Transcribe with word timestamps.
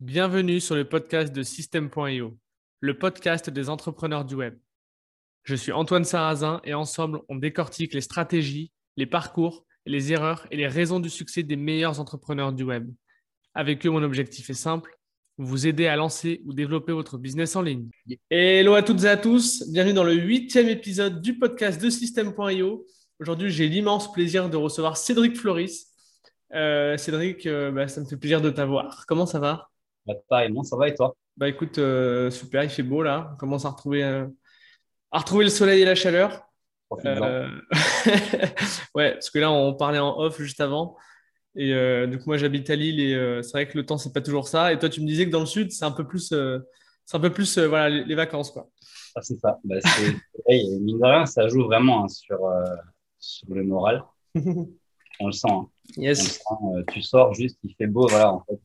Bienvenue 0.00 0.60
sur 0.60 0.76
le 0.76 0.84
podcast 0.84 1.32
de 1.32 1.42
System.io, 1.42 2.38
le 2.78 2.98
podcast 2.98 3.50
des 3.50 3.68
entrepreneurs 3.68 4.24
du 4.24 4.36
web. 4.36 4.56
Je 5.42 5.56
suis 5.56 5.72
Antoine 5.72 6.04
Sarrazin 6.04 6.60
et 6.62 6.72
ensemble, 6.72 7.18
on 7.28 7.34
décortique 7.34 7.94
les 7.94 8.00
stratégies, 8.00 8.70
les 8.96 9.06
parcours, 9.06 9.66
les 9.86 10.12
erreurs 10.12 10.46
et 10.52 10.56
les 10.56 10.68
raisons 10.68 11.00
du 11.00 11.10
succès 11.10 11.42
des 11.42 11.56
meilleurs 11.56 11.98
entrepreneurs 11.98 12.52
du 12.52 12.62
web. 12.62 12.88
Avec 13.54 13.84
eux, 13.86 13.90
mon 13.90 14.04
objectif 14.04 14.48
est 14.50 14.54
simple, 14.54 14.96
vous 15.36 15.66
aider 15.66 15.88
à 15.88 15.96
lancer 15.96 16.42
ou 16.46 16.52
développer 16.52 16.92
votre 16.92 17.18
business 17.18 17.56
en 17.56 17.62
ligne. 17.62 17.88
Hello 18.30 18.74
à 18.74 18.84
toutes 18.84 19.02
et 19.02 19.08
à 19.08 19.16
tous, 19.16 19.68
bienvenue 19.68 19.94
dans 19.94 20.04
le 20.04 20.14
huitième 20.14 20.68
épisode 20.68 21.20
du 21.20 21.40
podcast 21.40 21.82
de 21.82 21.90
System.io. 21.90 22.86
Aujourd'hui, 23.18 23.50
j'ai 23.50 23.68
l'immense 23.68 24.12
plaisir 24.12 24.48
de 24.48 24.56
recevoir 24.56 24.96
Cédric 24.96 25.36
Floris. 25.36 25.88
Euh, 26.54 26.96
Cédric, 26.96 27.46
euh, 27.46 27.72
bah, 27.72 27.88
ça 27.88 28.00
me 28.00 28.06
fait 28.06 28.16
plaisir 28.16 28.40
de 28.40 28.50
t'avoir. 28.50 29.04
Comment 29.08 29.26
ça 29.26 29.40
va? 29.40 29.70
Bah, 30.08 30.14
Pareillement, 30.28 30.64
ça 30.64 30.76
va 30.76 30.88
et 30.88 30.94
toi? 30.94 31.14
Bah 31.36 31.48
écoute, 31.48 31.78
euh, 31.78 32.30
super, 32.30 32.64
il 32.64 32.70
fait 32.70 32.82
beau 32.82 33.02
là. 33.02 33.30
On 33.34 33.36
commence 33.36 33.64
à 33.64 33.70
retrouver, 33.70 34.02
à 34.02 35.18
retrouver 35.18 35.44
le 35.44 35.50
soleil 35.50 35.82
et 35.82 35.84
la 35.84 35.94
chaleur. 35.94 36.44
ouais, 36.90 37.04
parce 39.12 39.30
que 39.30 39.38
là, 39.38 39.52
on 39.52 39.74
parlait 39.74 39.98
en 39.98 40.18
off 40.18 40.40
juste 40.40 40.60
avant. 40.60 40.96
Et 41.54 41.72
du 42.08 42.18
coup, 42.18 42.24
moi, 42.26 42.38
j'habite 42.38 42.70
à 42.70 42.76
Lille 42.76 43.00
et 43.00 43.42
c'est 43.42 43.52
vrai 43.52 43.68
que 43.68 43.76
le 43.76 43.86
temps, 43.86 43.98
c'est 43.98 44.12
pas 44.12 44.20
toujours 44.20 44.48
ça. 44.48 44.72
Et 44.72 44.78
toi, 44.78 44.88
tu 44.88 45.00
me 45.00 45.06
disais 45.06 45.26
que 45.26 45.30
dans 45.30 45.40
le 45.40 45.46
sud, 45.46 45.70
c'est 45.70 45.84
un 45.84 45.92
peu 45.92 46.06
plus, 46.06 46.34
c'est 47.04 47.16
un 47.16 47.20
peu 47.20 47.32
plus 47.32 47.58
voilà, 47.58 47.88
les, 47.88 48.14
vacances. 48.14 48.50
Quoi. 48.50 48.68
Ah, 49.14 49.22
c'est 49.22 49.38
ça. 49.38 49.58
Bah, 49.62 49.76
mine 50.48 50.98
de 50.98 51.04
rien, 51.04 51.26
ça 51.26 51.46
joue 51.46 51.64
vraiment 51.64 52.04
hein, 52.04 52.08
sur, 52.08 52.40
sur 53.18 53.54
le 53.54 53.62
moral. 53.62 54.02
on 55.20 55.26
le 55.26 55.32
sent. 55.32 55.50
Hein. 55.50 55.68
Yes. 55.96 56.42
Euh, 56.50 56.82
tu 56.92 57.02
sors 57.02 57.34
juste, 57.34 57.58
il 57.62 57.74
fait 57.74 57.86
beau, 57.86 58.06
voilà, 58.06 58.32
en 58.32 58.44
fait, 58.44 58.60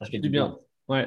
euh, 0.00 0.04
ça 0.04 0.10
fait 0.10 0.18
du 0.18 0.28
bien. 0.28 0.58
Ouais, 0.88 1.06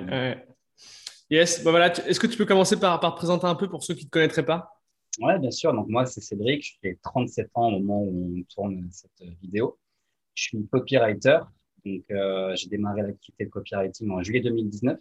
Yes, 1.30 1.64
bah, 1.64 1.72
voilà. 1.72 1.94
Est-ce 2.08 2.20
que 2.20 2.28
tu 2.28 2.38
peux 2.38 2.46
commencer 2.46 2.78
par, 2.78 3.00
par 3.00 3.14
te 3.14 3.18
présenter 3.18 3.46
un 3.46 3.56
peu 3.56 3.70
pour 3.70 3.84
ceux 3.84 3.94
qui 3.94 4.04
ne 4.04 4.08
te 4.08 4.12
connaîtraient 4.12 4.46
pas? 4.46 4.82
Ouais, 5.20 5.40
bien 5.40 5.52
sûr. 5.52 5.74
Donc, 5.74 5.88
moi, 5.88 6.06
c'est 6.06 6.20
Cédric. 6.20 6.78
J'ai 6.84 6.98
37 7.02 7.50
ans 7.54 7.68
au 7.70 7.80
moment 7.80 8.02
où 8.04 8.34
on 8.38 8.44
tourne 8.54 8.88
cette 8.92 9.28
vidéo. 9.42 9.80
Je 10.36 10.44
suis 10.44 10.68
copywriter. 10.68 11.40
Donc, 11.86 12.04
euh, 12.12 12.54
j'ai 12.56 12.68
démarré 12.68 13.02
l'activité 13.02 13.46
de 13.46 13.50
copywriting 13.50 14.12
en 14.12 14.22
juillet 14.22 14.42
2019. 14.42 15.00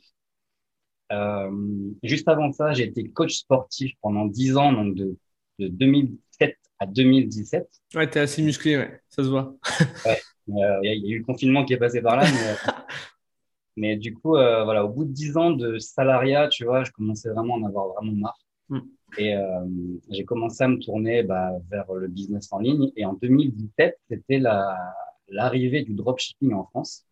juste 2.02 2.28
avant 2.28 2.52
ça, 2.52 2.72
j'ai 2.72 2.84
été 2.84 3.08
coach 3.08 3.34
sportif 3.34 3.92
pendant 4.00 4.26
10 4.26 4.56
ans, 4.56 4.72
donc 4.72 4.94
de, 4.94 5.16
de 5.58 5.68
2007 5.68 6.56
à 6.78 6.86
2017. 6.86 7.68
Ouais, 7.94 8.08
tu 8.08 8.18
es 8.18 8.20
assez 8.20 8.42
musclé, 8.42 8.76
ouais, 8.76 9.00
ça 9.08 9.22
se 9.22 9.28
voit. 9.28 9.56
ouais, 10.06 10.20
il 10.48 10.56
y, 10.56 10.62
a 10.88 10.94
eu 10.94 11.18
le 11.18 11.24
confinement 11.24 11.64
qui 11.64 11.74
est 11.74 11.78
passé 11.78 12.00
par 12.00 12.16
là. 12.16 12.24
Mais, 12.24 12.72
du 13.76 14.14
coup, 14.14 14.36
euh, 14.36 14.64
voilà, 14.64 14.84
au 14.84 14.88
bout 14.88 15.04
de 15.04 15.12
10 15.12 15.36
ans 15.36 15.50
de 15.50 15.78
salariat, 15.78 16.48
tu 16.48 16.64
vois, 16.64 16.84
je 16.84 16.92
commençais 16.92 17.30
vraiment 17.30 17.56
à 17.56 17.58
en 17.58 17.64
avoir 17.64 17.88
vraiment 17.88 18.12
marre. 18.12 18.38
Mm. 18.68 18.78
Et 19.18 19.34
euh, 19.34 19.66
j'ai 20.10 20.24
commencé 20.24 20.62
à 20.64 20.68
me 20.68 20.78
tourner 20.78 21.22
bah, 21.22 21.52
vers 21.70 21.92
le 21.92 22.08
business 22.08 22.52
en 22.52 22.58
ligne. 22.58 22.90
Et 22.96 23.04
en 23.04 23.14
2017, 23.14 23.98
c'était 24.08 24.40
l'arrivée 25.28 25.82
du 25.82 25.94
dropshipping 25.94 26.52
en 26.54 26.64
France. 26.66 27.06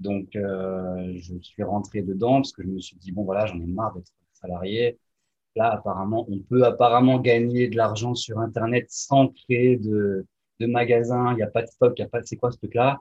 Donc, 0.00 0.34
euh, 0.36 1.12
je 1.16 1.34
suis 1.42 1.62
rentré 1.62 2.02
dedans 2.02 2.36
parce 2.36 2.52
que 2.52 2.62
je 2.62 2.68
me 2.68 2.80
suis 2.80 2.96
dit, 2.96 3.12
bon, 3.12 3.24
voilà, 3.24 3.46
j'en 3.46 3.60
ai 3.60 3.66
marre 3.66 3.94
d'être 3.94 4.12
salarié. 4.32 4.98
Là, 5.56 5.72
apparemment, 5.72 6.26
on 6.30 6.38
peut 6.38 6.64
apparemment 6.64 7.18
gagner 7.18 7.68
de 7.68 7.76
l'argent 7.76 8.14
sur 8.14 8.38
Internet 8.38 8.86
sans 8.88 9.28
créer 9.28 9.76
de, 9.76 10.26
de 10.60 10.66
magasin. 10.66 11.32
Il 11.32 11.36
n'y 11.36 11.42
a 11.42 11.48
pas 11.48 11.62
de 11.62 11.66
stock, 11.66 11.92
il 11.98 12.02
n'y 12.02 12.06
a 12.06 12.08
pas 12.08 12.20
de 12.20 12.26
c'est 12.26 12.36
quoi 12.36 12.50
ce 12.52 12.58
truc-là. 12.58 13.00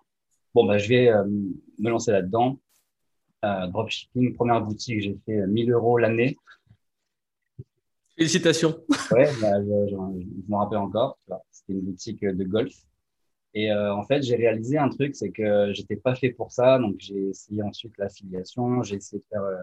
Bon, 0.53 0.65
bah, 0.65 0.77
je 0.77 0.89
vais 0.89 1.09
euh, 1.09 1.25
me 1.25 1.89
lancer 1.89 2.11
là-dedans. 2.11 2.59
Euh, 3.45 3.67
dropshipping, 3.67 4.33
première 4.33 4.61
boutique, 4.61 5.01
j'ai 5.01 5.17
fait 5.25 5.47
1000 5.47 5.71
euros 5.71 5.97
l'année. 5.97 6.37
Félicitations. 8.17 8.83
Ouais, 9.11 9.29
bah, 9.41 9.61
je, 9.63 9.89
je, 9.89 9.95
m'en 10.49 10.59
rappelle 10.59 10.77
encore. 10.77 11.17
C'était 11.51 11.73
une 11.73 11.81
boutique 11.81 12.23
de 12.23 12.43
golf. 12.43 12.75
Et 13.53 13.71
euh, 13.71 13.93
en 13.95 14.03
fait, 14.03 14.21
j'ai 14.21 14.35
réalisé 14.35 14.77
un 14.77 14.89
truc, 14.89 15.15
c'est 15.15 15.31
que 15.31 15.73
j'étais 15.73 15.95
pas 15.95 16.15
fait 16.15 16.29
pour 16.29 16.51
ça. 16.51 16.77
Donc, 16.77 16.95
j'ai 16.99 17.29
essayé 17.29 17.63
ensuite 17.63 17.97
l'affiliation, 17.97 18.83
j'ai 18.83 18.97
essayé 18.97 19.19
de 19.19 19.25
faire 19.29 19.43
euh, 19.43 19.61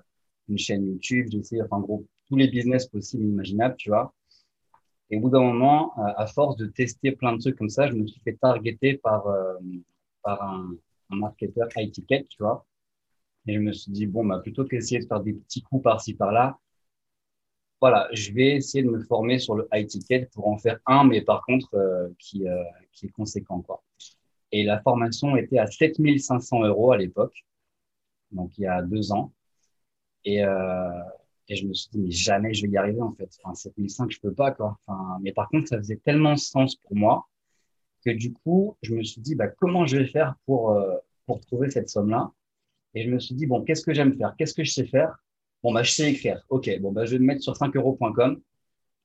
une 0.48 0.58
chaîne 0.58 0.86
YouTube, 0.86 1.26
j'ai 1.30 1.38
essayé, 1.38 1.62
enfin, 1.62 1.76
en 1.76 1.80
gros, 1.80 2.06
tous 2.28 2.36
les 2.36 2.48
business 2.48 2.86
possibles 2.86 3.24
et 3.24 3.28
imaginables, 3.28 3.76
tu 3.76 3.90
vois. 3.90 4.12
Et 5.10 5.18
au 5.18 5.20
bout 5.20 5.30
d'un 5.30 5.42
moment, 5.42 5.94
à 6.16 6.26
force 6.26 6.56
de 6.56 6.66
tester 6.66 7.12
plein 7.12 7.32
de 7.32 7.38
trucs 7.38 7.56
comme 7.56 7.68
ça, 7.68 7.86
je 7.88 7.92
me 7.92 8.06
suis 8.08 8.20
fait 8.22 8.32
targeter 8.34 8.94
par, 8.96 9.28
euh, 9.28 9.54
par 10.26 10.42
un, 10.42 10.76
marketeur 11.10 11.68
high 11.76 11.92
ticket, 11.92 12.24
tu 12.28 12.42
vois. 12.42 12.66
Et 13.46 13.54
je 13.54 13.60
me 13.60 13.72
suis 13.72 13.92
dit, 13.92 14.06
bon, 14.06 14.26
bah, 14.26 14.40
plutôt 14.40 14.64
qu'essayer 14.64 15.00
de 15.00 15.06
faire 15.06 15.20
des 15.20 15.34
petits 15.34 15.62
coups 15.62 15.84
par-ci, 15.84 16.14
par-là, 16.14 16.58
voilà, 17.80 18.08
je 18.12 18.32
vais 18.32 18.56
essayer 18.56 18.82
de 18.82 18.90
me 18.90 19.00
former 19.04 19.38
sur 19.38 19.54
le 19.54 19.68
high 19.72 19.86
ticket 19.86 20.28
pour 20.34 20.48
en 20.48 20.58
faire 20.58 20.80
un, 20.86 21.04
mais 21.04 21.20
par 21.22 21.44
contre, 21.44 21.74
euh, 21.74 22.08
qui, 22.18 22.48
euh, 22.48 22.64
qui 22.92 23.06
est 23.06 23.10
conséquent, 23.10 23.60
quoi. 23.62 23.84
Et 24.52 24.64
la 24.64 24.80
formation 24.80 25.36
était 25.36 25.58
à 25.58 25.66
7500 25.66 26.64
euros 26.64 26.92
à 26.92 26.96
l'époque, 26.96 27.44
donc 28.32 28.58
il 28.58 28.62
y 28.62 28.66
a 28.66 28.82
deux 28.82 29.12
ans. 29.12 29.32
Et, 30.24 30.44
euh, 30.44 31.02
et 31.48 31.56
je 31.56 31.66
me 31.66 31.74
suis 31.74 31.90
dit, 31.92 32.00
mais 32.00 32.10
jamais 32.10 32.54
je 32.54 32.66
vais 32.66 32.72
y 32.72 32.76
arriver, 32.76 33.02
en 33.02 33.12
fait. 33.12 33.30
Enfin, 33.42 33.54
7005, 33.54 34.10
je 34.10 34.20
peux 34.20 34.34
pas, 34.34 34.50
quoi. 34.52 34.78
Enfin, 34.86 35.18
mais 35.22 35.32
par 35.32 35.48
contre, 35.50 35.68
ça 35.68 35.78
faisait 35.78 35.98
tellement 36.04 36.36
sens 36.36 36.76
pour 36.76 36.96
moi 36.96 37.28
que 38.06 38.16
du 38.16 38.32
coup, 38.32 38.76
je 38.82 38.94
me 38.94 39.02
suis 39.02 39.20
dit, 39.20 39.34
bah, 39.34 39.48
comment 39.48 39.86
je 39.86 39.98
vais 39.98 40.06
faire 40.06 40.34
pour, 40.46 40.70
euh, 40.70 40.96
pour 41.26 41.40
trouver 41.40 41.70
cette 41.70 41.88
somme-là? 41.88 42.32
Et 42.94 43.02
je 43.04 43.10
me 43.10 43.18
suis 43.18 43.34
dit, 43.34 43.46
bon, 43.46 43.62
qu'est-ce 43.62 43.82
que 43.82 43.92
j'aime 43.92 44.16
faire? 44.16 44.34
Qu'est-ce 44.38 44.54
que 44.54 44.64
je 44.64 44.70
sais 44.70 44.86
faire? 44.86 45.16
Bon, 45.62 45.72
bah, 45.72 45.82
je 45.82 45.90
sais 45.90 46.10
écrire. 46.10 46.44
OK, 46.48 46.70
bon, 46.80 46.92
bah, 46.92 47.04
je 47.04 47.12
vais 47.12 47.18
me 47.18 47.26
mettre 47.26 47.42
sur 47.42 47.54
5euros.com 47.54 48.40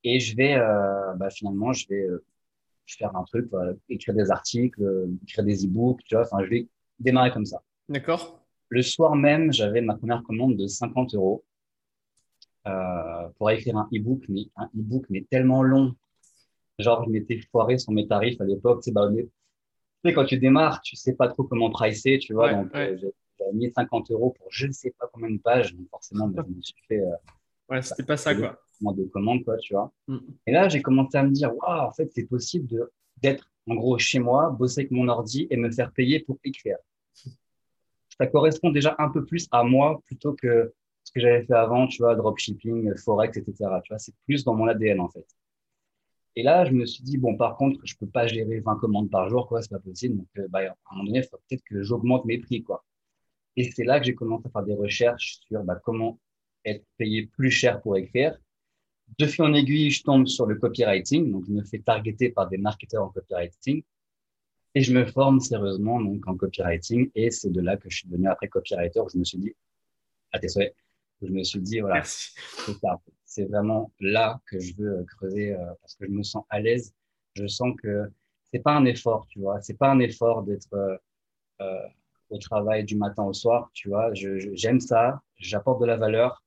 et 0.04 0.20
je 0.20 0.36
vais, 0.36 0.54
euh, 0.54 1.14
bah, 1.14 1.30
finalement, 1.30 1.72
je 1.72 1.86
vais 1.88 2.02
euh, 2.02 2.24
faire 2.86 3.14
un 3.16 3.24
truc, 3.24 3.50
écrire 3.88 4.14
des 4.14 4.30
articles, 4.30 5.08
écrire 5.22 5.44
des 5.44 5.64
e-books, 5.66 6.02
tu 6.04 6.14
vois. 6.14 6.24
Enfin, 6.24 6.44
je 6.44 6.50
vais 6.50 6.68
démarrer 6.98 7.30
comme 7.30 7.46
ça. 7.46 7.62
D'accord. 7.88 8.40
Le 8.68 8.82
soir 8.82 9.16
même, 9.16 9.52
j'avais 9.52 9.80
ma 9.80 9.96
première 9.96 10.22
commande 10.22 10.56
de 10.56 10.66
50 10.66 11.14
euros. 11.14 11.44
Euh, 12.68 13.28
pour 13.38 13.50
écrire 13.50 13.76
un 13.76 13.88
e-book, 13.92 14.22
mais 14.28 14.42
un 14.56 14.66
e-book 14.66 15.04
mais 15.10 15.26
tellement 15.28 15.62
long. 15.62 15.94
Genre, 16.82 17.04
je 17.04 17.10
m'étais 17.10 17.40
foiré 17.50 17.78
sur 17.78 17.92
mes 17.92 18.06
tarifs 18.06 18.40
à 18.40 18.44
l'époque. 18.44 18.82
Tu 18.82 18.92
sais, 20.04 20.12
quand 20.12 20.24
tu 20.24 20.38
démarres, 20.38 20.80
tu 20.82 20.96
sais 20.96 21.14
pas 21.14 21.28
trop 21.28 21.44
comment 21.44 21.70
pricer, 21.70 22.18
tu 22.18 22.34
vois. 22.34 22.52
donc, 22.52 22.74
euh, 22.74 22.96
j'ai 22.98 23.52
mis 23.54 23.70
50 23.72 24.10
euros 24.10 24.34
pour 24.38 24.46
je 24.50 24.66
ne 24.66 24.72
sais 24.72 24.92
pas 24.98 25.08
combien 25.12 25.30
de 25.30 25.38
pages. 25.38 25.74
Donc, 25.74 25.88
forcément, 25.90 26.28
bah, 26.28 26.44
je 26.46 26.54
me 26.54 26.62
suis 26.62 26.74
fait. 26.88 27.00
Euh, 27.00 27.14
ouais, 27.70 27.82
c'était 27.82 28.04
pas 28.04 28.16
ça, 28.16 28.34
quoi. 28.34 28.58
De 28.80 29.04
commandes, 29.04 29.44
quoi, 29.44 29.56
tu 29.58 29.74
vois. 29.74 29.92
Mm. 30.08 30.18
Et 30.48 30.52
là, 30.52 30.68
j'ai 30.68 30.82
commencé 30.82 31.16
à 31.16 31.22
me 31.22 31.30
dire, 31.30 31.54
waouh, 31.56 31.86
en 31.86 31.92
fait, 31.92 32.10
c'est 32.12 32.24
possible 32.24 32.68
d'être, 33.18 33.48
en 33.68 33.76
gros, 33.76 33.96
chez 33.96 34.18
moi, 34.18 34.50
bosser 34.50 34.80
avec 34.80 34.90
mon 34.90 35.06
ordi 35.06 35.46
et 35.50 35.56
me 35.56 35.70
faire 35.70 35.92
payer 35.92 36.18
pour 36.18 36.38
écrire. 36.42 36.78
Ça 38.18 38.26
correspond 38.26 38.70
déjà 38.70 38.96
un 38.98 39.08
peu 39.08 39.24
plus 39.24 39.46
à 39.52 39.62
moi 39.62 40.00
plutôt 40.04 40.34
que 40.34 40.72
ce 41.04 41.12
que 41.12 41.20
j'avais 41.20 41.44
fait 41.44 41.54
avant, 41.54 41.86
tu 41.86 42.02
vois, 42.02 42.14
dropshipping, 42.14 42.94
forex, 42.96 43.36
etc. 43.36 43.54
Tu 43.84 43.92
vois, 43.92 43.98
c'est 43.98 44.14
plus 44.26 44.44
dans 44.44 44.54
mon 44.54 44.66
ADN 44.66 45.00
en 45.00 45.08
fait. 45.08 45.26
Et 46.34 46.42
là, 46.42 46.64
je 46.64 46.72
me 46.72 46.86
suis 46.86 47.02
dit, 47.02 47.18
bon, 47.18 47.36
par 47.36 47.56
contre, 47.56 47.80
je 47.84 47.94
peux 47.96 48.06
pas 48.06 48.26
gérer 48.26 48.60
20 48.60 48.76
commandes 48.76 49.10
par 49.10 49.28
jour, 49.28 49.46
quoi, 49.46 49.60
c'est 49.60 49.70
pas 49.70 49.78
possible. 49.78 50.16
Donc, 50.16 50.28
euh, 50.38 50.48
bah, 50.48 50.60
à 50.60 50.62
un 50.62 50.96
moment 50.96 51.04
donné, 51.04 51.18
il 51.18 51.24
faut 51.24 51.36
peut-être 51.48 51.62
que 51.64 51.82
j'augmente 51.82 52.24
mes 52.24 52.38
prix, 52.38 52.62
quoi. 52.62 52.84
Et 53.56 53.70
c'est 53.70 53.84
là 53.84 54.00
que 54.00 54.06
j'ai 54.06 54.14
commencé 54.14 54.46
à 54.46 54.50
faire 54.50 54.62
des 54.62 54.74
recherches 54.74 55.40
sur 55.46 55.62
bah, 55.62 55.78
comment 55.84 56.18
être 56.64 56.84
payé 56.96 57.26
plus 57.26 57.50
cher 57.50 57.82
pour 57.82 57.96
écrire. 57.96 58.38
De 59.18 59.26
fil 59.26 59.44
en 59.44 59.52
aiguille, 59.52 59.90
je 59.90 60.02
tombe 60.02 60.26
sur 60.26 60.46
le 60.46 60.54
copywriting, 60.54 61.30
donc 61.30 61.44
je 61.46 61.52
me 61.52 61.62
fais 61.64 61.80
targeter 61.80 62.30
par 62.30 62.48
des 62.48 62.56
marketeurs 62.56 63.04
en 63.04 63.10
copywriting. 63.10 63.82
Et 64.74 64.80
je 64.80 64.94
me 64.94 65.04
forme 65.04 65.40
sérieusement 65.40 66.00
donc 66.00 66.26
en 66.26 66.34
copywriting. 66.34 67.10
Et 67.14 67.30
c'est 67.30 67.50
de 67.50 67.60
là 67.60 67.76
que 67.76 67.90
je 67.90 67.98
suis 67.98 68.08
devenu 68.08 68.28
après 68.28 68.48
copywriter, 68.48 69.00
où 69.00 69.08
je 69.10 69.18
me 69.18 69.24
suis 69.24 69.36
dit, 69.36 69.54
à 70.32 70.38
tes 70.38 70.48
souhaits, 70.48 70.74
je 71.20 71.28
me 71.28 71.42
suis 71.42 71.60
dit, 71.60 71.80
voilà, 71.80 72.02
c'est 72.04 72.80
vraiment 73.38 73.92
là 74.00 74.40
que 74.46 74.58
je 74.60 74.74
veux 74.76 74.98
euh, 74.98 75.04
creuser 75.04 75.54
euh, 75.54 75.74
parce 75.80 75.96
que 75.96 76.06
je 76.06 76.10
me 76.10 76.22
sens 76.22 76.44
à 76.50 76.60
l'aise. 76.60 76.94
Je 77.34 77.46
sens 77.46 77.74
que 77.82 78.10
c'est 78.52 78.60
pas 78.60 78.74
un 78.74 78.84
effort, 78.84 79.26
tu 79.28 79.40
vois. 79.40 79.60
C'est 79.62 79.78
pas 79.78 79.90
un 79.90 79.98
effort 80.00 80.42
d'être 80.42 81.00
euh, 81.60 81.88
au 82.30 82.38
travail 82.38 82.84
du 82.84 82.96
matin 82.96 83.24
au 83.24 83.32
soir, 83.32 83.70
tu 83.74 83.88
vois. 83.88 84.12
J'aime 84.14 84.80
ça, 84.80 85.20
j'apporte 85.36 85.80
de 85.80 85.86
la 85.86 85.96
valeur, 85.96 86.42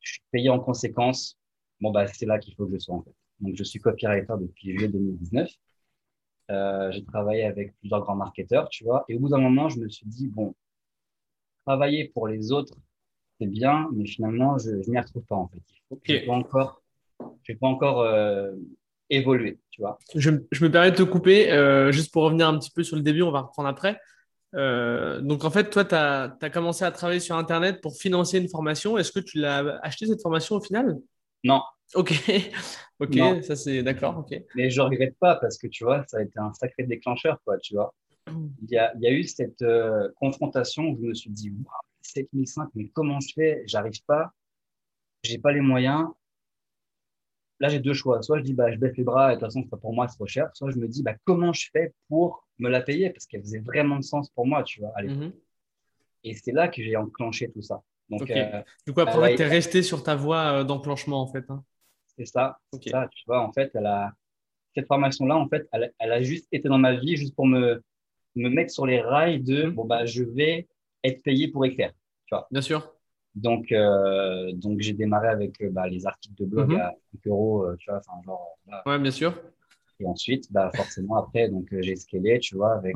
je 0.00 0.12
suis 0.12 0.22
payé 0.30 0.48
en 0.50 0.60
conséquence. 0.60 1.38
Bon, 1.80 1.90
bah, 1.90 2.06
c'est 2.06 2.26
là 2.26 2.38
qu'il 2.38 2.54
faut 2.54 2.66
que 2.66 2.74
je 2.74 2.78
sois, 2.78 2.96
en 2.96 3.02
fait. 3.02 3.14
Donc, 3.40 3.56
je 3.56 3.64
suis 3.64 3.80
copywriter 3.80 4.34
depuis 4.40 4.70
juillet 4.72 4.88
2019. 4.88 5.50
Euh, 6.50 6.90
j'ai 6.92 7.04
travaillé 7.04 7.44
avec 7.44 7.76
plusieurs 7.78 8.00
grands 8.02 8.16
marketeurs, 8.16 8.68
tu 8.68 8.84
vois. 8.84 9.04
Et 9.08 9.16
au 9.16 9.20
bout 9.20 9.28
d'un 9.28 9.38
moment, 9.38 9.68
je 9.68 9.80
me 9.80 9.88
suis 9.88 10.06
dit, 10.06 10.28
bon, 10.28 10.54
travailler 11.66 12.08
pour 12.08 12.28
les 12.28 12.52
autres, 12.52 12.74
c'est 13.40 13.46
bien, 13.46 13.88
mais 13.92 14.06
finalement, 14.06 14.58
je 14.58 14.70
ne 14.70 14.90
m'y 14.90 14.98
retrouve 14.98 15.24
pas 15.24 15.36
en 15.36 15.48
fait. 15.48 15.62
Il 15.68 15.82
faut 15.88 15.96
que 15.96 16.24
je 16.24 16.30
encore, 16.30 16.82
je 17.42 17.52
pas 17.54 17.66
encore 17.66 18.00
euh, 18.00 18.52
évoluer, 19.10 19.58
tu 19.70 19.80
vois. 19.80 19.98
Je, 20.14 20.30
je, 20.50 20.64
me 20.64 20.70
permets 20.70 20.90
de 20.90 20.96
te 20.96 21.02
couper, 21.02 21.52
euh, 21.52 21.92
juste 21.92 22.12
pour 22.12 22.24
revenir 22.24 22.48
un 22.48 22.58
petit 22.58 22.70
peu 22.70 22.82
sur 22.82 22.96
le 22.96 23.02
début, 23.02 23.22
on 23.22 23.30
va 23.30 23.40
reprendre 23.40 23.68
après. 23.68 24.00
donc, 24.52 25.44
en 25.44 25.50
fait, 25.50 25.70
toi, 25.70 25.84
tu 25.84 25.94
as, 25.94 26.50
commencé 26.50 26.84
à 26.84 26.90
travailler 26.90 27.20
sur 27.20 27.36
Internet 27.36 27.80
pour 27.80 27.96
financer 27.96 28.38
une 28.38 28.48
formation. 28.48 28.98
Est-ce 28.98 29.12
que 29.12 29.20
tu 29.20 29.38
l'as 29.38 29.78
acheté 29.82 30.06
cette 30.06 30.22
formation 30.22 30.56
au 30.56 30.60
final? 30.60 30.98
Non. 31.42 31.62
Ok, 31.94 32.12
ok, 33.00 33.18
ça 33.42 33.54
c'est 33.54 33.82
d'accord. 33.82 34.18
ok. 34.18 34.42
Mais 34.54 34.70
je 34.70 34.80
regrette 34.80 35.16
pas 35.18 35.36
parce 35.36 35.58
que 35.58 35.66
tu 35.66 35.84
vois, 35.84 36.04
ça 36.08 36.18
a 36.18 36.22
été 36.22 36.38
un 36.38 36.52
sacré 36.54 36.84
déclencheur, 36.84 37.38
quoi, 37.44 37.58
tu 37.58 37.74
vois. 37.74 37.94
Il 38.28 38.70
y 38.70 38.78
a, 38.78 38.92
il 38.96 39.02
y 39.02 39.06
a 39.06 39.12
eu 39.12 39.24
cette 39.24 39.62
euh, 39.62 40.08
confrontation 40.16 40.84
où 40.84 40.98
je 41.02 41.08
me 41.08 41.14
suis 41.14 41.30
dit, 41.30 41.50
wow, 41.50 41.72
7005, 42.14 42.70
mais 42.74 42.88
comment 42.88 43.20
je 43.20 43.32
fais? 43.34 43.62
J'arrive 43.66 44.02
pas, 44.06 44.32
j'ai 45.22 45.38
pas 45.38 45.52
les 45.52 45.60
moyens. 45.60 46.08
Là, 47.60 47.68
j'ai 47.68 47.80
deux 47.80 47.94
choix. 47.94 48.20
Soit 48.22 48.38
je 48.38 48.42
dis, 48.42 48.52
bah, 48.52 48.70
je 48.72 48.78
baisse 48.78 48.96
les 48.96 49.04
bras 49.04 49.32
et 49.32 49.36
de 49.36 49.40
toute 49.40 49.48
façon, 49.48 49.62
pour 49.62 49.94
moi, 49.94 50.08
c'est 50.08 50.16
trop 50.16 50.26
cher. 50.26 50.50
Soit 50.54 50.70
je 50.70 50.76
me 50.76 50.88
dis, 50.88 51.02
bah, 51.02 51.14
comment 51.24 51.52
je 51.52 51.68
fais 51.72 51.94
pour 52.08 52.46
me 52.58 52.68
la 52.68 52.80
payer? 52.80 53.10
Parce 53.10 53.26
qu'elle 53.26 53.42
faisait 53.42 53.60
vraiment 53.60 53.96
de 53.96 54.02
sens 54.02 54.28
pour 54.30 54.46
moi, 54.46 54.62
tu 54.64 54.80
vois. 54.80 54.92
Mhm. 55.02 55.32
Et 56.24 56.34
c'est 56.34 56.52
là 56.52 56.68
que 56.68 56.82
j'ai 56.82 56.96
enclenché 56.96 57.50
tout 57.50 57.62
ça. 57.62 57.82
Donc, 58.08 58.30
euh, 58.30 58.62
du 58.86 58.92
coup, 58.92 59.00
après, 59.00 59.34
tu 59.34 59.42
es 59.42 59.46
resté 59.46 59.82
sur 59.82 60.02
ta 60.02 60.14
voie 60.14 60.60
euh, 60.60 60.64
d'enclenchement, 60.64 61.20
en 61.20 61.26
fait. 61.26 61.44
Hein. 61.48 61.64
C'est 62.18 62.26
ça, 62.26 62.58
ça. 62.90 63.08
Tu 63.10 63.24
vois, 63.26 63.40
en 63.40 63.52
fait, 63.52 63.70
elle 63.74 63.86
a... 63.86 64.12
cette 64.74 64.86
formation-là, 64.86 65.36
en 65.36 65.48
fait, 65.48 65.66
elle, 65.72 65.92
elle, 65.98 66.12
a 66.12 66.22
juste 66.22 66.48
été 66.52 66.68
dans 66.68 66.78
ma 66.78 66.94
vie, 66.94 67.16
juste 67.16 67.34
pour 67.34 67.46
me, 67.46 67.82
me 68.36 68.48
mettre 68.48 68.72
sur 68.72 68.86
les 68.86 69.00
rails 69.00 69.40
de, 69.42 69.70
bon, 69.70 69.84
bah, 69.84 70.04
je 70.06 70.22
vais 70.22 70.68
être 71.02 71.22
payé 71.22 71.48
pour 71.48 71.64
écrire. 71.64 71.92
Tu 72.26 72.34
vois. 72.34 72.48
Bien 72.50 72.62
sûr. 72.62 72.94
Donc, 73.34 73.72
euh, 73.72 74.52
donc 74.52 74.80
j'ai 74.80 74.92
démarré 74.92 75.28
avec 75.28 75.60
euh, 75.60 75.68
bah, 75.70 75.88
les 75.88 76.06
articles 76.06 76.36
de 76.36 76.44
blog 76.44 76.70
mhm. 76.70 76.80
à 76.80 76.92
5 77.12 77.26
euros, 77.26 77.64
euh, 77.64 77.76
tu 77.78 77.90
vois, 77.90 77.98
enfin, 77.98 78.20
genre. 78.24 78.58
ouais, 78.86 78.98
bien 78.98 79.10
sûr. 79.10 79.34
Et 80.00 80.06
ensuite, 80.06 80.52
bah, 80.52 80.70
forcément, 80.74 81.16
après, 81.16 81.48
donc, 81.48 81.66
j'ai 81.80 81.96
scalé, 81.96 82.38
tu 82.38 82.56
vois, 82.56 82.74
avec 82.74 82.94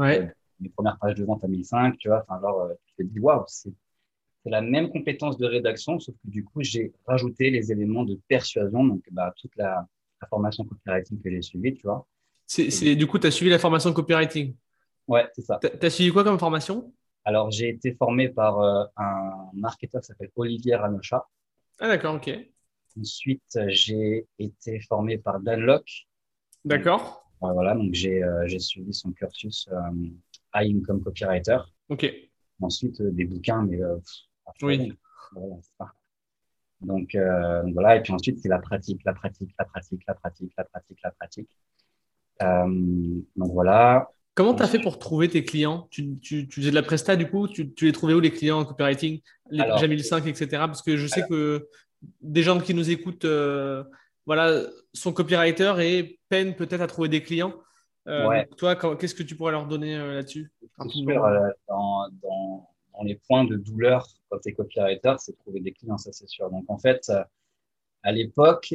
mes 0.61 0.71
premières 0.71 0.99
pages 0.99 1.15
de 1.15 1.25
vente 1.25 1.45
à 1.45 1.49
1005, 1.49 1.97
tu 1.99 2.09
vois, 2.09 2.25
enfin, 2.29 2.41
genre, 2.41 2.69
tu 2.87 2.95
te 2.97 3.03
dis, 3.03 3.21
waouh, 3.21 3.45
c'est 3.47 3.73
la 4.45 4.61
même 4.61 4.91
compétence 4.91 5.37
de 5.39 5.47
rédaction, 5.47 5.99
sauf 5.99 6.15
que 6.15 6.31
du 6.31 6.45
coup, 6.45 6.63
j'ai 6.63 6.93
rajouté 7.07 7.51
les 7.51 7.71
éléments 7.71 8.05
de 8.05 8.19
persuasion, 8.29 8.85
donc 8.85 9.03
bah, 9.13 9.33
toute 9.37 9.55
la, 9.57 9.87
formation 10.29 10.65
copywriting 10.65 11.21
que 11.23 11.31
j'ai 11.31 11.43
suivie, 11.43 11.75
tu 11.75 11.83
vois. 11.83 12.05
C'est, 12.47 12.97
du 12.97 13.07
coup, 13.07 13.21
tu 13.21 13.29
as 13.29 13.31
suivi 13.31 13.51
la 13.51 13.59
formation 13.59 13.93
copywriting? 13.93 14.55
Ouais, 15.07 15.29
c'est 15.33 15.43
ça. 15.43 15.61
Tu 15.61 15.87
as 15.87 15.91
suivi 15.91 16.11
quoi 16.11 16.25
comme 16.25 16.39
formation? 16.39 16.93
Alors, 17.29 17.51
j'ai 17.51 17.69
été 17.69 17.93
formé 17.93 18.31
par 18.31 18.59
euh, 18.63 18.85
un 18.97 19.51
marketeur 19.53 20.01
qui 20.01 20.07
s'appelle 20.07 20.31
Olivier 20.35 20.77
Ranocha. 20.77 21.27
Ah, 21.79 21.89
d'accord, 21.89 22.15
ok. 22.15 22.31
Ensuite, 22.99 23.59
j'ai 23.67 24.27
été 24.39 24.81
formé 24.81 25.19
par 25.19 25.39
Dan 25.41 25.61
Locke. 25.61 26.09
D'accord. 26.65 27.31
voilà, 27.43 27.75
donc 27.75 27.93
j'ai, 27.93 28.25
euh, 28.25 28.47
j'ai 28.47 28.59
suivi 28.59 28.95
son 28.95 29.13
cursus 29.13 29.69
euh, 29.71 29.77
High 30.55 30.75
Income 30.75 31.03
Copywriter. 31.03 31.59
Ok. 31.91 32.11
Ensuite, 32.63 33.03
des 33.03 33.27
bouquins, 33.27 33.63
mais 33.63 33.79
oui. 34.63 34.91
donc, 35.37 35.63
donc, 36.81 37.15
voilà, 37.75 37.97
et 37.97 38.01
puis 38.01 38.15
ensuite, 38.15 38.39
c'est 38.39 38.49
la 38.49 38.59
pratique, 38.59 39.05
la 39.05 39.13
pratique, 39.13 39.51
la 39.59 39.67
pratique, 39.67 40.01
la 40.09 40.15
pratique, 40.15 40.53
la 40.57 40.65
pratique, 40.65 40.99
la 41.05 41.11
pratique. 41.11 41.51
donc 42.41 43.53
voilà, 43.53 44.11
Comment 44.39 44.55
tu 44.55 44.63
as 44.63 44.69
fait 44.69 44.79
pour 44.79 45.01
trouver 45.01 45.29
tes 45.29 45.45
clients? 45.45 45.89
Tu, 45.91 46.17
tu, 46.21 46.47
faisais 46.49 46.71
de 46.71 46.75
la 46.77 46.85
presta 46.85 47.17
du 47.17 47.29
coup 47.29 47.49
tu, 47.49 47.75
les 47.81 47.91
trouvais 47.91 48.15
où 48.15 48.21
les 48.21 48.31
clients 48.31 48.61
en 48.61 48.65
copywriting? 48.65 49.21
Les 49.51 49.65
Jamil 49.81 50.05
5, 50.05 50.25
etc. 50.29 50.47
Parce 50.51 50.81
que 50.81 50.97
je 50.97 51.09
sais 51.09 51.27
que 51.29 51.67
des 52.21 52.45
gens 52.45 52.61
qui 52.61 52.73
nous 52.73 52.89
écoutent 52.89 53.25
euh, 53.25 53.83
voilà, 54.27 54.63
sont 54.93 55.13
copywriters 55.13 55.81
et 55.81 56.21
peinent 56.29 56.55
peut-être 56.55 56.83
à 56.83 56.87
trouver 56.87 57.09
des 57.09 57.21
clients. 57.21 57.53
Euh, 58.07 58.45
toi, 58.57 58.77
qu'est-ce 58.77 59.17
que 59.17 59.25
tu 59.25 59.35
pourrais 59.35 59.51
leur 59.51 59.67
donner 59.67 59.97
euh, 59.97 60.15
là-dessus? 60.15 60.53
Dans, 61.67 62.09
dans, 62.23 62.69
les 63.03 63.17
points 63.17 63.43
de 63.43 63.57
douleur 63.57 64.07
quand 64.29 64.39
tu 64.39 64.51
es 64.51 64.53
copywriter, 64.53 65.15
c'est 65.19 65.37
trouver 65.37 65.59
des 65.59 65.73
clients, 65.73 65.99
ça 65.99 66.13
c'est 66.13 66.29
sûr. 66.29 66.49
Donc 66.49 66.65
en 66.69 66.79
fait, 66.79 67.11
à 68.05 68.13
l'époque, 68.13 68.73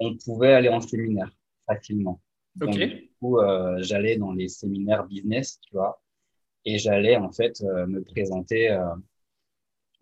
on 0.00 0.16
pouvait 0.16 0.52
aller 0.52 0.68
en 0.68 0.80
séminaire 0.80 1.30
facilement. 1.64 2.20
Donc, 2.56 2.70
du 2.70 3.10
coup, 3.20 3.38
euh, 3.38 3.76
j'allais 3.80 4.16
dans 4.16 4.32
les 4.32 4.48
séminaires 4.48 5.04
business, 5.06 5.60
tu 5.62 5.74
vois, 5.74 6.00
et 6.64 6.78
j'allais 6.78 7.16
en 7.16 7.32
fait 7.32 7.60
euh, 7.62 7.86
me 7.86 8.02
présenter 8.02 8.70
euh, 8.70 8.94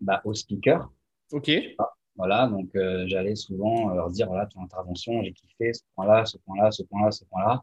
bah, 0.01 0.21
aux 0.25 0.33
speakers. 0.33 0.89
Ok. 1.31 1.51
Voilà, 2.17 2.47
donc 2.47 2.69
j'allais 3.07 3.35
souvent 3.35 3.89
leur 3.89 4.09
dire 4.09 4.27
voilà, 4.27 4.45
ton 4.45 4.61
intervention, 4.63 5.21
j'ai 5.21 5.33
kiffé 5.33 5.73
ce 5.73 5.81
point-là, 5.95 6.25
ce 6.25 6.37
point-là, 6.37 6.71
ce 6.71 6.83
point-là, 6.83 7.11
ce 7.11 7.25
point-là. 7.25 7.61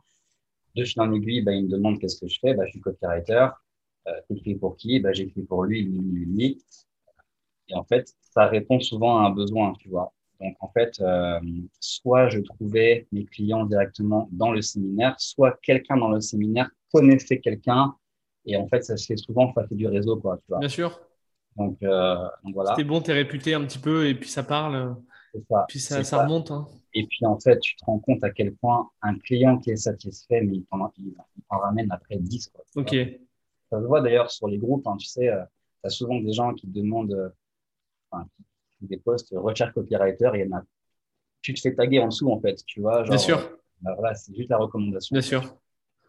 De 0.74 0.84
fil 0.84 1.00
en 1.00 1.12
aiguille, 1.12 1.42
bah, 1.42 1.52
ils 1.52 1.64
me 1.64 1.70
demandent 1.70 1.98
qu'est-ce 1.98 2.20
que 2.20 2.28
je 2.28 2.38
fais. 2.38 2.54
Bah, 2.54 2.64
je 2.66 2.72
suis 2.72 2.80
copywriter. 2.80 3.48
Euh, 4.08 4.20
T'écris 4.28 4.56
pour 4.56 4.76
qui? 4.76 5.00
Bah, 5.00 5.12
J'écris 5.12 5.42
pour 5.42 5.64
lui, 5.64 5.82
lui, 5.82 6.00
lui, 6.00 6.26
lui. 6.26 6.64
Et 7.68 7.74
en 7.74 7.84
fait, 7.84 8.14
ça 8.20 8.46
répond 8.46 8.80
souvent 8.80 9.18
à 9.18 9.26
un 9.26 9.30
besoin, 9.30 9.74
tu 9.78 9.88
vois. 9.88 10.12
Donc, 10.42 10.56
en 10.60 10.68
fait, 10.68 11.00
euh, 11.00 11.40
soit 11.78 12.28
je 12.28 12.40
trouvais 12.40 13.06
mes 13.12 13.24
clients 13.24 13.64
directement 13.64 14.28
dans 14.32 14.50
le 14.50 14.60
séminaire, 14.60 15.14
soit 15.18 15.56
quelqu'un 15.62 15.96
dans 15.96 16.10
le 16.10 16.20
séminaire 16.20 16.68
connaissait 16.92 17.38
quelqu'un. 17.38 17.94
Et 18.44 18.56
en 18.56 18.66
fait, 18.66 18.82
ça 18.82 18.96
se 18.96 19.06
fait 19.06 19.16
souvent, 19.16 19.52
ça 19.54 19.66
fait 19.68 19.76
du 19.76 19.86
réseau, 19.86 20.16
quoi, 20.16 20.38
tu 20.38 20.44
vois. 20.48 20.58
Bien 20.58 20.68
sûr. 20.68 21.00
Donc, 21.56 21.78
euh, 21.84 22.16
voilà. 22.54 22.74
C'est 22.76 22.82
bon, 22.82 23.00
tu 23.00 23.12
es 23.12 23.14
réputé 23.14 23.54
un 23.54 23.64
petit 23.64 23.78
peu 23.78 24.08
et 24.08 24.14
puis 24.14 24.28
ça 24.28 24.42
parle. 24.42 24.96
Ça. 25.48 25.64
Puis 25.68 25.78
ça, 25.78 26.02
ça, 26.02 26.24
remonte. 26.24 26.50
Hein. 26.50 26.66
Et 26.92 27.06
puis, 27.06 27.24
en 27.24 27.38
fait, 27.38 27.58
tu 27.60 27.76
te 27.76 27.84
rends 27.84 28.00
compte 28.00 28.24
à 28.24 28.30
quel 28.30 28.52
point 28.54 28.90
un 29.00 29.16
client 29.18 29.58
qui 29.58 29.70
est 29.70 29.76
satisfait, 29.76 30.40
mais 30.42 30.56
il 30.56 30.64
t'en 30.64 31.58
ramène 31.58 31.90
après 31.92 32.16
10. 32.16 32.48
Quoi, 32.48 32.64
ok. 32.76 32.96
Ça 33.70 33.80
se 33.80 33.86
voit 33.86 34.00
d'ailleurs 34.00 34.30
sur 34.30 34.48
les 34.48 34.58
groupes, 34.58 34.86
hein, 34.86 34.96
tu 34.98 35.06
sais, 35.06 35.28
euh, 35.28 35.42
tu 35.82 35.86
as 35.86 35.90
souvent 35.90 36.20
des 36.20 36.32
gens 36.32 36.52
qui 36.52 36.66
demandent, 36.66 37.32
enfin, 38.10 38.26
des 38.86 38.98
postes 38.98 39.32
recherche 39.36 39.72
copywriter, 39.72 40.30
il 40.34 40.40
y 40.40 40.52
en 40.52 40.58
a. 40.58 40.62
Tu 41.40 41.54
te 41.54 41.60
fais 41.60 41.74
taguer 41.74 41.98
en 41.98 42.08
dessous, 42.08 42.30
en 42.30 42.40
fait, 42.40 42.62
tu 42.66 42.80
vois. 42.80 43.02
Bien 43.02 43.18
sûr. 43.18 43.58
Bah, 43.80 43.94
voilà, 43.98 44.14
c'est 44.14 44.34
juste 44.34 44.50
la 44.50 44.58
recommandation. 44.58 45.14
Bien 45.14 45.22
sûr. 45.22 45.56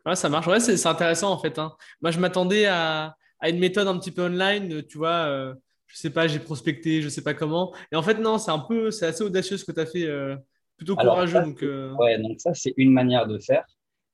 Ouais, 0.06 0.16
ça 0.16 0.30
marche. 0.30 0.48
Ouais, 0.48 0.60
c'est 0.60 0.88
intéressant, 0.88 1.32
en 1.32 1.38
fait. 1.38 1.58
Hein. 1.58 1.76
Moi, 2.02 2.12
je 2.12 2.20
m'attendais 2.20 2.66
à, 2.66 3.16
à, 3.40 3.50
une 3.50 3.60
méthode 3.60 3.88
un 3.88 3.98
petit 3.98 4.12
peu 4.12 4.24
online, 4.24 4.84
tu 4.84 4.98
vois. 4.98 5.28
Euh, 5.28 5.54
je 5.88 5.98
sais 5.98 6.10
pas, 6.10 6.28
j'ai 6.28 6.40
prospecté, 6.40 7.02
je 7.02 7.10
sais 7.10 7.24
pas 7.24 7.34
comment. 7.34 7.74
Et 7.92 7.96
en 7.96 8.02
fait, 8.02 8.16
non, 8.16 8.38
c'est 8.38 8.52
un 8.52 8.60
peu, 8.60 8.92
c'est 8.92 9.06
assez 9.06 9.24
audacieux 9.24 9.58
ce 9.58 9.66
que 9.66 9.72
tu 9.72 9.80
as 9.80 9.86
fait, 9.86 10.06
euh, 10.06 10.36
plutôt 10.78 10.96
courageux. 10.96 11.42
donc, 11.42 11.64
euh. 11.64 11.94
Ouais, 11.94 12.20
donc 12.20 12.42
ça, 12.42 12.54
c'est 12.54 12.74
une 12.78 12.92
manière 12.92 13.28
de 13.28 13.40
faire. 13.40 13.66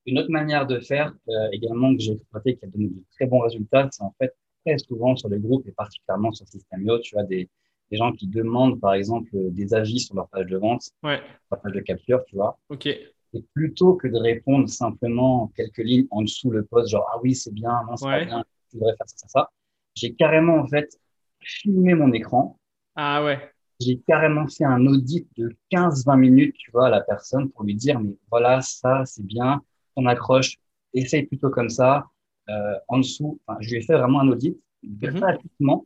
Une 0.05 0.19
autre 0.19 0.31
manière 0.31 0.65
de 0.65 0.79
faire, 0.79 1.13
également, 1.51 1.93
que 1.93 2.01
j'ai 2.01 2.13
exploité, 2.13 2.55
qui 2.55 2.65
a 2.65 2.67
donné 2.67 2.87
de 2.87 3.03
très 3.11 3.25
bons 3.25 3.39
résultats, 3.39 3.87
c'est 3.91 4.01
en 4.01 4.15
fait 4.17 4.33
très 4.65 4.77
souvent 4.77 5.15
sur 5.15 5.29
les 5.29 5.39
groupes 5.39 5.67
et 5.67 5.71
particulièrement 5.71 6.31
sur 6.31 6.47
Systemio, 6.47 6.99
tu 6.99 7.15
vois, 7.15 7.23
des, 7.23 7.49
des 7.91 7.97
gens 7.97 8.11
qui 8.11 8.27
demandent, 8.27 8.79
par 8.79 8.93
exemple, 8.93 9.29
des 9.33 9.73
avis 9.73 9.99
sur 9.99 10.15
leur 10.15 10.27
page 10.29 10.47
de 10.47 10.57
vente, 10.57 10.89
ouais. 11.03 11.21
leur 11.51 11.61
page 11.61 11.73
de 11.73 11.79
capture, 11.79 12.23
tu 12.25 12.35
vois. 12.35 12.57
OK. 12.69 12.85
Et 12.87 13.43
plutôt 13.53 13.95
que 13.95 14.07
de 14.07 14.17
répondre 14.17 14.67
simplement 14.69 15.51
quelques 15.55 15.79
lignes 15.79 16.07
en 16.11 16.21
dessous 16.21 16.49
le 16.49 16.65
poste, 16.65 16.89
genre, 16.89 17.07
ah 17.13 17.19
oui, 17.23 17.35
c'est 17.35 17.53
bien, 17.53 17.83
non, 17.87 17.95
c'est 17.95 18.05
pas 18.05 18.25
bien, 18.25 18.43
je 18.71 18.77
voudrais 18.77 18.95
faire 18.95 19.07
ça, 19.07 19.15
ça, 19.17 19.27
ça, 19.27 19.49
j'ai 19.95 20.13
carrément, 20.13 20.57
en 20.57 20.67
fait, 20.67 20.99
filmé 21.41 21.93
mon 21.93 22.11
écran. 22.11 22.57
Ah 22.95 23.23
ouais. 23.23 23.39
J'ai 23.79 23.99
carrément 23.99 24.47
fait 24.47 24.65
un 24.65 24.85
audit 24.87 25.27
de 25.37 25.55
15-20 25.71 26.17
minutes, 26.17 26.55
tu 26.57 26.71
vois, 26.71 26.87
à 26.87 26.89
la 26.89 27.01
personne 27.01 27.49
pour 27.49 27.63
lui 27.63 27.75
dire, 27.75 27.99
mais 27.99 28.15
voilà, 28.29 28.61
ça, 28.61 29.03
c'est 29.05 29.25
bien, 29.25 29.61
on 29.95 30.05
accroche, 30.05 30.57
essaye 30.93 31.23
plutôt 31.23 31.49
comme 31.49 31.69
ça. 31.69 32.05
Euh, 32.49 32.75
en 32.87 32.97
dessous, 32.97 33.39
enfin, 33.45 33.59
je 33.61 33.69
lui 33.69 33.77
ai 33.77 33.81
fait 33.81 33.93
vraiment 33.93 34.21
un 34.21 34.27
audit 34.29 34.57
mhm. 34.81 35.19
gratuitement, 35.19 35.85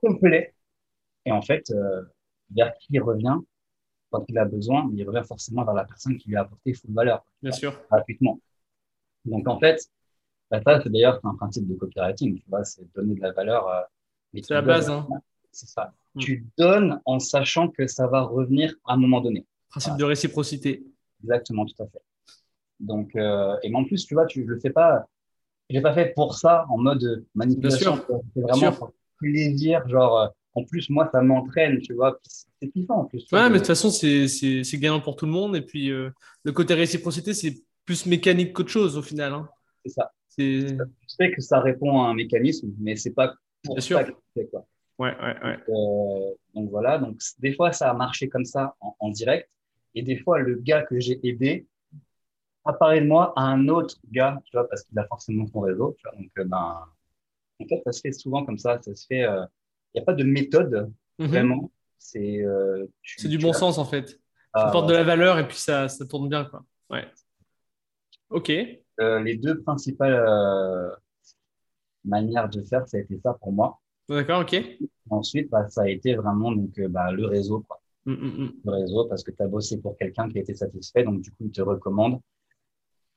complet, 0.00 0.51
et 1.24 1.32
en 1.32 1.42
fait, 1.42 1.70
euh, 1.70 2.02
vers 2.54 2.74
qui 2.78 2.88
il 2.90 3.00
revient 3.00 3.36
quand 4.10 4.24
il 4.28 4.38
a 4.38 4.44
besoin, 4.44 4.90
il 4.94 5.08
revient 5.08 5.26
forcément 5.26 5.64
vers 5.64 5.74
la 5.74 5.84
personne 5.84 6.16
qui 6.18 6.28
lui 6.28 6.36
a 6.36 6.42
apporté 6.42 6.74
full 6.74 6.92
valeur. 6.92 7.24
Bien 7.42 7.52
sûr. 7.52 7.80
Gratuitement. 7.90 8.40
Donc, 9.24 9.48
en 9.48 9.58
fait, 9.58 9.80
ça, 10.50 10.60
c'est 10.82 10.90
d'ailleurs 10.90 11.18
un 11.24 11.34
principe 11.34 11.66
de 11.66 11.74
copywriting, 11.74 12.38
tu 12.38 12.44
vois, 12.48 12.64
c'est 12.64 12.82
donner 12.94 13.14
de 13.14 13.20
la 13.20 13.32
valeur. 13.32 13.68
Euh, 13.68 13.80
c'est 14.34 14.50
la 14.50 14.62
base, 14.62 14.90
hein. 14.90 15.08
C'est 15.50 15.68
ça. 15.68 15.94
Mm. 16.14 16.20
Tu 16.20 16.46
donnes 16.58 17.00
en 17.04 17.18
sachant 17.18 17.68
que 17.68 17.86
ça 17.86 18.06
va 18.06 18.22
revenir 18.22 18.74
à 18.84 18.94
un 18.94 18.96
moment 18.96 19.20
donné. 19.20 19.46
Principe 19.70 19.96
de 19.96 20.04
réciprocité. 20.04 20.84
Exactement, 21.22 21.64
tout 21.64 21.82
à 21.82 21.86
fait. 21.86 22.02
Donc, 22.80 23.14
euh, 23.16 23.56
et 23.62 23.74
en 23.74 23.84
plus, 23.84 24.04
tu 24.04 24.14
vois, 24.14 24.26
tu, 24.26 24.44
je 24.44 24.50
le 24.50 24.60
fais 24.60 24.70
pas, 24.70 25.06
je 25.70 25.76
l'ai 25.76 25.82
pas 25.82 25.94
fait 25.94 26.12
pour 26.14 26.34
ça, 26.34 26.66
en 26.68 26.76
mode 26.76 27.24
manipulation. 27.34 28.04
C'est 28.34 28.40
vraiment 28.40 28.72
pour 28.72 28.92
plaisir, 29.18 29.86
genre, 29.88 30.34
en 30.54 30.64
plus, 30.64 30.90
moi, 30.90 31.08
ça 31.12 31.22
m'entraîne, 31.22 31.80
tu 31.80 31.94
vois. 31.94 32.18
C'est 32.24 32.68
kiffant 32.68 33.00
en 33.00 33.04
plus. 33.04 33.26
Ouais, 33.32 33.48
mais 33.48 33.54
de 33.54 33.58
toute 33.58 33.68
façon, 33.68 33.90
c'est 33.90 34.78
gagnant 34.78 35.00
pour 35.00 35.16
tout 35.16 35.26
le 35.26 35.32
monde. 35.32 35.56
Et 35.56 35.62
puis, 35.62 35.90
euh, 35.90 36.10
le 36.44 36.52
côté 36.52 36.74
réciprocité, 36.74 37.32
c'est 37.32 37.54
plus 37.84 38.06
mécanique 38.06 38.52
qu'autre 38.52 38.70
chose 38.70 38.96
au 38.96 39.02
final. 39.02 39.32
Hein. 39.32 39.48
C'est 39.84 39.92
ça. 39.92 40.12
Je 40.38 40.76
sais 41.06 41.30
que 41.30 41.40
ça 41.40 41.60
répond 41.60 42.02
à 42.02 42.08
un 42.08 42.14
mécanisme, 42.14 42.72
mais 42.78 42.96
c'est 42.96 43.12
pas 43.12 43.34
pour 43.62 43.76
Bien 43.76 43.82
ça 43.82 44.04
que 44.04 44.12
c'est 44.36 44.50
quoi. 44.50 44.66
Ouais, 44.98 45.16
ouais, 45.20 45.36
ouais. 45.42 45.56
Donc, 45.56 45.68
euh, 45.68 46.34
donc, 46.54 46.70
voilà. 46.70 46.98
Donc, 46.98 47.18
des 47.38 47.54
fois, 47.54 47.72
ça 47.72 47.90
a 47.90 47.94
marché 47.94 48.28
comme 48.28 48.44
ça 48.44 48.74
en, 48.80 49.10
direct. 49.10 49.48
Et 49.94 50.02
des 50.02 50.16
fois, 50.16 50.38
le 50.38 50.56
gars 50.56 50.82
que 50.82 51.00
j'ai 51.00 51.18
aidé 51.26 51.66
apparaît 52.64 53.00
de 53.00 53.06
moi 53.06 53.32
à 53.36 53.42
un 53.42 53.68
autre 53.68 53.96
gars, 54.10 54.40
tu 54.44 54.52
vois, 54.56 54.68
parce 54.68 54.84
qu'il 54.84 54.98
a 54.98 55.06
forcément 55.06 55.46
son 55.46 55.60
réseau. 55.60 55.96
Tu 55.98 56.02
vois, 56.08 56.18
donc, 56.18 56.30
euh, 56.38 56.44
ben, 56.44 56.86
En 57.60 57.66
fait, 57.66 57.82
ça 57.84 57.92
se 57.92 58.00
fait 58.00 58.12
souvent 58.12 58.44
comme 58.44 58.58
ça. 58.58 58.80
Ça 58.82 58.94
se 58.94 59.06
fait. 59.06 59.26
Il 59.94 59.98
n'y 59.98 60.02
a 60.02 60.04
pas 60.04 60.14
de 60.14 60.24
méthode 60.24 60.92
mhm. 61.18 61.26
vraiment. 61.26 61.70
C'est. 61.98 62.44
c'est 63.02 63.28
du 63.28 63.38
bon 63.38 63.52
sens 63.52 63.78
en 63.78 63.84
fait. 63.84 64.08
ça 64.08 64.16
ah, 64.54 64.68
apporte 64.68 64.88
de 64.88 64.94
la 64.94 65.04
valeur 65.04 65.38
et 65.38 65.46
puis 65.46 65.56
ça, 65.56 65.88
ça 65.88 66.04
tourne 66.04 66.28
bien 66.28 66.44
quoi. 66.44 66.64
Ouais. 66.90 67.06
Ok. 68.30 68.48
les 68.48 69.36
deux 69.36 69.62
principales 69.62 70.18
manières 72.04 72.48
de 72.48 72.62
faire, 72.62 72.86
ça 72.88 72.96
a 72.96 73.00
été 73.00 73.18
ça 73.22 73.34
pour 73.34 73.52
moi. 73.52 73.80
D'accord, 74.08 74.42
ok. 74.42 74.56
Ensuite, 75.10 75.50
bah, 75.50 75.68
ça 75.68 75.82
a 75.82 75.88
été 75.88 76.14
vraiment 76.14 76.52
donc, 76.52 76.78
bah, 76.88 77.12
le 77.12 77.26
réseau. 77.26 77.64
Quoi. 77.66 77.80
Mm, 78.04 78.12
mm, 78.12 78.44
mm. 78.44 78.52
Le 78.64 78.72
réseau, 78.72 79.04
parce 79.06 79.22
que 79.22 79.30
tu 79.30 79.42
as 79.42 79.46
bossé 79.46 79.80
pour 79.80 79.96
quelqu'un 79.96 80.28
qui 80.28 80.38
a 80.38 80.40
été 80.40 80.54
satisfait, 80.54 81.04
donc 81.04 81.20
du 81.20 81.30
coup, 81.30 81.44
il 81.44 81.52
te 81.52 81.62
recommande. 81.62 82.20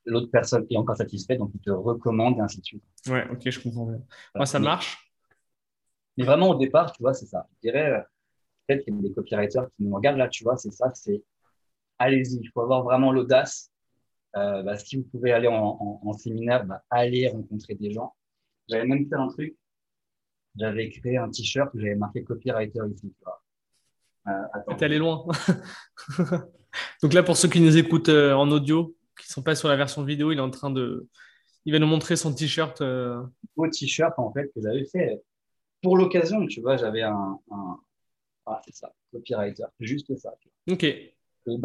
L'autre 0.05 0.29
personne 0.32 0.65
est 0.70 0.77
encore 0.77 0.98
satisfaite, 0.98 1.39
donc 1.39 1.51
il 1.55 1.62
te 1.62 1.72
recommande, 1.72 2.38
et 2.38 2.41
ainsi 2.41 2.60
de 2.60 2.65
suite. 2.65 2.84
Ouais, 3.08 3.25
ok, 3.32 3.50
je 3.50 3.60
comprends 3.60 3.86
bien. 3.86 4.01
Moi, 4.36 4.46
ça 4.46 4.60
marche. 4.60 5.05
Mais 6.17 6.25
vraiment, 6.25 6.50
au 6.50 6.55
départ, 6.55 6.91
tu 6.91 7.01
vois, 7.01 7.13
c'est 7.13 7.25
ça. 7.25 7.48
Je 7.55 7.69
dirais, 7.69 7.91
euh, 7.91 8.01
peut-être 8.67 8.84
qu'il 8.84 8.95
y 8.95 9.00
a 9.00 9.01
des 9.01 9.13
copywriters 9.13 9.67
qui 9.75 9.84
nous 9.84 9.95
regardent 9.95 10.17
là, 10.17 10.27
tu 10.27 10.43
vois, 10.43 10.57
c'est 10.57 10.72
ça, 10.72 10.91
c'est 10.93 11.24
allez-y, 12.00 12.39
il 12.41 12.50
faut 12.53 12.62
avoir 12.62 12.84
vraiment 12.84 13.12
l'audace. 13.12 13.72
Euh, 14.36 14.63
bah, 14.63 14.77
si 14.77 14.98
vous 14.98 15.03
pouvez 15.03 15.31
aller 15.31 15.48
en, 15.48 16.01
en, 16.03 16.13
séminaire, 16.13 16.65
bah, 16.65 16.84
allez 16.89 17.27
rencontrer 17.29 17.75
des 17.75 17.91
gens. 17.91 18.13
J'avais 18.67 18.86
même 18.86 19.07
fait 19.07 19.15
un 19.15 19.27
truc, 19.29 19.55
j'avais 20.57 20.89
créé 20.89 21.17
un 21.17 21.29
t-shirt 21.29 21.74
où 21.74 21.79
j'avais 21.79 21.95
marqué 21.95 22.24
copywriter 22.24 22.79
ici, 22.91 23.13
tu 23.17 23.24
vois. 23.24 23.41
Euh, 24.27 24.75
T'es 24.77 24.86
allé 24.86 24.98
loin. 24.98 25.25
Donc 27.01 27.13
là, 27.13 27.24
pour 27.24 27.38
ceux 27.38 27.48
qui 27.48 27.62
nous 27.62 27.77
écoutent 27.77 28.10
euh, 28.10 28.34
en 28.34 28.50
audio, 28.51 28.95
qui 29.17 29.29
ne 29.29 29.34
sont 29.34 29.43
pas 29.43 29.55
sur 29.55 29.69
la 29.69 29.75
version 29.75 30.03
vidéo, 30.03 30.31
il 30.31 30.38
est 30.38 30.41
en 30.41 30.50
train 30.50 30.72
de. 30.72 31.07
Il 31.65 31.74
va 31.74 31.79
nous 31.79 31.88
montrer 31.88 32.15
son 32.15 32.34
t-shirt. 32.34 32.81
Euh... 32.81 33.24
Beau 33.55 33.67
t-shirt, 33.67 34.13
en 34.17 34.31
fait, 34.34 34.51
que 34.53 34.62
j'avais 34.62 34.86
fait 34.86 35.22
pour 35.86 35.98
l'occasion, 35.98 36.46
tu 36.48 36.62
vois. 36.62 36.77
J'avais 36.77 37.04
un. 37.04 37.39
Ah, 38.48 38.62
c'est 38.65 38.75
ça, 38.75 38.94
copywriter, 39.12 39.65
juste 39.80 40.15
ça. 40.18 40.34
Ok. 40.70 40.84
Et, 40.84 41.15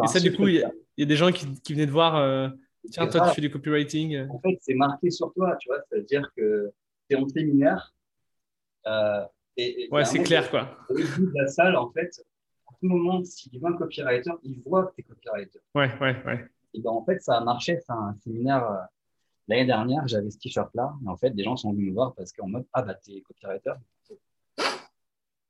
ça, 0.06 0.20
du 0.20 0.34
coup, 0.34 0.48
il 0.48 0.66
y, 0.96 1.02
a 1.02 1.06
des 1.06 1.16
gens 1.16 1.32
qui, 1.32 1.46
qui 1.62 1.74
venaient 1.74 1.86
te 1.86 1.90
voir. 1.90 2.16
Euh, 2.16 2.48
tiens, 2.90 3.06
toi, 3.06 3.28
tu 3.28 3.34
fais 3.34 3.40
du 3.40 3.50
copywriting. 3.50 4.28
En 4.28 4.38
fait, 4.38 4.56
c'est 4.60 4.74
marqué 4.74 5.10
sur 5.10 5.32
toi, 5.32 5.56
tu 5.58 5.68
vois. 5.68 5.78
C'est-à-dire 5.88 6.30
que 6.36 6.70
tu 7.08 7.16
es 7.16 7.18
en 7.18 7.28
séminaire. 7.28 7.94
Et, 9.56 9.88
ouais, 9.90 10.04
c'est 10.04 10.22
clair, 10.22 10.50
quoi. 10.50 10.76
Au 10.88 10.94
début 10.94 11.26
de 11.26 11.32
la 11.34 11.46
salle, 11.48 11.76
en 11.76 11.90
fait, 11.90 12.22
tout 12.80 12.88
moment, 12.88 13.22
s'il 13.24 13.58
voit 13.58 13.70
un 13.70 13.76
copywriter, 13.76 14.32
il 14.42 14.60
voit 14.62 14.86
que 14.86 14.94
tu 14.94 15.00
es 15.00 15.04
copywriter. 15.04 15.60
Ouais, 15.74 15.90
ouais, 16.00 16.16
ouais. 16.24 16.46
Et 16.74 16.80
ben, 16.80 16.90
en 16.90 17.04
fait, 17.04 17.20
ça 17.20 17.36
a 17.36 17.40
marché. 17.44 17.78
C'est 17.80 17.92
un 17.92 18.14
séminaire 18.22 18.64
euh, 18.64 18.76
l'année 19.48 19.66
dernière, 19.66 20.06
j'avais 20.08 20.30
ce 20.30 20.38
t-shirt-là. 20.38 20.94
Et 21.04 21.08
en 21.08 21.16
fait, 21.16 21.30
des 21.30 21.44
gens 21.44 21.56
sont 21.56 21.72
venus 21.72 21.88
me 21.88 21.94
voir 21.94 22.14
parce 22.14 22.32
qu'en 22.32 22.48
mode, 22.48 22.66
ah 22.72 22.82
bah, 22.82 22.94
t'es 22.94 23.20
copywriter. 23.20 23.72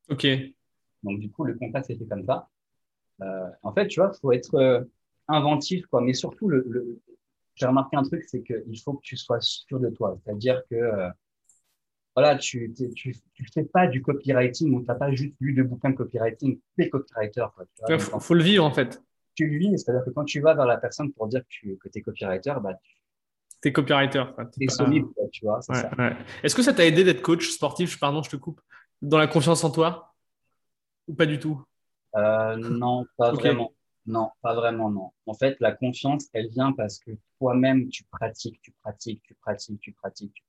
Ok. 0.09 0.27
Donc, 1.03 1.19
du 1.19 1.29
coup, 1.31 1.43
le 1.43 1.55
contact 1.55 1.87
s'est 1.87 1.95
fait 1.95 2.05
comme 2.05 2.25
ça. 2.25 2.49
Euh, 3.21 3.49
en 3.63 3.73
fait, 3.73 3.87
tu 3.87 3.99
vois, 3.99 4.11
il 4.13 4.19
faut 4.19 4.31
être 4.31 4.55
euh, 4.55 4.81
inventif, 5.27 5.85
quoi. 5.87 6.01
Mais 6.01 6.13
surtout, 6.13 6.47
le, 6.47 6.99
j'ai 7.55 7.65
remarqué 7.65 7.97
un 7.97 8.03
truc, 8.03 8.23
c'est 8.27 8.43
qu'il 8.43 8.79
faut 8.81 8.93
que 8.93 9.03
tu 9.03 9.17
sois 9.17 9.39
sûr 9.41 9.79
de 9.79 9.89
toi. 9.89 10.17
C'est-à-dire 10.23 10.61
que 10.69 11.11
voilà, 12.15 12.37
tu 12.37 12.73
ne 12.77 12.93
tu, 12.93 13.15
tu 13.33 13.45
fais 13.53 13.63
pas 13.63 13.87
du 13.87 14.01
copywriting 14.01 14.73
ou 14.73 14.81
tu 14.81 14.87
n'as 14.87 14.95
pas 14.95 15.11
juste 15.11 15.35
lu 15.39 15.53
de 15.53 15.63
bouquins 15.63 15.91
de 15.91 15.95
copywriting, 15.95 16.59
tu 16.75 16.83
es 16.83 16.89
copywriter. 16.89 17.45
Il 17.89 17.99
faut, 17.99 18.33
le 18.33 18.43
vivre 18.43 18.65
en 18.65 18.73
fait. 18.73 19.01
Tu 19.35 19.47
le 19.47 19.57
vis, 19.57 19.77
c'est-à-dire 19.77 20.03
que 20.03 20.09
quand 20.09 20.25
tu 20.25 20.41
vas 20.41 20.53
vers 20.53 20.65
la 20.65 20.77
personne 20.77 21.11
pour 21.13 21.27
dire 21.27 21.41
que 21.41 21.47
tu 21.47 21.77
es 21.95 22.01
copywriter, 22.01 22.53
bah, 22.61 22.77
tu 23.61 23.69
es 23.69 23.71
copywriter. 23.71 24.23
Tu 24.53 24.65
es 24.65 24.67
solide, 24.67 25.05
tu 25.31 25.45
vois. 25.45 25.59
Est-ce 26.43 26.55
que 26.55 26.63
ça 26.63 26.73
t'a 26.73 26.85
aidé 26.85 27.03
d'être 27.03 27.21
coach 27.21 27.49
sportif? 27.49 27.97
Pardon, 27.97 28.21
je 28.23 28.31
te 28.31 28.35
coupe. 28.35 28.59
Dans 29.01 29.17
la 29.17 29.27
confiance 29.27 29.63
en 29.63 29.71
toi 29.71 30.13
Ou 31.07 31.15
pas 31.15 31.25
du 31.25 31.39
tout? 31.39 31.63
Euh, 32.15 32.55
Non, 32.55 33.05
pas 33.17 33.31
vraiment. 33.31 33.73
Non, 34.05 34.29
pas 34.41 34.55
vraiment, 34.55 34.89
non. 34.89 35.11
En 35.27 35.33
fait, 35.33 35.57
la 35.59 35.71
confiance, 35.73 36.27
elle 36.33 36.49
vient 36.49 36.71
parce 36.71 36.99
que 36.99 37.11
toi-même, 37.37 37.89
tu 37.89 38.03
pratiques, 38.05 38.59
tu 38.61 38.71
pratiques, 38.81 39.21
tu 39.23 39.35
pratiques, 39.35 39.79
tu 39.79 39.93
pratiques, 39.93 40.33
tu 40.33 40.43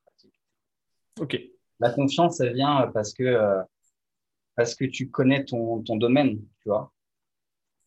Ok. 1.21 1.39
La 1.81 1.91
confiance, 1.91 2.41
elle 2.41 2.55
vient 2.55 2.91
parce 2.95 3.13
que, 3.13 3.25
euh, 3.25 3.63
parce 4.55 4.75
que 4.75 4.85
tu 4.85 5.11
connais 5.11 5.45
ton, 5.45 5.83
ton 5.83 5.97
domaine, 5.97 6.39
tu 6.63 6.69
vois. 6.69 6.93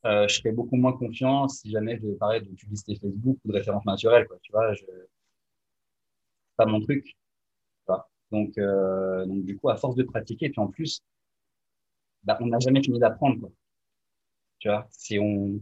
Euh, 0.05 0.27
je 0.27 0.35
serais 0.35 0.51
beaucoup 0.51 0.75
moins 0.75 0.93
confiance 0.93 1.61
si 1.61 1.71
jamais 1.71 1.97
je 1.97 2.09
parlais 2.15 2.41
de 2.41 2.49
publicité 2.53 2.95
Facebook 2.95 3.39
ou 3.43 3.47
de 3.47 3.53
référence 3.53 3.85
naturelle, 3.85 4.27
quoi. 4.27 4.37
Tu 4.43 4.51
vois, 4.51 4.73
je... 4.73 4.85
pas 6.57 6.65
mon 6.67 6.79
truc. 6.81 7.15
Donc, 8.35 8.57
euh, 8.57 9.25
donc, 9.25 9.45
du 9.45 9.57
coup, 9.57 9.69
à 9.69 9.77
force 9.77 9.95
de 9.95 10.03
pratiquer, 10.03 10.49
puis 10.49 10.59
en 10.59 10.67
plus, 10.67 11.01
bah, 12.23 12.37
on 12.41 12.47
n'a 12.47 12.59
jamais 12.59 12.81
fini 12.81 12.99
d'apprendre. 12.99 13.51
Tu 14.59 14.67
vois, 14.67 14.87
si 14.91 15.19
on. 15.19 15.59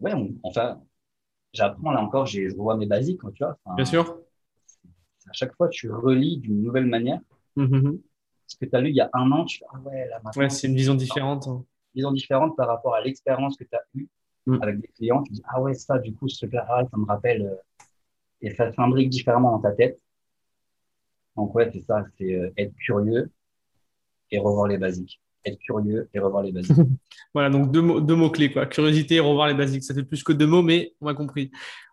Ouais, 0.00 0.12
enfin, 0.42 0.82
j'apprends 1.52 1.92
là 1.92 2.02
encore, 2.02 2.26
je 2.26 2.50
revois 2.50 2.76
mes 2.76 2.86
basiques, 2.86 3.20
tu 3.34 3.44
vois. 3.44 3.58
Bien 3.76 3.84
sûr 3.84 4.24
à 5.28 5.32
chaque 5.32 5.54
fois, 5.56 5.68
tu 5.68 5.90
relis 5.90 6.38
d'une 6.38 6.62
nouvelle 6.62 6.86
manière. 6.86 7.20
Mm-hmm. 7.56 8.00
Ce 8.46 8.56
que 8.56 8.66
tu 8.66 8.76
as 8.76 8.80
lu 8.80 8.90
il 8.90 8.96
y 8.96 9.00
a 9.00 9.10
un 9.12 9.30
an, 9.32 9.44
tu 9.44 9.58
fais, 9.58 9.64
ah 9.72 9.78
ouais, 9.80 10.08
là 10.08 10.20
maintenant. 10.22 10.42
Ouais, 10.42 10.50
c'est 10.50 10.68
une 10.68 10.76
vision 10.76 10.94
différente. 10.94 11.48
Hein. 11.48 11.64
Une 11.94 12.00
vision 12.00 12.12
différente 12.12 12.56
par 12.56 12.68
rapport 12.68 12.94
à 12.94 13.00
l'expérience 13.00 13.56
que 13.56 13.64
tu 13.64 13.74
as 13.74 13.82
eue 13.94 14.08
mm. 14.46 14.62
avec 14.62 14.80
des 14.80 14.88
clients. 14.88 15.22
Tu 15.22 15.32
dis, 15.32 15.42
ah 15.46 15.60
ouais, 15.60 15.74
ça, 15.74 15.98
du 15.98 16.14
coup, 16.14 16.28
ce 16.28 16.38
truc-là, 16.38 16.66
ah, 16.68 16.82
ça 16.90 16.96
me 16.96 17.06
rappelle. 17.06 17.42
Euh, 17.42 17.84
et 18.42 18.54
ça 18.54 18.70
s'imbrique 18.72 19.08
différemment 19.08 19.52
dans 19.52 19.60
ta 19.60 19.72
tête. 19.72 19.98
Donc, 21.36 21.54
ouais, 21.54 21.70
c'est 21.72 21.80
ça, 21.80 22.04
c'est 22.18 22.34
euh, 22.34 22.50
être 22.56 22.74
curieux 22.76 23.30
et 24.30 24.38
revoir 24.38 24.68
les 24.68 24.78
basiques. 24.78 25.20
Être 25.44 25.58
curieux 25.58 26.08
et 26.14 26.18
revoir 26.18 26.42
les 26.42 26.52
basiques. 26.52 26.76
voilà, 27.34 27.50
donc 27.50 27.70
deux 27.70 27.82
mots, 27.82 28.00
deux 28.00 28.16
mots 28.16 28.30
clés, 28.30 28.52
quoi. 28.52 28.66
Curiosité 28.66 29.16
et 29.16 29.20
revoir 29.20 29.48
les 29.48 29.54
basiques. 29.54 29.84
Ça 29.84 29.94
fait 29.94 30.04
plus 30.04 30.22
que 30.22 30.32
deux 30.32 30.46
mots, 30.46 30.62
mais 30.62 30.94
on 31.00 31.06
a 31.08 31.14
compris. 31.14 31.50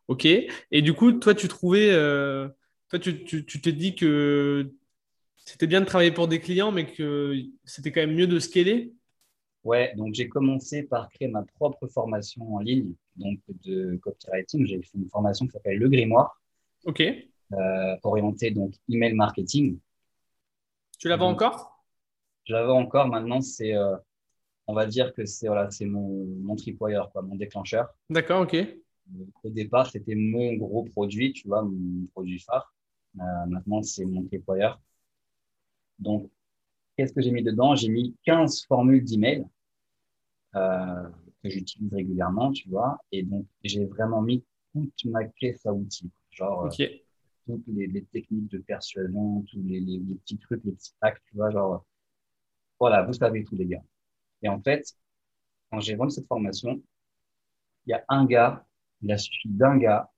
OK. 0.08 0.26
Et 0.26 0.82
du 0.82 0.94
coup, 0.94 1.12
toi, 1.14 1.34
tu 1.34 1.48
trouvais. 1.48 1.90
Euh, 1.92 2.48
toi, 2.90 3.00
tu, 3.00 3.24
tu, 3.26 3.62
t'es 3.62 3.72
dit 3.72 3.96
que 3.96 4.72
c'était 5.38 5.68
bien 5.68 5.82
de 5.82 5.86
travailler 5.86 6.12
pour 6.12 6.28
des 6.28 6.40
clients, 6.40 6.72
mais 6.72 6.86
que 6.86 7.36
c'était 7.66 7.92
quand 7.92 8.02
même 8.02 8.16
mieux 8.16 8.28
de 8.28 8.40
scaler? 8.40 8.94
Ouais, 9.64 9.94
donc 9.96 10.14
j'ai 10.16 10.28
commencé 10.28 10.84
par 10.84 11.10
créer 11.10 11.28
ma 11.28 11.44
propre 11.44 11.88
formation 11.88 12.56
en 12.56 12.60
ligne 12.60 12.94
donc 13.16 13.40
de 13.64 13.98
copywriting. 13.98 14.66
J'ai 14.66 14.82
fait 14.82 14.98
une 14.98 15.10
formation 15.10 15.46
qui 15.46 15.52
s'appelle 15.52 15.78
Le 15.78 15.88
Grimoire. 15.88 16.42
Ok. 16.86 17.04
Euh, 17.54 17.98
orientée 18.04 18.52
donc 18.52 18.74
email 18.88 19.14
marketing. 19.14 19.78
Tu 21.00 21.08
l'avais 21.10 21.24
encore? 21.24 21.84
Je 22.46 22.54
l'avais 22.54 22.72
encore. 22.72 23.08
Maintenant, 23.08 23.42
c'est, 23.42 23.76
euh, 23.76 23.96
on 24.68 24.74
va 24.74 24.86
dire 24.86 25.14
que 25.14 25.26
c'est 25.26 25.48
voilà, 25.48 25.70
c'est 25.70 25.86
mon, 25.86 26.26
mon 26.42 26.56
tripwire, 26.56 27.10
quoi, 27.12 27.22
mon 27.22 27.36
déclencheur. 27.36 27.90
D'accord, 28.10 28.42
ok. 28.42 28.56
Au 29.44 29.50
départ, 29.50 29.90
c'était 29.90 30.16
mon 30.16 30.54
gros 30.54 30.84
produit, 30.84 31.34
tu 31.34 31.48
vois, 31.48 31.64
mon 31.64 32.06
produit 32.14 32.40
phare. 32.40 32.74
Euh, 33.20 33.46
maintenant, 33.48 33.82
c'est 33.82 34.06
mon 34.06 34.22
déployeur. 34.22 34.80
Donc, 36.00 36.30
qu'est-ce 36.96 37.14
que 37.14 37.22
j'ai 37.22 37.32
mis 37.32 37.44
dedans? 37.44 37.76
J'ai 37.76 37.90
mis 37.90 38.16
15 38.24 38.66
formules 38.66 39.04
d'email 39.04 39.46
euh, 40.56 41.10
que 41.44 41.50
j'utilise 41.50 41.94
régulièrement, 41.94 42.52
tu 42.52 42.70
vois. 42.70 42.98
Et 43.12 43.24
donc, 43.24 43.46
j'ai 43.64 43.86
vraiment 43.86 44.22
mis 44.22 44.44
toute 44.74 45.06
ma 45.06 45.26
caisse 45.26 45.66
à 45.66 45.74
outils. 45.74 46.12
Genre, 46.32 46.66
euh, 46.66 46.86
toutes 47.46 47.64
les, 47.68 48.04
techniques 48.06 48.50
de 48.50 48.60
persuasion, 48.60 49.44
tous 49.50 49.62
les, 49.64 49.82
petits 50.24 50.38
trucs, 50.38 50.64
les 50.64 50.72
petits 50.74 50.94
hacks, 51.02 51.22
tu 51.26 51.36
vois. 51.36 51.52
Genre, 51.52 51.86
voilà, 52.80 53.04
vous 53.04 53.14
savez 53.14 53.44
tous 53.44 53.56
les 53.56 53.66
gars. 53.66 53.84
Et 54.42 54.50
en 54.50 54.62
fait, 54.62 54.96
quand 55.72 55.80
j'ai 55.80 55.96
vendu 55.96 56.12
cette 56.12 56.28
formation, 56.28 56.82
il 57.86 57.92
y 57.92 57.94
a 57.94 58.04
un 58.10 58.26
gars, 58.26 58.66
il 59.02 59.12
a 59.12 59.18
suffi 59.18 59.50
d'un 59.50 59.78
gars 59.78 60.10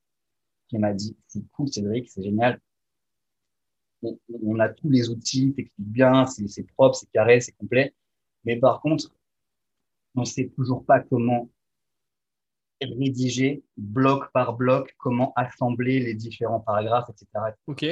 qui 0.67 0.77
m'a 0.77 0.93
dit, 0.93 1.15
c'est 1.27 1.43
cool 1.51 1.67
Cédric, 1.67 2.09
c'est 2.09 2.23
génial, 2.23 2.59
on, 4.43 4.59
a 4.59 4.69
tous 4.69 4.89
les 4.89 5.09
outils, 5.09 5.53
t'expliques 5.53 5.87
bien, 5.91 6.25
c'est 6.25 6.63
propre, 6.73 6.95
c'est 6.95 7.09
carré, 7.11 7.39
c'est 7.39 7.53
complet. 7.53 7.93
Mais 8.43 8.57
par 8.57 8.81
contre, 8.81 9.13
on 10.15 10.21
ne 10.21 10.25
sait 10.25 10.49
toujours 10.49 10.85
pas 10.85 10.99
comment 10.99 11.49
rédiger 12.85 13.63
bloc 13.77 14.31
par 14.33 14.53
bloc, 14.55 14.93
comment 14.97 15.33
assembler 15.35 15.99
les 15.99 16.13
différents 16.15 16.59
paragraphes, 16.59 17.09
etc. 17.09 17.55
Ok. 17.67 17.85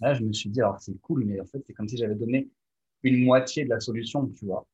Là, 0.00 0.14
je 0.14 0.22
me 0.22 0.32
suis 0.32 0.50
dit, 0.50 0.60
alors 0.60 0.80
c'est 0.80 0.98
cool, 1.00 1.24
mais 1.24 1.40
en 1.40 1.44
fait, 1.46 1.62
c'est 1.66 1.72
comme 1.72 1.88
si 1.88 1.96
j'avais 1.96 2.14
donné 2.14 2.48
une 3.02 3.24
moitié 3.24 3.64
de 3.64 3.70
la 3.70 3.80
solution, 3.80 4.26
tu 4.28 4.44
vois. 4.46 4.66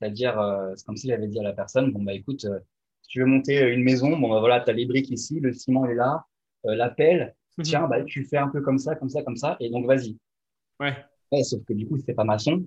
C'est-à-dire, 0.00 0.38
euh, 0.40 0.74
c'est 0.76 0.86
comme 0.86 0.96
si 0.96 1.08
j'avais 1.08 1.28
dit 1.28 1.38
à 1.40 1.42
la 1.42 1.52
personne, 1.52 1.92
bon, 1.92 2.02
bah 2.02 2.14
écoute, 2.14 2.44
euh, 2.46 2.60
si 3.02 3.10
tu 3.10 3.20
veux 3.20 3.26
monter 3.26 3.60
une 3.72 3.82
maison, 3.82 4.16
bon, 4.18 4.30
bah 4.30 4.40
voilà, 4.40 4.60
tu 4.60 4.70
as 4.70 4.74
les 4.74 4.86
briques 4.86 5.10
ici, 5.10 5.40
le 5.40 5.52
ciment 5.52 5.86
est 5.86 5.94
là, 5.94 6.26
euh, 6.66 6.74
la 6.74 6.90
pelle, 6.90 7.34
Mhm. 7.58 7.64
tiens, 7.64 7.88
bah, 7.88 8.02
tu 8.04 8.24
fais 8.24 8.38
un 8.38 8.48
peu 8.48 8.62
comme 8.62 8.78
ça, 8.78 8.94
comme 8.96 9.10
ça, 9.10 9.22
comme 9.22 9.36
ça, 9.36 9.56
et 9.60 9.70
donc 9.70 9.86
vas-y. 9.86 10.16
Ouais. 10.80 10.96
Sauf 11.44 11.64
que 11.64 11.72
du 11.74 11.86
coup, 11.86 11.96
si 11.98 12.04
t'es 12.04 12.14
pas 12.14 12.24
maçon, 12.24 12.64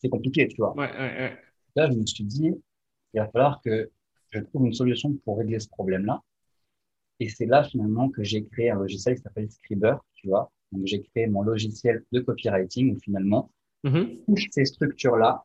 c'est 0.00 0.08
compliqué, 0.08 0.48
tu 0.48 0.56
vois. 0.56 0.74
Ouais, 0.76 0.90
ouais, 0.90 0.98
ouais. 0.98 1.38
Là, 1.76 1.90
je 1.90 1.96
me 1.96 2.06
suis 2.06 2.24
dit, 2.24 2.50
il 3.14 3.20
va 3.20 3.28
falloir 3.28 3.60
que 3.62 3.90
je 4.32 4.40
trouve 4.40 4.66
une 4.66 4.72
solution 4.72 5.12
pour 5.24 5.38
régler 5.38 5.60
ce 5.60 5.68
problème-là. 5.68 6.22
Et 7.20 7.28
c'est 7.28 7.46
là, 7.46 7.62
finalement, 7.62 8.08
que 8.08 8.24
j'ai 8.24 8.44
créé 8.44 8.70
un 8.70 8.76
logiciel 8.76 9.16
qui 9.16 9.22
s'appelle 9.22 9.50
Scriber, 9.50 9.96
tu 10.14 10.28
vois. 10.28 10.50
Donc, 10.72 10.86
j'ai 10.86 11.02
créé 11.02 11.26
mon 11.26 11.42
logiciel 11.42 12.04
de 12.10 12.20
copywriting 12.20 12.96
où 12.96 12.98
finalement, 13.00 13.52
mm-hmm. 13.84 14.24
toutes 14.26 14.52
ces 14.52 14.64
structures-là, 14.64 15.44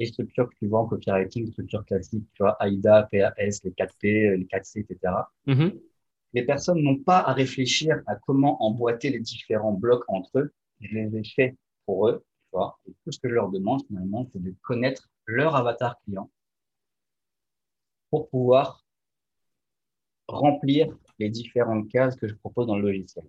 les 0.00 0.06
structures 0.06 0.48
que 0.48 0.54
tu 0.56 0.66
vois 0.66 0.80
en 0.80 0.86
copywriting, 0.86 1.50
structures 1.52 1.84
classiques, 1.84 2.26
tu 2.34 2.42
vois, 2.42 2.56
AIDA, 2.60 3.08
PAS, 3.10 3.60
les 3.64 3.70
4P, 3.70 4.36
les 4.36 4.44
4C, 4.46 4.80
etc. 4.80 5.14
Mm-hmm. 5.46 5.78
Les 6.32 6.42
personnes 6.42 6.82
n'ont 6.82 6.98
pas 6.98 7.18
à 7.18 7.32
réfléchir 7.32 8.02
à 8.06 8.16
comment 8.16 8.62
emboîter 8.62 9.10
les 9.10 9.20
différents 9.20 9.72
blocs 9.72 10.04
entre 10.08 10.38
eux. 10.38 10.52
Je 10.80 10.94
les 10.94 11.16
ai 11.16 11.24
faits 11.24 11.54
pour 11.84 12.08
eux, 12.08 12.24
tu 12.42 12.50
vois. 12.52 12.78
Et 12.88 12.92
tout 13.04 13.12
ce 13.12 13.18
que 13.18 13.28
je 13.28 13.34
leur 13.34 13.50
demande 13.50 13.86
finalement, 13.86 14.26
c'est 14.32 14.42
de 14.42 14.54
connaître 14.62 15.08
leur 15.26 15.54
avatar 15.56 15.98
client 16.04 16.30
pour 18.10 18.28
pouvoir 18.28 18.84
remplir 20.28 20.88
les 21.18 21.30
différentes 21.30 21.88
cases 21.88 22.16
que 22.16 22.28
je 22.28 22.34
propose 22.34 22.66
dans 22.66 22.76
le 22.76 22.82
logiciel. 22.82 23.24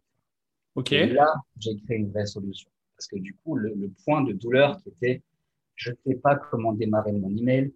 Ok. 0.75 0.91
Et 0.91 1.07
là, 1.07 1.33
j'ai 1.57 1.75
créé 1.77 1.97
une 1.97 2.11
vraie 2.11 2.25
solution. 2.25 2.69
Parce 2.95 3.07
que 3.07 3.17
du 3.17 3.35
coup, 3.35 3.55
le, 3.55 3.73
le 3.75 3.89
point 4.03 4.21
de 4.21 4.33
douleur 4.33 4.81
qui 4.81 4.89
était 4.89 5.21
je 5.77 5.91
ne 5.91 5.95
sais 6.05 6.15
pas 6.15 6.35
comment 6.35 6.73
démarrer 6.73 7.13
mon 7.13 7.29
email. 7.29 7.73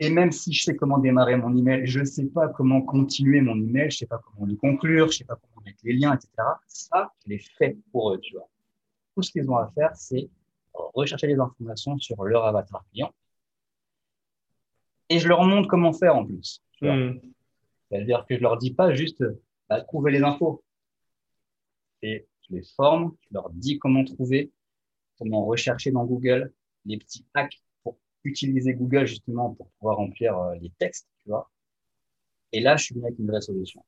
Et 0.00 0.10
même 0.10 0.32
si 0.32 0.52
je 0.52 0.64
sais 0.64 0.76
comment 0.76 0.98
démarrer 0.98 1.36
mon 1.36 1.56
email, 1.56 1.86
je 1.86 2.00
ne 2.00 2.04
sais 2.04 2.26
pas 2.26 2.48
comment 2.48 2.82
continuer 2.82 3.40
mon 3.40 3.56
email, 3.56 3.90
je 3.90 3.96
ne 3.96 3.98
sais 3.98 4.06
pas 4.06 4.18
comment 4.18 4.46
le 4.46 4.56
conclure, 4.56 5.06
je 5.06 5.14
ne 5.14 5.18
sais 5.18 5.24
pas 5.24 5.36
comment 5.36 5.64
mettre 5.64 5.78
les 5.84 5.94
liens, 5.94 6.14
etc. 6.14 6.30
Ça, 6.66 7.12
je 7.24 7.30
l'ai 7.30 7.38
fait 7.38 7.76
pour 7.92 8.12
eux, 8.12 8.18
tu 8.18 8.34
vois. 8.34 8.48
Tout 9.14 9.22
ce 9.22 9.30
qu'ils 9.30 9.48
ont 9.50 9.56
à 9.56 9.70
faire, 9.74 9.94
c'est 9.94 10.28
rechercher 10.72 11.28
les 11.28 11.38
informations 11.38 11.96
sur 11.98 12.22
leur 12.24 12.44
avatar 12.44 12.84
client. 12.90 13.12
Et 15.08 15.18
je 15.18 15.28
leur 15.28 15.44
montre 15.44 15.68
comment 15.68 15.92
faire 15.92 16.16
en 16.16 16.24
plus. 16.24 16.62
Hmm. 16.80 17.12
C'est-à-dire 17.88 18.24
que 18.28 18.36
je 18.36 18.40
leur 18.40 18.58
dis 18.58 18.72
pas 18.72 18.94
juste 18.94 19.24
bah, 19.68 19.80
trouver 19.82 20.12
les 20.12 20.22
infos. 20.22 20.62
Et 22.02 22.26
je 22.42 22.54
les 22.54 22.62
forme, 22.62 23.16
je 23.22 23.34
leur 23.34 23.50
dis 23.50 23.78
comment 23.78 24.04
trouver, 24.04 24.52
comment 25.18 25.44
rechercher 25.44 25.90
dans 25.90 26.04
Google, 26.04 26.52
les 26.84 26.98
petits 26.98 27.24
hacks 27.34 27.60
pour 27.82 27.98
utiliser 28.24 28.74
Google 28.74 29.06
justement 29.06 29.54
pour 29.54 29.68
pouvoir 29.78 29.96
remplir 29.96 30.38
euh, 30.38 30.54
les 30.56 30.70
textes, 30.70 31.08
tu 31.22 31.30
vois. 31.30 31.50
Et 32.52 32.60
là, 32.60 32.76
je 32.76 32.84
suis 32.84 32.94
venu 32.94 33.06
avec 33.06 33.18
une 33.18 33.26
vraie 33.26 33.40
solution. 33.40 33.84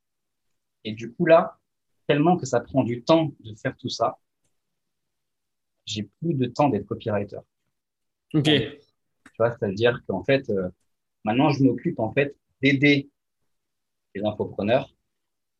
Et 0.84 0.92
du 0.92 1.12
coup, 1.12 1.26
là, 1.26 1.58
tellement 2.06 2.37
que 2.37 2.46
ça 2.46 2.60
prend 2.60 2.82
du 2.82 3.02
temps 3.02 3.32
de 3.40 3.54
faire 3.54 3.76
tout 3.76 3.88
ça, 3.88 4.18
j'ai 5.84 6.08
plus 6.20 6.34
de 6.34 6.46
temps 6.46 6.68
d'être 6.68 6.87
copywriter. 6.87 7.38
Ok. 8.34 8.44
Tu 8.44 9.34
vois, 9.38 9.52
c'est-à-dire 9.52 10.02
qu'en 10.06 10.25
fait, 10.25 10.48
euh, 10.50 10.68
maintenant, 11.25 11.50
je 11.50 11.62
m'occupe 11.62 11.98
en 11.98 12.12
fait 12.12 12.37
d'aider 12.62 13.10
les 14.14 14.25
infopreneurs 14.25 14.92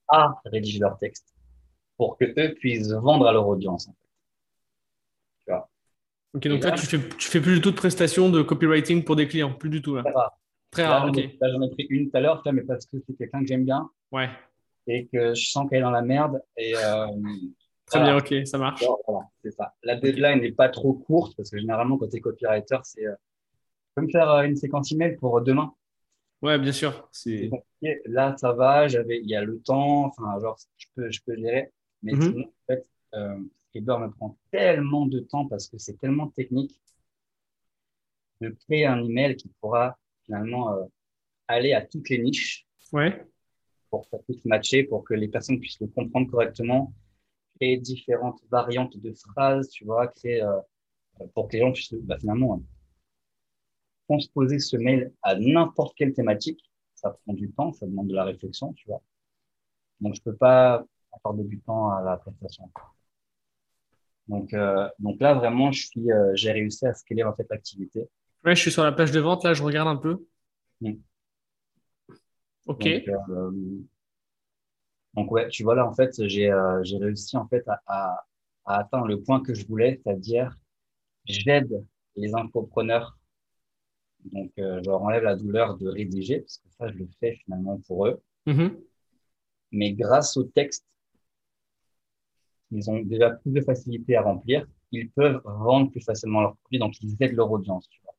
à 0.09 0.41
rédiger 0.47 0.79
leur 0.79 0.99
texte 0.99 1.35
pour 1.97 2.17
que 2.17 2.25
eux 2.25 2.55
puissent 2.55 2.91
vendre 2.93 3.27
à 3.27 3.33
leur 3.33 3.47
audience. 3.47 3.89
En 3.89 3.93
fait. 3.93 4.09
Tu 5.45 5.51
vois. 5.51 5.69
Ok, 6.35 6.49
donc 6.49 6.65
là, 6.65 6.73
tu 6.73 6.87
fais, 6.87 7.09
tu 7.17 7.29
fais 7.29 7.41
plus 7.41 7.57
du 7.57 7.61
tout 7.61 7.71
de 7.71 7.77
prestations 7.77 8.31
de 8.31 8.43
copywriting 8.43 9.05
pour 9.05 9.17
des 9.17 9.29
clients, 9.29 9.53
plus 9.53 9.71
du 9.71 9.83
tout. 9.83 9.97
Là. 9.97 10.03
Très 10.03 10.13
rare. 10.13 10.39
Très 10.71 10.87
rare, 10.87 11.05
là, 11.07 11.11
ok. 11.13 11.17
Là, 11.41 11.51
j'en 11.51 11.63
ai 11.63 11.71
pris 11.71 11.87
une 11.91 12.11
tout 12.11 12.17
à 12.17 12.21
l'heure, 12.21 12.43
mais 12.53 12.63
parce 12.63 12.87
que 12.87 12.97
c'est 13.07 13.17
quelqu'un 13.17 13.41
que 13.41 13.47
j'aime 13.47 13.65
bien 13.65 13.91
Ouais. 14.13 14.29
et 14.87 15.07
que 15.07 15.35
je 15.35 15.49
sens 15.51 15.69
qu'elle 15.69 15.79
est 15.81 15.83
dans 15.83 15.91
la 15.91 16.03
merde. 16.03 16.43
Et, 16.57 16.75
euh, 16.77 17.07
Très 17.87 18.01
voilà. 18.01 18.21
bien, 18.21 18.41
ok, 18.41 18.47
ça 18.47 18.59
marche. 18.59 18.85
Voilà, 19.07 19.27
c'est 19.43 19.51
ça. 19.51 19.75
La 19.83 19.97
deadline 19.97 20.41
n'est 20.41 20.53
pas 20.53 20.69
trop 20.69 20.93
courte 20.93 21.35
parce 21.37 21.51
que 21.51 21.59
généralement, 21.59 21.97
quand 21.97 22.09
tu 22.09 22.17
es 22.17 22.21
copywriter, 22.21 22.79
c'est. 22.85 23.05
Euh, 23.99 24.01
peux 24.01 24.07
me 24.07 24.11
faire 24.11 24.31
euh, 24.31 24.43
une 24.45 24.57
séquence 24.57 24.93
email 24.93 25.17
pour 25.17 25.41
demain 25.41 25.75
Ouais, 26.41 26.59
bien 26.59 26.73
sûr. 26.73 27.09
C'est. 27.11 27.51
Là, 28.07 28.37
ça 28.39 28.53
va, 28.53 28.87
j'avais, 28.87 29.19
il 29.19 29.29
y 29.29 29.35
a 29.35 29.43
le 29.43 29.61
temps, 29.61 30.07
enfin, 30.07 30.39
genre, 30.41 30.57
je 30.77 30.87
peux, 30.95 31.11
je 31.11 31.21
peux 31.25 31.37
gérer. 31.37 31.73
Mais 32.03 32.13
sinon, 32.15 32.45
en 32.45 32.67
fait, 32.67 32.87
euh, 33.15 33.39
me 33.75 34.09
prend 34.09 34.37
tellement 34.51 35.07
de 35.07 35.21
temps 35.21 35.47
parce 35.47 35.69
que 35.69 35.79
c'est 35.79 35.99
tellement 35.99 36.29
technique 36.29 36.81
de 38.41 38.51
créer 38.51 38.87
un 38.87 39.03
email 39.03 39.37
qui 39.37 39.49
pourra 39.61 39.99
finalement 40.25 40.73
euh, 40.75 40.85
aller 41.49 41.73
à 41.73 41.85
toutes 41.85 42.09
les 42.09 42.19
niches 42.19 42.67
Ouais. 42.93 43.27
pour 43.91 44.07
ça 44.07 44.19
puisse 44.19 44.45
matcher, 44.45 44.85
pour 44.85 45.05
que 45.05 45.15
les 45.15 45.29
personnes 45.29 45.61
puissent 45.61 45.81
le 45.81 45.89
comprendre 45.89 46.31
correctement, 46.31 46.95
créer 47.57 47.77
différentes 47.77 48.41
variantes 48.51 48.97
de 48.97 49.13
phrases, 49.13 49.69
tu 49.71 49.85
vois, 49.85 50.07
créer 50.09 50.43
euh, 50.43 50.59
pour 51.35 51.49
que 51.49 51.57
les 51.57 51.61
gens 51.61 51.73
puissent 51.73 51.93
bah, 51.93 52.17
finalement 52.19 52.55
euh, 52.55 52.78
transposer 54.09 54.59
ce 54.59 54.77
mail 54.77 55.13
à 55.23 55.37
n'importe 55.37 55.97
quelle 55.97 56.13
thématique. 56.15 56.61
Ça 56.95 57.11
prend 57.11 57.35
du 57.35 57.51
temps, 57.53 57.73
ça 57.73 57.87
demande 57.87 58.09
de 58.09 58.15
la 58.15 58.25
réflexion, 58.25 58.73
tu 58.73 58.89
vois. 58.89 59.03
Donc 60.01 60.15
je 60.15 60.23
peux 60.23 60.35
pas 60.35 60.85
accorder 61.13 61.45
du 61.45 61.61
temps 61.61 61.91
à 61.91 62.03
la 62.03 62.17
prestation. 62.17 62.71
Donc 64.27 64.53
euh, 64.53 64.89
donc 64.99 65.21
là 65.21 65.35
vraiment, 65.35 65.73
je 65.73 65.87
suis, 65.87 66.11
euh, 66.11 66.33
j'ai 66.35 66.53
réussi 66.53 66.87
à 66.87 66.95
scaler 66.95 67.23
en 67.23 67.35
fait 67.35 67.47
l'activité. 67.51 68.09
Ouais, 68.45 68.55
je 68.55 68.61
suis 68.61 68.71
sur 68.71 68.85
la 68.85 68.93
page 68.93 69.11
de 69.11 69.21
vente, 69.21 69.45
là, 69.45 69.55
je 69.55 69.63
regarde 69.63 69.89
un 69.89 69.97
peu. 69.97 70.25
Ok. 72.67 72.85
Donc, 72.85 73.09
euh, 73.09 73.51
donc 75.15 75.31
ouais, 75.33 75.49
tu 75.49 75.63
vois 75.63 75.75
là 75.75 75.87
en 75.87 75.95
fait, 75.95 76.11
j'ai 76.27 76.51
euh, 76.51 76.83
j'ai 76.85 76.99
réussi 76.99 77.37
en 77.37 77.49
fait 77.49 77.67
à, 77.67 77.81
à, 77.87 78.27
à 78.67 78.79
atteindre 78.81 79.07
le 79.07 79.21
point 79.23 79.41
que 79.41 79.55
je 79.55 79.67
voulais, 79.67 80.01
c'est-à-dire 80.03 80.57
j'aide 81.25 81.85
les 82.17 82.35
infopreneurs. 82.35 83.19
Donc 84.33 84.53
euh, 84.59 84.81
je 84.85 84.91
leur 84.91 85.03
enlève 85.03 85.23
la 85.25 85.37
douleur 85.37 85.77
de 85.79 85.89
rédiger 85.89 86.41
parce 86.41 86.59
que 86.59 86.69
ça 86.79 86.89
je 86.89 86.99
le 86.99 87.09
fais 87.21 87.37
finalement 87.45 87.79
pour 87.87 88.07
eux. 88.07 88.21
Mhm. 88.47 88.79
Mais 89.73 89.95
grâce 89.95 90.37
au 90.37 90.45
texte, 90.45 90.85
ils 92.71 92.91
ont 92.91 93.01
déjà 93.01 93.31
plus 93.31 93.53
de 93.53 93.61
facilité 93.61 94.17
à 94.17 94.23
remplir. 94.23 94.67
Ils 94.93 95.11
peuvent 95.11 95.41
vendre 95.45 95.91
plus 95.91 96.01
facilement 96.01 96.41
leurs 96.41 96.57
produits, 96.57 96.79
donc 96.79 96.95
ils 97.03 97.17
aident 97.21 97.35
leur 97.37 97.51
audience. 97.51 97.89
Tu 97.91 98.01
vois. 98.03 98.15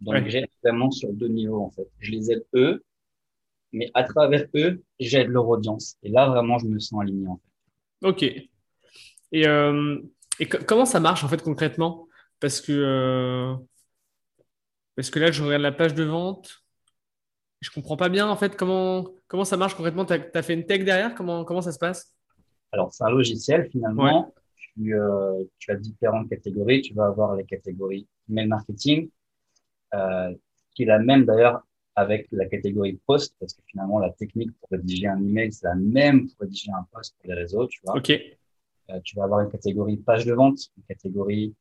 Donc 0.00 0.24
Ouais. 0.24 0.30
j'aide 0.30 0.46
vraiment 0.64 0.90
sur 0.90 1.12
deux 1.12 1.28
niveaux 1.28 1.62
en 1.62 1.70
fait. 1.70 1.88
Je 2.00 2.10
les 2.12 2.32
aide 2.32 2.46
eux, 2.54 2.84
mais 3.72 3.90
à 3.94 4.04
travers 4.04 4.46
eux, 4.56 4.82
j'aide 5.00 5.28
leur 5.28 5.48
audience. 5.48 5.96
Et 6.02 6.10
là 6.10 6.28
vraiment, 6.28 6.58
je 6.58 6.66
me 6.66 6.78
sens 6.80 7.02
aligné 7.02 7.28
en 7.28 7.36
fait. 7.36 8.08
Ok. 8.08 8.22
Et, 9.32 9.46
euh, 9.46 9.98
et 10.40 10.48
co- 10.48 10.58
comment 10.66 10.84
ça 10.84 11.00
marche 11.00 11.24
en 11.24 11.28
fait 11.28 11.42
concrètement? 11.42 12.08
Parce 12.40 12.60
que, 12.60 12.72
euh, 12.72 13.54
parce 14.94 15.10
que 15.10 15.18
là, 15.18 15.30
je 15.30 15.42
regarde 15.42 15.62
la 15.62 15.72
page 15.72 15.94
de 15.94 16.04
vente. 16.04 16.62
Je 17.60 17.70
comprends 17.70 17.96
pas 17.96 18.08
bien 18.08 18.28
en 18.28 18.36
fait 18.36 18.56
comment, 18.56 19.06
comment 19.28 19.44
ça 19.44 19.56
marche 19.56 19.74
concrètement. 19.74 20.04
Tu 20.04 20.14
as, 20.14 20.42
fait 20.42 20.54
une 20.54 20.66
tech 20.66 20.84
derrière? 20.84 21.14
Comment, 21.14 21.44
comment 21.44 21.62
ça 21.62 21.72
se 21.72 21.78
passe? 21.78 22.12
Alors 22.72 22.92
c'est 22.92 23.04
un 23.04 23.10
logiciel 23.10 23.68
finalement. 23.70 24.34
Tu, 24.74 24.94
euh, 24.94 25.44
tu 25.58 25.70
as 25.70 25.76
différentes 25.76 26.28
catégories. 26.28 26.82
Tu 26.82 26.94
vas 26.94 27.06
avoir 27.06 27.36
les 27.36 27.44
catégories 27.44 28.08
email 28.28 28.48
marketing, 28.48 29.10
euh, 29.94 30.34
qui 30.74 30.82
est 30.82 30.86
la 30.86 30.98
même 30.98 31.24
d'ailleurs 31.24 31.62
avec 31.94 32.26
la 32.32 32.46
catégorie 32.46 32.98
post, 33.06 33.36
parce 33.38 33.52
que 33.52 33.62
finalement 33.66 33.98
la 33.98 34.10
technique 34.10 34.50
pour 34.58 34.70
rédiger 34.70 35.06
un 35.06 35.18
email, 35.18 35.52
c'est 35.52 35.66
la 35.66 35.74
même 35.74 36.28
pour 36.28 36.40
rédiger 36.40 36.72
un 36.72 36.86
post 36.90 37.14
pour 37.18 37.30
les 37.30 37.34
réseaux, 37.34 37.66
tu 37.66 37.80
vois. 37.84 37.96
Ok. 37.96 38.10
Euh, 38.10 39.00
tu 39.04 39.14
vas 39.16 39.24
avoir 39.24 39.40
une 39.40 39.50
catégorie 39.50 39.98
page 39.98 40.24
de 40.24 40.32
vente, 40.32 40.58
une 40.76 40.84
catégorie 40.84 41.54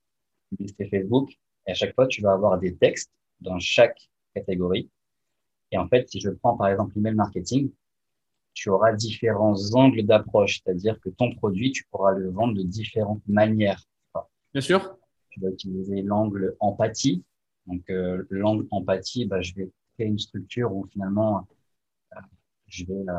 publicité 0.49 0.87
Facebook, 0.87 1.31
et 1.67 1.71
à 1.71 1.73
chaque 1.73 1.93
fois, 1.93 2.07
tu 2.07 2.21
vas 2.21 2.31
avoir 2.31 2.57
des 2.57 2.75
textes 2.75 3.11
dans 3.41 3.59
chaque 3.59 4.09
catégorie. 4.33 4.89
Et 5.71 5.77
en 5.77 5.87
fait, 5.87 6.09
si 6.09 6.19
je 6.19 6.29
prends 6.29 6.57
par 6.57 6.67
exemple 6.67 6.93
l'email 6.95 7.15
marketing, 7.15 7.71
tu 8.53 8.69
auras 8.69 8.93
différents 8.93 9.73
angles 9.73 10.03
d'approche, 10.03 10.61
c'est-à-dire 10.63 10.99
que 10.99 11.09
ton 11.09 11.33
produit, 11.35 11.71
tu 11.71 11.85
pourras 11.89 12.11
le 12.11 12.29
vendre 12.29 12.53
de 12.53 12.63
différentes 12.63 13.25
manières. 13.27 13.83
Bien 14.53 14.61
sûr. 14.61 14.97
Tu 15.29 15.39
vas 15.39 15.49
utiliser 15.49 16.01
l'angle 16.01 16.55
empathie. 16.59 17.23
Donc, 17.67 17.89
euh, 17.89 18.25
l'angle 18.29 18.67
empathie, 18.71 19.25
bah, 19.25 19.41
je 19.41 19.53
vais 19.55 19.71
créer 19.93 20.07
une 20.07 20.19
structure 20.19 20.73
où 20.73 20.85
finalement, 20.91 21.47
euh, 22.17 22.19
je 22.67 22.85
vais 22.85 22.93
euh, 23.07 23.13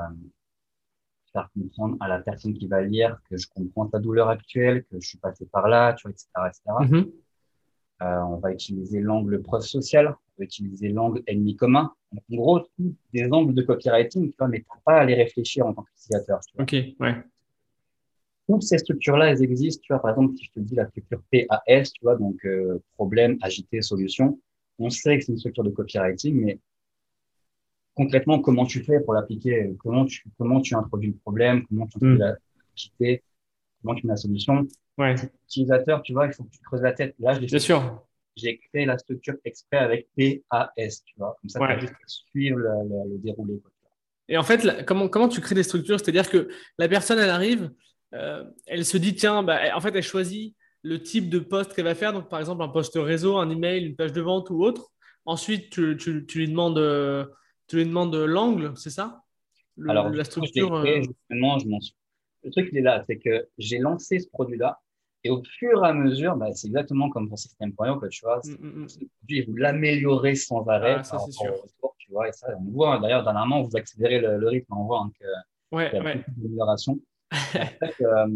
faire 1.32 1.48
comprendre 1.54 1.96
à 2.00 2.08
la 2.08 2.18
personne 2.18 2.52
qui 2.52 2.66
va 2.66 2.82
lire 2.82 3.18
que 3.30 3.38
je 3.38 3.48
comprends 3.48 3.86
ta 3.86 3.98
douleur 3.98 4.28
actuelle, 4.28 4.84
que 4.84 5.00
je 5.00 5.08
suis 5.08 5.18
passé 5.18 5.46
par 5.46 5.68
là, 5.68 5.94
tu 5.94 6.02
vois, 6.02 6.10
etc., 6.10 6.28
etc. 6.48 6.62
on 8.28 8.36
va 8.36 8.52
utiliser 8.52 9.00
l'angle 9.00 9.42
preuve 9.42 9.62
sociale, 9.62 10.08
on 10.08 10.38
va 10.38 10.44
utiliser 10.44 10.88
l'angle 10.88 11.22
ennemi 11.26 11.56
commun. 11.56 11.92
Donc, 12.12 12.22
en 12.32 12.36
gros, 12.36 12.60
tous 12.60 12.94
des 13.12 13.28
angles 13.32 13.54
de 13.54 13.62
copywriting, 13.62 14.30
tu 14.30 14.36
vois, 14.38 14.48
mais 14.48 14.60
t'as 14.68 14.80
pas 14.84 15.00
à 15.00 15.04
les 15.04 15.14
réfléchir 15.14 15.66
en 15.66 15.74
tant 15.74 15.82
qu'utilisateur. 15.82 16.40
tu. 16.40 16.60
Ok. 16.62 16.72
Ouais. 17.00 17.16
Toutes 18.48 18.62
ces 18.62 18.78
structures-là, 18.78 19.30
elles 19.30 19.42
existent. 19.42 19.82
Tu 19.84 19.92
vois, 19.92 20.00
par 20.02 20.10
exemple, 20.10 20.34
si 20.36 20.44
je 20.44 20.50
te 20.52 20.60
dis 20.60 20.74
la 20.74 20.86
structure 20.88 21.22
PAS, 21.30 21.92
tu 21.92 22.00
vois, 22.02 22.16
donc 22.16 22.44
euh, 22.44 22.82
problème, 22.94 23.38
agité, 23.40 23.80
solution, 23.82 24.38
on 24.78 24.90
sait 24.90 25.18
que 25.18 25.24
c'est 25.24 25.32
une 25.32 25.38
structure 25.38 25.64
de 25.64 25.70
copywriting, 25.70 26.34
mais 26.44 26.58
concrètement, 27.94 28.40
comment 28.40 28.66
tu 28.66 28.82
fais 28.82 29.00
pour 29.00 29.14
l'appliquer? 29.14 29.74
Comment 29.78 30.04
tu 30.06 30.24
comment 30.38 30.60
tu 30.60 30.74
introduis 30.74 31.08
le 31.10 31.16
problème? 31.16 31.64
Comment 31.66 31.86
tu 31.86 31.96
introduis 31.98 32.16
Mm. 32.16 32.20
la 32.20 32.36
agité 32.74 33.22
Comment 33.82 33.94
tu 33.94 34.06
mets 34.06 34.12
la 34.12 34.16
solution 34.16 34.66
Ouais. 34.98 35.14
Utilisateur, 35.46 36.02
tu 36.02 36.12
vois, 36.12 36.26
il 36.26 36.32
faut 36.32 36.44
que 36.44 36.50
tu 36.50 36.58
creuses 36.60 36.82
la 36.82 36.92
tête. 36.92 37.14
Là, 37.18 37.34
je 37.34 37.40
Bien 37.46 37.58
sûr. 37.58 38.02
j'ai 38.36 38.58
créé 38.58 38.84
la 38.84 38.98
structure 38.98 39.34
exprès 39.44 39.78
avec 39.78 40.08
PAS, 40.16 41.02
tu 41.04 41.14
vois. 41.16 41.36
Comme 41.40 41.48
ça, 41.48 41.58
tu 41.60 41.64
Ouais. 41.66 41.80
juste 41.80 41.92
à 41.94 42.06
suivre 42.06 42.58
le, 42.58 42.68
le- 42.88 43.12
le 43.12 43.18
déroulé. 43.18 43.58
quoi. 43.60 43.70
Et 44.28 44.36
en 44.36 44.42
fait, 44.42 44.62
là, 44.64 44.82
comment, 44.84 45.08
comment 45.08 45.28
tu 45.28 45.40
crées 45.40 45.54
des 45.54 45.62
structures? 45.62 45.98
C'est-à-dire 45.98 46.30
que 46.30 46.48
la 46.78 46.88
personne, 46.88 47.18
elle 47.18 47.30
arrive, 47.30 47.72
elle 48.66 48.84
se 48.84 48.96
dit, 48.98 49.14
tiens, 49.14 49.42
bah, 49.42 49.58
en 49.74 49.80
fait, 49.80 49.94
elle 49.96 50.02
choisit 50.02 50.54
le 50.82 51.02
type 51.02 51.28
de 51.28 51.38
poste 51.38 51.74
qu'elle 51.74 51.84
va 51.84 51.94
faire. 51.94 52.12
Donc, 52.12 52.28
par 52.28 52.38
exemple, 52.40 52.62
un 52.62 52.68
poste 52.68 52.94
réseau, 52.96 53.36
un 53.38 53.50
email, 53.50 53.84
une 53.84 53.96
page 53.96 54.12
de 54.12 54.20
vente 54.20 54.50
ou 54.50 54.62
autre. 54.62 54.90
Ensuite, 55.24 55.70
tu, 55.70 55.94
lui 56.34 56.48
demandes, 56.48 56.78
tu 57.66 57.76
lui 57.76 57.86
demandes 57.86 58.14
l'angle, 58.14 58.72
c'est 58.76 58.90
ça? 58.90 59.22
Alors, 59.88 60.10
la 60.10 60.24
structure. 60.24 60.74
Euh, 60.74 61.00
je 61.30 61.36
m'en 61.38 61.80
suis. 61.80 61.94
Le 62.44 62.50
truc, 62.50 62.68
il 62.72 62.78
est 62.78 62.82
là, 62.82 63.04
c'est 63.06 63.18
que 63.18 63.48
j'ai 63.58 63.78
lancé 63.78 64.18
ce 64.18 64.28
produit-là. 64.28 64.80
Et 65.24 65.30
au 65.30 65.42
fur 65.58 65.84
et 65.84 65.88
à 65.88 65.92
mesure, 65.92 66.36
bah, 66.36 66.48
c'est 66.52 66.66
exactement 66.66 67.08
comme 67.08 67.28
pour 67.28 67.38
System.io, 67.38 68.08
tu 68.08 68.24
vois. 68.24 68.40
Mm, 68.44 68.66
mm, 68.66 68.86
mm. 68.86 69.44
vous 69.46 69.56
l'améliorez 69.56 70.34
sans 70.34 70.66
arrêt. 70.66 70.96
Ah, 70.98 71.04
ça, 71.04 71.18
c'est 71.20 71.32
sûr. 71.32 71.54
tu 71.98 72.10
vois, 72.10 72.28
et 72.28 72.32
ça, 72.32 72.48
on 72.58 72.70
voit, 72.70 72.98
d'ailleurs, 72.98 73.22
dernièrement, 73.22 73.62
vous 73.62 73.76
accélérez 73.76 74.20
le, 74.20 74.48
rythme, 74.48 74.74
on 74.76 74.84
voit 74.84 75.00
hein, 75.00 75.12
que, 75.18 75.76
ouais, 75.76 75.92
y 75.92 75.96
a 75.96 76.02
ouais. 76.02 76.24
d'amélioration. 76.36 76.98
Euh, 78.00 78.26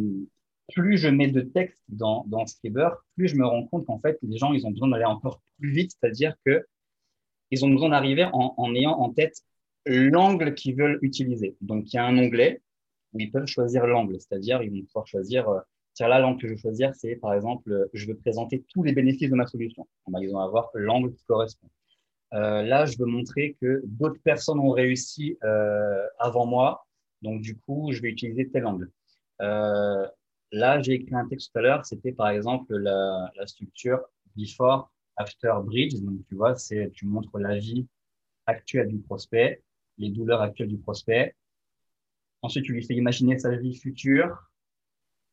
plus 0.75 0.99
je 0.99 1.09
mets 1.09 1.29
de 1.29 1.43
texte 1.43 1.83
dans, 1.89 2.25
dans 2.27 2.45
Scriber, 2.47 2.89
plus 3.15 3.29
je 3.29 3.37
me 3.37 3.47
rends 3.47 3.67
compte 3.67 3.87
qu'en 3.87 4.01
fait, 4.01 4.19
les 4.23 4.37
gens, 4.37 4.53
ils 4.53 4.67
ont 4.67 4.71
besoin 4.71 4.89
d'aller 4.89 5.05
encore 5.05 5.41
plus 5.59 5.71
vite, 5.71 5.93
c'est-à-dire 5.93 6.35
que 6.45 6.67
ils 7.51 7.65
ont 7.65 7.71
besoin 7.71 7.91
d'arriver 7.91 8.25
en, 8.25 8.55
en, 8.57 8.75
ayant 8.75 8.93
en 8.93 9.13
tête 9.13 9.37
l'angle 9.85 10.55
qu'ils 10.55 10.77
veulent 10.77 10.99
utiliser. 11.03 11.57
Donc, 11.61 11.93
il 11.93 11.97
y 11.97 11.99
a 11.99 12.05
un 12.05 12.19
onglet 12.19 12.61
où 13.17 13.21
ils 13.21 13.31
peuvent 13.31 13.47
choisir 13.47 13.87
l'angle, 13.87 14.21
c'est-à-dire 14.21 14.63
ils 14.63 14.71
vont 14.71 14.87
pouvoir 14.87 15.07
choisir, 15.07 15.49
euh, 15.49 15.61
tiens, 15.95 16.09
là, 16.09 16.21
l'angle 16.21 16.41
que 16.41 16.49
je 16.49 16.53
veux 16.53 16.59
choisir, 16.59 16.95
c'est 16.95 17.17
par 17.17 17.35
exemple, 17.35 17.73
euh, 17.73 17.87
je 17.95 18.07
veux 18.07 18.17
présenter 18.17 18.65
tous 18.69 18.83
les 18.83 18.93
bénéfices 18.93 19.31
de 19.31 19.35
ma 19.35 19.47
solution. 19.47 19.87
Ben, 20.09 20.21
ils 20.21 20.31
vont 20.31 20.41
avoir 20.41 20.71
l'angle 20.75 21.13
qui 21.15 21.25
correspond. 21.25 21.69
Euh, 22.35 22.63
là, 22.63 22.87
je 22.87 22.99
veux 22.99 23.07
montrer 23.07 23.57
que 23.61 23.83
d'autres 23.87 24.21
personnes 24.23 24.61
ont 24.61 24.71
réussi 24.71 25.39
avant 26.19 26.47
moi, 26.47 26.87
donc 27.23 27.41
du 27.41 27.57
coup, 27.57 27.91
je 27.93 28.03
vais 28.03 28.09
utiliser 28.11 28.49
tel 28.51 28.67
angle. 28.67 28.91
Là, 30.53 30.81
j'ai 30.81 30.93
écrit 30.93 31.15
un 31.15 31.27
texte 31.27 31.53
tout 31.53 31.59
à 31.59 31.63
l'heure, 31.63 31.85
c'était 31.85 32.13
par 32.13 32.29
exemple 32.29 32.77
la, 32.77 33.31
la, 33.37 33.47
structure 33.47 34.01
before, 34.37 34.91
after 35.17 35.53
bridge. 35.65 35.95
Donc, 36.01 36.21
tu 36.29 36.37
vois, 36.37 36.55
c'est 36.55 36.93
tu 36.93 37.05
montres 37.05 37.37
la 37.39 37.59
vie 37.59 37.87
actuelle 38.47 38.89
du 38.89 38.99
prospect, 38.99 39.63
les 39.99 40.11
douleurs 40.11 40.41
actuelles 40.41 40.69
du 40.69 40.79
prospect. 40.79 41.35
Ensuite, 42.43 42.65
tu 42.65 42.73
lui 42.73 42.85
fais 42.85 42.95
imaginer 42.95 43.39
sa 43.39 43.55
vie 43.57 43.75
future. 43.75 44.51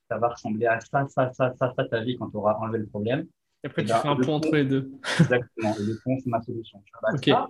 Ça 0.10 0.18
va 0.18 0.30
ressembler 0.30 0.66
à 0.66 0.80
ça, 0.80 1.08
ça, 1.08 1.32
ça, 1.34 1.54
ça, 1.58 1.74
ça, 1.76 1.86
ta 1.86 2.02
vie 2.02 2.18
quand 2.18 2.30
tu 2.30 2.38
auras 2.38 2.56
enlevé 2.56 2.80
le 2.80 2.88
problème. 2.88 3.28
Et 3.64 3.68
après, 3.68 3.84
tu 3.84 3.90
ben, 3.90 4.00
fais 4.00 4.08
un 4.08 4.16
pont 4.16 4.34
entre 4.34 4.56
les 4.56 4.66
deux. 4.66 4.92
Exactement. 5.20 5.76
le 5.80 6.00
pont, 6.04 6.18
c'est 6.20 6.30
ma 6.30 6.42
solution. 6.42 6.82
Tu 6.86 6.92
vois, 7.02 7.12
bah, 7.12 7.48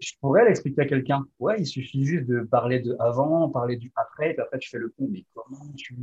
je 0.00 0.12
pourrais 0.20 0.44
l'expliquer 0.46 0.82
à 0.82 0.86
quelqu'un. 0.86 1.26
Ouais, 1.38 1.60
il 1.60 1.66
suffit 1.66 2.04
juste 2.04 2.26
de 2.26 2.40
parler 2.40 2.80
de 2.80 2.96
avant, 2.98 3.48
parler 3.50 3.76
du 3.76 3.92
après, 3.96 4.30
et 4.30 4.34
puis 4.34 4.42
après 4.42 4.58
tu 4.58 4.70
fais 4.70 4.78
le 4.78 4.88
pont. 4.88 5.08
Mais 5.10 5.24
comment 5.34 5.72
tu 5.76 5.94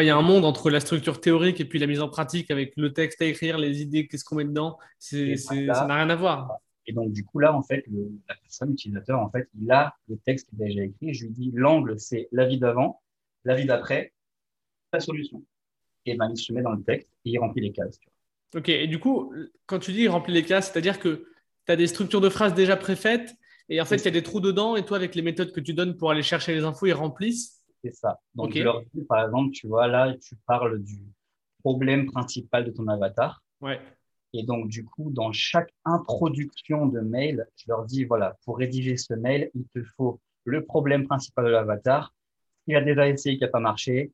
il 0.00 0.06
y 0.06 0.10
a 0.10 0.16
un 0.16 0.22
monde 0.22 0.44
entre 0.44 0.70
la 0.70 0.80
structure 0.80 1.20
théorique 1.20 1.60
et 1.60 1.64
puis 1.64 1.78
la 1.78 1.86
mise 1.86 2.00
en 2.00 2.08
pratique 2.08 2.50
avec 2.50 2.72
le 2.76 2.92
texte 2.92 3.20
à 3.20 3.26
écrire, 3.26 3.58
les 3.58 3.82
idées, 3.82 4.06
qu'est-ce 4.06 4.24
qu'on 4.24 4.36
met 4.36 4.44
dedans? 4.44 4.78
Ça 4.98 5.16
n'a 5.16 5.96
rien 5.96 6.08
à 6.08 6.16
voir. 6.16 6.56
Et 6.86 6.92
donc, 6.92 7.12
du 7.12 7.24
coup, 7.24 7.38
là, 7.38 7.54
en 7.54 7.62
fait, 7.62 7.84
le, 7.86 8.10
la 8.28 8.34
personne, 8.34 8.70
l'utilisateur, 8.70 9.20
en 9.20 9.30
fait, 9.30 9.48
il 9.60 9.70
a 9.70 9.94
le 10.08 10.16
texte 10.18 10.48
qui 10.48 10.56
est 10.56 10.66
déjà 10.66 10.82
écrit. 10.82 11.14
Je 11.14 11.26
lui 11.26 11.32
dis, 11.32 11.50
l'angle, 11.54 11.98
c'est 11.98 12.28
la 12.32 12.46
vie 12.46 12.58
d'avant, 12.58 13.02
la 13.44 13.54
vie 13.54 13.66
d'après, 13.66 14.12
la 14.92 15.00
solution. 15.00 15.44
Et 16.06 16.16
ben, 16.16 16.30
il 16.30 16.36
se 16.36 16.52
met 16.52 16.62
dans 16.62 16.72
le 16.72 16.82
texte 16.82 17.08
et 17.24 17.30
il 17.30 17.38
remplit 17.38 17.62
les 17.62 17.72
cases. 17.72 17.98
Ok, 18.54 18.68
et 18.68 18.86
du 18.86 18.98
coup, 18.98 19.32
quand 19.66 19.78
tu 19.78 19.92
dis 19.92 20.02
il 20.02 20.08
remplit 20.08 20.34
les 20.34 20.44
cases, 20.44 20.70
c'est-à-dire 20.70 20.98
que 20.98 21.26
tu 21.64 21.72
as 21.72 21.76
des 21.76 21.86
structures 21.86 22.20
de 22.20 22.28
phrases 22.28 22.54
déjà 22.54 22.76
préfaites 22.76 23.34
et 23.68 23.80
en 23.80 23.84
fait, 23.84 23.96
il 23.96 24.04
y 24.04 24.08
a 24.08 24.10
des 24.10 24.22
trous 24.22 24.40
dedans 24.40 24.76
et 24.76 24.84
toi, 24.84 24.98
avec 24.98 25.14
les 25.14 25.22
méthodes 25.22 25.52
que 25.52 25.60
tu 25.60 25.72
donnes 25.72 25.96
pour 25.96 26.10
aller 26.10 26.22
chercher 26.22 26.54
les 26.54 26.64
infos, 26.64 26.86
ils 26.86 26.92
remplissent? 26.92 27.64
C'est 27.82 27.94
ça. 27.94 28.20
Donc, 28.34 28.54
je 28.54 28.62
leur 28.62 28.82
dis, 28.92 29.04
par 29.04 29.24
exemple, 29.24 29.52
tu 29.52 29.66
vois, 29.66 29.86
là, 29.86 30.14
tu 30.14 30.36
parles 30.46 30.82
du 30.82 31.00
problème 31.60 32.06
principal 32.06 32.64
de 32.64 32.70
ton 32.70 32.86
avatar. 32.88 33.42
Ouais. 33.60 33.80
Et 34.34 34.44
donc, 34.44 34.68
du 34.68 34.84
coup, 34.84 35.10
dans 35.10 35.32
chaque 35.32 35.72
introduction 35.84 36.86
de 36.86 37.00
mail, 37.00 37.46
je 37.56 37.64
leur 37.68 37.84
dis, 37.84 38.04
voilà, 38.04 38.36
pour 38.44 38.58
rédiger 38.58 38.96
ce 38.96 39.14
mail, 39.14 39.50
il 39.54 39.66
te 39.68 39.82
faut 39.82 40.20
le 40.44 40.64
problème 40.64 41.06
principal 41.06 41.44
de 41.44 41.50
l'avatar, 41.50 42.14
il 42.66 42.76
a 42.76 42.80
déjà 42.80 43.08
essayé 43.08 43.36
qui 43.36 43.42
n'a 43.42 43.48
pas 43.48 43.60
marché, 43.60 44.12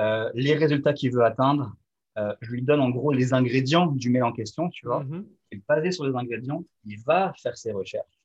euh, 0.00 0.30
les 0.34 0.54
résultats 0.54 0.92
qu'il 0.92 1.12
veut 1.12 1.24
atteindre. 1.24 1.74
Euh, 2.16 2.34
je 2.40 2.50
lui 2.50 2.62
donne 2.62 2.80
en 2.80 2.90
gros 2.90 3.12
les 3.12 3.32
ingrédients 3.32 3.86
du 3.86 4.10
mail 4.10 4.24
en 4.24 4.32
question, 4.32 4.70
tu 4.70 4.86
vois. 4.86 5.04
Mm-hmm. 5.04 5.24
Et 5.52 5.62
basé 5.68 5.92
sur 5.92 6.06
les 6.06 6.16
ingrédients, 6.16 6.64
il 6.84 7.00
va 7.02 7.32
faire 7.40 7.56
ses 7.56 7.72
recherches. 7.72 8.18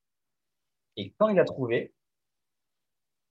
Et 0.98 1.14
quand 1.18 1.30
il 1.30 1.40
a 1.40 1.46
trouvé, 1.46 1.94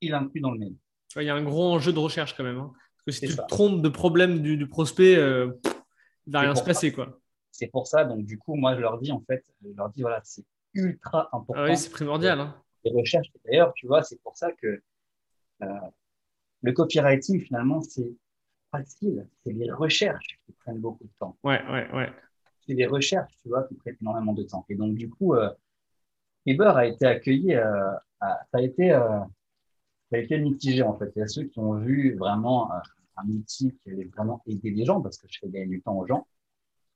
il 0.01 0.15
inclut 0.15 0.41
dans 0.41 0.51
le 0.51 0.59
mail. 0.59 0.75
Il 1.17 1.23
y 1.23 1.31
a 1.31 1.35
un 1.35 1.43
gros 1.43 1.73
enjeu 1.73 1.93
de 1.93 1.99
recherche 1.99 2.37
quand 2.37 2.45
même. 2.45 2.59
Hein. 2.59 2.73
Parce 3.05 3.19
que 3.19 3.27
si 3.27 3.33
tu 3.33 3.37
te 3.37 3.47
trompes 3.49 3.83
de 3.83 3.89
problème 3.89 4.41
du, 4.41 4.67
prospect, 4.69 5.17
euh, 5.17 5.53
il 6.27 6.29
ne 6.29 6.33
va 6.33 6.41
rien 6.41 6.55
se 6.55 6.65
passer. 6.65 6.93
quoi. 6.93 7.21
C'est 7.53 7.69
pour 7.69 7.87
ça, 7.87 8.05
donc 8.05 8.25
du 8.25 8.39
coup, 8.39 8.57
moi, 8.57 8.75
je 8.75 8.81
leur 8.81 8.99
dis, 8.99 9.13
en 9.13 9.21
fait, 9.21 9.45
je 9.63 9.69
leur 9.77 9.91
dis, 9.91 10.03
voilà, 10.03 10.21
c'est 10.25 10.45
ultra 10.75 11.29
important. 11.33 11.63
Ah 11.65 11.71
oui, 11.71 11.77
c'est 11.77 11.91
primordial. 11.91 12.41
Hein. 12.41 12.57
Les 12.85 12.93
recherches, 12.93 13.31
d'ailleurs, 13.45 13.73
tu 13.75 13.87
vois, 13.87 14.03
c'est 14.03 14.21
pour 14.23 14.37
ça 14.37 14.51
que 14.53 14.83
euh, 15.63 15.67
le 16.63 16.73
copywriting, 16.73 17.41
finalement, 17.41 17.81
c'est 17.83 18.11
facile. 18.71 19.29
C'est 19.45 19.53
les 19.53 19.71
recherches 19.71 20.41
qui 20.45 20.53
prennent 20.53 20.81
beaucoup 20.81 21.05
de 21.05 21.13
temps. 21.19 21.37
Ouais, 21.45 21.63
ouais, 21.71 21.89
ouais 21.93 22.11
c'est 22.67 22.75
des 22.75 22.87
recherches, 22.87 23.33
tu 23.43 23.49
vois, 23.49 23.65
qui 23.65 23.75
prennent 23.75 23.97
énormément 24.01 24.33
de 24.33 24.43
temps. 24.43 24.65
Et 24.69 24.75
donc, 24.75 24.95
du 24.95 25.11
coup, 25.11 25.35
euh, 25.35 25.51
Eber 26.47 26.73
a 26.77 26.87
été 26.87 27.07
accueilli, 27.07 27.55
euh, 27.55 27.93
ça, 28.21 28.47
a 28.53 28.61
été, 28.61 28.93
euh, 28.93 29.21
ça 30.11 30.17
a 30.17 30.19
été 30.19 30.39
mitigé, 30.39 30.83
en 30.83 30.97
fait. 30.97 31.13
Il 31.17 31.21
y 31.21 31.23
a 31.23 31.29
ceux 31.29 31.45
qui 31.45 31.59
ont 31.59 31.75
vu 31.75 32.17
vraiment 32.17 32.73
euh, 32.73 32.77
un 33.17 33.29
outil 33.29 33.77
qui 33.79 33.91
allait 33.91 34.11
vraiment 34.17 34.43
aider 34.47 34.71
les 34.71 34.85
gens, 34.85 35.01
parce 35.01 35.19
que 35.19 35.27
je 35.29 35.39
fais 35.39 35.49
gagner 35.49 35.67
du 35.67 35.83
temps 35.83 35.97
aux 35.99 36.07
gens. 36.07 36.27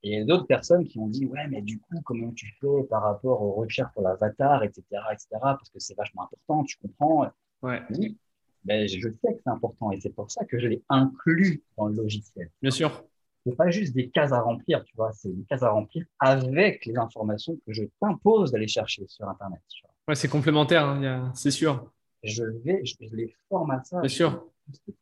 Et 0.07 0.11
il 0.11 0.19
y 0.19 0.23
a 0.23 0.25
d'autres 0.25 0.47
personnes 0.47 0.87
qui 0.87 0.99
ont 0.99 1.09
dit, 1.09 1.27
ouais, 1.27 1.49
mais 1.49 1.63
du 1.63 1.81
coup, 1.81 2.01
comment 2.05 2.31
tu 2.33 2.47
fais 2.61 2.85
par 2.89 3.03
rapport 3.03 3.43
aux 3.43 3.53
recherches 3.53 3.93
pour 3.93 4.03
l'avatar, 4.03 4.63
etc., 4.63 4.83
etc., 5.13 5.27
parce 5.41 5.69
que 5.69 5.81
c'est 5.81 5.97
vachement 5.97 6.23
important, 6.23 6.63
tu 6.63 6.77
comprends. 6.79 7.29
Ouais. 7.63 7.83
Oui, 7.91 8.17
ben, 8.65 8.87
je 8.87 9.09
sais 9.09 9.35
que 9.35 9.41
c'est 9.43 9.51
important 9.51 9.91
et 9.91 10.01
c'est 10.01 10.15
pour 10.15 10.31
ça 10.31 10.45
que 10.45 10.61
je 10.61 10.69
l'ai 10.69 10.83
inclus 10.89 11.63
dans 11.77 11.87
le 11.87 11.97
logiciel. 11.97 12.51
Bien 12.63 12.71
sûr 12.71 13.05
c'est 13.47 13.57
pas 13.57 13.71
juste 13.71 13.95
des 13.95 14.09
cases 14.09 14.33
à 14.33 14.41
remplir, 14.41 14.83
tu 14.85 14.97
vois, 14.97 15.13
c'est 15.13 15.31
des 15.31 15.45
cases 15.45 15.63
à 15.63 15.71
remplir 15.71 16.05
avec 16.19 16.85
les 16.85 16.97
informations 16.97 17.57
que 17.65 17.73
je 17.73 17.85
t'impose 18.01 18.51
d'aller 18.51 18.67
chercher 18.67 19.07
sur 19.07 19.29
Internet. 19.29 19.61
Tu 19.69 19.83
vois. 19.83 19.95
Ouais, 20.09 20.15
c'est 20.17 20.29
complémentaire, 20.29 20.85
hein, 20.85 21.31
c'est 21.35 21.53
sûr. 21.53 21.93
Je 22.25 22.43
vais, 22.43 22.85
je, 22.85 22.95
les 23.13 23.37
forme 23.49 23.71
à 23.71 23.85
ça. 23.85 24.01
Bien 24.01 24.09
sûr. 24.09 24.45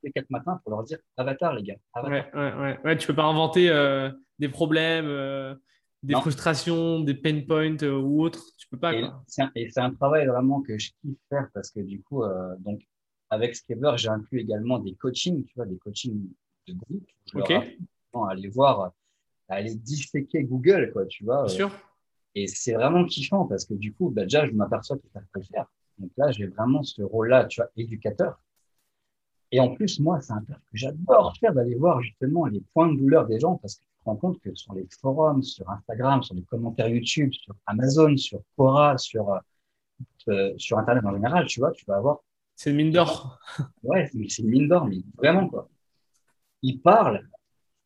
Les 0.03 0.13
quatre 0.13 0.31
matins 0.31 0.61
pour 0.63 0.73
leur 0.73 0.85
dire 0.85 0.99
Avatar, 1.17 1.55
les 1.55 1.63
gars. 1.63 1.77
Ouais, 2.03 2.31
ouais, 2.35 2.79
ouais, 2.85 2.99
Tu 2.99 3.07
peux 3.07 3.15
pas 3.15 3.25
inventer 3.25 3.71
euh, 3.71 4.11
des 4.39 4.49
problèmes, 4.49 5.07
euh, 5.07 5.55
des 6.03 6.15
frustrations, 6.15 7.01
des 7.01 7.15
pain 7.15 7.41
points 7.47 7.83
euh, 7.83 7.99
ou 7.99 8.23
autres. 8.23 8.45
Tu 8.59 8.69
peux 8.69 8.79
pas. 8.79 8.93
Et 8.95 9.71
c'est 9.71 9.81
un, 9.81 9.91
travail 9.95 10.27
vraiment 10.27 10.61
que 10.61 10.79
je 10.79 10.91
kiffe 11.01 11.19
faire 11.29 11.49
parce 11.55 11.71
que 11.71 11.81
du 11.81 12.03
coup, 12.03 12.23
donc 12.59 12.83
avec 13.31 13.57
Scriber, 13.57 13.93
j'ai 13.97 14.09
inclus 14.09 14.41
également 14.41 14.79
des 14.79 14.95
coachings, 14.95 15.45
tu 15.45 15.55
vois, 15.57 15.67
des 15.67 15.79
coachings 15.79 16.29
de 16.69 16.75
groupe. 16.75 17.09
Ok 17.35 17.53
à 18.23 18.31
aller 18.33 18.49
voir, 18.49 18.93
à 19.49 19.55
aller 19.55 19.75
disséquer 19.75 20.45
Google, 20.45 20.91
quoi, 20.93 21.07
tu 21.07 21.25
vois. 21.25 21.45
Bien 21.45 21.55
sûr. 21.55 21.71
Et 22.35 22.47
c'est 22.47 22.73
vraiment 22.73 23.05
kiffant 23.05 23.47
parce 23.47 23.65
que 23.65 23.75
du 23.75 23.93
coup, 23.93 24.11
bah, 24.11 24.23
déjà, 24.23 24.47
je 24.47 24.53
m'aperçois 24.53 24.97
que 24.97 25.09
ça 25.13 25.21
peut 25.33 25.41
le 25.41 25.45
faire. 25.45 25.67
Donc 25.99 26.11
là, 26.17 26.33
j'ai 26.33 26.47
vraiment 26.47 26.83
ce 26.83 27.03
rôle-là, 27.03 27.45
tu 27.45 27.61
vois, 27.61 27.71
éducateur. 27.77 28.41
Et 29.55 29.61
en 29.61 29.73
plus, 29.73 30.01
moi, 30.01 30.21
c'est 30.21 30.33
un 30.33 30.43
taf 30.43 30.57
que 30.57 30.77
j'adore 30.77 31.33
faire, 31.39 31.55
d'aller 31.55 31.77
voir 31.77 32.03
justement 32.03 32.47
les 32.47 32.61
points 32.73 32.93
de 32.93 32.99
douleur 32.99 33.25
des 33.29 33.39
gens 33.39 33.55
parce 33.59 33.77
que 33.77 33.83
tu 33.83 33.89
te 34.01 34.05
rends 34.05 34.17
compte 34.17 34.41
que 34.41 34.53
sur 34.55 34.75
les 34.75 34.85
forums, 35.01 35.45
sur 35.45 35.71
Instagram, 35.71 36.25
sur 36.25 36.35
les 36.35 36.43
commentaires 36.43 36.89
YouTube, 36.89 37.33
sur 37.33 37.55
Amazon, 37.67 38.17
sur 38.17 38.41
Quora, 38.57 38.99
sur, 38.99 39.41
euh, 40.29 40.53
sur 40.57 40.77
Internet 40.79 41.05
en 41.05 41.13
général, 41.13 41.47
tu 41.47 41.61
vois, 41.61 41.71
tu 41.71 41.85
vas 41.87 41.99
avoir. 41.99 42.19
C'est 42.57 42.71
une 42.71 42.77
mine 42.77 42.91
d'or. 42.91 43.39
Ouais, 43.85 44.11
c'est 44.13 44.43
une 44.43 44.49
mine 44.49 44.67
d'or, 44.67 44.87
mais 44.87 44.99
vraiment, 45.17 45.49
quoi. 45.49 45.69
Ils 46.63 46.81
parlent 46.81 47.25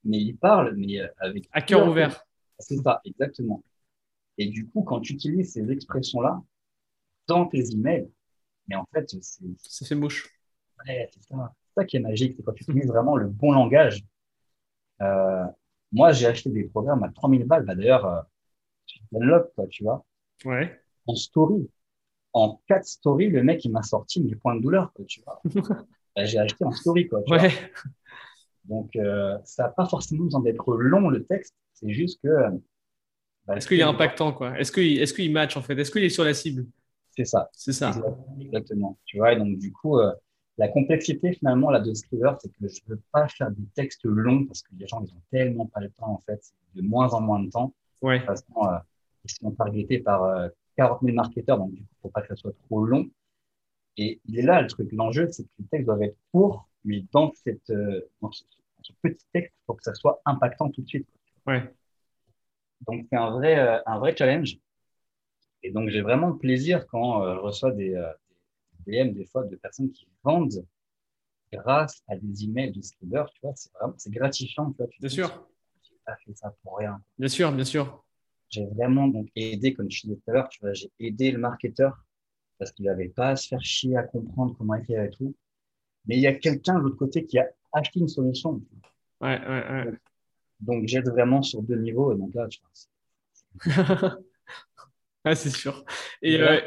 mais 0.05 0.19
il 0.19 0.37
parle, 0.37 0.75
mais 0.77 1.01
euh, 1.01 1.09
avec. 1.19 1.49
À 1.53 1.61
cœur 1.61 1.87
ouvert. 1.87 2.25
C'est 2.59 2.79
ça, 2.79 3.01
exactement. 3.05 3.63
Et 4.39 4.47
du 4.47 4.67
coup, 4.67 4.83
quand 4.83 5.01
tu 5.01 5.13
utilises 5.13 5.53
ces 5.53 5.71
expressions-là 5.71 6.41
dans 7.27 7.47
tes 7.47 7.73
emails, 7.73 8.09
mais 8.69 8.77
en 8.77 8.87
fait, 8.93 9.09
c'est. 9.21 9.45
Ça 9.59 9.87
fait 9.87 9.95
mouche. 9.95 10.38
Ouais, 10.87 11.09
c'est 11.13 11.23
ça. 11.23 11.53
ça 11.75 11.85
qui 11.85 11.97
est 11.97 12.01
magique, 12.01 12.35
c'est 12.37 12.43
quand 12.43 12.53
tu 12.53 12.63
utilises 12.63 12.87
vraiment 12.87 13.17
le 13.17 13.29
bon 13.29 13.53
langage. 13.53 14.05
Euh, 15.01 15.45
moi, 15.93 16.13
j'ai 16.13 16.27
acheté 16.27 16.51
des 16.51 16.65
programmes 16.65 17.03
à 17.03 17.11
3000 17.11 17.45
balles. 17.45 17.65
Bah, 17.65 17.75
D'ailleurs, 17.75 18.07
euh, 18.07 18.21
Dunlop, 19.13 19.53
quoi, 19.55 19.67
tu 19.69 19.85
vois. 19.85 20.05
Ouais. 20.45 20.81
En 21.07 21.15
story. 21.15 21.71
En 22.33 22.61
quatre 22.67 22.87
stories, 22.87 23.31
le 23.31 23.43
mec, 23.43 23.65
il 23.65 23.73
m'a 23.73 23.83
sorti 23.83 24.23
mes 24.23 24.37
points 24.37 24.55
de 24.55 24.61
douleur, 24.61 24.93
quoi, 24.93 25.05
tu 25.07 25.23
vois. 25.23 25.43
Bah, 26.17 26.25
j'ai 26.25 26.39
acheté 26.39 26.65
en 26.65 26.73
story, 26.73 27.07
quoi. 27.07 27.23
Tu 27.23 27.33
ouais. 27.33 27.39
Vois 27.39 27.49
donc, 28.69 28.95
euh, 28.97 29.39
ça 29.45 29.65
n'a 29.65 29.69
pas 29.71 29.87
forcément 29.87 30.25
besoin 30.25 30.41
d'être 30.41 30.75
long 30.75 31.09
le 31.09 31.25
texte, 31.25 31.55
c'est 31.73 31.91
juste 31.91 32.21
que. 32.23 32.29
Bah, 33.47 33.57
est-ce 33.57 33.67
qu'il 33.67 33.81
est 33.81 33.85
impactant 33.85 34.33
quoi? 34.33 34.59
Est-ce 34.59 34.71
qu'il 34.71 35.01
est, 35.01 35.15
qu'il 35.15 35.33
match 35.33 35.57
en 35.57 35.63
fait? 35.63 35.79
Est-ce 35.79 35.91
qu'il 35.91 36.05
est 36.05 36.11
sur 36.11 36.25
la 36.25 36.35
cible? 36.35 36.67
C'est 37.17 37.25
ça. 37.25 37.49
C'est 37.53 37.73
ça. 37.73 37.93
Exactement. 38.41 38.99
Tu 39.07 39.17
vois, 39.17 39.33
et 39.33 39.37
donc 39.37 39.59
du 39.59 39.73
coup, 39.73 39.99
euh, 39.99 40.13
la 40.59 40.69
complexité 40.69 41.33
finalement 41.33 41.71
là 41.71 41.81
de 41.81 41.95
Scriber, 41.95 42.33
c'est 42.41 42.49
que 42.49 42.69
je 42.69 42.81
veux 42.89 43.01
pas 43.13 43.29
faire 43.29 43.51
des 43.51 43.65
textes 43.75 44.05
longs 44.05 44.45
parce 44.47 44.63
que 44.63 44.75
les 44.77 44.87
gens 44.87 45.03
ils 45.05 45.13
ont 45.13 45.23
tellement 45.31 45.67
pas 45.67 45.81
le 45.81 45.91
temps 45.91 46.13
en 46.13 46.19
fait, 46.19 46.41
de 46.75 46.83
moins 46.83 47.15
en 47.15 47.21
moins 47.21 47.41
de 47.41 47.51
temps. 47.51 47.73
Ouais. 48.03 48.17
De 48.17 48.19
toute 48.19 48.27
façon, 48.27 48.67
euh, 48.67 48.79
ils 49.25 49.31
sont 49.31 49.51
targetés 49.53 49.99
par 49.99 50.25
euh, 50.25 50.49
40 50.77 51.01
000 51.03 51.15
marketeurs, 51.15 51.59
donc 51.59 51.73
du 51.73 51.83
coup, 51.83 51.89
faut 52.03 52.11
pas 52.11 52.23
que 52.23 52.29
ça 52.29 52.37
soit 52.37 52.55
trop 52.67 52.85
long. 52.85 53.09
Et 53.97 54.21
il 54.27 54.39
est 54.39 54.43
là 54.43 54.61
le 54.63 54.69
truc, 54.69 54.91
l'enjeu, 54.93 55.29
c'est 55.31 55.45
que 55.45 55.49
les 55.59 55.65
textes 55.67 55.87
doivent 55.87 56.03
être 56.03 56.17
courts, 56.33 56.69
mais 56.85 57.05
dans 57.13 57.33
cette 57.35 57.71
euh, 57.71 58.01
dans 58.21 58.31
ce, 58.31 58.45
ce, 58.83 58.93
petit 59.03 59.25
texte, 59.33 59.53
il 59.57 59.65
faut 59.67 59.75
que 59.75 59.83
ça 59.83 59.95
soit 59.95 60.21
impactant 60.25 60.71
tout 60.71 60.83
de 60.83 60.89
suite. 60.89 61.09
Ouais. 61.47 61.73
Donc 62.87 63.07
c'est 63.11 63.19
un 63.19 63.31
vrai 63.31 63.59
euh, 63.59 63.81
un 63.87 63.99
vrai 63.99 64.15
challenge. 64.17 64.59
Et 65.63 65.71
donc 65.71 65.89
j'ai 65.89 66.01
vraiment 66.01 66.33
plaisir 66.33 66.87
quand 66.87 67.23
euh, 67.23 67.35
je 67.35 67.41
reçois 67.41 67.71
euh, 67.71 67.75
des 67.75 68.13
DM 68.89 69.13
des 69.13 69.27
fois 69.27 69.45
de 69.45 69.57
personnes 69.57 69.91
qui 69.91 70.07
vendent 70.25 70.65
grâce 71.53 72.03
à 72.09 72.17
des 72.17 72.45
emails 72.45 72.73
de 72.73 72.83
Scriber, 72.83 73.25
tu 73.35 73.41
vois, 73.43 73.53
c'est 73.57 73.73
vraiment 73.73 73.95
c'est 73.97 74.11
gratifiant, 74.11 74.71
tu 74.71 74.79
vois. 74.79 74.89
Tu 74.89 75.01
bien 75.01 75.09
sûr. 75.09 75.49
J'ai 75.83 75.97
pas 76.05 76.17
fait 76.17 76.35
ça 76.35 76.55
pour 76.63 76.79
rien. 76.79 77.01
Bien 77.19 77.29
sûr, 77.29 77.53
bien 77.53 77.65
sûr. 77.65 78.05
J'ai 78.51 78.67
vraiment 78.67 79.09
donc 79.09 79.29
aidé, 79.37 79.75
comme 79.75 79.91
je 79.91 80.03
disais 80.03 80.17
tout 80.17 80.31
à 80.31 80.35
l'heure, 80.35 80.49
tu 80.49 80.61
vois, 80.61 80.73
j'ai 80.73 80.91
aidé 80.99 81.31
le 81.31 81.39
marketeur 81.39 82.05
parce 82.59 82.73
qu'il 82.73 82.87
n'avait 82.87 83.09
pas 83.09 83.31
à 83.31 83.37
se 83.37 83.49
faire 83.49 83.63
chier 83.63 83.97
à 83.97 84.03
comprendre 84.03 84.55
comment 84.57 84.75
écrire 84.75 85.03
et 85.03 85.11
tout. 85.11 85.35
Mais 86.07 86.17
il 86.17 86.21
y 86.21 86.27
a 86.27 86.35
quelqu'un 86.35 86.75
de 86.75 86.81
l'autre 86.81 86.97
côté 86.97 87.25
qui 87.25 87.39
a 87.39 87.47
acheté 87.73 88.01
une 88.01 88.09
solution. 88.09 88.61
Ouais, 89.21 89.39
ouais, 89.41 89.71
ouais. 89.71 89.93
Donc 90.61 90.87
j'aide 90.87 91.09
vraiment 91.09 91.43
sur 91.43 91.63
deux 91.63 91.77
niveaux. 91.77 92.13
Et 92.13 92.17
donc 92.17 92.35
là, 92.35 92.49
tu 92.49 92.61
vois, 92.61 94.19
ah, 95.25 95.35
c'est 95.35 95.51
sûr. 95.51 95.85
Et 96.23 96.39
là, 96.39 96.53
euh, 96.53 96.61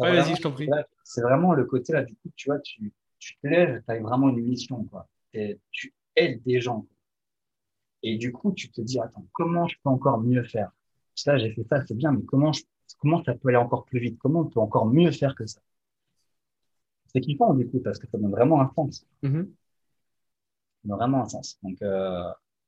ouais, 0.00 0.16
vas-y, 0.16 0.36
je 0.36 0.42
t'en 0.42 0.52
prie. 0.52 0.66
là, 0.66 0.86
c'est 1.10 1.22
vraiment 1.22 1.54
le 1.54 1.64
côté 1.64 1.92
là, 1.92 2.02
du 2.04 2.14
coup, 2.16 2.30
tu 2.36 2.48
vois, 2.48 2.58
tu, 2.60 2.92
tu 3.18 3.36
te 3.38 3.46
lèves, 3.46 3.82
tu 3.84 3.92
as 3.92 4.00
vraiment 4.00 4.28
une 4.30 4.42
mission, 4.46 4.84
quoi. 4.84 5.08
Et 5.34 5.58
tu 5.72 5.94
aides 6.16 6.42
des 6.44 6.60
gens. 6.60 6.82
quoi. 6.82 6.88
Et 8.02 8.18
du 8.18 8.30
coup, 8.30 8.52
tu 8.52 8.70
te 8.70 8.82
dis, 8.82 9.00
attends, 9.00 9.26
comment 9.32 9.66
je 9.66 9.76
peux 9.82 9.88
encore 9.88 10.20
mieux 10.20 10.42
faire? 10.44 10.70
Ça, 11.14 11.38
j'ai 11.38 11.50
fait 11.54 11.64
ça, 11.64 11.82
c'est 11.86 11.96
bien, 11.96 12.12
mais 12.12 12.22
comment, 12.24 12.52
je- 12.52 12.62
comment 12.98 13.24
ça 13.24 13.34
peut 13.34 13.48
aller 13.48 13.56
encore 13.56 13.84
plus 13.86 14.00
vite? 14.00 14.18
Comment 14.18 14.40
on 14.40 14.46
peut 14.50 14.60
encore 14.60 14.84
mieux 14.86 15.10
faire 15.12 15.34
que 15.34 15.46
ça? 15.46 15.60
C'est 17.12 17.20
kiffant, 17.20 17.52
du 17.54 17.68
coup, 17.68 17.80
parce 17.80 17.98
que 17.98 18.06
ça 18.08 18.16
donne 18.18 18.30
vraiment 18.30 18.60
un 18.62 18.72
sens. 18.74 19.06
Mhm. 19.22 19.54
Ça 20.82 20.88
donne 20.88 20.98
vraiment 20.98 21.22
un 21.22 21.28
sens. 21.28 21.58
Donc, 21.62 21.80
euh, 21.82 22.22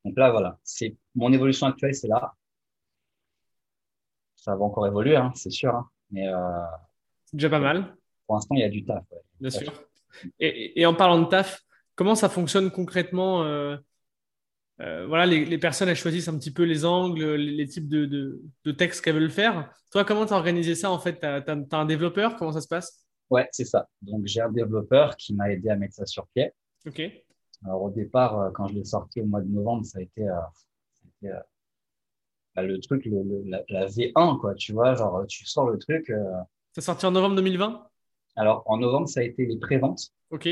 donc 0.05 0.17
là, 0.17 0.31
voilà. 0.31 0.59
C'est, 0.65 0.97
mon 1.15 1.33
évolution 1.33 1.67
actuelle, 1.67 1.95
c'est 1.95 2.09
là. 2.09 2.35
Ça 4.37 4.55
va 4.57 4.65
encore 4.65 4.87
évoluer, 4.87 5.17
hein, 5.17 5.33
c'est 5.35 5.51
sûr, 5.51 5.75
hein. 5.75 5.89
Mais, 6.11 6.29
euh, 6.29 6.65
C'est 7.27 7.37
déjà 7.37 7.51
pas 7.51 7.61
mal, 7.61 7.97
pour 8.27 8.37
l'instant, 8.37 8.55
il 8.55 8.61
y 8.61 8.65
a 8.65 8.69
du 8.69 8.85
taf, 8.85 9.05
ouais. 9.11 9.19
bien 9.41 9.51
sûr. 9.51 9.73
Et, 10.41 10.85
en 10.87 10.95
parlant 10.95 11.21
de 11.21 11.27
taf, 11.27 11.61
comment 11.95 12.15
ça 12.15 12.29
fonctionne 12.29 12.71
concrètement 12.71 13.43
euh, 13.45 13.77
euh, 14.81 15.07
Voilà, 15.07 15.27
les, 15.27 15.45
les 15.45 15.59
personnes, 15.59 15.89
elles 15.89 15.97
choisissent 15.97 16.29
un 16.29 16.39
petit 16.39 16.53
peu 16.53 16.65
les 16.65 16.85
angles, 16.85 17.35
les, 17.35 17.53
les 17.53 17.67
types 17.67 17.89
de, 17.89 18.07
de, 18.07 18.43
de 18.65 18.73
textes 18.73 19.03
qu'elles 19.05 19.15
veulent 19.15 19.31
faire. 19.31 19.73
Toi, 19.91 20.05
comment 20.05 20.27
tu 20.27 20.33
as 20.33 20.37
organisé 20.37 20.75
ça 20.75 20.91
en 20.91 20.99
fait? 20.99 21.21
Tu 21.21 21.27
as, 21.27 21.79
un 21.79 21.85
développeur? 21.85 22.37
Comment 22.37 22.53
ça 22.53 22.61
se 22.61 22.69
passe? 22.69 23.05
Ouais, 23.31 23.49
c'est 23.53 23.65
ça. 23.65 23.89
Donc, 24.03 24.27
j'ai 24.27 24.41
un 24.41 24.51
développeur 24.53 25.17
qui 25.17 25.35
m'a 25.35 25.51
aidé 25.51 25.71
à 25.71 25.77
mettre 25.77 25.95
ça 25.95 26.07
sur 26.07 26.27
pied. 26.29 26.53
Ok. 26.87 27.01
Alors, 27.65 27.83
au 27.83 27.91
départ, 27.91 28.39
euh, 28.39 28.51
quand 28.53 28.67
je 28.69 28.75
l'ai 28.75 28.85
sorti 28.85 29.21
au 29.21 29.27
mois 29.27 29.41
de 29.41 29.49
novembre, 29.49 29.85
ça 29.85 29.99
a 29.99 30.03
été, 30.03 30.29
euh, 30.29 30.35
ça 30.93 31.03
a 31.05 31.29
été, 31.29 31.39
bah, 32.55 32.63
le 32.63 32.79
truc, 32.81 33.05
le, 33.07 33.23
le- 33.23 33.43
la, 33.47 33.63
la 33.69 33.87
V1, 33.87 34.39
quoi. 34.39 34.55
Tu 34.55 34.73
vois, 34.73 34.95
genre, 34.95 35.25
tu 35.27 35.47
sors 35.47 35.71
le 35.71 35.79
truc. 35.79 36.13
Ça 36.75 36.81
sorti 36.83 37.07
en 37.07 37.11
novembre 37.11 37.37
2020 37.37 37.87
Alors, 38.37 38.63
en 38.67 38.79
novembre, 38.79 39.09
ça 39.09 39.21
a 39.21 39.23
été 39.23 39.47
les 39.47 39.59
préventes. 39.59 40.13
Ok. 40.31 40.49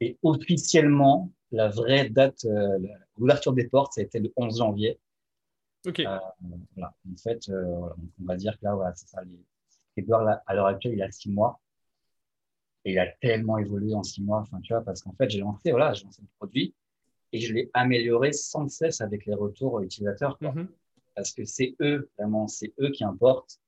Et 0.00 0.18
officiellement, 0.22 1.30
la 1.50 1.68
vraie 1.68 2.08
date, 2.08 2.44
euh, 2.44 2.78
l'ouverture 3.18 3.52
des 3.52 3.68
portes, 3.68 3.94
ça 3.94 4.00
a 4.00 4.04
été 4.04 4.20
le 4.20 4.32
11 4.36 4.58
janvier. 4.58 4.98
Ok. 5.86 6.00
Euh, 6.00 6.18
voilà. 6.74 6.94
En 7.10 7.16
fait, 7.16 7.48
euh, 7.48 7.88
on 8.20 8.24
va 8.24 8.36
dire 8.36 8.58
que 8.58 8.64
là, 8.64 8.74
voilà, 8.74 8.94
c'est 8.94 9.08
ça. 9.08 9.22
Les... 9.22 9.38
Edouard, 9.96 10.24
là, 10.24 10.42
à 10.46 10.54
l'heure 10.54 10.66
actuelle, 10.66 10.94
il 10.94 11.02
a 11.02 11.10
six 11.10 11.30
mois. 11.30 11.60
Et 12.84 12.92
il 12.92 12.98
a 12.98 13.06
tellement 13.20 13.58
évolué 13.58 13.94
en 13.94 14.02
six 14.02 14.22
mois. 14.22 14.40
Enfin, 14.40 14.60
tu 14.60 14.72
vois, 14.72 14.82
parce 14.82 15.02
qu'en 15.02 15.12
fait, 15.12 15.28
j'ai 15.28 15.40
lancé, 15.40 15.70
voilà, 15.70 15.92
j'ai 15.92 16.04
lancé 16.04 16.22
le 16.22 16.28
produit 16.38 16.74
et 17.32 17.40
je 17.40 17.52
l'ai 17.52 17.70
amélioré 17.74 18.32
sans 18.32 18.68
cesse 18.68 19.00
avec 19.00 19.26
les 19.26 19.34
retours 19.34 19.80
utilisateurs. 19.80 20.38
Quoi. 20.38 20.52
Mhm. 20.52 20.68
Parce 21.14 21.32
que 21.32 21.44
c'est 21.44 21.74
eux, 21.80 22.08
vraiment, 22.16 22.46
c'est 22.46 22.72
eux 22.80 22.90
qui 22.90 23.04
importent. 23.04 23.58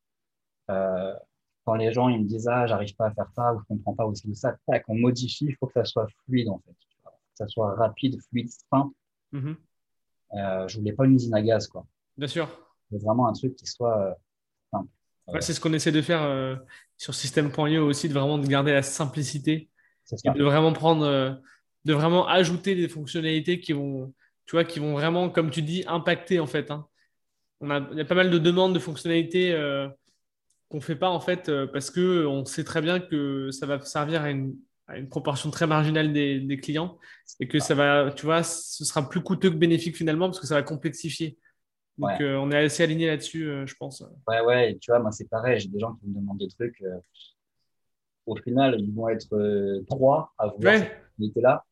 Quand 1.65 1.75
les 1.75 1.93
gens 1.93 2.09
ils 2.09 2.21
me 2.23 2.27
disent 2.27 2.49
ah 2.49 2.67
j'arrive 2.67 2.95
pas 2.97 3.07
à 3.07 3.11
faire 3.13 3.31
ça 3.35 3.55
ou 3.55 3.61
je 3.61 3.65
comprends 3.67 3.95
pas 3.95 4.07
aussi 4.07 4.35
ça, 4.35 4.57
tac, 4.67 4.85
on 4.89 4.97
modifie, 4.97 5.47
il 5.47 5.57
faut 5.57 5.67
que 5.67 5.75
ça 5.75 5.85
soit 5.85 6.07
fluide 6.25 6.49
en 6.49 6.59
fait, 6.59 6.73
que 6.73 7.11
ça 7.35 7.47
soit 7.49 7.75
rapide, 7.75 8.21
fluide, 8.29 8.49
simple. 8.71 8.95
Mhm. 9.33 9.57
Euh, 10.35 10.69
je 10.69 10.79
voulais 10.79 10.93
pas 10.93 11.05
une 11.05 11.15
usine 11.15 11.35
à 11.35 11.43
gaz 11.43 11.69
quoi. 11.69 11.85
Bien 12.17 12.29
sûr. 12.29 12.49
Vraiment 12.91 13.29
un 13.29 13.33
truc 13.33 13.55
qui 13.57 13.67
soit 13.67 13.99
euh, 14.01 14.13
simple. 14.73 14.89
Ouais, 15.29 15.41
c'est 15.41 15.53
ce 15.53 15.61
qu'on 15.61 15.73
essaie 15.73 15.93
de 15.93 16.03
faire 16.03 16.23
euh, 16.23 16.57
sur 16.97 17.15
System.io 17.15 17.87
aussi, 17.87 18.09
de 18.09 18.15
vraiment 18.15 18.39
de 18.39 18.47
garder 18.47 18.73
la 18.73 18.83
simplicité 18.83 19.69
et 20.25 20.31
de 20.31 20.43
vraiment 20.43 20.73
prendre, 20.73 21.05
euh, 21.05 21.33
de 21.85 21.93
vraiment 21.95 22.27
ajouter 22.27 22.75
des 22.75 22.89
fonctionnalités 22.89 23.61
qui 23.61 23.73
vont, 23.73 24.13
tu 24.47 24.57
vois, 24.57 24.65
qui 24.65 24.81
vont 24.81 24.93
vraiment, 24.95 25.31
comme 25.31 25.51
tu 25.51 25.63
dis, 25.63 25.85
impacter 25.87 26.41
en 26.41 26.49
fait. 26.49 26.71
hein. 26.73 26.87
On 27.61 27.71
a, 27.71 27.79
il 27.93 27.99
y 27.99 28.01
a 28.01 28.05
pas 28.05 28.17
mal 28.17 28.31
de 28.31 28.39
demandes 28.39 28.75
de 28.75 28.81
fonctionnalités 28.81 29.53
qu'on 30.71 30.81
fait 30.81 30.97
pas 30.97 31.11
en 31.11 31.21
fait 31.21 31.49
euh, 31.51 31.67
parce 31.67 31.91
que 31.91 32.25
on 32.27 32.45
sait 32.47 32.65
très 32.65 32.81
bien 32.81 33.01
que 33.01 33.51
ça 33.51 33.67
va 33.67 33.81
servir 33.81 34.23
à 34.23 34.31
une, 34.31 34.57
à 34.87 34.97
une 34.99 35.09
proportion 35.09 35.51
très 35.51 35.67
marginale 35.67 36.13
des, 36.13 36.41
des 36.41 36.57
clients 36.59 36.99
et 37.41 37.49
que 37.49 37.59
ça 37.59 37.75
va, 37.75 38.11
tu 38.13 38.25
vois, 38.25 38.43
ce 38.43 38.85
sera 38.85 39.09
plus 39.09 39.21
coûteux 39.21 39.51
que 39.51 39.57
bénéfique 39.57 39.97
finalement 39.97 40.27
parce 40.29 40.41
que 40.41 40.47
ça 40.47 40.55
va 40.55 40.63
complexifier. 40.63 41.37
Donc 41.99 42.11
Ouais. 42.11 42.23
euh, 42.23 42.39
on 42.41 42.51
est 42.51 42.57
assez 42.57 42.83
aligné 42.83 43.07
là-dessus, 43.09 43.45
euh, 43.47 43.67
je 43.67 43.75
pense. 43.75 44.03
Ouais, 44.27 44.41
ouais, 44.41 44.71
et 44.73 44.79
tu 44.79 44.91
vois, 44.91 45.01
moi 45.01 45.13
c'est 45.13 45.29
pareil, 45.29 45.61
j'ai 45.61 45.69
des 45.69 45.79
gens 45.81 45.95
qui 45.97 46.07
me 46.07 46.15
demandent 46.15 46.39
des 46.39 46.49
trucs. 46.49 46.81
euh, 46.83 46.97
au 48.27 48.37
final, 48.37 48.77
ils 48.81 48.93
vont 48.95 49.09
être 49.09 49.35
euh, 49.35 49.85
trois 49.89 50.33
à 50.39 50.47
vouloir 50.47 50.75
Ouais. 50.75 50.87
opportunité-là 50.87 51.65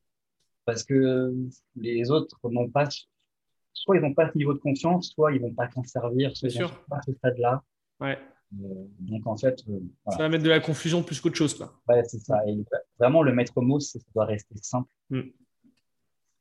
parce 0.65 0.83
que 0.85 1.33
les 1.77 2.11
autres 2.11 2.37
n'ont 2.45 2.69
pas, 2.69 2.89
soit 3.73 3.97
ils 3.97 4.03
n'ont 4.03 4.13
pas 4.15 4.31
ce 4.31 4.37
niveau 4.37 4.53
de 4.55 4.59
confiance, 4.59 5.11
soit 5.11 5.33
ils 5.33 5.41
vont 5.41 5.55
pas 5.55 5.71
s'en 5.71 5.83
servir, 5.85 6.37
soit 6.37 6.49
ils 6.51 6.61
n'ont 6.61 6.69
sûr. 6.69 6.85
pas 6.91 7.01
ce 7.07 7.13
stade-là. 7.15 7.63
Ouais. 8.01 8.19
Euh, 8.55 8.85
donc 9.01 9.27
en 9.27 9.37
fait, 9.37 9.63
euh, 9.69 9.79
Ça 10.11 10.19
va 10.19 10.29
mettre 10.29 10.45
de 10.45 10.49
la 10.49 10.61
confusion 10.61 11.03
plus 11.03 11.21
qu'autre 11.21 11.37
chose, 11.37 11.55
quoi. 11.55 11.79
Ouais, 11.89 12.03
c'est 12.05 12.19
ça. 12.19 12.47
Et 12.47 12.57
vraiment, 12.99 13.23
le 13.23 13.33
maître 13.33 13.61
mot, 13.61 13.79
c'est- 13.79 13.99
ça 13.99 14.07
doit 14.15 14.25
rester 14.25 14.55
simple. 14.63 14.89
Mm. 15.11 15.21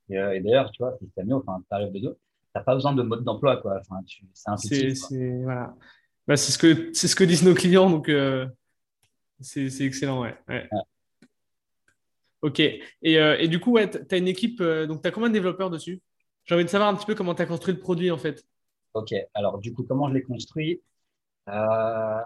Et, 0.10 0.18
euh, 0.18 0.36
et 0.36 0.40
d'ailleurs, 0.40 0.72
tu 0.72 0.82
vois, 0.82 0.98
c'est 1.16 1.24
mieux, 1.26 1.36
enfin, 1.36 1.62
période 1.70 1.92
de 1.92 2.00
deux, 2.00 2.18
t'as 2.54 2.62
pas 2.62 2.76
besoin 2.76 2.94
de 2.94 3.04
mode 3.04 3.24
d'emploi, 3.24 3.58
quoi. 3.58 3.80
Enfin, 3.82 4.02
c'est 4.34 4.50
intuitif. 4.50 4.98
c'est, 5.10 5.42
voilà. 5.44 5.76
Bah, 6.28 6.38
c'est 6.38 6.52
ce 6.52 6.58
que, 6.58 6.92
c'est 6.94 7.08
ce 7.08 7.16
que 7.16 7.24
disent 7.26 7.44
nos 7.44 7.54
clients, 7.54 7.90
donc 7.90 8.08
euh, 8.10 8.48
c'est, 9.42 9.70
c'est 9.70 9.84
excellent, 9.86 10.22
ouais. 10.22 10.36
ouais. 10.48 10.68
Ouais. 10.72 11.28
Ok. 12.42 12.60
Et, 12.60 12.82
euh, 13.04 13.38
et 13.38 13.48
du 13.48 13.60
coup, 13.60 13.72
ouais, 13.74 13.90
tu 13.90 14.16
as 14.16 14.18
une 14.18 14.28
équipe, 14.28 14.62
euh, 14.62 14.88
donc 14.88 15.02
tu 15.02 15.08
as 15.08 15.12
combien 15.12 15.30
de 15.30 15.34
développeurs 15.34 15.70
dessus? 15.70 16.02
J'ai 16.46 16.56
envie 16.56 16.64
de 16.64 16.70
savoir 16.70 16.90
un 16.90 16.96
petit 16.96 17.06
peu 17.06 17.16
comment 17.16 17.36
tu 17.36 17.42
as 17.42 17.46
construit 17.46 17.74
le 17.74 17.80
produit, 17.80 18.12
en 18.12 18.18
fait. 18.18 18.46
Ok. 18.94 19.14
Alors, 19.34 19.60
du 19.60 19.74
coup, 19.74 19.84
comment 19.84 20.08
je 20.08 20.14
l'ai 20.14 20.22
construit? 20.22 20.82
Euh, 21.50 22.22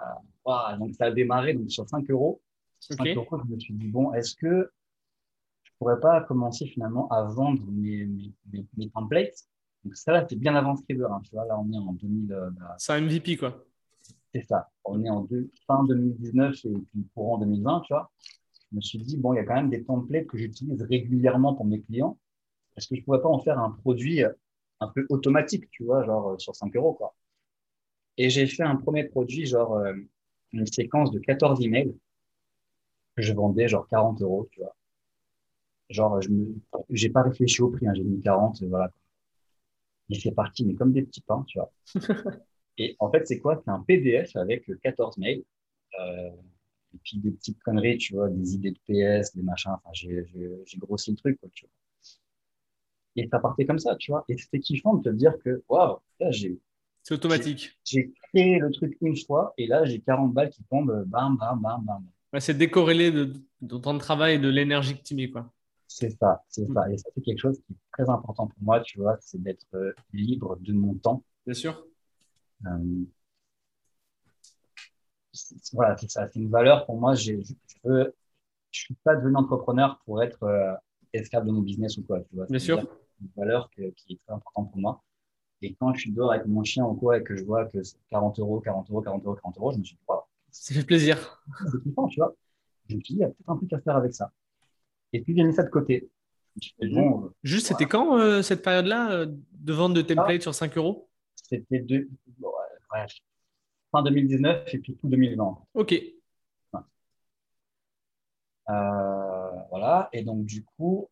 ouah, 0.46 0.76
donc, 0.78 0.94
ça 0.96 1.06
a 1.06 1.12
démarré 1.12 1.54
donc, 1.54 1.70
sur 1.72 1.88
5 1.88 2.10
euros. 2.10 2.42
Sur 2.80 2.96
5 2.96 3.08
Ok. 3.10 3.18
euros, 3.18 3.38
je 3.46 3.54
me 3.54 3.60
suis 3.60 3.74
dit, 3.74 3.88
bon, 3.88 4.14
est-ce 4.14 4.36
que 4.36 4.72
je 5.64 5.72
pourrais 5.80 6.00
pas 6.00 6.22
commencer 6.22 6.66
finalement 6.68 7.08
à 7.10 7.24
vendre 7.24 7.64
mes, 7.72 8.06
mes, 8.06 8.34
mes, 8.52 8.66
mes 8.78 8.90
templates? 8.90 9.48
Donc, 9.84 9.96
ça, 9.96 10.12
là, 10.12 10.26
c'est 10.30 10.36
bien 10.36 10.56
avant 10.56 10.76
Scriber, 10.76 11.08
hein, 11.12 11.22
tu 11.24 11.32
vois. 11.32 11.46
Là, 11.46 11.60
on 11.60 11.72
est 11.72 11.78
en 11.78 11.94
2000, 11.94 12.34
euh, 12.34 12.50
bah, 12.52 12.76
C'est 12.78 12.94
un 12.94 13.02
MVP, 13.02 13.38
quoi. 13.38 13.66
C'est 14.34 14.46
ça. 14.48 14.70
On 14.86 15.04
est 15.04 15.10
en 15.10 15.22
deux- 15.22 15.50
fin 15.68 15.84
2019 15.84 16.56
et 16.66 16.70
puis 16.70 17.06
courant 17.14 17.38
2020, 17.38 17.82
tu 17.82 17.94
vois. 17.94 18.12
Je 18.72 18.78
me 18.78 18.82
suis 18.82 19.00
dit, 19.00 19.18
bon, 19.18 19.34
il 19.34 19.38
y 19.38 19.40
a 19.40 19.44
quand 19.44 19.56
même 19.56 19.70
des 19.70 19.84
templates 19.84 20.28
que 20.28 20.38
j'utilise 20.38 20.82
régulièrement 20.84 21.54
pour 21.54 21.66
mes 21.66 21.82
clients. 21.82 22.18
Est-ce 22.78 22.88
que 22.88 22.96
je 22.96 23.04
pourrais 23.04 23.22
pas 23.22 23.30
en 23.30 23.40
faire 23.40 23.60
un 23.60 23.72
produit 23.72 24.24
euh, 24.24 24.32
un 24.80 24.88
peu 24.88 25.06
automatique, 25.10 25.70
tu 25.72 25.84
vois, 25.84 26.04
genre 26.06 26.40
sur 26.40 26.56
5 26.56 26.76
euros, 26.76 26.94
quoi? 26.94 27.14
Et 28.18 28.30
j'ai 28.30 28.48
fait 28.48 28.64
un 28.64 28.78
premier 28.78 29.04
produit, 29.04 29.46
genre 29.46 29.74
euh, 29.76 29.94
une 30.54 30.66
séquence 30.66 31.12
de 31.12 31.20
14 31.20 31.62
emails 31.62 31.94
que 33.16 33.22
je 33.22 33.32
vendais 33.32 33.70
genre 33.70 33.88
40 33.88 34.22
euros, 34.22 34.50
tu 34.52 34.60
vois. 34.60 34.76
Genre, 35.92 36.20
je 36.24 36.30
me, 36.30 36.56
j'ai 36.90 37.10
pas 37.12 37.22
réfléchi 37.22 37.62
au 37.62 37.70
prix, 37.70 37.88
hein, 37.88 37.94
j'ai 37.94 38.02
mis 38.04 38.20
40, 38.20 38.60
et 38.64 38.68
voilà. 38.68 38.92
Et 40.10 40.20
c'est 40.20 40.32
parti, 40.32 40.66
mais 40.66 40.76
comme 40.76 40.92
des 40.94 41.04
petits 41.04 41.22
pains, 41.22 41.44
tu 41.48 41.58
vois. 41.60 41.72
Et 42.78 42.96
en 43.00 43.12
fait, 43.12 43.28
c'est 43.28 43.40
quoi? 43.40 43.62
C'est 43.64 43.72
un 43.72 43.82
PDF 43.82 44.36
avec 44.36 44.70
euh, 44.70 44.80
14 44.84 45.18
mails. 45.18 45.44
Euh, 46.00 46.30
et 46.94 47.00
puis 47.04 47.20
des 47.20 47.32
petites 47.32 47.62
conneries, 47.64 47.98
tu 47.98 48.16
vois, 48.16 48.30
des 48.30 48.56
idées 48.56 48.72
de 48.72 48.80
PS, 48.88 49.36
des 49.36 49.44
machins. 49.44 49.72
Enfin, 49.74 49.90
j'ai, 49.94 50.26
j'ai, 50.34 50.50
j'ai 50.66 50.78
grossi 50.80 51.12
le 51.12 51.18
truc, 51.18 51.40
quoi, 51.40 51.50
tu 51.54 51.66
vois. 51.66 51.72
Et 53.16 53.28
ça 53.30 53.40
partait 53.40 53.66
comme 53.66 53.80
ça, 53.80 53.96
tu 53.96 54.12
vois. 54.12 54.26
Et 54.28 54.38
c'était 54.38 54.60
kiffant 54.60 54.96
de 54.96 55.10
te 55.10 55.16
dire 55.16 55.34
que, 55.44 55.64
waouh, 55.70 55.98
là, 56.20 56.32
j'ai, 56.32 56.60
C'est 57.04 57.16
automatique. 57.16 57.80
j'ai 57.84 58.14
créé 58.32 58.60
le 58.60 58.72
truc 58.72 58.98
une 59.02 59.18
fois 59.18 59.54
et 59.58 59.68
là, 59.68 59.86
j'ai 59.86 60.00
40 60.00 60.34
balles 60.34 60.50
qui 60.50 60.64
tombent, 60.64 61.04
bam, 61.08 61.38
bam, 61.38 61.60
bam, 61.62 61.84
bam. 61.84 62.06
Ouais, 62.34 62.40
c'est 62.40 62.54
décorrélé 62.54 63.12
de, 63.12 63.34
de 63.62 63.78
temps 63.78 63.94
de 63.94 64.00
travail 64.00 64.36
et 64.36 64.40
de 64.40 64.48
l'énergie 64.50 64.98
que 64.98 65.04
tu 65.04 65.16
mets, 65.16 65.30
quoi. 65.30 65.52
C'est 65.88 66.12
ça, 66.12 66.42
c'est 66.48 66.66
ça. 66.72 66.90
Et 66.90 66.98
ça, 66.98 67.10
c'est 67.14 67.22
quelque 67.22 67.40
chose 67.40 67.60
qui 67.68 67.74
est 67.74 67.78
très 67.92 68.10
important 68.10 68.48
pour 68.48 68.64
moi, 68.64 68.80
tu 68.80 69.00
vois, 69.00 69.18
c'est 69.20 69.42
d'être 69.42 69.68
euh, 69.74 69.94
libre 70.14 70.58
de 70.62 70.72
mon 70.72 70.94
temps. 70.96 71.24
Bien 71.46 71.54
sûr. 71.54 71.86
Euh, 72.66 73.04
voilà, 75.74 75.98
c'est 75.98 76.10
ça. 76.10 76.30
C'est 76.32 76.40
une 76.40 76.50
valeur 76.50 76.86
pour 76.86 76.98
moi. 76.98 77.16
Je, 77.16 77.34
je 77.84 78.12
suis 78.72 78.96
pas 79.04 79.16
devenu 79.16 79.36
entrepreneur 79.36 80.00
pour 80.06 80.24
être 80.24 80.44
euh, 80.44 80.74
esclave 81.12 81.46
de 81.46 81.52
mon 81.52 81.62
business 81.62 81.98
ou 81.98 82.04
quoi, 82.04 82.22
tu 82.22 82.36
vois. 82.36 82.46
Bien 82.46 82.60
sûr. 82.60 82.80
Une 83.22 83.30
valeur 83.36 83.70
qui 83.72 83.84
est 83.84 83.94
très 84.26 84.34
importante 84.34 84.72
pour 84.72 84.80
moi. 84.80 85.04
Et 85.62 85.76
quand 85.76 85.94
je 85.94 86.02
suis 86.02 86.12
dehors 86.12 86.32
avec 86.32 86.48
mon 86.48 86.64
chien 86.64 86.86
ou 86.86 86.96
quoi 86.96 87.20
et 87.20 87.24
que 87.24 87.36
je 87.36 87.44
vois 87.44 87.66
que 87.66 87.84
c'est 87.84 87.98
40 88.10 88.40
euros, 88.40 88.60
40 88.62 88.90
euros, 88.90 89.02
40 89.02 89.26
euros, 89.26 89.36
40 89.36 89.58
euros, 89.58 89.72
je 89.72 89.78
me 89.78 89.84
suis 89.84 89.96
dit, 89.96 90.02
ça 90.52 90.74
fait 90.74 90.86
plaisir. 90.86 91.44
C'est 91.72 91.84
kiffant, 91.84 92.08
tu 92.08 92.20
vois. 92.20 92.34
Je 92.90 92.96
me 92.96 93.02
suis 93.02 93.14
dit, 93.14 93.20
il 93.20 93.22
y 93.22 93.24
a 93.24 93.28
peut-être 93.28 93.50
un 93.50 93.58
truc 93.58 93.74
à 93.74 93.80
faire 93.80 93.96
avec 93.96 94.14
ça. 94.14 94.32
Et 95.14 95.22
puis, 95.22 95.36
j'ai 95.36 95.44
mis 95.44 95.54
ça 95.54 95.64
de 95.64 95.70
côté. 95.70 96.10
Bon, 96.82 97.26
euh, 97.26 97.30
Juste, 97.44 97.68
c'était 97.68 97.86
quand 97.86 98.18
euh, 98.18 98.42
cette 98.42 98.62
période-là 98.62 99.12
euh, 99.12 99.28
de 99.54 99.74
vente 99.74 99.94
de 99.94 100.02
template 100.02 100.42
sur 100.42 100.54
5 100.54 100.78
euros? 100.78 101.10
C'était 101.36 101.80
de... 101.80 102.10
fin 103.92 104.04
2019 104.04 104.74
et 104.74 104.78
puis 104.80 104.96
tout 104.96 105.08
2020. 105.08 105.58
Ok. 105.76 105.96
voilà. 108.68 110.10
Et 110.12 110.24
donc, 110.24 110.46
du 110.46 110.64
coup, 110.64 111.10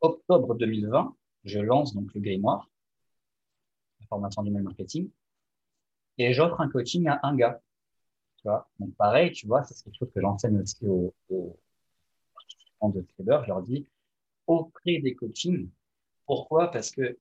octobre 0.00 0.54
2020, 0.54 1.14
je 1.44 1.58
lance 1.60 1.94
donc 1.94 2.12
le 2.14 2.20
grimoire, 2.20 2.68
formation 4.08 4.42
d'email 4.42 4.62
marketing, 4.62 5.10
et 6.18 6.32
j'offre 6.32 6.60
un 6.60 6.68
coaching 6.68 7.06
à 7.08 7.20
un 7.22 7.36
gars. 7.36 7.60
Tu 8.38 8.48
vois? 8.48 8.68
Donc, 8.78 8.94
pareil, 8.96 9.32
tu 9.32 9.46
vois, 9.46 9.64
c'est 9.64 9.82
quelque 9.84 9.96
chose 9.96 10.10
que 10.12 10.20
j'enseigne 10.20 10.60
aussi 10.60 10.86
aux, 10.86 11.14
aux 11.30 11.56
de 12.86 13.00
trader, 13.02 13.40
je 13.42 13.48
leur 13.48 13.62
dis, 13.62 13.86
offrez 14.46 15.00
des 15.00 15.14
coachings. 15.14 15.68
Pourquoi? 16.26 16.70
Parce 16.70 16.90
que 16.90 17.18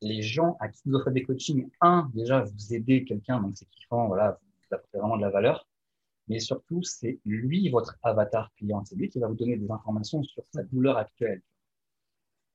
les 0.00 0.22
gens 0.22 0.56
à 0.60 0.68
qui 0.68 0.80
vous 0.86 0.94
offrez 0.94 1.10
des 1.12 1.22
coachings, 1.22 1.68
un, 1.80 2.10
déjà, 2.14 2.40
vous 2.42 2.74
aidez 2.74 3.04
quelqu'un, 3.04 3.40
donc 3.40 3.56
c'est 3.56 3.68
kiffant, 3.68 4.06
voilà, 4.06 4.38
vous 4.40 4.74
apportez 4.74 4.98
vraiment 4.98 5.16
de 5.16 5.22
la 5.22 5.30
valeur. 5.30 5.66
Mais 6.28 6.38
surtout, 6.38 6.82
c'est 6.82 7.18
lui, 7.24 7.68
votre 7.70 7.98
avatar 8.02 8.52
client. 8.54 8.84
C'est 8.84 8.94
lui 8.94 9.08
qui 9.08 9.18
va 9.18 9.26
vous 9.26 9.34
donner 9.34 9.56
des 9.56 9.70
informations 9.70 10.22
sur 10.22 10.44
sa 10.52 10.62
douleur 10.62 10.96
actuelle. 10.96 11.42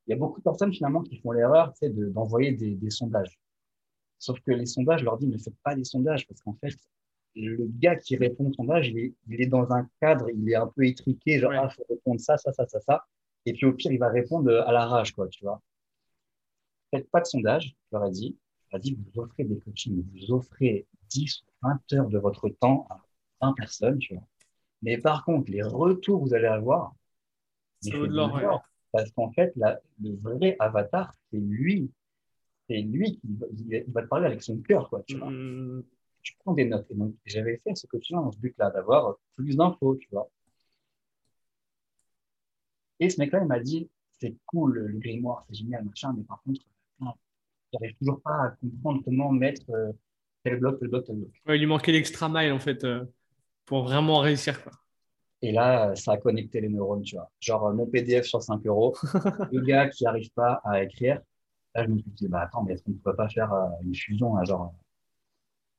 Il 0.07 0.11
y 0.11 0.13
a 0.13 0.17
beaucoup 0.17 0.39
de 0.39 0.43
personnes, 0.43 0.73
finalement, 0.73 1.03
qui 1.03 1.17
font 1.17 1.31
l'erreur 1.31 1.73
d'envoyer 1.81 2.53
des 2.53 2.89
sondages. 2.89 3.37
Sauf 4.19 4.39
que 4.41 4.51
les 4.51 4.65
sondages, 4.65 5.01
je 5.01 5.05
leur 5.05 5.17
dis, 5.17 5.27
ne 5.27 5.37
faites 5.37 5.57
pas 5.63 5.75
des 5.75 5.83
sondages 5.83 6.27
parce 6.27 6.41
qu'en 6.41 6.53
fait, 6.53 6.75
le 7.35 7.67
gars 7.79 7.95
qui 7.95 8.15
répond 8.15 8.49
au 8.49 8.53
sondage, 8.53 8.89
il 8.89 8.97
est, 8.97 9.13
il 9.27 9.41
est, 9.41 9.47
dans 9.47 9.71
un 9.71 9.87
cadre, 9.99 10.29
il 10.29 10.49
est 10.49 10.55
un 10.55 10.67
peu 10.67 10.85
étriqué, 10.85 11.39
genre, 11.39 11.51
ah, 11.53 11.69
faut 11.69 11.85
répondre 11.89 12.19
ça, 12.19 12.37
ça, 12.37 12.53
ça, 12.53 12.65
ça, 12.65 12.79
ça. 12.79 13.05
Et 13.45 13.53
puis, 13.53 13.65
au 13.65 13.73
pire, 13.73 13.91
il 13.91 13.99
va 13.99 14.09
répondre 14.09 14.51
à 14.65 14.71
la 14.71 14.85
rage, 14.85 15.13
quoi, 15.13 15.27
tu 15.27 15.43
vois. 15.43 15.61
Faites 16.91 17.09
pas 17.11 17.19
de 17.21 17.25
sondage, 17.25 17.75
je 17.91 17.97
leur 17.97 18.07
ai 18.07 18.11
dit. 18.11 18.37
Je 18.67 18.71
leur 18.71 18.79
ai 18.79 18.81
dit, 18.81 18.95
vous 18.95 19.21
offrez 19.21 19.43
des 19.43 19.59
coachings, 19.59 20.03
vous 20.13 20.33
offrez 20.33 20.87
10 21.09 21.41
ou 21.41 21.67
20 21.67 21.93
heures 21.93 22.09
de 22.09 22.17
votre 22.17 22.49
temps 22.49 22.87
à 22.89 23.01
20 23.41 23.53
personnes, 23.53 23.99
tu 23.99 24.13
vois. 24.15 24.23
Mais 24.81 24.97
par 24.97 25.25
contre, 25.25 25.51
les 25.51 25.63
retours 25.63 26.21
que 26.23 26.29
vous 26.29 26.33
allez 26.33 26.47
avoir, 26.47 26.95
c'est 27.81 27.91
de 27.91 28.07
Parce 28.91 29.11
qu'en 29.11 29.31
fait, 29.31 29.51
la, 29.55 29.79
le 30.01 30.15
vrai 30.15 30.55
avatar, 30.59 31.13
c'est 31.29 31.37
lui. 31.37 31.91
C'est 32.67 32.81
lui 32.81 33.17
qui 33.17 33.21
il 33.69 33.83
va 33.91 34.01
te 34.01 34.07
parler 34.07 34.25
avec 34.25 34.41
son 34.41 34.57
cœur, 34.57 34.89
quoi, 34.89 35.03
tu 35.03 35.17
vois. 35.17 35.29
Mmh 35.29 35.83
tu 36.25 36.35
prends 36.39 36.53
des 36.53 36.65
notes. 36.65 36.87
Et 36.89 36.95
donc, 36.95 37.15
j'avais 37.25 37.61
fait 37.63 37.75
ce 37.75 37.87
coaching 37.87 38.17
dans 38.17 38.31
ce 38.31 38.39
but-là, 38.39 38.71
d'avoir 38.71 39.15
plus 39.35 39.55
d'infos, 39.55 39.95
tu 39.95 40.09
vois. 40.11 40.29
Et 42.99 43.09
ce 43.09 43.19
mec-là, 43.19 43.39
il 43.41 43.47
m'a 43.47 43.59
dit, 43.59 43.89
c'est 44.19 44.35
cool, 44.47 44.79
le 44.79 44.99
grimoire, 44.99 45.45
c'est 45.47 45.55
génial, 45.55 45.85
machin, 45.85 46.13
mais 46.17 46.23
par 46.23 46.41
contre, 46.43 46.61
j'arrive 47.71 47.95
toujours 47.97 48.21
pas 48.21 48.43
à 48.43 48.49
comprendre 48.51 49.01
comment 49.05 49.31
mettre 49.31 49.69
euh, 49.69 49.91
tel 50.43 50.59
bloc, 50.59 50.79
tel 50.79 50.89
bloc, 50.89 51.05
tel 51.05 51.17
bloc. 51.17 51.29
il 51.47 51.59
lui 51.59 51.65
manquait 51.67 51.91
l'extra 51.91 52.27
mile, 52.27 52.53
en 52.53 52.59
fait, 52.59 52.83
euh, 52.83 53.05
pour 53.65 53.83
vraiment 53.83 54.19
réussir, 54.19 54.63
quoi. 54.63 54.71
Et 55.41 55.51
là, 55.51 55.93
ça 55.95 56.13
a 56.13 56.17
connecté 56.17 56.61
les 56.61 56.69
neurones, 56.69 57.03
tu 57.03 57.17
vois. 57.17 57.29
Genre, 57.39 57.71
mon 57.73 57.85
PDF 57.85 58.25
sur 58.25 58.41
5 58.41 58.65
euros, 58.65 58.95
le 59.51 59.61
gars 59.61 59.89
qui 59.89 60.05
n'arrive 60.05 60.31
pas 60.31 60.61
à 60.63 60.81
écrire, 60.81 61.21
là, 61.75 61.85
je 61.85 61.89
me 61.89 61.99
suis 61.99 62.11
dit, 62.11 62.27
bah 62.27 62.41
attends, 62.41 62.63
mais 62.63 62.73
est-ce 62.73 62.83
qu'on 62.83 62.91
ne 62.91 62.97
peut 62.97 63.15
pas 63.15 63.29
faire 63.29 63.53
euh, 63.53 63.67
une 63.83 63.93
fusion, 63.93 64.37
hein, 64.37 64.43
genre, 64.45 64.73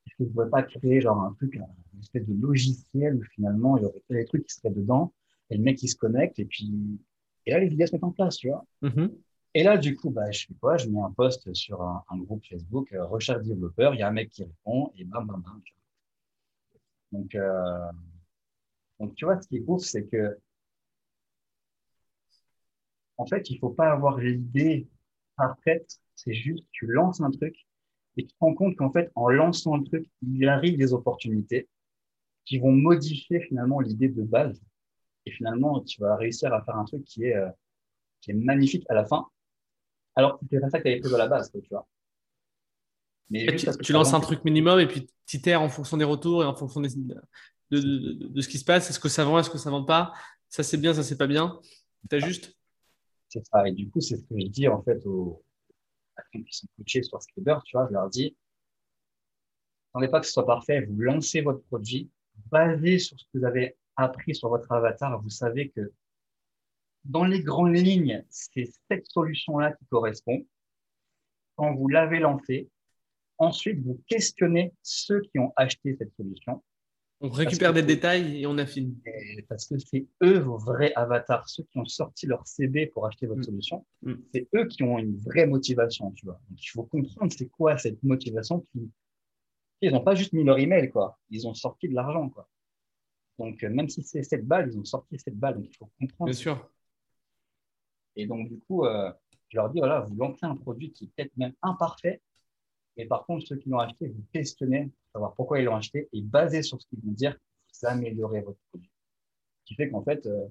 est-ce 0.06 0.16
que 0.16 0.24
je 0.24 0.28
ne 0.28 0.34
pourrais 0.34 0.50
pas 0.50 0.62
créer 0.62 1.00
genre 1.00 1.20
un 1.22 1.32
truc, 1.34 1.54
une 1.54 2.00
espèce 2.00 2.26
de 2.26 2.34
logiciel 2.40 3.16
où 3.16 3.22
finalement 3.34 3.76
il 3.76 3.82
y 3.82 3.86
aurait 3.86 4.02
des 4.10 4.24
trucs 4.24 4.46
qui 4.46 4.54
seraient 4.54 4.70
dedans 4.70 5.12
et 5.50 5.56
le 5.56 5.62
mec 5.62 5.78
qui 5.78 5.88
se 5.88 5.96
connecte 5.96 6.38
et 6.38 6.44
puis 6.44 7.00
et 7.44 7.50
là 7.50 7.58
les 7.58 7.68
vidéos 7.68 7.86
se 7.86 7.92
mettent 7.92 8.04
en 8.04 8.12
place, 8.12 8.36
tu 8.36 8.48
vois. 8.48 8.64
Mm-hmm. 8.82 9.10
Et 9.54 9.62
là 9.64 9.78
du 9.78 9.96
coup 9.96 10.10
bah 10.10 10.30
je 10.30 10.46
fais 10.46 10.54
quoi? 10.54 10.76
Je 10.76 10.88
mets 10.88 11.00
un 11.00 11.10
post 11.10 11.52
sur 11.54 11.82
un, 11.82 12.04
groupe 12.18 12.44
Facebook 12.44 12.92
euh, 12.92 13.04
recherche 13.06 13.42
développeur, 13.42 13.94
il 13.94 13.98
y 13.98 14.02
a 14.02 14.08
un 14.08 14.12
mec 14.12 14.30
qui 14.30 14.44
répond 14.44 14.92
et 14.96 15.04
bam 15.04 15.26
bam 15.26 15.42
bam. 15.42 15.60
Donc 17.10 17.34
euh, 17.34 17.90
donc 19.00 19.14
tu 19.16 19.24
vois 19.24 19.40
ce 19.40 19.48
qui 19.48 19.56
est 19.56 19.64
ouf 19.66 19.82
c'est 19.82 20.06
que 20.06 20.38
en 23.16 23.26
fait 23.26 23.50
il 23.50 23.58
faut 23.58 23.70
pas 23.70 23.90
avoir 23.90 24.18
l'idée 24.18 24.86
parfaite, 25.36 25.98
c'est 26.14 26.34
juste 26.34 26.64
tu 26.72 26.86
lances 26.86 27.20
un 27.20 27.30
truc 27.30 27.66
et 28.16 28.24
tu 28.24 28.28
te 28.28 28.38
rends 28.40 28.54
compte 28.54 28.76
qu'en 28.76 28.90
fait, 28.90 29.10
en 29.14 29.28
lançant 29.28 29.76
le 29.76 29.84
truc, 29.84 30.06
il 30.22 30.48
arrive 30.48 30.78
des 30.78 30.92
opportunités 30.92 31.68
qui 32.44 32.58
vont 32.58 32.72
modifier 32.72 33.40
finalement 33.40 33.80
l'idée 33.80 34.08
de 34.08 34.22
base. 34.22 34.62
Et 35.26 35.30
finalement, 35.32 35.80
tu 35.80 36.00
vas 36.00 36.16
réussir 36.16 36.52
à 36.54 36.62
faire 36.62 36.76
un 36.76 36.84
truc 36.84 37.04
qui 37.04 37.24
est, 37.24 37.36
euh, 37.36 37.48
qui 38.20 38.30
est 38.30 38.34
magnifique 38.34 38.86
à 38.88 38.94
la 38.94 39.04
fin. 39.04 39.26
Alors, 40.14 40.38
c'est 40.50 40.60
pas 40.60 40.70
ça 40.70 40.78
que 40.78 40.84
tu 40.84 40.88
avais 40.88 41.00
prévu 41.00 41.14
à 41.14 41.18
la 41.18 41.28
base, 41.28 41.50
tu 41.52 41.68
vois. 41.70 41.86
Mais 43.28 43.56
tu, 43.56 43.92
lances 43.92 44.14
un 44.14 44.20
truc 44.20 44.44
minimum 44.44 44.78
et 44.78 44.86
puis 44.86 45.10
tu 45.26 45.40
terres 45.40 45.60
en 45.60 45.68
fonction 45.68 45.96
des 45.96 46.04
retours 46.04 46.44
et 46.44 46.46
en 46.46 46.54
fonction 46.54 46.80
de, 46.80 46.88
de, 47.70 48.40
ce 48.40 48.48
qui 48.48 48.58
se 48.58 48.64
passe. 48.64 48.88
Est-ce 48.88 49.00
que 49.00 49.08
ça 49.08 49.24
vend, 49.24 49.40
est-ce 49.40 49.50
que 49.50 49.58
ça 49.58 49.68
vend 49.68 49.82
pas? 49.82 50.12
Ça 50.48 50.62
c'est 50.62 50.76
bien, 50.76 50.94
ça 50.94 51.02
c'est 51.02 51.18
pas 51.18 51.26
bien. 51.26 51.58
Tu 52.08 52.16
as 52.16 52.20
juste. 52.20 52.55
C'est 53.28 53.44
ça. 53.44 53.66
Et 53.68 53.72
du 53.72 53.90
coup, 53.90 54.00
c'est 54.00 54.16
ce 54.16 54.22
que 54.22 54.38
je 54.38 54.46
dis 54.46 54.68
en 54.68 54.82
fait 54.82 55.04
aux, 55.06 55.42
qui 56.32 56.44
sont 56.50 56.66
coachés 56.76 57.02
sur 57.02 57.20
Scriber, 57.22 57.58
tu 57.64 57.76
vois, 57.76 57.86
je 57.88 57.92
leur 57.92 58.08
dis, 58.08 58.36
attendez 59.90 60.08
pas 60.08 60.20
que 60.20 60.26
ce 60.26 60.32
soit 60.32 60.46
parfait, 60.46 60.82
vous 60.82 61.00
lancez 61.00 61.40
votre 61.40 61.62
produit, 61.64 62.10
basé 62.50 62.98
sur 62.98 63.18
ce 63.18 63.24
que 63.24 63.38
vous 63.38 63.44
avez 63.44 63.76
appris 63.96 64.34
sur 64.34 64.48
votre 64.48 64.70
avatar, 64.72 65.20
vous 65.22 65.30
savez 65.30 65.70
que 65.70 65.92
dans 67.04 67.24
les 67.24 67.42
grandes 67.42 67.76
lignes, 67.76 68.24
c'est 68.28 68.68
cette 68.88 69.06
solution-là 69.06 69.72
qui 69.72 69.86
correspond. 69.86 70.44
Quand 71.54 71.74
vous 71.74 71.88
l'avez 71.88 72.18
lancé, 72.18 72.68
ensuite, 73.38 73.80
vous 73.80 74.02
questionnez 74.08 74.74
ceux 74.82 75.20
qui 75.20 75.38
ont 75.38 75.52
acheté 75.56 75.96
cette 75.96 76.14
solution 76.16 76.62
on 77.20 77.30
récupère 77.30 77.72
des 77.72 77.82
détails 77.82 78.42
et 78.42 78.46
on 78.46 78.58
affine. 78.58 78.94
Parce 79.48 79.66
que 79.66 79.78
c'est 79.78 80.06
eux 80.22 80.38
vos 80.38 80.58
vrais 80.58 80.92
avatars, 80.94 81.48
ceux 81.48 81.62
qui 81.64 81.78
ont 81.78 81.86
sorti 81.86 82.26
leur 82.26 82.46
CD 82.46 82.86
pour 82.86 83.06
acheter 83.06 83.26
votre 83.26 83.40
mm. 83.40 83.44
solution. 83.44 83.86
Mm. 84.02 84.14
C'est 84.34 84.48
eux 84.54 84.66
qui 84.66 84.82
ont 84.82 84.98
une 84.98 85.16
vraie 85.18 85.46
motivation, 85.46 86.10
tu 86.12 86.26
vois. 86.26 86.38
Donc 86.48 86.62
il 86.62 86.68
faut 86.68 86.84
comprendre 86.84 87.32
c'est 87.32 87.48
quoi 87.48 87.78
cette 87.78 88.02
motivation 88.02 88.60
qui. 88.60 88.90
Ils 89.82 89.92
n'ont 89.92 90.04
pas 90.04 90.14
juste 90.14 90.32
mis 90.32 90.44
leur 90.44 90.58
email, 90.58 90.90
quoi. 90.90 91.18
Ils 91.30 91.46
ont 91.46 91.54
sorti 91.54 91.88
de 91.88 91.94
l'argent, 91.94 92.28
quoi. 92.28 92.48
Donc 93.38 93.62
euh, 93.62 93.70
même 93.70 93.88
si 93.88 94.02
c'est 94.02 94.22
cette 94.22 94.46
balle, 94.46 94.70
ils 94.72 94.78
ont 94.78 94.84
sorti 94.84 95.18
cette 95.18 95.36
balle. 95.36 95.56
Donc 95.56 95.68
il 95.70 95.76
faut 95.76 95.90
comprendre. 95.98 96.30
Bien 96.30 96.38
sûr. 96.38 96.70
Et 98.16 98.26
donc 98.26 98.48
du 98.48 98.58
coup, 98.60 98.84
euh, 98.84 99.10
je 99.48 99.56
leur 99.56 99.70
dis 99.70 99.78
voilà, 99.78 100.00
vous 100.00 100.16
lancez 100.16 100.44
un 100.44 100.56
produit 100.56 100.92
qui 100.92 101.04
est 101.04 101.10
peut-être 101.16 101.36
même 101.36 101.52
imparfait, 101.62 102.20
mais 102.96 103.06
par 103.06 103.26
contre 103.26 103.46
ceux 103.46 103.56
qui 103.56 103.68
l'ont 103.68 103.78
acheté, 103.78 104.08
vous 104.08 104.24
questionnez 104.32 104.90
savoir 105.12 105.34
pourquoi 105.34 105.60
ils 105.60 105.64
l'ont 105.64 105.76
acheté 105.76 106.08
et 106.12 106.22
basé 106.22 106.62
sur 106.62 106.80
ce 106.80 106.86
qu'ils 106.88 107.00
vont 107.00 107.12
dire, 107.12 107.36
vous 107.72 107.88
améliorez 107.88 108.40
votre 108.40 108.58
produit. 108.70 108.90
Ce 109.60 109.64
qui 109.66 109.74
fait 109.74 109.90
qu'en 109.90 110.02
fait, 110.02 110.26
euh, 110.26 110.46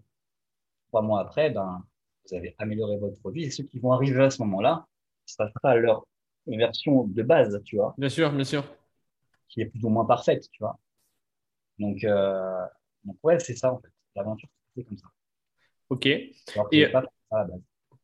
trois 0.90 1.02
mois 1.02 1.22
après, 1.22 1.50
ben, 1.50 1.84
vous 2.28 2.36
avez 2.36 2.56
amélioré 2.58 2.98
votre 2.98 3.18
produit 3.18 3.46
et 3.46 3.52
ceux 3.52 3.64
qui 3.64 3.80
vont 3.80 3.92
arriver 3.92 4.24
à 4.24 4.30
ce 4.30 4.42
moment-là, 4.44 4.88
ça 5.26 5.50
sera 5.52 5.76
leur 5.76 6.06
version 6.48 7.06
de 7.06 7.24
base, 7.24 7.62
tu 7.64 7.78
vois. 7.78 7.96
Bien 7.98 8.10
sûr, 8.10 8.32
bien 8.32 8.44
sûr. 8.44 8.64
Qui 9.50 9.62
est 9.62 9.66
plus 9.66 9.84
ou 9.84 9.90
moins 9.90 10.06
parfaite, 10.06 10.50
tu 10.52 10.62
vois. 10.62 10.80
Donc, 11.80 12.04
euh, 12.04 12.66
donc 13.04 13.18
ouais, 13.24 13.40
c'est 13.40 13.56
ça 13.56 13.74
en 13.74 13.80
fait. 13.80 13.90
L'aventure, 14.16 14.50
c'est 14.76 14.84
comme 14.84 14.98
ça. 14.98 15.08
Ok. 15.90 16.06
et, 16.06 16.32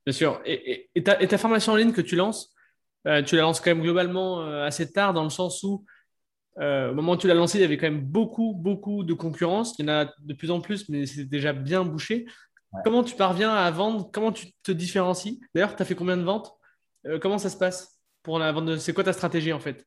Bien 0.05 0.13
sûr. 0.13 0.41
Et, 0.45 0.89
et, 0.95 1.03
ta, 1.03 1.15
ta, 1.15 1.38
formation 1.38 1.74
en 1.74 1.76
ligne 1.76 1.93
que 1.93 2.01
tu 2.01 2.15
lances, 2.15 2.53
euh, 3.08 3.24
tu 3.24 3.36
la 3.36 3.43
lances 3.43 3.60
quand 3.60 3.72
même 3.72 3.82
globalement 3.82 4.41
assez 4.64 4.91
tard 4.91 5.14
dans 5.14 5.24
le 5.24 5.30
sens 5.30 5.64
où 5.64 5.86
euh, 6.60 6.91
au 6.91 6.93
moment 6.93 7.14
où 7.14 7.18
tu 7.18 7.28
l'as 7.28 7.34
lancé, 7.34 7.58
il 7.58 7.62
y 7.62 7.64
avait 7.64 7.78
quand 7.78 7.89
même 7.89 8.02
beaucoup, 8.02 8.54
beaucoup 8.54 9.04
de 9.04 9.14
concurrence. 9.14 9.78
Il 9.80 9.86
y 9.86 9.89
en 9.89 9.93
a 9.93 10.14
de 10.20 10.34
plus 10.34 10.52
en 10.52 10.62
plus, 10.62 10.89
mais 10.89 11.06
c'est 11.06 11.26
déjà 11.26 11.54
bien 11.54 11.84
bouché. 11.86 12.26
Comment 12.84 13.04
tu 13.04 13.16
parviens 13.16 13.54
à 13.54 13.70
vendre? 13.72 14.10
Comment 14.14 14.32
tu 14.32 14.54
te 14.64 14.72
différencies? 14.72 15.41
D'ailleurs, 15.54 15.76
tu 15.76 15.82
as 15.82 15.86
fait 15.86 15.95
combien 15.95 16.18
de 16.18 16.24
ventes? 16.24 16.54
Euh, 17.06 17.20
Comment 17.20 17.38
ça 17.38 17.49
se 17.49 17.58
passe 17.58 17.99
pour 18.24 18.39
la 18.39 18.52
vente 18.52 18.78
C'est 18.78 18.93
quoi 18.93 19.04
ta 19.04 19.14
stratégie 19.14 19.52
en 19.52 19.60
fait? 19.60 19.86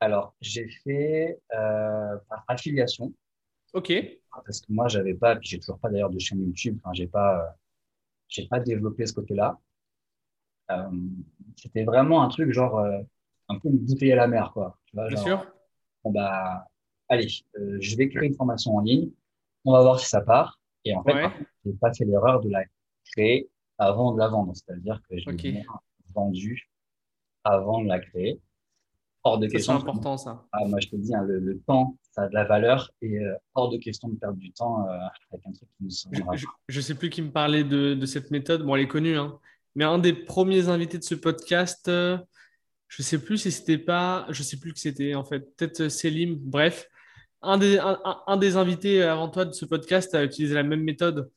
Alors, 0.00 0.34
j'ai 0.40 0.68
fait 0.82 1.38
euh, 1.54 2.16
par 2.28 2.44
affiliation. 2.48 3.12
Ok. 3.72 3.92
Parce 4.44 4.60
que 4.60 4.66
moi, 4.72 4.88
j'avais 4.88 5.14
pas, 5.14 5.36
puis 5.36 5.48
j'ai 5.48 5.60
toujours 5.60 5.78
pas 5.78 5.88
d'ailleurs 5.88 6.10
de 6.10 6.18
chaîne 6.18 6.44
YouTube. 6.44 6.78
Enfin, 6.82 6.92
j'ai 6.92 7.06
pas, 7.06 7.56
j'ai 8.28 8.46
pas 8.48 8.60
développé 8.60 9.06
ce 9.06 9.12
côté-là. 9.12 9.58
Euh, 10.70 10.90
c'était 11.56 11.84
vraiment 11.84 12.22
un 12.22 12.28
truc 12.28 12.52
genre 12.52 12.78
euh, 12.78 13.00
un 13.48 13.58
peu 13.58 13.68
une 13.68 13.78
bouteille 13.78 14.12
à 14.12 14.16
la 14.16 14.26
mer, 14.26 14.50
quoi. 14.52 14.78
Tu 14.86 14.96
vois, 14.96 15.08
Bien 15.08 15.16
sûr. 15.16 15.46
Bon 16.02 16.10
bah, 16.10 16.66
allez, 17.08 17.28
euh, 17.58 17.78
je 17.80 17.96
vais 17.96 18.08
créer 18.08 18.28
une 18.28 18.34
formation 18.34 18.76
en 18.76 18.80
ligne. 18.80 19.10
On 19.64 19.72
va 19.72 19.82
voir 19.82 20.00
si 20.00 20.06
ça 20.06 20.20
part. 20.20 20.60
Et 20.84 20.94
en 20.94 21.02
fait, 21.02 21.30
j'ai 21.64 21.72
pas 21.72 21.92
fait 21.94 22.04
l'erreur 22.04 22.40
de 22.40 22.50
la 22.50 22.64
créer 23.12 23.48
avant 23.78 24.12
de 24.12 24.18
la 24.18 24.28
vendre. 24.28 24.52
C'est-à-dire 24.54 25.00
que 25.08 25.16
j'ai 25.16 25.30
okay. 25.30 25.62
vendu 26.14 26.70
avant 27.42 27.82
de 27.82 27.88
la 27.88 28.00
créer. 28.00 28.40
Hors 29.26 29.38
de 29.38 29.46
question. 29.46 29.72
C'est 29.78 29.88
important, 29.88 30.18
ça. 30.18 30.44
Ah, 30.52 30.66
moi, 30.66 30.80
je 30.80 30.88
te 30.88 30.96
dis, 30.96 31.14
hein, 31.14 31.22
le, 31.26 31.58
temps, 31.60 31.96
ça 32.12 32.24
a 32.24 32.28
de 32.28 32.34
la 32.34 32.44
valeur 32.44 32.90
et 33.00 33.18
euh, 33.20 33.34
hors 33.54 33.70
de 33.70 33.78
question 33.78 34.08
de 34.08 34.16
perdre 34.16 34.36
du 34.36 34.52
temps 34.52 34.86
euh, 34.86 34.98
avec 35.32 35.46
un 35.46 35.52
truc 35.52 35.68
qui 35.78 35.84
nous 35.84 35.90
semble. 35.90 36.16
Je 36.68 36.76
ne 36.76 36.82
sais 36.82 36.94
plus 36.94 37.08
qui 37.08 37.22
me 37.22 37.30
parlait 37.30 37.64
de, 37.64 37.94
de, 37.94 38.06
cette 38.06 38.30
méthode. 38.30 38.64
Bon, 38.64 38.76
elle 38.76 38.82
est 38.82 38.88
connue, 38.88 39.16
hein. 39.16 39.38
Mais 39.74 39.84
un 39.84 39.98
des 39.98 40.12
premiers 40.12 40.68
invités 40.68 40.98
de 40.98 41.04
ce 41.04 41.14
podcast, 41.14 41.88
euh, 41.88 42.18
je 42.88 43.02
ne 43.02 43.04
sais 43.04 43.18
plus 43.18 43.38
si 43.38 43.52
c'était 43.52 43.78
pas, 43.78 44.26
je 44.30 44.40
ne 44.40 44.44
sais 44.44 44.58
plus 44.58 44.72
que 44.72 44.78
c'était 44.78 45.14
en 45.14 45.24
fait, 45.24 45.40
peut-être 45.56 45.88
Selim, 45.88 46.36
bref. 46.36 46.88
Un 47.42 47.58
des, 47.58 47.78
un, 47.78 48.00
un, 48.26 48.36
des 48.38 48.56
invités 48.56 49.02
avant 49.02 49.28
toi 49.28 49.44
de 49.44 49.52
ce 49.52 49.66
podcast 49.66 50.14
a 50.14 50.24
utilisé 50.24 50.54
la 50.54 50.62
même 50.62 50.82
méthode. 50.82 51.30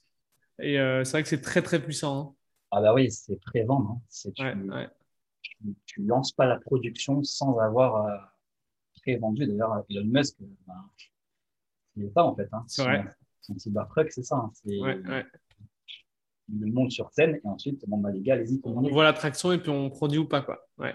Et 0.59 0.75
c'est 1.03 1.11
vrai 1.11 1.23
que 1.23 1.27
c'est 1.27 1.41
très, 1.41 1.61
très 1.61 1.81
puissant. 1.81 2.19
Hein. 2.19 2.33
Ah 2.71 2.81
bah 2.81 2.93
oui, 2.93 3.11
c'est 3.11 3.37
pré-vendre. 3.41 3.91
Hein. 3.91 4.01
C'est 4.07 4.39
ouais, 4.39 4.55
ouais 4.55 4.87
tu, 5.85 6.01
ne 6.01 6.07
lances 6.07 6.31
pas 6.31 6.45
la 6.45 6.59
production 6.59 7.23
sans 7.23 7.57
avoir 7.57 8.07
euh, 8.07 8.17
pré-vendu. 9.01 9.47
D'ailleurs, 9.47 9.83
Elon 9.89 10.05
Musk, 10.05 10.35
euh, 10.41 10.45
ben, 10.67 10.89
il 11.95 12.03
n'est 12.03 12.09
pas 12.09 12.23
en 12.23 12.35
fait. 12.35 12.49
Hein. 12.51 12.63
C'est 12.67 12.83
vrai. 12.83 13.05
Son 13.41 13.57
Cybertruck, 13.57 14.11
c'est 14.11 14.23
ça. 14.23 14.35
Hein. 14.35 14.51
Ouais, 14.65 14.99
ouais. 14.99 15.25
Il 16.49 16.61
le 16.61 16.71
monte 16.71 16.91
sur 16.91 17.11
scène 17.11 17.35
et 17.35 17.47
ensuite, 17.47 17.83
bon, 17.87 17.97
bah, 17.97 18.11
les 18.11 18.21
gars, 18.21 18.35
allez-y. 18.35 18.61
On 18.63 18.81
voit 18.89 19.03
l'attraction 19.03 19.51
et 19.51 19.57
puis 19.57 19.69
on 19.69 19.89
produit 19.89 20.19
ou 20.19 20.27
pas. 20.27 20.41
Quoi. 20.41 20.65
Ouais. 20.77 20.93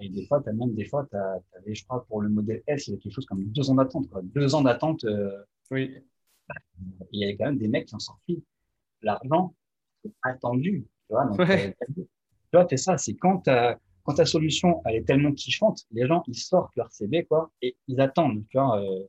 Et 0.00 0.08
des 0.08 0.26
fois, 0.26 0.42
tu 0.42 0.48
as 0.48 0.52
même 0.52 0.74
des 0.74 0.86
fois, 0.86 1.06
tu 1.10 1.16
avais, 1.16 1.74
je 1.74 1.84
crois, 1.84 2.06
pour 2.06 2.22
le 2.22 2.28
modèle 2.28 2.62
S, 2.66 2.88
il 2.88 2.94
y 2.94 2.96
a 2.96 3.00
quelque 3.00 3.12
chose 3.12 3.26
comme 3.26 3.44
deux 3.44 3.70
ans 3.70 3.74
d'attente. 3.74 4.08
Quoi. 4.08 4.22
Deux 4.22 4.54
ans 4.54 4.62
d'attente. 4.62 5.04
Euh, 5.04 5.42
oui. 5.70 5.96
Il 7.12 7.20
y 7.20 7.24
avait 7.24 7.36
quand 7.36 7.46
même 7.46 7.58
des 7.58 7.68
mecs 7.68 7.86
qui 7.86 7.94
ont 7.94 7.98
sorti 7.98 8.42
l'argent 9.02 9.54
attendu. 10.22 10.86
Tu 11.08 11.12
vois, 11.14 11.26
donc, 11.26 11.38
ouais. 11.40 11.76
tu 11.96 12.06
vois, 12.52 12.66
c'est 12.70 12.76
ça. 12.76 12.96
C'est 12.96 13.14
quand 13.14 13.42
quand 14.06 14.14
ta 14.14 14.24
solution, 14.24 14.82
elle 14.84 14.96
est 14.96 15.04
tellement 15.04 15.32
kiffante, 15.32 15.84
les 15.90 16.06
gens, 16.06 16.22
ils 16.28 16.38
sortent 16.38 16.74
leur 16.76 16.92
CV, 16.92 17.24
quoi, 17.24 17.50
et 17.60 17.76
ils 17.88 18.00
attendent, 18.00 18.44
tu 18.48 18.56
vois. 18.56 18.80
Euh, 18.80 19.04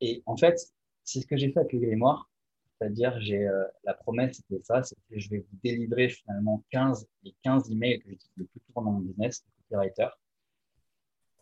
et 0.00 0.22
en 0.26 0.36
fait, 0.36 0.56
c'est 1.02 1.20
ce 1.20 1.26
que 1.26 1.36
j'ai 1.36 1.50
fait 1.50 1.58
avec 1.58 1.72
le 1.72 1.80
grimoire. 1.80 2.30
C'est-à-dire, 2.78 3.18
j'ai 3.20 3.46
euh, 3.46 3.64
la 3.84 3.94
promesse, 3.94 4.36
c'était 4.36 4.62
ça, 4.62 4.82
c'était 4.82 5.00
que 5.10 5.18
je 5.18 5.30
vais 5.30 5.38
vous 5.38 5.58
délivrer 5.64 6.08
finalement 6.08 6.62
15, 6.70 7.06
les 7.22 7.34
15 7.42 7.70
emails 7.70 8.00
que 8.00 8.10
j'utilise 8.10 8.36
le 8.36 8.44
plus 8.44 8.60
souvent 8.66 8.82
dans 8.82 8.92
mon 8.92 9.00
business, 9.00 9.44
le 9.46 9.76
copywriter. 9.76 10.08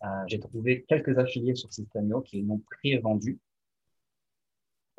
Euh, 0.04 0.08
j'ai 0.26 0.38
trouvé 0.38 0.84
quelques 0.86 1.18
affiliés 1.18 1.54
sur 1.54 1.72
Systemio 1.72 2.20
qui 2.20 2.42
l'ont 2.42 2.60
pré-vendu. 2.70 3.38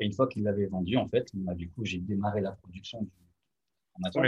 Et 0.00 0.06
une 0.06 0.12
fois 0.12 0.26
qu'ils 0.26 0.42
l'avaient 0.42 0.66
vendu, 0.66 0.96
en 0.96 1.08
fait, 1.08 1.28
bah, 1.34 1.54
du 1.54 1.70
coup, 1.70 1.84
j'ai 1.84 1.98
démarré 1.98 2.40
la 2.40 2.52
production 2.52 3.02
du 3.02 3.10
formateur. 3.92 4.24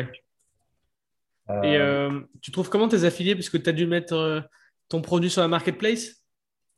Et 1.65 1.77
euh, 1.77 2.11
euh, 2.11 2.21
tu 2.41 2.53
trouves 2.53 2.69
comment 2.69 2.89
tes 2.89 3.05
affiliés 3.05 3.35
Puisque 3.35 3.63
tu 3.63 3.69
as 3.69 3.73
dû 3.73 3.87
mettre 3.87 4.49
ton 4.89 5.03
produit 5.03 5.31
sur 5.31 5.43
la 5.43 5.49
marketplace? 5.49 6.18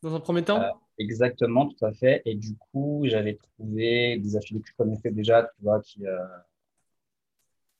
Dans 0.02 0.14
un 0.14 0.20
premier 0.20 0.44
temps? 0.44 0.62
Exactement, 0.98 1.68
tout 1.68 1.84
à 1.84 1.92
fait. 1.92 2.22
Et 2.24 2.34
du 2.34 2.56
coup, 2.56 3.02
j'avais 3.04 3.36
trouvé 3.36 4.18
des 4.18 4.36
affiliés 4.36 4.60
que 4.60 4.68
je 4.68 4.74
connaissais 4.74 5.10
déjà, 5.10 5.44
tu 5.44 5.62
vois, 5.62 5.80
qui, 5.80 6.02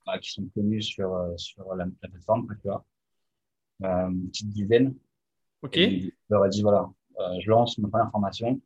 bah, 0.07 0.19
qui 0.19 0.31
sont 0.31 0.47
connus 0.55 0.83
sur, 0.83 1.35
sur 1.37 1.75
la, 1.75 1.87
plateforme, 2.01 2.47
tu 2.63 2.69
vois. 2.69 2.85
une 3.81 4.29
petite 4.29 4.49
dizaine. 4.49 4.95
Ok. 5.63 5.77
Et 5.77 6.01
je 6.01 6.11
leur 6.31 6.47
ai 6.47 6.49
dit, 6.49 6.63
voilà, 6.63 6.91
je 7.41 7.51
lance 7.51 7.79
ma 7.79 7.89
première 7.89 8.11
formation. 8.11 8.61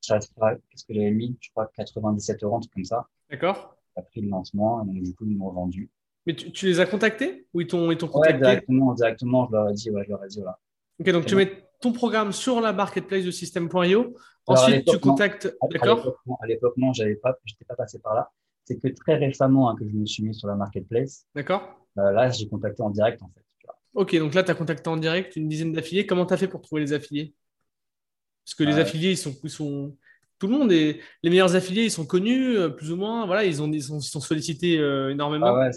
Ça 0.00 0.20
sera, 0.20 0.56
qu'est-ce 0.56 0.84
que 0.84 0.94
j'avais 0.94 1.12
mis? 1.12 1.36
Je 1.40 1.50
crois 1.50 1.70
97 1.74 2.42
euros, 2.42 2.56
un 2.56 2.60
truc 2.60 2.72
comme 2.74 2.84
ça. 2.84 3.06
D'accord. 3.30 3.76
J'ai 3.96 4.02
pris 4.02 4.20
le 4.20 4.28
lancement, 4.28 4.82
et 4.82 4.86
donc 4.86 5.02
du 5.02 5.14
coup, 5.14 5.24
ils 5.26 5.36
m'ont 5.36 5.52
vendu. 5.52 5.88
Mais 6.26 6.34
tu, 6.34 6.66
les 6.66 6.80
as 6.80 6.86
contactés 6.86 7.46
ou 7.52 7.60
ils 7.60 7.66
t'ont 7.66 7.88
contacté? 8.08 8.38
directement, 8.38 8.94
directement, 8.94 9.46
je 9.46 9.52
leur 9.52 9.70
ai 9.70 9.72
dit, 9.72 9.90
ouais, 9.90 10.04
je 10.04 10.10
leur 10.10 10.24
ai 10.24 10.28
dit, 10.28 10.40
voilà. 10.40 10.58
Ok, 11.00 11.10
donc 11.10 11.26
tu 11.26 11.34
mets 11.34 11.64
ton 11.82 11.92
programme 11.92 12.32
sur 12.32 12.60
la 12.60 12.72
marketplace 12.72 13.24
de 13.24 13.30
System.io. 13.30 14.16
Ensuite, 14.46 14.86
tu 14.86 14.98
contactes. 14.98 15.54
D'accord 15.70 16.16
À 16.40 16.46
l'époque, 16.46 16.74
non, 16.76 16.92
je 16.92 17.04
n'étais 17.04 17.20
pas, 17.20 17.34
pas 17.68 17.74
passé 17.76 17.98
par 17.98 18.14
là. 18.14 18.30
C'est 18.64 18.78
que 18.78 18.88
très 18.88 19.16
récemment 19.16 19.68
hein, 19.68 19.76
que 19.78 19.86
je 19.86 19.92
me 19.92 20.06
suis 20.06 20.22
mis 20.22 20.34
sur 20.34 20.48
la 20.48 20.54
marketplace. 20.54 21.26
D'accord. 21.34 21.62
Euh, 21.98 22.12
là, 22.12 22.30
j'ai 22.30 22.48
contacté 22.48 22.82
en 22.82 22.90
direct, 22.90 23.20
en 23.22 23.30
fait. 23.34 23.42
Ok, 23.94 24.16
donc 24.16 24.32
là, 24.32 24.42
tu 24.42 24.50
as 24.50 24.54
contacté 24.54 24.88
en 24.88 24.96
direct 24.96 25.36
une 25.36 25.48
dizaine 25.48 25.72
d'affiliés. 25.72 26.06
Comment 26.06 26.24
tu 26.24 26.32
as 26.32 26.36
fait 26.36 26.48
pour 26.48 26.62
trouver 26.62 26.80
les 26.80 26.92
affiliés? 26.92 27.34
Parce 28.44 28.54
que 28.54 28.64
les 28.64 28.78
euh, 28.78 28.82
affiliés, 28.82 29.10
ils 29.10 29.18
sont, 29.18 29.34
ils 29.42 29.50
sont, 29.50 29.94
tout 30.38 30.46
le 30.46 30.56
monde 30.56 30.72
est 30.72 31.00
les 31.22 31.30
meilleurs 31.30 31.54
affiliés, 31.54 31.84
ils 31.84 31.90
sont 31.90 32.06
connus 32.06 32.56
euh, 32.56 32.70
plus 32.70 32.90
ou 32.90 32.96
moins. 32.96 33.26
Voilà, 33.26 33.44
ils 33.44 33.60
ont 33.60 33.70
ils 33.70 33.82
sont, 33.82 34.00
sollicités 34.00 34.76
énormément. 35.10 35.48
Ah 35.48 35.68
ouais, 35.68 35.70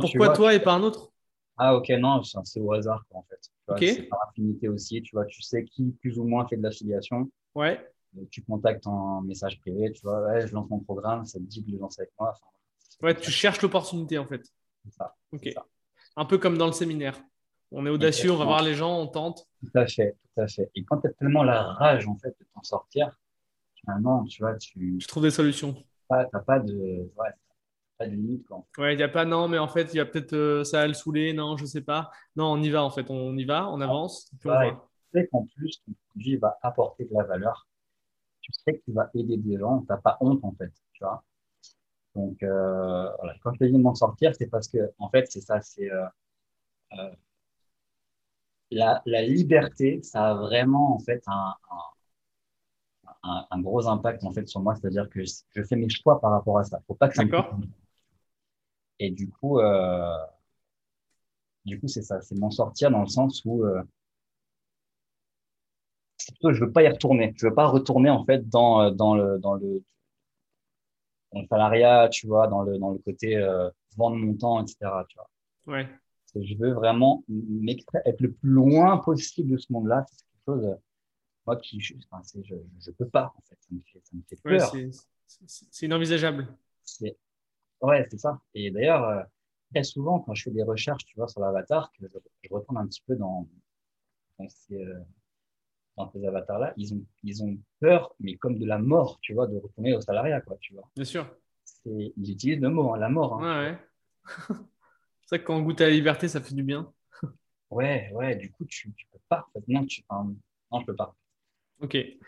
pourquoi 0.00 0.30
toi 0.30 0.54
et 0.54 0.60
pas 0.60 0.72
un 0.72 0.82
autre? 0.82 1.12
Ah 1.56 1.76
ok, 1.76 1.90
non, 1.90 2.22
c'est 2.22 2.60
au 2.60 2.72
hasard 2.72 3.04
en 3.12 3.22
fait. 3.28 3.38
C'est 3.78 4.02
par 4.04 4.20
affinité 4.28 4.68
aussi, 4.68 5.02
tu 5.02 5.14
vois, 5.14 5.24
tu 5.26 5.42
sais 5.42 5.64
qui 5.64 5.92
plus 6.00 6.18
ou 6.18 6.24
moins 6.24 6.46
fait 6.46 6.56
de 6.56 6.62
l'affiliation. 6.62 7.30
Ouais. 7.54 7.80
tu 8.30 8.42
contactes 8.42 8.86
en 8.86 9.22
message 9.22 9.60
privé, 9.60 9.92
tu 9.92 10.02
vois, 10.02 10.22
ouais, 10.22 10.46
je 10.46 10.54
lance 10.54 10.68
mon 10.70 10.80
programme, 10.80 11.24
ça 11.24 11.38
te 11.38 11.44
dit 11.44 11.62
de 11.62 11.72
le 11.72 11.78
lancer 11.78 12.02
avec 12.02 12.12
moi. 12.18 12.34
ouais, 13.02 13.14
tu 13.14 13.30
cherches 13.30 13.60
l'opportunité 13.62 14.18
en 14.18 14.26
fait. 14.26 14.42
C'est 14.84 14.92
ça. 14.92 15.14
Ok. 15.32 15.48
Un 16.16 16.24
peu 16.24 16.38
comme 16.38 16.58
dans 16.58 16.66
le 16.66 16.72
séminaire. 16.72 17.22
On 17.70 17.86
est 17.86 17.90
audacieux, 17.90 18.30
on 18.30 18.36
va 18.36 18.44
voir 18.44 18.62
les 18.62 18.74
gens, 18.74 18.98
on 18.98 19.06
tente. 19.06 19.48
Tout 19.60 19.78
à 19.78 19.86
fait, 19.86 20.16
tout 20.34 20.42
à 20.42 20.46
fait. 20.46 20.70
Et 20.74 20.84
quand 20.84 21.00
tu 21.00 21.08
as 21.08 21.12
tellement 21.12 21.42
la 21.42 21.62
rage 21.62 22.06
en 22.06 22.16
fait 22.16 22.36
de 22.38 22.46
t'en 22.54 22.62
sortir, 22.62 23.18
finalement, 23.80 24.24
tu 24.24 24.42
vois, 24.42 24.54
tu. 24.56 24.98
Tu 25.00 25.06
trouves 25.06 25.22
des 25.22 25.30
solutions. 25.30 25.72
Tu 25.72 25.84
n'as 26.10 26.40
pas 26.40 26.58
de. 26.58 27.10
Ouais, 27.16 27.30
pas 28.02 28.08
de 28.08 28.14
limite. 28.14 28.46
Quoi. 28.46 28.64
Ouais, 28.78 28.94
il 28.94 28.96
n'y 28.96 29.02
a 29.02 29.08
pas 29.08 29.24
non, 29.24 29.48
mais 29.48 29.58
en 29.58 29.68
fait, 29.68 29.92
il 29.94 29.96
y 29.96 30.00
a 30.00 30.06
peut-être 30.06 30.32
euh, 30.32 30.64
ça 30.64 30.82
à 30.82 30.86
le 30.86 30.94
saouler, 30.94 31.32
non, 31.32 31.56
je 31.56 31.64
sais 31.64 31.80
pas. 31.80 32.10
Non, 32.36 32.52
on 32.52 32.62
y 32.62 32.70
va 32.70 32.82
en 32.82 32.90
fait, 32.90 33.06
on 33.10 33.36
y 33.36 33.44
va, 33.44 33.68
on 33.68 33.80
avance. 33.80 34.30
tu 34.40 34.48
sais 35.12 35.28
qu'en 35.28 35.46
plus, 35.56 35.82
ton 35.84 35.92
produit 36.08 36.36
va 36.36 36.58
apporter 36.62 37.04
de 37.04 37.14
la 37.14 37.24
valeur. 37.24 37.68
Tu 38.40 38.52
sais 38.52 38.74
que 38.74 38.84
tu 38.84 38.92
vas 38.92 39.08
aider 39.14 39.36
des 39.36 39.58
gens, 39.58 39.80
tu 39.80 39.86
n'as 39.88 39.98
pas 39.98 40.16
honte 40.20 40.40
en 40.42 40.52
fait, 40.52 40.72
tu 40.92 41.04
vois. 41.04 41.22
Donc, 42.14 42.42
euh, 42.42 43.10
voilà. 43.18 43.34
quand 43.42 43.52
je 43.54 43.58
te 43.58 43.64
dis 43.64 43.72
de 43.72 43.78
m'en 43.78 43.94
sortir, 43.94 44.34
c'est 44.34 44.48
parce 44.48 44.68
que, 44.68 44.92
en 44.98 45.08
fait, 45.08 45.30
c'est 45.30 45.40
ça, 45.40 45.60
c'est 45.60 45.90
euh, 45.90 46.06
la, 48.70 49.02
la, 49.06 49.22
liberté, 49.22 50.02
ça 50.02 50.30
a 50.30 50.34
vraiment 50.34 50.94
en 50.94 50.98
fait 50.98 51.22
un, 51.26 51.54
un, 53.22 53.46
un, 53.50 53.60
gros 53.60 53.86
impact 53.86 54.24
en 54.24 54.32
fait 54.32 54.48
sur 54.48 54.60
moi, 54.60 54.74
c'est-à-dire 54.74 55.08
que 55.08 55.20
je 55.24 55.62
fais 55.62 55.76
mes 55.76 55.88
choix 55.88 56.20
par 56.20 56.32
rapport 56.32 56.58
à 56.58 56.64
ça. 56.64 56.80
Faut 56.86 56.94
pas 56.94 57.08
que 57.08 57.14
ça 57.14 57.24
D'accord. 57.24 57.58
Et 58.98 59.10
du 59.10 59.28
coup, 59.30 59.58
euh, 59.60 60.16
du 61.64 61.78
coup, 61.80 61.88
c'est 61.88 62.02
ça, 62.02 62.20
c'est 62.20 62.36
m'en 62.38 62.50
sortir 62.50 62.90
dans 62.90 63.00
le 63.02 63.06
sens 63.06 63.42
où 63.44 63.64
euh, 63.64 63.82
plutôt, 66.18 66.52
je 66.52 66.64
veux 66.64 66.72
pas 66.72 66.82
y 66.82 66.88
retourner. 66.88 67.34
Je 67.36 67.46
veux 67.46 67.54
pas 67.54 67.66
retourner 67.66 68.10
en 68.10 68.24
fait 68.24 68.48
dans 68.48 68.82
euh, 68.82 68.90
dans 68.90 69.14
le 69.14 69.38
dans 69.38 69.54
le, 69.54 69.82
dans 71.32 71.40
le 71.40 71.46
salariat, 71.46 72.08
tu 72.08 72.26
vois, 72.26 72.48
dans 72.48 72.62
le 72.62 72.78
dans 72.78 72.90
le 72.90 72.98
côté 72.98 73.36
euh, 73.36 73.70
vendre 73.96 74.16
mon 74.16 74.34
temps, 74.34 74.62
etc. 74.62 74.76
Tu 75.08 75.16
vois. 75.16 75.76
Ouais. 75.76 75.88
Je 76.34 76.56
veux 76.56 76.72
vraiment 76.72 77.22
être 78.06 78.20
le 78.20 78.32
plus 78.32 78.50
loin 78.50 78.96
possible 78.98 79.50
de 79.50 79.58
ce 79.58 79.70
monde-là. 79.72 80.04
C'est 80.08 80.24
quelque 80.24 80.44
chose, 80.46 80.76
moi 81.46 81.56
qui, 81.56 81.78
je, 81.78 81.94
enfin, 82.10 82.22
je, 82.42 82.54
je 82.80 82.90
peux 82.90 83.08
pas 83.08 83.34
en 83.36 83.42
fait. 83.42 83.56
Ça 83.60 83.68
me 83.70 83.80
fait, 83.80 84.00
ça 84.02 84.16
me 84.16 84.22
fait 84.28 84.36
peur. 84.42 84.74
Ouais, 84.74 84.90
c'est 85.26 85.86
inenvisageable. 85.86 86.48
C'est 86.84 87.16
Ouais, 87.82 88.06
c'est 88.10 88.18
ça. 88.18 88.40
Et 88.54 88.70
d'ailleurs, 88.70 89.04
euh, 89.04 89.22
très 89.72 89.82
souvent, 89.82 90.20
quand 90.20 90.34
je 90.34 90.44
fais 90.44 90.50
des 90.50 90.62
recherches, 90.62 91.04
tu 91.04 91.16
vois, 91.16 91.26
sur 91.26 91.40
l'avatar, 91.40 91.90
que 91.92 92.06
je, 92.06 92.48
retourne 92.54 92.78
un 92.78 92.86
petit 92.86 93.02
peu 93.06 93.16
dans, 93.16 93.48
dans 94.38 94.48
ces, 94.48 94.84
euh, 94.84 95.00
dans 95.96 96.08
ces 96.12 96.24
avatars-là, 96.24 96.74
ils 96.76 96.94
ont, 96.94 97.04
ils 97.24 97.42
ont 97.42 97.58
peur, 97.80 98.14
mais 98.20 98.36
comme 98.36 98.58
de 98.58 98.66
la 98.66 98.78
mort, 98.78 99.18
tu 99.20 99.34
vois, 99.34 99.48
de 99.48 99.56
retourner 99.56 99.94
au 99.94 100.00
salariat, 100.00 100.40
quoi, 100.40 100.56
tu 100.60 100.74
vois. 100.74 100.88
Bien 100.94 101.04
sûr. 101.04 101.28
Ils 101.84 102.30
utilisent 102.30 102.60
le 102.60 102.70
mot, 102.70 102.94
hein, 102.94 102.98
la 102.98 103.08
mort. 103.08 103.42
Hein. 103.42 103.62
Ouais, 103.64 103.70
ouais. 103.70 103.78
c'est 105.22 105.36
vrai 105.36 105.40
que 105.40 105.46
quand 105.46 105.56
on 105.56 105.62
goûte 105.62 105.80
à 105.80 105.86
la 105.86 105.90
liberté, 105.90 106.28
ça 106.28 106.40
fait 106.40 106.54
du 106.54 106.62
bien. 106.62 106.92
ouais, 107.70 108.10
ouais, 108.14 108.36
du 108.36 108.52
coup, 108.52 108.64
tu, 108.64 108.92
tu 108.92 109.06
peux 109.10 109.18
pas. 109.28 109.48
Non, 109.66 109.84
tu, 109.86 110.04
enfin, 110.08 110.32
non, 110.70 110.80
je 110.80 110.86
peux 110.86 110.94
pas. 110.94 111.16
Ok. 111.80 111.96
et, 111.96 112.20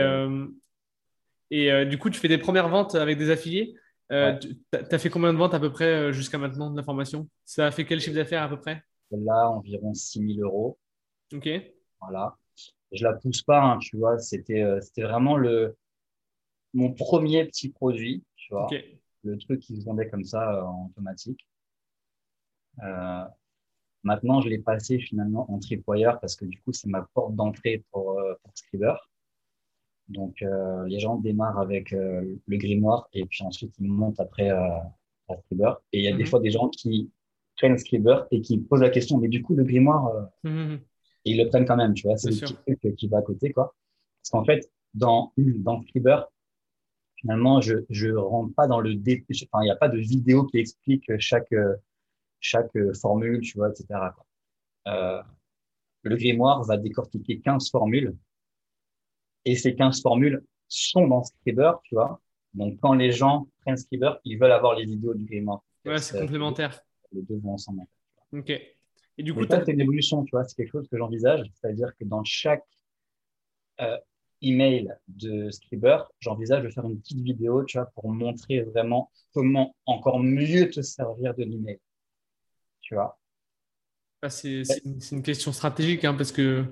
euh, 0.00 0.46
et 1.50 1.84
du 1.84 1.98
coup, 1.98 2.08
tu 2.08 2.18
fais 2.18 2.28
des 2.28 2.38
premières 2.38 2.70
ventes 2.70 2.94
avec 2.94 3.18
des 3.18 3.28
affiliés? 3.28 3.76
Euh, 4.12 4.38
tu 4.38 4.56
as 4.72 4.98
fait 4.98 5.10
combien 5.10 5.32
de 5.32 5.38
ventes 5.38 5.54
à 5.54 5.60
peu 5.60 5.72
près 5.72 5.86
euh, 5.86 6.12
jusqu'à 6.12 6.38
maintenant 6.38 6.70
de 6.70 6.76
la 6.76 6.82
formation 6.82 7.28
Ça 7.44 7.66
a 7.66 7.70
fait 7.70 7.84
quel 7.84 8.00
chiffre 8.00 8.16
d'affaires 8.16 8.42
à 8.42 8.48
peu 8.48 8.58
près? 8.58 8.82
Là, 9.10 9.50
environ 9.50 9.92
6 9.94 10.34
000 10.34 10.46
euros. 10.46 10.78
Ok. 11.34 11.48
Voilà. 12.00 12.36
Je 12.92 13.04
la 13.04 13.14
pousse 13.14 13.42
pas, 13.42 13.62
hein, 13.62 13.78
tu 13.78 13.96
vois. 13.96 14.18
C'était 14.18 14.62
euh, 14.62 14.80
c'était 14.80 15.02
vraiment 15.02 15.36
le. 15.36 15.76
mon 16.74 16.92
premier 16.92 17.44
petit 17.46 17.70
produit, 17.70 18.22
tu 18.36 18.52
vois, 18.52 18.68
le 19.24 19.38
truc 19.38 19.60
qui 19.60 19.80
se 19.80 19.84
vendait 19.84 20.08
comme 20.08 20.24
ça 20.24 20.54
euh, 20.54 20.62
en 20.62 20.86
automatique. 20.90 21.46
Euh, 22.82 23.24
maintenant, 24.02 24.40
je 24.40 24.48
l'ai 24.48 24.58
passé 24.58 24.98
finalement 24.98 25.50
en 25.50 25.58
tripwire 25.58 26.20
parce 26.20 26.36
que 26.36 26.44
du 26.44 26.60
coup, 26.60 26.72
c'est 26.72 26.88
ma 26.88 27.06
porte 27.14 27.34
d'entrée 27.34 27.84
pour, 27.90 28.20
pour 28.42 28.52
Scriber. 28.54 28.94
Donc, 30.12 30.42
euh, 30.42 30.84
les 30.86 30.98
gens 31.00 31.16
démarrent 31.16 31.58
avec 31.58 31.92
euh, 31.92 32.36
le 32.46 32.56
grimoire 32.56 33.08
et 33.12 33.24
puis 33.26 33.42
ensuite 33.44 33.74
ils 33.80 33.88
montent 33.90 34.20
après 34.20 34.50
euh, 34.50 34.68
à 35.28 35.36
Scriber. 35.44 35.72
Et 35.92 35.98
il 36.00 36.04
y 36.04 36.08
a 36.08 36.12
des 36.12 36.24
Mhm. 36.24 36.26
fois 36.28 36.40
des 36.40 36.50
gens 36.50 36.68
qui 36.68 37.10
prennent 37.56 37.78
Scriber 37.78 38.26
et 38.30 38.40
qui 38.40 38.58
posent 38.58 38.80
la 38.82 38.90
question, 38.90 39.18
mais 39.18 39.28
du 39.28 39.42
coup, 39.42 39.54
le 39.54 39.64
grimoire, 39.64 40.06
euh, 40.08 40.22
Mhm. 40.50 40.80
et 41.24 41.30
ils 41.32 41.38
le 41.42 41.48
prennent 41.48 41.64
quand 41.64 41.76
même, 41.76 41.94
tu 41.94 42.06
vois, 42.06 42.16
c'est 42.16 42.28
le 42.30 42.34
sûr. 42.36 42.48
petit 42.64 42.76
truc 42.80 42.96
qui 42.96 43.08
va 43.08 43.18
à 43.18 43.22
côté, 43.22 43.52
quoi. 43.52 43.74
Parce 44.22 44.30
qu'en 44.30 44.44
fait, 44.44 44.70
dans, 44.94 45.32
dans 45.36 45.80
Scriber, 45.82 46.20
finalement, 47.16 47.60
je 47.60 47.76
je 47.88 48.10
rentre 48.10 48.54
pas 48.54 48.66
dans 48.66 48.80
le 48.80 48.94
dé... 48.94 49.24
enfin, 49.30 49.62
il 49.62 49.66
n'y 49.66 49.70
a 49.70 49.76
pas 49.76 49.88
de 49.88 49.98
vidéo 49.98 50.44
qui 50.44 50.58
explique 50.58 51.04
chaque 51.18 51.52
euh, 51.52 51.74
chaque 52.40 52.74
euh, 52.76 52.92
formule, 53.00 53.40
tu 53.40 53.56
vois, 53.58 53.70
etc. 53.70 53.86
quoi. 54.14 54.26
Euh, 54.88 55.22
le 56.02 56.16
grimoire 56.16 56.64
va 56.64 56.76
décortiquer 56.76 57.38
15 57.40 57.70
formules 57.70 58.16
et 59.44 59.56
ces 59.56 59.74
15 59.74 60.02
formules 60.02 60.44
sont 60.68 61.06
dans 61.06 61.22
Scriber, 61.24 61.72
tu 61.84 61.94
vois. 61.94 62.20
Donc, 62.54 62.78
quand 62.80 62.94
les 62.94 63.12
gens 63.12 63.48
prennent 63.60 63.76
Scriber, 63.76 64.14
ils 64.24 64.38
veulent 64.38 64.52
avoir 64.52 64.74
les 64.74 64.84
vidéos 64.84 65.14
du 65.14 65.24
grimoire. 65.24 65.62
Ouais, 65.84 65.98
c'est 65.98 66.18
complémentaire. 66.18 66.80
Les 67.12 67.22
deux 67.22 67.38
vont 67.38 67.54
ensemble. 67.54 67.82
Ok. 68.32 68.50
Et 68.50 69.22
du 69.22 69.34
coup, 69.34 69.46
ça, 69.46 69.62
c'est 69.64 69.72
une 69.72 69.80
évolution, 69.80 70.24
tu 70.24 70.30
vois. 70.30 70.44
C'est 70.44 70.56
quelque 70.56 70.72
chose 70.72 70.88
que 70.88 70.96
j'envisage. 70.96 71.50
C'est-à-dire 71.54 71.94
que 71.98 72.04
dans 72.04 72.24
chaque 72.24 72.64
euh, 73.80 73.98
email 74.40 74.92
de 75.08 75.50
Scriber, 75.50 75.98
j'envisage 76.20 76.64
de 76.64 76.70
faire 76.70 76.84
une 76.84 76.98
petite 76.98 77.20
vidéo, 77.20 77.64
tu 77.64 77.78
vois, 77.78 77.86
pour 77.94 78.10
montrer 78.10 78.62
vraiment 78.62 79.10
comment 79.32 79.74
encore 79.86 80.20
mieux 80.20 80.70
te 80.70 80.80
servir 80.80 81.34
de 81.34 81.44
l'email. 81.44 81.78
Tu 82.80 82.94
vois. 82.94 83.18
bah, 84.20 84.28
c'est 84.28 84.64
c'est 84.64 84.84
une, 84.84 85.00
c'est 85.00 85.14
une 85.14 85.22
question 85.22 85.52
stratégique 85.52 86.04
hein, 86.04 86.14
parce 86.14 86.32
que 86.32 86.64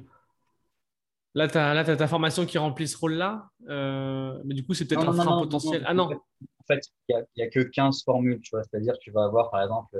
là, 1.34 1.48
tu 1.48 1.58
as, 1.58 1.96
ta 1.96 2.06
formation 2.06 2.46
qui 2.46 2.58
remplit 2.58 2.88
ce 2.88 2.96
rôle-là. 2.98 3.50
euh, 3.68 4.40
mais 4.44 4.54
du 4.54 4.64
coup, 4.64 4.74
c'est 4.74 4.86
peut-être 4.86 5.08
un 5.08 5.12
frein 5.12 5.38
potentiel. 5.42 5.82
non. 5.82 5.86
Ah 5.88 5.94
non. 5.94 6.10
En 6.12 6.64
fait, 6.66 6.80
il 7.08 7.24
n'y 7.36 7.42
a, 7.42 7.48
que 7.48 7.60
15 7.60 8.04
formules, 8.04 8.40
tu 8.40 8.50
vois. 8.52 8.62
C'est-à-dire 8.62 8.94
que 8.94 9.00
tu 9.00 9.10
vas 9.10 9.24
avoir, 9.24 9.50
par 9.50 9.62
exemple, 9.62 9.98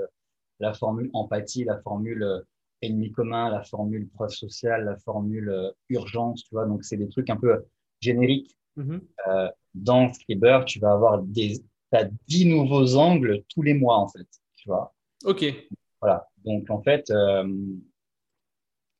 la 0.59 0.73
formule 0.73 1.09
empathie, 1.13 1.63
la 1.65 1.79
formule 1.81 2.23
euh, 2.23 2.39
ennemi 2.81 3.11
commun, 3.11 3.49
la 3.49 3.63
formule 3.63 4.07
preuve 4.09 4.29
sociale, 4.29 4.85
la 4.85 4.97
formule 4.97 5.49
euh, 5.49 5.71
urgence, 5.89 6.43
tu 6.43 6.55
vois. 6.55 6.65
Donc, 6.65 6.83
c'est 6.83 6.97
des 6.97 7.09
trucs 7.09 7.29
un 7.29 7.37
peu 7.37 7.65
génériques. 7.99 8.57
Mhm. 8.75 9.01
Euh, 9.27 9.49
dans 9.73 10.11
Scriber, 10.13 10.61
tu 10.65 10.79
vas 10.79 10.93
avoir 10.93 11.21
des, 11.21 11.61
t'as 11.91 12.05
10 12.27 12.45
nouveaux 12.47 12.95
angles 12.95 13.43
tous 13.49 13.61
les 13.61 13.73
mois, 13.73 13.97
en 13.97 14.07
fait, 14.07 14.27
tu 14.55 14.69
vois. 14.69 14.93
Ok. 15.25 15.45
Voilà. 15.99 16.27
Donc, 16.45 16.69
en 16.69 16.81
fait, 16.81 17.09
euh, 17.11 17.47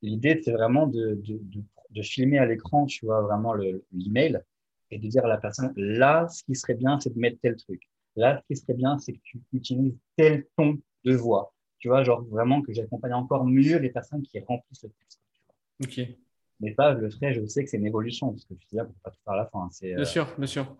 l'idée, 0.01 0.41
c'est 0.43 0.51
vraiment 0.51 0.88
de, 0.88 1.15
de, 1.15 1.39
de, 1.41 1.63
de 1.92 2.02
filmer 2.02 2.38
à 2.39 2.46
l'écran, 2.46 2.86
tu 2.86 3.06
vois, 3.06 3.22
vraiment 3.22 3.54
le- 3.54 3.84
l'email 3.94 4.42
et 4.92 5.00
de 5.00 5.08
dire 5.08 5.26
à 5.26 5.28
la 5.28 5.38
personne, 5.38 5.74
là, 5.76 6.28
ce 6.28 6.44
qui 6.44 6.56
serait 6.56 6.74
bien, 6.76 7.00
c'est 7.00 7.14
de 7.14 7.20
mettre 7.20 7.39
tel 7.42 7.56
truc. 7.56 7.82
Là, 8.16 8.42
ce 8.42 8.54
qui 8.54 8.60
serait 8.60 8.74
bien, 8.74 8.98
c'est 9.00 9.14
que 9.14 9.20
tu 9.24 9.42
utilises 9.54 9.98
tel 10.18 10.46
ton 10.58 10.78
de 11.06 11.16
voix. 11.16 11.54
Tu 11.80 11.88
vois, 11.88 12.04
genre 12.04 12.24
vraiment 12.26 12.62
que 12.62 12.74
j'accompagne 12.74 13.14
encore 13.14 13.46
mieux 13.46 13.78
les 13.78 13.89
personnes 13.89 14.22
qui 14.24 14.39
remplissent 14.42 14.84
le 14.84 14.89
texte. 14.89 15.20
Ok. 15.84 16.00
Mais 16.60 16.74
ça, 16.76 16.94
je 16.96 17.00
le 17.00 17.10
ferai, 17.10 17.34
je 17.34 17.46
sais 17.46 17.64
que 17.64 17.70
c'est 17.70 17.78
une 17.78 17.88
évolution, 17.88 18.30
parce 18.32 18.46
que 18.46 18.54
je 18.60 18.68
suis 18.68 18.78
là 18.78 18.86
pour 18.86 18.94
pas 19.04 19.10
tout 19.12 19.20
faire 19.24 19.34
à 19.34 19.38
la 19.38 19.46
fin. 19.48 19.68
C'est, 19.72 19.94
Bien 19.96 20.04
euh, 20.04 20.06
sûr, 20.06 20.28
bien 20.38 20.48
sûr. 20.48 20.76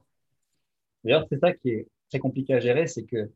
D'ailleurs, 1.04 1.26
c'est 1.30 1.40
ça 1.40 1.54
qui 1.54 1.70
est 1.70 1.88
très 2.10 2.20
compliqué 2.20 2.54
à 2.54 2.60
gérer, 2.60 2.86
c'est 2.88 3.04
que 3.04 3.32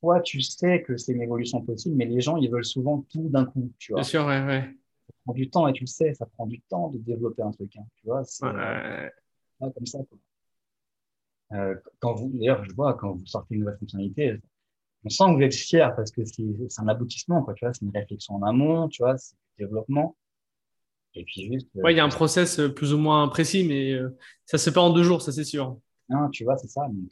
toi, 0.00 0.20
tu 0.20 0.40
sais 0.40 0.82
que 0.82 0.96
c'est 0.96 1.12
une 1.12 1.22
évolution 1.22 1.62
possible, 1.62 1.96
mais 1.96 2.06
les 2.06 2.20
gens, 2.20 2.36
ils 2.36 2.50
veulent 2.50 2.64
souvent 2.64 3.04
tout 3.10 3.28
d'un 3.28 3.44
coup, 3.44 3.72
tu 3.78 3.92
vois. 3.92 4.02
Bien 4.02 4.08
sûr, 4.08 4.26
ouais, 4.26 4.44
ouais. 4.44 4.76
Ça 5.08 5.14
prend 5.24 5.32
du 5.34 5.50
temps, 5.50 5.68
et 5.68 5.72
tu 5.72 5.82
le 5.84 5.86
sais, 5.88 6.14
ça 6.14 6.26
prend 6.26 6.46
du 6.46 6.60
temps 6.62 6.88
de 6.90 6.98
développer 6.98 7.42
un 7.42 7.50
truc, 7.52 7.76
hein, 7.76 7.84
tu 7.96 8.06
vois. 8.06 8.24
C'est 8.24 8.44
Ouais, 8.46 8.52
euh, 9.62 9.70
comme 9.70 9.86
ça, 9.86 9.98
quoi. 10.08 10.18
Euh, 11.52 11.74
quand 12.00 12.14
vous, 12.14 12.30
d'ailleurs, 12.34 12.64
je 12.64 12.72
vois, 12.74 12.94
quand 12.94 13.12
vous 13.12 13.26
sortez 13.26 13.54
une 13.54 13.60
nouvelle 13.60 13.76
fonctionnalité, 13.78 14.40
on 15.04 15.10
sent 15.10 15.24
que 15.28 15.36
vous 15.36 15.42
êtes 15.42 15.54
fier 15.54 15.94
parce 15.96 16.10
que 16.10 16.24
c'est 16.24 16.42
un 16.78 16.88
aboutissement, 16.88 17.42
quoi, 17.42 17.54
tu 17.54 17.64
vois. 17.64 17.74
C'est 17.74 17.84
une 17.84 17.92
réflexion 17.92 18.36
en 18.36 18.42
amont, 18.44 18.88
tu 18.88 19.02
vois, 19.02 19.18
c'est 19.18 19.34
du 19.58 19.64
développement. 19.64 20.16
Et 21.14 21.24
puis 21.24 21.52
juste, 21.52 21.68
euh, 21.76 21.82
Ouais, 21.82 21.92
il 21.92 21.96
y 21.96 22.00
a 22.00 22.04
un 22.04 22.08
process 22.08 22.58
euh, 22.58 22.68
plus 22.68 22.94
ou 22.94 22.98
moins 22.98 23.28
précis, 23.28 23.64
mais 23.68 23.98
ça 24.46 24.58
se 24.58 24.70
fait 24.70 24.74
pas 24.74 24.80
en 24.80 24.90
deux 24.92 25.02
jours, 25.02 25.20
ça 25.22 25.32
c'est 25.32 25.44
sûr. 25.44 25.78
hein, 26.10 26.28
tu 26.32 26.44
vois, 26.44 26.56
c'est 26.56 26.68
ça. 26.68 26.86
Donc 26.88 27.10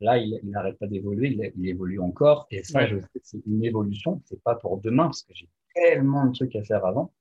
là, 0.00 0.18
il 0.18 0.40
il 0.42 0.50
n'arrête 0.50 0.78
pas 0.78 0.86
d'évoluer, 0.88 1.28
il, 1.30 1.52
il 1.56 1.68
évolue 1.68 2.00
encore. 2.00 2.46
Et 2.50 2.64
ça, 2.64 2.80
Ouais. 2.80 2.88
je 2.88 2.98
sais 2.98 3.06
que 3.20 3.20
c'est 3.22 3.42
une 3.46 3.64
évolution. 3.64 4.20
C'est 4.24 4.42
pas 4.42 4.56
pour 4.56 4.80
demain 4.80 5.04
parce 5.04 5.22
que 5.22 5.34
j'ai 5.34 5.48
tellement 5.74 6.26
de 6.26 6.32
trucs 6.32 6.54
à 6.56 6.62
faire 6.62 6.84
avant. 6.84 7.12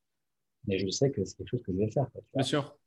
Mais 0.67 0.77
je 0.77 0.89
sais 0.89 1.11
que 1.11 1.23
c'est 1.25 1.37
quelque 1.37 1.49
chose 1.49 1.63
que 1.63 1.73
je 1.73 1.77
vais 1.77 1.91
faire. 1.91 2.09
Quoi. 2.11 2.21
Bien 2.33 2.43
sûr. 2.43 2.77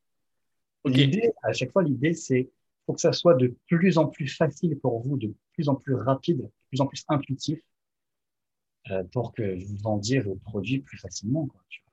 Ok. 0.84 0.94
L'idée, 0.94 1.32
à 1.42 1.52
chaque 1.52 1.72
fois, 1.72 1.82
l'idée, 1.82 2.14
c'est 2.14 2.50
faut 2.86 2.92
que 2.92 3.00
ça 3.00 3.12
soit 3.12 3.34
de 3.34 3.56
plus 3.66 3.96
en 3.96 4.06
plus 4.06 4.28
facile 4.28 4.78
pour 4.78 5.00
vous, 5.00 5.16
de 5.16 5.34
plus 5.52 5.68
en 5.68 5.74
plus 5.74 5.94
rapide, 5.94 6.42
de 6.42 6.50
plus 6.68 6.80
en 6.80 6.86
plus 6.86 7.04
intuitif, 7.08 7.60
euh, 8.90 9.02
pour 9.04 9.32
que 9.32 9.64
vous 9.64 9.76
vendiez 9.82 10.20
vos 10.20 10.34
produits 10.34 10.80
plus 10.80 10.98
facilement. 10.98 11.46
Quoi, 11.46 11.60
tu 11.68 11.82
vois. 11.82 11.92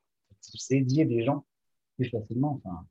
Vous 0.53 0.75
aidiez 0.75 1.05
des 1.05 1.23
gens 1.23 1.45
plus 1.97 2.09
facilement. 2.09 2.61
Enfin, 2.63 2.85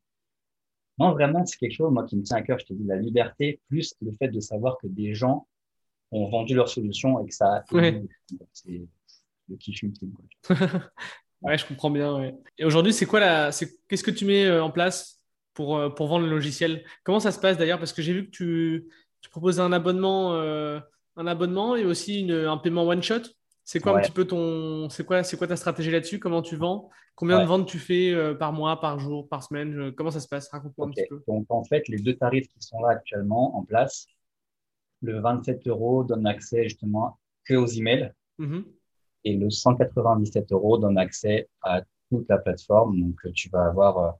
non, 0.98 1.12
vraiment, 1.12 1.44
c'est 1.44 1.58
quelque 1.58 1.74
chose, 1.74 1.92
moi, 1.92 2.04
qui 2.04 2.16
me 2.16 2.22
tient 2.22 2.38
à 2.38 2.42
cœur. 2.42 2.58
Je 2.58 2.66
te 2.66 2.72
dis 2.72 2.84
la 2.84 2.96
liberté, 2.96 3.60
plus 3.68 3.94
le 4.00 4.12
fait 4.12 4.28
de 4.28 4.40
savoir 4.40 4.78
que 4.78 4.86
des 4.86 5.14
gens 5.14 5.46
ont 6.10 6.28
vendu 6.28 6.54
leur 6.54 6.68
solution 6.68 7.22
et 7.24 7.28
que 7.28 7.34
ça 7.34 7.56
a 7.56 7.74
Ouais. 7.74 8.02
Quoi. 9.56 10.56
Ouais, 11.42 11.56
je 11.56 11.64
comprends 11.66 11.88
bien. 11.90 12.14
ouais. 12.18 12.34
Et 12.58 12.66
aujourd'hui, 12.66 12.92
c'est 12.92 13.06
quoi 13.06 13.18
la, 13.18 13.50
c'est, 13.50 13.70
qu'est-ce 13.88 14.04
que 14.04 14.10
tu 14.10 14.26
mets 14.26 14.44
euh, 14.44 14.62
en 14.62 14.70
place 14.70 15.22
pour, 15.54 15.78
euh, 15.78 15.88
pour 15.88 16.06
vendre 16.08 16.26
le 16.26 16.30
logiciel? 16.30 16.84
Comment 17.02 17.18
ça 17.18 17.32
se 17.32 17.38
passe 17.40 17.56
d'ailleurs? 17.56 17.78
Parce 17.78 17.94
que 17.94 18.02
j'ai 18.02 18.12
vu 18.12 18.26
que 18.26 18.30
tu, 18.30 18.88
tu 19.22 19.30
proposais 19.30 19.62
un 19.62 19.72
abonnement, 19.72 20.34
euh, 20.34 20.80
un 21.16 21.26
abonnement 21.26 21.76
et 21.76 21.86
aussi 21.86 22.20
une- 22.20 22.32
un 22.32 22.58
paiement 22.58 22.82
one 22.86 23.02
shot. 23.02 23.22
C'est 23.64 23.80
quoi 23.80 23.96
un 23.96 24.00
petit 24.02 24.10
peu 24.12 24.26
ton, 24.26 24.90
c'est 24.90 25.06
quoi, 25.06 25.22
c'est 25.22 25.38
quoi 25.38 25.46
ta 25.46 25.56
stratégie 25.56 25.90
là-dessus? 25.90 26.18
Comment 26.18 26.42
tu 26.42 26.56
vends? 26.56 26.90
Combien 27.14 27.36
Ouais. 27.38 27.42
de 27.44 27.48
ventes 27.48 27.66
tu 27.66 27.78
fais 27.78 28.12
euh, 28.12 28.34
par 28.34 28.52
mois, 28.52 28.78
par 28.78 28.98
jour, 28.98 29.26
par 29.26 29.42
semaine? 29.42 29.72
Je- 29.72 29.90
Comment 29.90 30.10
ça 30.10 30.20
se 30.20 30.28
passe? 30.28 30.48
Raconte-moi 30.50 30.88
un 30.88 30.90
petit 30.90 31.06
peu. 31.08 31.22
Donc, 31.26 31.46
en 31.48 31.64
fait, 31.64 31.88
les 31.88 31.98
deux 32.00 32.16
tarifs 32.16 32.48
qui 32.48 32.60
sont 32.60 32.80
là 32.82 32.90
actuellement 32.90 33.56
en 33.56 33.64
place, 33.64 34.06
le 35.00 35.20
27 35.20 35.66
euros 35.68 36.04
donne 36.04 36.26
accès 36.26 36.64
justement 36.64 37.18
que 37.44 37.54
aux 37.54 37.66
emails 37.66 38.12
Mhm. 38.38 38.64
Et 39.24 39.36
le 39.36 39.50
197 39.50 40.52
euros 40.52 40.78
donne 40.78 40.98
accès 40.98 41.48
à 41.62 41.82
toute 42.10 42.28
la 42.28 42.38
plateforme. 42.38 43.00
Donc, 43.00 43.16
euh, 43.24 43.32
tu 43.32 43.48
vas 43.50 43.66
avoir 43.66 43.98
euh, 43.98 44.10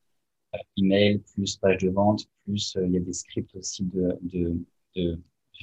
email 0.76 1.18
plus 1.34 1.56
page 1.56 1.78
de 1.78 1.90
vente, 1.90 2.24
plus 2.44 2.76
euh, 2.76 2.86
il 2.86 2.92
y 2.92 2.96
a 2.96 3.00
des 3.00 3.12
scripts 3.12 3.54
aussi 3.54 3.84
de, 3.84 4.18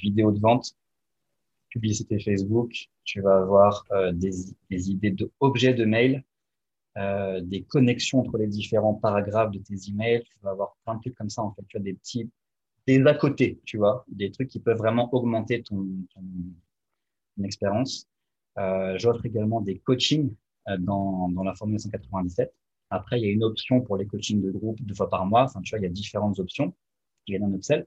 vidéos 0.00 0.32
de 0.32 0.40
vente, 0.40 0.74
publicité 1.70 2.18
Facebook. 2.18 2.72
Tu 3.04 3.20
vas 3.20 3.38
avoir 3.38 3.84
euh, 3.92 4.12
des, 4.12 4.54
idées 4.70 5.10
d'objets 5.10 5.74
de 5.74 5.84
mail, 5.84 6.24
euh, 6.96 7.40
des 7.40 7.62
connexions 7.62 8.20
entre 8.20 8.38
les 8.38 8.46
différents 8.46 8.94
paragraphes 8.94 9.50
de 9.50 9.58
tes 9.58 9.74
emails. 9.88 10.22
Tu 10.24 10.36
vas 10.42 10.50
avoir 10.50 10.76
plein 10.84 10.96
de 10.96 11.00
trucs 11.00 11.16
comme 11.16 11.30
ça. 11.30 11.42
En 11.42 11.52
fait, 11.52 11.62
tu 11.68 11.76
as 11.76 11.80
des 11.80 11.94
petits, 11.94 12.30
des 12.86 13.04
à 13.06 13.14
côté, 13.14 13.60
tu 13.64 13.78
vois, 13.78 14.04
des 14.08 14.30
trucs 14.30 14.48
qui 14.48 14.60
peuvent 14.60 14.78
vraiment 14.78 15.12
augmenter 15.12 15.62
ton 15.62 15.86
expérience. 17.44 18.07
Euh, 18.58 18.98
J'offre 18.98 19.24
également 19.24 19.60
des 19.60 19.78
coachings 19.78 20.34
euh, 20.68 20.76
dans, 20.78 21.28
dans 21.28 21.42
la 21.42 21.54
formule 21.54 21.80
197. 21.80 22.52
Après, 22.90 23.20
il 23.20 23.26
y 23.26 23.28
a 23.28 23.32
une 23.32 23.44
option 23.44 23.80
pour 23.80 23.96
les 23.96 24.06
coachings 24.06 24.42
de 24.42 24.50
groupe 24.50 24.80
deux 24.80 24.94
fois 24.94 25.10
par 25.10 25.26
mois. 25.26 25.42
Enfin, 25.42 25.60
tu 25.60 25.70
vois, 25.70 25.78
il 25.78 25.82
y 25.82 25.86
a 25.86 25.90
différentes 25.90 26.38
options. 26.38 26.74
Il 27.26 27.34
y 27.34 27.42
a 27.42 27.44
un 27.44 27.52
upsell. 27.52 27.86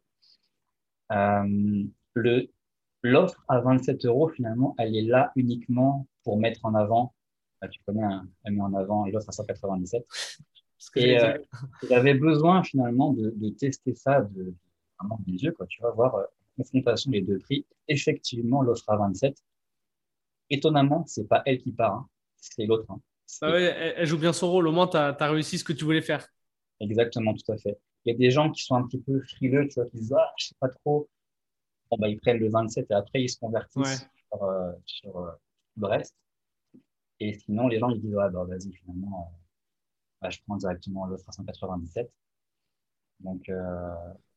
Euh, 1.11 1.83
le, 2.13 2.47
l'offre 3.03 3.43
à 3.47 3.59
27 3.59 4.05
euros, 4.05 4.29
finalement, 4.29 4.75
elle 4.77 4.95
est 4.95 5.01
là 5.01 5.31
uniquement 5.35 6.07
pour 6.23 6.37
mettre 6.37 6.65
en 6.65 6.75
avant. 6.75 7.13
Là, 7.61 7.67
tu 7.67 7.79
connais, 7.85 8.03
hein, 8.03 8.27
elle 8.43 8.53
met 8.53 8.61
en 8.61 8.73
avant 8.73 9.05
l'offre 9.07 9.29
à 9.29 9.31
197. 9.31 10.05
Ce 10.77 10.89
que 10.89 10.99
Et 10.99 11.19
euh, 11.19 11.37
j'avais 11.87 12.15
besoin 12.15 12.63
finalement 12.63 13.13
de, 13.13 13.33
de 13.35 13.49
tester 13.49 13.93
ça 13.93 14.21
de, 14.21 14.53
vraiment 14.99 15.19
des 15.27 15.43
yeux, 15.43 15.51
quoi. 15.51 15.67
Tu 15.67 15.81
vas 15.81 15.91
voir, 15.91 16.15
euh, 16.15 16.23
confrontation 16.57 17.11
des 17.11 17.21
deux 17.21 17.39
prix. 17.39 17.65
Effectivement, 17.87 18.61
l'offre 18.61 18.89
à 18.89 18.97
27. 18.97 19.37
Étonnamment, 20.51 21.03
c'est 21.07 21.27
pas 21.27 21.41
elle 21.47 21.57
qui 21.59 21.71
part, 21.71 21.93
hein. 21.95 22.09
c'est 22.37 22.65
l'autre. 22.65 22.85
hein. 22.91 23.01
Ah 23.41 23.51
ouais, 23.51 23.63
elle, 23.63 23.93
elle 23.97 24.05
joue 24.05 24.17
bien 24.19 24.33
son 24.33 24.51
rôle. 24.51 24.67
Au 24.67 24.71
moins, 24.71 24.87
tu 24.87 24.97
as, 24.97 25.15
réussi 25.31 25.57
ce 25.57 25.63
que 25.63 25.73
tu 25.73 25.85
voulais 25.85 26.01
faire. 26.01 26.27
exactement 26.79 27.33
tout 27.33 27.51
à 27.51 27.57
fait. 27.57 27.79
Il 28.05 28.11
y 28.11 28.15
a 28.15 28.17
des 28.17 28.31
gens 28.31 28.51
qui 28.51 28.63
sont 28.63 28.75
un 28.75 28.85
petit 28.85 28.99
peu 28.99 29.19
frileux, 29.21 29.67
tu 29.67 29.75
vois, 29.75 29.85
qui 29.89 29.97
se 29.97 30.01
disent, 30.03 30.13
ah, 30.17 30.31
je 30.37 30.47
sais 30.47 30.55
pas 30.59 30.69
trop. 30.69 31.07
Bon, 31.89 31.97
bah, 31.97 32.09
ils 32.09 32.19
prennent 32.19 32.39
le 32.39 32.49
27 32.49 32.87
et 32.91 32.93
après, 32.93 33.21
ils 33.23 33.29
se 33.29 33.39
convertissent 33.39 33.77
Ouais. 33.77 33.95
sur, 34.29 34.43
euh, 34.43 34.71
sur 34.85 35.17
euh, 35.17 35.31
le 35.77 35.87
reste. 35.87 36.15
Et 37.19 37.33
sinon, 37.33 37.67
les 37.67 37.79
gens, 37.79 37.89
ils 37.89 38.01
disent, 38.01 38.15
ouais, 38.15 38.29
bah, 38.31 38.43
vas-y, 38.43 38.73
finalement, 38.73 39.31
euh, 39.31 39.37
bah, 40.21 40.29
je 40.29 40.39
prends 40.45 40.57
directement 40.57 41.05
à 41.05 41.17
197. 41.17 42.11
Donc, 43.19 43.47
euh, 43.49 43.55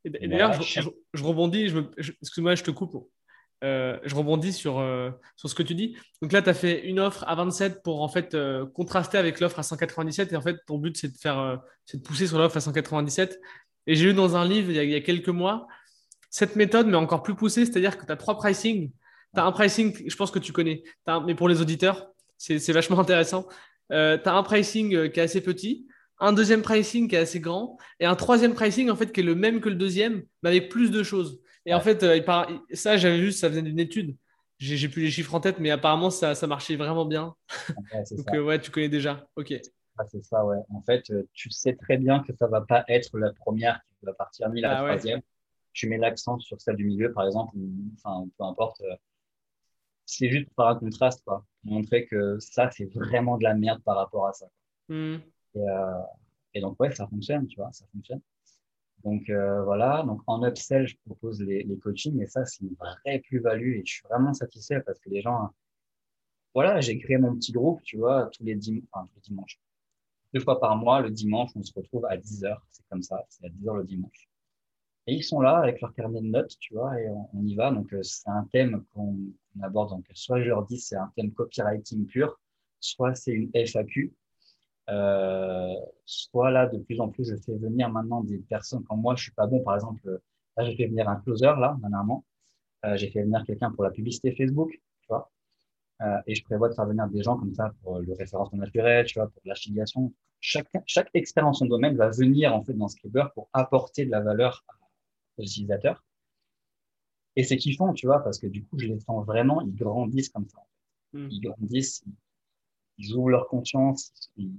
Et, 0.04 0.08
et 0.10 0.24
Et 0.24 0.28
d'ailleurs, 0.28 0.52
voilà. 0.52 0.62
je, 0.62 0.80
je- 0.82 0.90
je 1.14 1.24
rebondis, 1.24 1.68
je 1.68 1.80
excuse-moi, 2.22 2.54
je 2.54 2.62
te 2.62 2.70
coupe. 2.70 3.08
Euh, 3.64 3.98
je 4.04 4.14
rebondis 4.14 4.52
sur, 4.52 4.78
euh, 4.78 5.10
sur 5.36 5.48
ce 5.48 5.54
que 5.54 5.62
tu 5.62 5.74
dis. 5.74 5.96
Donc 6.20 6.32
là, 6.32 6.42
tu 6.42 6.50
as 6.50 6.54
fait 6.54 6.86
une 6.86 7.00
offre 7.00 7.24
à 7.26 7.34
27 7.34 7.82
pour 7.82 8.02
en 8.02 8.08
fait 8.08 8.34
euh, 8.34 8.66
contraster 8.66 9.16
avec 9.16 9.40
l'offre 9.40 9.58
à 9.58 9.62
197. 9.62 10.32
Et 10.32 10.36
en 10.36 10.42
fait, 10.42 10.58
ton 10.66 10.76
but, 10.76 10.94
c'est 10.98 11.08
de, 11.08 11.16
faire, 11.16 11.62
de 11.92 11.98
pousser 11.98 12.26
sur 12.26 12.38
l'offre 12.38 12.58
à 12.58 12.60
197. 12.60 13.40
Et 13.86 13.94
j'ai 13.94 14.04
lu 14.04 14.12
dans 14.12 14.36
un 14.36 14.46
livre 14.46 14.70
il 14.70 14.90
y, 14.90 14.94
a, 14.94 15.00
quelques 15.00 15.30
mois 15.30 15.66
cette 16.28 16.56
méthode, 16.56 16.88
mais 16.88 16.96
encore 16.96 17.22
plus 17.22 17.34
poussée, 17.34 17.64
c'est-à-dire 17.64 17.96
que 17.96 18.04
tu 18.04 18.12
as 18.12 18.16
trois 18.16 18.36
pricing. 18.36 18.90
Tu 19.34 19.40
as 19.40 19.44
un 19.44 19.52
pricing, 19.52 19.94
je 20.06 20.16
pense 20.16 20.30
que 20.30 20.40
tu 20.40 20.52
connais, 20.52 20.82
mais 21.26 21.34
pour 21.34 21.48
les 21.48 21.60
auditeurs, 21.60 22.08
c'est 22.36 22.72
vachement 22.72 22.98
intéressant. 22.98 23.46
tu 23.88 23.96
as 23.96 24.34
un 24.34 24.42
pricing 24.42 25.10
qui 25.10 25.20
est 25.20 25.22
assez 25.22 25.40
petit, 25.40 25.86
un 26.18 26.32
deuxième 26.32 26.62
pricing 26.62 27.08
qui 27.08 27.14
est 27.14 27.20
assez 27.20 27.38
grand, 27.38 27.78
et 28.00 28.04
un 28.04 28.16
troisième 28.16 28.52
pricing 28.52 28.90
en 28.90 28.96
fait 28.96 29.12
qui 29.12 29.20
est 29.20 29.24
le 29.24 29.36
même 29.36 29.60
que 29.60 29.68
le 29.68 29.76
deuxième, 29.76 30.24
mais 30.42 30.50
avec 30.50 30.70
plus 30.70 30.90
de 30.90 31.04
choses. 31.04 31.40
Et 31.66 31.74
en 31.74 31.80
fait, 31.80 32.02
euh, 32.02 32.20
ça, 32.72 32.96
j'avais 32.96 33.18
vu, 33.18 33.32
ça 33.32 33.48
venait 33.48 33.62
d'une 33.62 33.78
étude. 33.78 34.16
J'ai 34.58 34.88
plus 34.88 35.02
les 35.02 35.10
chiffres 35.10 35.34
en 35.34 35.40
tête, 35.40 35.58
mais 35.58 35.70
apparemment, 35.70 36.10
ça, 36.10 36.34
ça 36.34 36.46
marchait 36.46 36.76
vraiment 36.76 37.04
bien. 37.04 37.34
Donc, 38.10 38.34
euh, 38.34 38.44
ouais, 38.44 38.60
tu 38.60 38.70
connais 38.70 38.88
déjà. 38.88 39.26
OK. 39.36 39.52
c'est 40.06 40.22
ça, 40.22 40.44
ouais. 40.44 40.58
En 40.72 40.80
fait, 40.82 41.10
euh, 41.10 41.28
tu 41.32 41.50
sais 41.50 41.74
très 41.74 41.96
bien 41.96 42.20
que 42.20 42.32
ça 42.34 42.46
va 42.46 42.60
pas 42.60 42.84
être 42.88 43.18
la 43.18 43.32
première 43.32 43.80
qui 43.98 44.06
va 44.06 44.12
partir, 44.12 44.48
ni 44.50 44.60
la 44.60 44.78
ah 44.78 44.82
troisième. 44.84 45.20
Tu 45.72 45.88
mets 45.88 45.98
l'accent 45.98 46.38
sur 46.38 46.60
celle 46.60 46.76
du 46.76 46.84
milieu, 46.84 47.12
par 47.12 47.26
exemple, 47.26 47.56
ou, 47.56 47.68
enfin, 47.96 48.26
peu 48.38 48.44
importe. 48.44 48.80
C'est 50.06 50.30
juste 50.30 50.46
pour 50.50 50.64
faire 50.64 50.76
un 50.76 50.78
contraste, 50.78 51.24
quoi. 51.24 51.44
Montrer 51.64 52.06
que 52.06 52.38
ça, 52.38 52.70
c'est 52.70 52.92
vraiment 52.94 53.38
de 53.38 53.44
la 53.44 53.54
merde 53.54 53.82
par 53.82 53.96
rapport 53.96 54.28
à 54.28 54.32
ça. 54.34 54.46
Hmm. 54.88 55.16
Et, 55.56 55.60
et, 56.54 56.60
donc, 56.60 56.78
ouais, 56.78 56.94
ça 56.94 57.08
fonctionne, 57.08 57.48
tu 57.48 57.56
vois, 57.56 57.72
ça 57.72 57.86
fonctionne. 57.92 58.20
Donc 59.05 59.28
euh, 59.28 59.62
voilà, 59.64 60.02
donc 60.02 60.22
en 60.26 60.42
upsell, 60.46 60.86
je 60.86 60.96
propose 61.05 61.40
les, 61.42 61.62
les 61.62 61.78
coachings 61.78 62.20
et 62.22 62.26
ça, 62.26 62.44
c'est 62.46 62.64
une 62.64 62.74
vraie 62.74 63.18
plus-value 63.20 63.76
et 63.76 63.82
je 63.84 63.94
suis 63.94 64.02
vraiment 64.09 64.32
satisfait 64.32 64.80
parce 64.80 64.98
que 64.98 65.11
les 65.11 65.20
gens, 65.20 65.50
voilà, 66.55 66.80
j'ai 66.80 66.98
créé 66.98 67.18
mon 67.18 67.34
petit 67.36 67.52
groupe, 67.52 67.82
tu 67.82 67.98
vois, 67.98 68.30
tous 68.32 68.44
les, 68.44 68.57
enfin, 68.90 69.07
tous 69.07 69.16
les 69.16 69.22
dimanches. 69.22 69.61
Deux 70.32 70.40
fois 70.40 70.59
par 70.59 70.76
mois, 70.76 71.00
le 71.00 71.11
dimanche, 71.11 71.50
on 71.55 71.62
se 71.62 71.72
retrouve 71.74 72.07
à 72.07 72.16
10 72.16 72.44
heures, 72.44 72.64
c'est 72.70 72.84
comme 72.88 73.02
ça, 73.02 73.24
c'est 73.28 73.44
à 73.44 73.48
10 73.50 73.68
heures 73.68 73.76
le 73.76 73.84
dimanche. 73.84 74.28
Et 75.07 75.14
ils 75.14 75.22
sont 75.22 75.40
là 75.40 75.59
avec 75.59 75.80
leur 75.82 75.92
carnet 75.94 76.20
de 76.20 76.26
notes, 76.26 76.57
tu 76.59 76.74
vois, 76.74 76.98
et 76.98 77.09
on, 77.11 77.44
y 77.44 77.55
va. 77.55 77.70
Donc, 77.70 77.92
euh, 77.92 78.02
c'est 78.02 78.28
un 78.30 78.44
thème 78.52 78.84
qu'on 78.94 79.16
aborde. 79.62 79.90
Donc, 79.90 80.07
soit 80.14 80.40
je 80.40 80.48
leur 80.48 80.64
dis 80.64 80.78
c'est 80.78 80.96
un 80.96 81.12
thème 81.14 81.30
copywriting 81.32 82.07
pur, 82.07 82.40
soit 82.80 83.14
c'est 83.14 83.32
une 83.32 83.50
FAQ. 83.55 84.14
Euh, 84.91 85.74
soit 86.05 86.51
là, 86.51 86.66
de 86.66 86.78
plus 86.78 87.01
en 87.01 87.09
plus, 87.09 87.24
je 87.24 87.37
fais 87.37 87.57
venir 87.57 87.89
maintenant 87.91 88.22
des 88.22 88.39
personnes 88.39 88.85
quand 88.85 88.97
moi, 88.97 89.14
je 89.16 89.24
suis 89.24 89.32
pas 89.32 89.47
bon. 89.47 89.62
Par 89.62 89.74
exemple, 89.74 90.20
là, 90.57 90.64
j'ai 90.64 90.76
fait 90.76 90.87
venir 90.87 91.09
un 91.09 91.16
closer, 91.16 91.53
là, 91.59 91.76
dernièrement. 91.80 92.24
Euh, 92.85 92.97
j'ai 92.97 93.11
fait 93.11 93.22
venir 93.22 93.43
quelqu'un 93.47 93.70
pour 93.70 93.85
la 93.85 93.91
publicité 93.91 94.32
Facebook, 94.32 94.70
tu 94.72 95.07
vois. 95.09 95.30
Euh, 96.03 96.18
et 96.26 96.35
je 96.35 96.45
prévois 96.45 96.68
de 96.68 96.74
faire 96.74 96.87
venir 96.87 97.09
des 97.09 97.22
gens 97.22 97.39
comme 97.39 97.55
ça 97.55 97.72
pour 97.82 97.99
le 98.01 98.12
référencement 98.12 98.59
naturel, 98.59 99.07
tu 99.07 99.18
vois, 99.18 99.28
pour 99.28 99.43
l'affiliation. 99.45 100.12
Chaque, 100.41 100.68
chaque 100.87 101.09
expert 101.14 101.47
en 101.47 101.55
son 101.55 101.66
domaine 101.66 101.97
va 101.97 102.11
venir, 102.11 102.55
en 102.55 102.62
fait, 102.62 102.74
dans 102.74 102.89
Scriber 102.89 103.26
pour 103.35 103.49
apporter 103.53 104.05
de 104.05 104.11
la 104.11 104.20
valeur 104.20 104.64
aux 105.39 105.43
utilisateurs. 105.43 106.05
Et 107.37 107.43
c'est 107.43 107.57
kiffant, 107.57 107.93
tu 107.95 108.07
vois, 108.07 108.22
parce 108.22 108.39
que 108.39 108.47
du 108.47 108.64
coup, 108.64 108.78
je 108.78 108.87
les 108.87 109.01
sens 109.01 109.24
vraiment, 109.24 109.61
ils 109.62 109.74
grandissent 109.74 110.28
comme 110.28 110.49
ça. 110.49 110.61
Hmm. 111.12 111.28
Ils 111.30 111.41
grandissent, 111.41 112.05
ils 112.99 113.14
ouvrent 113.14 113.30
leur 113.30 113.49
conscience, 113.49 114.12
ils, 114.37 114.53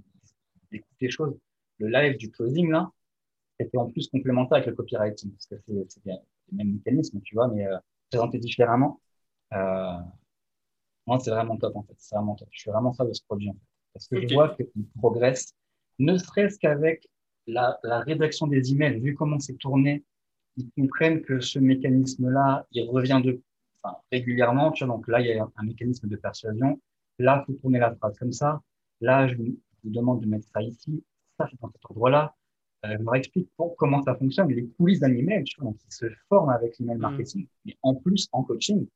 des 1.00 1.10
choses. 1.10 1.38
Le 1.80 1.88
live 1.88 2.18
du 2.18 2.32
closing, 2.32 2.70
là, 2.70 2.92
c'était 3.60 3.78
en 3.78 3.90
plus 3.90 4.08
complémentaire 4.10 4.58
avec 4.58 4.68
le 4.68 4.76
copywriting, 4.76 5.32
parce 5.32 5.48
que 5.48 5.56
c'est 5.88 6.06
le 6.06 6.14
même 6.52 6.74
mécanisme, 6.74 7.22
tu 7.22 7.36
vois, 7.36 7.48
mais 7.48 7.68
euh, 7.68 7.78
présenté 8.10 8.38
différemment. 8.38 9.00
Euh, 9.54 9.98
moi, 11.08 11.20
c'est 11.20 11.32
vraiment 11.32 11.58
top, 11.58 11.76
en 11.76 11.84
fait. 11.84 11.96
C'est 11.98 12.16
vraiment 12.16 12.36
top. 12.36 12.48
Je 12.52 12.60
suis 12.60 12.72
vraiment 12.72 12.94
fan 12.94 13.08
de 13.08 13.14
ce 13.14 13.24
produit, 13.24 13.50
en 13.50 13.54
fait. 13.54 13.60
Parce 13.94 14.08
que 14.08 14.28
je 14.28 14.34
vois 14.34 14.56
qu'il 14.56 14.68
progresse, 14.98 15.54
ne 16.00 16.18
serait-ce 16.18 16.60
qu'avec 16.60 17.08
la, 17.48 17.80
la, 17.84 18.00
rédaction 18.00 18.48
des 18.48 18.72
emails, 18.72 19.00
vu 19.00 19.16
comment 19.16 19.40
c'est 19.40 19.58
tourné, 19.58 20.04
ils 20.58 20.70
comprennent 20.72 21.22
que 21.22 21.40
ce 21.40 21.60
mécanisme-là, 21.60 22.66
il 22.72 22.90
revient 22.90 23.22
de, 23.24 23.42
enfin, 23.82 23.98
régulièrement, 24.12 24.72
tu 24.72 24.86
vois. 24.86 24.96
Donc 24.96 25.08
là, 25.08 25.22
il 25.22 25.28
y 25.28 25.34
a 25.38 25.48
un, 25.56 25.64
mécanisme 25.64 26.08
de 26.08 26.16
persuasion. 26.16 26.82
Là, 27.20 27.42
il 27.42 27.46
faut 27.46 27.60
tourner 27.60 27.80
la 27.80 27.96
phrase 27.96 28.18
comme 28.18 28.34
ça. 28.34 28.62
Là, 29.02 29.28
je, 29.28 29.36
vous 29.86 29.92
demande 29.92 30.22
de 30.22 30.28
mettre 30.28 30.48
ça 30.48 30.62
ici, 30.62 31.04
ça 31.38 31.48
c'est 31.50 31.60
dans 31.62 31.72
cet 31.72 31.90
endroit-là. 31.90 32.36
Euh, 32.86 32.96
je 32.98 33.04
leur 33.04 33.16
explique 33.16 33.50
comment 33.78 34.02
ça 34.04 34.16
fonctionne, 34.16 34.50
les 34.50 34.68
coulisses 34.78 35.00
d'un 35.00 35.14
email, 35.16 35.44
tu 35.44 35.60
vois, 35.60 35.72
donc 35.72 35.80
ils 35.88 35.94
se 35.94 36.06
forment 36.30 36.50
avec 36.50 36.78
l'email 36.80 36.98
mm. 36.98 37.02
marketing. 37.02 37.48
Mais 37.66 37.78
en 37.82 37.96
plus, 37.96 38.28
en 38.32 38.44
coaching, 38.44 38.88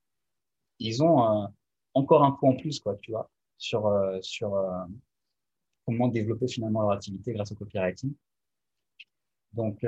ils 0.80 1.04
ont 1.04 1.24
euh, 1.24 1.48
encore 1.94 2.24
un 2.24 2.32
point 2.32 2.52
en 2.52 2.56
plus, 2.56 2.80
quoi, 2.80 2.96
tu 3.02 3.12
vois, 3.12 3.30
sur, 3.58 3.88
euh, 3.88 4.20
sur 4.22 4.56
comment 5.86 6.08
développer 6.08 6.48
finalement 6.48 6.82
leur 6.82 6.92
activité 6.92 7.34
grâce 7.34 7.52
au 7.52 7.56
copywriting. 7.56 8.14
Donc, 9.54 9.84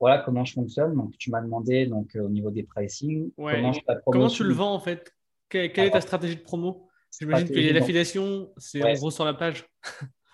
voilà 0.00 0.18
comment 0.24 0.44
je 0.44 0.54
fonctionne. 0.54 0.94
Donc, 0.94 1.16
tu 1.18 1.30
m'as 1.30 1.40
demandé 1.40 1.86
donc 1.86 2.16
au 2.16 2.28
niveau 2.28 2.50
des 2.50 2.64
pricing, 2.64 3.30
comment, 3.36 3.72
comment 4.06 4.28
tu 4.28 4.44
le 4.44 4.54
vends 4.54 4.74
en 4.74 4.80
fait? 4.80 5.12
Quelle, 5.48 5.70
est 5.78 5.90
ta 5.90 6.00
stratégie 6.00 6.36
de 6.36 6.42
promo? 6.42 6.88
J'imagine 7.18 7.46
qu'il 7.46 7.64
y 7.64 7.70
a 7.70 7.72
l'affiliation, 7.72 8.52
c'est 8.58 8.82
en 8.82 8.92
gros 8.94 9.10
sur 9.10 9.24
la 9.24 9.34
page. 9.34 9.66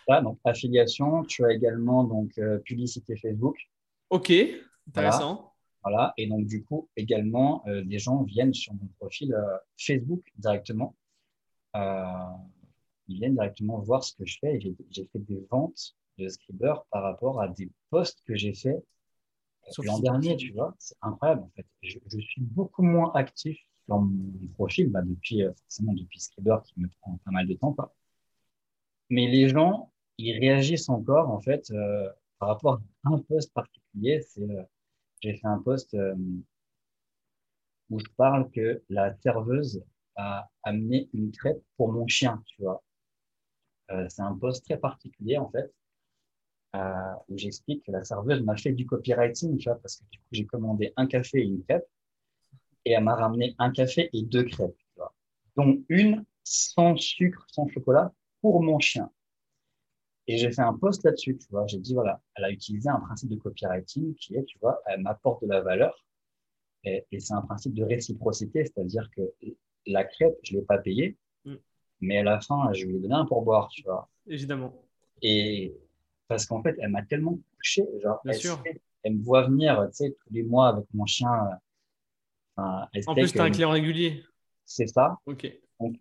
Donc 0.09 0.39
affiliation. 0.45 1.25
Tu 1.25 1.45
as 1.45 1.53
également 1.53 2.05
donc 2.05 2.37
euh, 2.39 2.59
publicité 2.59 3.17
Facebook. 3.17 3.57
Ok, 4.11 4.33
intéressant. 4.89 5.53
Voilà. 5.83 6.15
Et 6.17 6.27
donc 6.27 6.47
du 6.47 6.65
coup 6.65 6.89
également 6.97 7.63
euh, 7.67 7.83
des 7.85 7.99
gens 7.99 8.23
viennent 8.23 8.55
sur 8.55 8.73
mon 8.75 8.87
profil 8.99 9.35
euh, 9.35 9.57
Facebook 9.77 10.23
directement. 10.37 10.95
ils 11.75 13.19
viennent 13.19 13.35
directement 13.35 13.79
voir 13.81 14.05
ce 14.05 14.15
que 14.15 14.25
je 14.25 14.39
fais. 14.41 14.59
J'ai 14.91 15.05
fait 15.07 15.19
des 15.19 15.47
ventes 15.51 15.95
de 16.19 16.29
Scriber 16.29 16.75
par 16.91 17.03
rapport 17.03 17.41
à 17.41 17.49
des 17.49 17.71
posts 17.91 18.23
que 18.27 18.35
j'ai 18.37 18.55
fait 18.55 18.83
l'an 19.83 19.99
dernier, 19.99 20.37
tu 20.37 20.53
vois. 20.53 20.75
C'est 20.79 20.97
incroyable 21.03 21.43
en 21.43 21.51
fait. 21.57 21.67
Je, 21.83 21.99
suis 22.21 22.43
beaucoup 22.43 22.83
moins 22.83 23.13
actif 23.15 23.59
sur 23.87 23.99
mon 23.99 24.49
profil 24.55 24.91
bah, 24.91 25.03
depuis 25.03 25.43
forcément 25.43 25.93
depuis 25.95 26.21
Scriber 26.21 26.59
qui 26.65 26.75
me 26.79 26.89
prend 27.01 27.19
pas 27.25 27.31
mal 27.31 27.47
de 27.47 27.55
temps. 27.55 27.73
Quoi. 27.73 27.93
Mais 29.11 29.27
les 29.29 29.49
gens 29.49 29.93
ils 30.19 30.39
réagissent 30.39 30.89
encore 30.89 31.31
en 31.31 31.41
fait 31.41 31.71
euh, 31.71 32.11
par 32.39 32.49
rapport 32.51 32.81
à 33.05 33.11
un 33.11 33.19
poste 33.19 33.53
particulier. 33.53 34.21
C'est 34.29 34.43
euh, 34.43 34.63
j'ai 35.21 35.35
fait 35.35 35.47
un 35.47 35.59
poste 35.61 35.95
euh, 35.95 36.15
où 37.91 37.99
je 37.99 38.07
parle 38.17 38.51
que 38.51 38.83
la 38.89 39.15
serveuse 39.21 39.83
a 40.17 40.49
amené 40.63 41.09
une 41.13 41.33
crêpe 41.33 41.63
pour 41.77 41.93
mon 41.93 42.07
chien, 42.07 42.43
tu 42.47 42.63
vois. 42.63 42.83
c'est 44.09 44.23
un 44.23 44.37
poste 44.39 44.65
très 44.65 44.79
particulier 44.79 45.39
en 45.39 45.51
fait 45.51 45.73
où 47.29 47.39
j'explique 47.39 47.85
que 47.85 47.93
la 47.93 48.05
serveuse 48.05 48.43
m'a 48.43 48.57
fait 48.57 48.73
du 48.73 48.87
copywriting, 48.87 49.57
tu 49.59 49.69
vois, 49.69 49.79
parce 49.81 49.97
que 49.97 50.05
du 50.11 50.19
coup 50.19 50.29
j'ai 50.33 50.47
commandé 50.47 50.93
un 50.97 51.07
café 51.07 51.39
et 51.41 51.45
une 51.45 51.63
crêpe 51.65 51.87
et 52.85 52.93
elle 52.93 53.05
m'a 53.05 53.15
ramené 53.15 53.55
un 53.59 53.71
café 53.71 54.11
et 54.13 54.23
deux 54.23 54.45
crêpes, 54.45 54.77
tu 54.77 54.93
vois, 54.97 55.15
dont 55.57 55.83
une 55.89 56.25
sans 56.45 56.97
sucre, 56.97 57.47
sans 57.51 57.69
chocolat 57.69 58.13
pour 58.41 58.63
mon 58.63 58.79
chien. 58.79 59.11
Et 60.27 60.39
j'ai 60.39 60.51
fait 60.51 60.63
un 60.63 60.75
post 60.75 61.05
là-dessus, 61.05 61.37
tu 61.37 61.47
vois. 61.51 61.67
J'ai 61.67 61.79
dit, 61.79 61.95
voilà, 61.95 62.21
elle 62.35 62.45
a 62.45 62.51
utilisé 62.51 62.89
un 62.89 63.01
principe 63.01 63.31
de 63.31 63.37
copywriting 63.37 64.15
qui 64.15 64.37
est, 64.37 64.45
tu 64.45 64.59
vois, 64.59 64.81
elle 64.87 65.03
m'apporte 65.03 65.43
de 65.43 65.49
la 65.49 65.61
valeur. 65.61 66.05
Et, 66.85 67.05
et 67.13 67.21
c'est 67.21 67.35
un 67.35 67.43
principe 67.43 67.75
de 67.75 67.85
réciprocité, 67.85 68.65
c'est-à-dire 68.65 69.09
que 69.15 69.23
la 69.87 70.05
crêpe, 70.05 70.35
je 70.43 70.55
l'ai 70.55 70.63
pas 70.63 70.79
payée, 70.79 71.17
mm. 71.45 71.55
mais 72.01 72.19
à 72.19 72.23
la 72.23 72.41
fin, 72.41 72.73
je 72.73 72.87
lui 72.87 72.97
ai 72.97 73.01
donné 73.01 73.15
un 73.15 73.27
pourboire, 73.27 73.69
tu 73.69 73.83
vois. 73.83 74.09
Évidemment. 74.27 74.75
Et 75.23 75.75
parce 76.29 76.47
qu'en 76.47 76.63
fait, 76.63 76.77
elle 76.81 76.91
m'a 76.91 77.03
tellement 77.03 77.39
touché, 77.57 77.85
genre, 78.03 78.21
elle, 78.25 78.39
elle, 79.03 79.17
me 79.17 79.23
voit 79.23 79.47
venir, 79.47 79.87
tu 79.91 79.97
sais, 79.97 80.11
tous 80.11 80.33
les 80.33 80.43
mois 80.43 80.69
avec 80.69 80.87
mon 80.95 81.07
chien. 81.07 81.31
en 82.57 82.87
plus, 83.15 83.33
tu 83.33 83.41
as 83.41 83.45
un 83.45 83.51
client 83.51 83.71
régulier. 83.71 84.25
C'est 84.65 84.87
ça. 84.87 85.19
Ok. 85.27 85.47
Donc, 85.81 85.97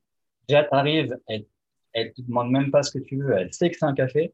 déjà, 0.47 0.63
tu 0.63 0.73
arrives, 0.73 1.17
elle 1.27 1.45
elle 1.93 2.13
te 2.13 2.21
demande 2.21 2.51
même 2.51 2.71
pas 2.71 2.83
ce 2.83 2.97
que 2.97 3.03
tu 3.03 3.17
veux, 3.17 3.33
elle 3.33 3.53
sait 3.53 3.69
que 3.69 3.77
c'est 3.77 3.85
un 3.85 3.93
café. 3.93 4.33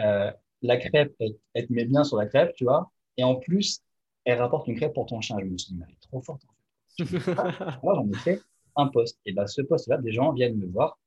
Euh, 0.00 0.30
la 0.62 0.76
crêpe, 0.78 1.14
elle, 1.20 1.66
te 1.66 1.72
met 1.72 1.84
bien 1.84 2.04
sur 2.04 2.16
la 2.16 2.26
crêpe, 2.26 2.54
tu 2.54 2.64
vois. 2.64 2.90
Et 3.16 3.24
en 3.24 3.36
plus, 3.36 3.80
elle 4.24 4.38
rapporte 4.38 4.66
une 4.68 4.76
crêpe 4.76 4.94
pour 4.94 5.06
ton 5.06 5.20
chien. 5.20 5.36
Je 5.38 5.44
me 5.44 5.56
suis 5.56 5.72
dit, 5.72 5.78
mais 5.78 5.86
elle 5.88 5.94
est 5.94 6.00
trop 6.00 6.20
forte, 6.20 6.42
en 6.44 7.04
fait. 7.04 7.82
Moi, 7.82 7.94
j'en 7.94 8.08
ai 8.10 8.16
fait 8.16 8.40
un 8.76 8.88
poste. 8.88 9.18
Et 9.26 9.32
bah, 9.32 9.46
ce 9.46 9.62
poste-là, 9.62 9.98
des 9.98 10.12
gens 10.12 10.32
viennent 10.32 10.56
me 10.56 10.66
voir 10.66 10.98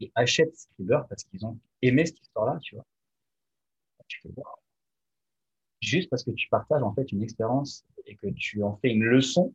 et 0.00 0.12
achètent 0.14 0.56
Scriber 0.56 1.00
parce 1.08 1.24
qu'ils 1.24 1.44
ont 1.44 1.58
aimé 1.82 2.06
cette 2.06 2.20
histoire-là, 2.20 2.58
tu 2.62 2.76
vois. 2.76 2.86
Tu 4.06 4.20
fais, 4.22 4.30
voir. 4.34 4.58
Juste 5.80 6.08
parce 6.08 6.24
que 6.24 6.30
tu 6.30 6.48
partages, 6.48 6.82
en 6.82 6.94
fait, 6.94 7.12
une 7.12 7.22
expérience 7.22 7.84
et 8.06 8.16
que 8.16 8.28
tu 8.28 8.62
en 8.62 8.76
fais 8.76 8.90
une 8.90 9.04
leçon 9.04 9.54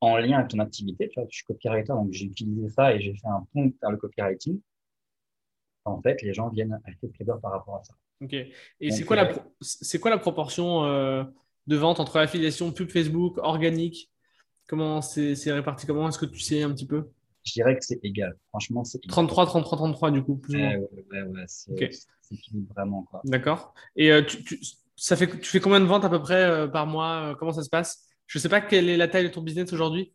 en 0.00 0.16
lien 0.16 0.38
avec 0.38 0.50
ton 0.50 0.58
activité. 0.60 1.08
Tu 1.08 1.20
vois, 1.20 1.28
je 1.30 1.36
suis 1.36 1.44
copywriter, 1.44 1.92
donc 1.92 2.12
j'ai 2.12 2.26
utilisé 2.26 2.68
ça 2.68 2.94
et 2.94 3.00
j'ai 3.00 3.14
fait 3.14 3.28
un 3.28 3.46
pont 3.52 3.72
vers 3.80 3.90
le 3.90 3.96
copywriting. 3.96 4.60
En 5.84 6.00
fait, 6.02 6.22
les 6.22 6.34
gens 6.34 6.48
viennent 6.50 6.78
acheter 6.84 7.08
Scriber 7.08 7.34
par 7.40 7.52
rapport 7.52 7.76
à 7.76 7.84
ça. 7.84 7.94
Ok. 8.20 8.34
Et 8.34 8.90
c'est 8.90 9.04
quoi, 9.04 9.16
la, 9.16 9.30
euh, 9.30 9.38
c'est 9.60 9.98
quoi 9.98 10.10
la 10.10 10.18
proportion 10.18 10.84
euh, 10.84 11.24
de 11.66 11.76
vente 11.76 12.00
entre 12.00 12.18
affiliation, 12.18 12.72
pub 12.72 12.90
Facebook, 12.90 13.38
organique? 13.38 14.10
Comment 14.68 15.00
c'est 15.00 15.34
réparti? 15.46 15.86
Comment 15.86 16.08
est-ce 16.08 16.18
que 16.18 16.26
tu 16.26 16.40
sais 16.40 16.62
un 16.62 16.72
petit 16.72 16.86
peu? 16.86 17.08
Je 17.44 17.52
dirais 17.52 17.78
que 17.78 17.84
c'est 17.84 18.00
égal. 18.02 18.36
Franchement, 18.50 18.84
c'est 18.84 19.00
33, 19.00 19.46
33, 19.46 19.78
33 19.78 20.10
du 20.10 20.22
coup. 20.22 20.40
ouais, 20.50 20.76
ouais, 21.10 21.22
ouais, 21.22 21.44
c'est 21.46 21.72
vraiment. 22.74 23.08
D'accord. 23.24 23.72
Et 23.96 24.12
euh, 24.12 24.22
tu, 24.22 24.58
ça 24.96 25.16
fait, 25.16 25.28
tu 25.40 25.48
fais 25.48 25.60
combien 25.60 25.80
de 25.80 25.86
ventes 25.86 26.04
à 26.04 26.10
peu 26.10 26.20
près 26.20 26.42
euh, 26.44 26.68
par 26.68 26.86
mois? 26.86 27.34
Comment 27.38 27.52
ça 27.52 27.62
se 27.62 27.70
passe? 27.70 28.07
Je 28.28 28.38
ne 28.38 28.42
sais 28.42 28.48
pas 28.50 28.60
quelle 28.60 28.90
est 28.90 28.98
la 28.98 29.08
taille 29.08 29.24
de 29.24 29.32
ton 29.32 29.40
business 29.40 29.72
aujourd'hui. 29.72 30.12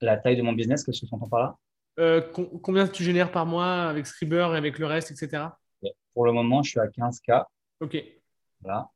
La 0.00 0.16
taille 0.16 0.36
de 0.36 0.42
mon 0.42 0.52
business, 0.52 0.84
qu'est-ce 0.84 1.02
que 1.02 1.06
tu 1.06 1.14
entends 1.14 1.28
par 1.28 1.40
là? 1.40 1.56
Euh, 2.00 2.20
Combien 2.62 2.88
tu 2.88 3.04
génères 3.04 3.30
par 3.30 3.46
mois 3.46 3.84
avec 3.84 4.06
Scriber 4.06 4.48
et 4.52 4.56
avec 4.56 4.80
le 4.80 4.86
reste, 4.86 5.12
etc. 5.12 5.44
Pour 6.12 6.26
le 6.26 6.32
moment, 6.32 6.64
je 6.64 6.70
suis 6.70 6.80
à 6.80 6.88
15K. 6.88 7.44
Ok. 7.80 7.96
Voilà. 8.60 8.90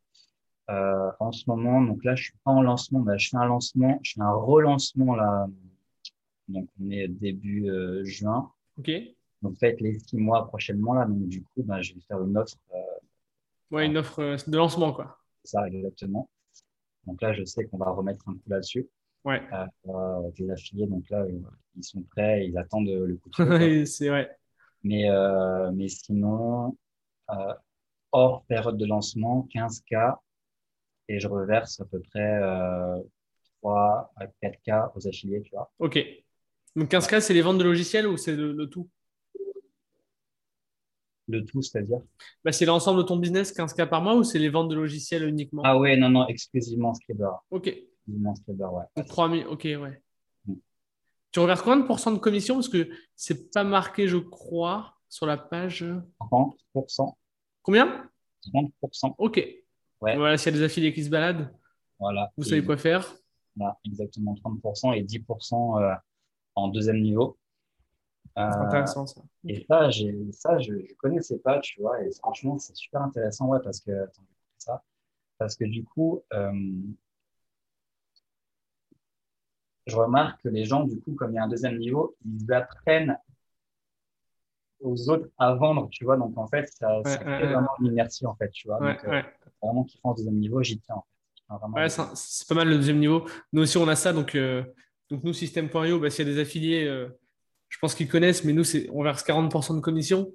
Euh, 0.71 1.11
en 1.21 1.31
ce 1.31 1.45
moment, 1.47 1.81
donc 1.81 2.03
là, 2.03 2.17
je 2.17 2.25
suis 2.25 2.35
pas 2.45 2.51
en 2.51 2.63
lancement, 2.63 3.01
mais 3.01 3.17
je 3.17 3.31
fais 3.31 3.37
un 3.37 3.47
lancement, 3.47 4.01
je 4.03 4.15
fais 4.15 4.23
un 4.23 4.33
relancement 4.33 5.15
là. 5.15 5.47
Donc, 6.49 6.69
on 6.81 6.91
est 6.91 7.07
début 7.07 7.71
euh, 7.71 8.05
juin. 8.05 8.51
Ok. 8.77 8.91
Donc, 9.41 9.57
peut-être 9.59 9.81
les 9.81 10.01
six 10.01 10.17
mois 10.17 10.49
prochainement 10.49 10.95
là. 10.95 11.07
Donc, 11.07 11.29
du 11.29 11.43
coup, 11.43 11.63
ben, 11.63 11.81
je 11.81 11.95
vais 11.95 12.01
faire 12.01 12.21
une 12.23 12.37
offre. 12.37 12.57
Euh, 12.75 12.79
ouais, 13.71 13.87
une 13.87 13.97
offre 13.97 14.37
de 14.49 14.57
lancement, 14.57 14.93
quoi. 14.93 15.21
Ça, 15.45 15.67
exactement. 15.69 16.29
Donc 17.09 17.21
là, 17.23 17.33
je 17.33 17.45
sais 17.45 17.65
qu'on 17.65 17.79
va 17.79 17.91
remettre 17.91 18.29
un 18.29 18.35
coup 18.35 18.49
là-dessus. 18.49 18.89
Ouais. 19.25 19.43
Euh, 19.53 20.31
les 20.39 20.51
affiliés, 20.51 20.87
donc 20.87 21.09
là, 21.11 21.27
ils 21.77 21.85
sont 21.85 22.03
prêts, 22.03 22.47
ils 22.47 22.57
attendent 22.57 22.89
le 22.89 23.17
coup 23.17 23.31
de 23.31 23.85
C'est 23.85 24.09
vrai. 24.09 24.31
Mais, 24.85 25.09
mais 25.75 25.89
sinon, 25.89 26.77
hors 28.13 28.45
période 28.45 28.77
de 28.77 28.87
lancement, 28.87 29.49
15K, 29.53 30.19
et 31.09 31.21
je 31.21 31.29
reverse 31.29 31.81
à 31.81 31.85
peu 31.87 32.01
près 32.01 32.41
3 33.61 34.13
euh, 34.21 34.25
à 34.25 34.27
4K 34.43 34.93
aux 34.95 35.09
affiliés, 35.09 35.43
tu 35.43 35.51
vois. 35.53 35.71
Ok. 35.79 35.99
Donc 36.77 36.91
15K, 36.91 37.21
c'est 37.21 37.35
les 37.35 37.43
ventes 37.43 37.59
de 37.59 37.65
logiciels 37.65 38.07
ou 38.07 38.17
c'est 38.17 38.37
le, 38.37 38.67
tout? 38.67 38.89
Le 41.29 41.45
tout, 41.45 41.61
c'est-à-dire 41.61 42.01
bah, 42.45 42.53
C'est 42.53 42.65
l'ensemble 42.65 43.03
de 43.03 43.07
ton 43.07 43.17
business, 43.17 43.55
15K 43.55 43.89
par 43.89 44.03
mois, 44.03 44.15
ou 44.15 44.25
c'est 44.25 44.39
les 44.39 44.49
ventes 44.49 44.69
de 44.69 44.75
logiciels 44.75 45.29
uniquement? 45.29 45.63
Ah 45.65 45.79
ouais, 45.79 45.97
non, 45.97 46.09
non, 46.09 46.27
exclusivement 46.27 46.95
Scriber. 46.95 47.31
Ok. 47.51 47.67
Exclusivement 47.67 48.35
Scriber, 48.35 48.73
ouais. 48.73 48.85
Donc 48.97 49.07
3000, 49.07 49.47
ok, 49.47 49.65
ouais. 49.65 50.03
Mm. 50.47 50.55
Tu 51.31 51.41
reverses 51.41 51.63
combien 51.63 51.81
de 51.81 51.87
pourcents 51.87 52.13
de 52.13 52.19
commission? 52.19 52.55
Parce 52.55 52.69
que 52.69 52.89
c'est 53.15 53.53
pas 53.53 53.65
marqué, 53.65 54.09
je 54.09 54.17
crois, 54.17 54.95
sur 55.09 55.27
la 55.27 55.37
page. 55.37 55.85
30%. 56.21 57.13
Combien? 57.63 58.09
30%. 58.55 59.15
Ok. 59.19 59.47
Voilà, 60.01 60.39
s'il 60.39 60.53
y 60.53 60.57
a 60.57 60.59
des 60.59 60.65
affiliés 60.65 60.93
qui 60.95 61.05
se 61.05 61.11
baladent, 61.11 61.53
voilà. 61.99 62.31
vous 62.37 62.45
savez 62.45 62.65
quoi 62.65 62.77
faire. 62.77 63.15
Voilà, 63.57 63.77
exactement 63.85 64.35
30% 64.35 64.97
et 64.97 65.03
10% 65.03 65.83
euh, 65.83 65.95
en 66.55 66.69
deuxième 66.69 67.01
niveau. 67.01 67.37
C'est 68.39 68.59
euh, 68.59 68.63
intéressant 68.63 69.07
ça. 69.07 69.21
Et 69.47 69.67
ça, 69.69 69.91
ça 70.33 70.59
je 70.59 70.73
ne 70.73 70.95
connaissais 70.99 71.39
pas, 71.39 71.59
tu 71.61 71.81
vois, 71.81 72.03
et 72.03 72.11
franchement, 72.13 72.59
c'est 72.59 72.77
super 72.77 73.03
intéressant, 73.03 73.49
ouais, 73.49 73.59
parce 73.63 73.81
que, 73.81 73.93
ça, 74.59 74.83
parce 75.39 75.57
que 75.57 75.65
du 75.65 75.85
coup, 75.85 76.23
euh, 76.33 76.53
je 79.87 79.97
remarque 79.97 80.43
que 80.43 80.49
les 80.49 80.65
gens, 80.65 80.85
du 80.85 81.01
coup, 81.01 81.15
comme 81.15 81.33
il 81.33 81.37
y 81.37 81.39
a 81.39 81.45
un 81.45 81.49
deuxième 81.49 81.79
niveau, 81.79 82.17
ils 82.25 82.53
apprennent 82.53 83.19
aux 84.81 85.11
autres 85.11 85.29
à 85.39 85.55
vendre, 85.55 85.89
tu 85.91 86.05
vois. 86.05 86.17
Donc, 86.17 86.37
en 86.37 86.47
fait, 86.47 86.69
ça, 86.69 87.01
fait 87.05 87.25
vraiment 87.25 87.71
une 87.81 87.87
inertie, 87.87 88.27
en 88.27 88.35
fait, 88.37 88.51
tu 88.51 88.69
vois. 88.69 88.79
Donc, 88.79 89.05
euh, 89.05 89.23
vraiment 89.63 89.85
qui 89.85 89.99
font 89.99 90.11
au 90.11 90.15
deuxième 90.15 90.39
niveau, 90.39 90.63
j'y 90.63 90.79
tiens. 90.79 91.03
Ouais, 91.75 91.89
c'est 91.89 92.47
pas 92.47 92.55
mal 92.55 92.69
le 92.69 92.77
deuxième 92.77 92.99
niveau. 92.99 93.27
Nous 93.53 93.63
aussi, 93.63 93.79
on 93.79 93.89
a 93.89 93.97
ça. 93.97 94.13
Donc, 94.13 94.35
euh, 94.35 94.63
donc 95.11 95.25
nous, 95.25 95.33
System.io, 95.33 95.99
bah, 95.99 96.11
s'il 96.11 96.29
y 96.29 96.31
a 96.31 96.35
des 96.35 96.41
affiliés, 96.41 96.87
euh, 96.87 97.09
je 97.69 97.79
pense 97.79 97.95
qu'ils 97.95 98.09
connaissent, 98.09 98.45
mais 98.45 98.53
nous, 98.53 98.65
on 98.93 99.03
verse 99.03 99.25
40% 99.25 99.77
de 99.77 99.81
commission. 99.81 100.33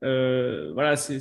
voilà, 0.00 0.96
c'est 0.96 1.20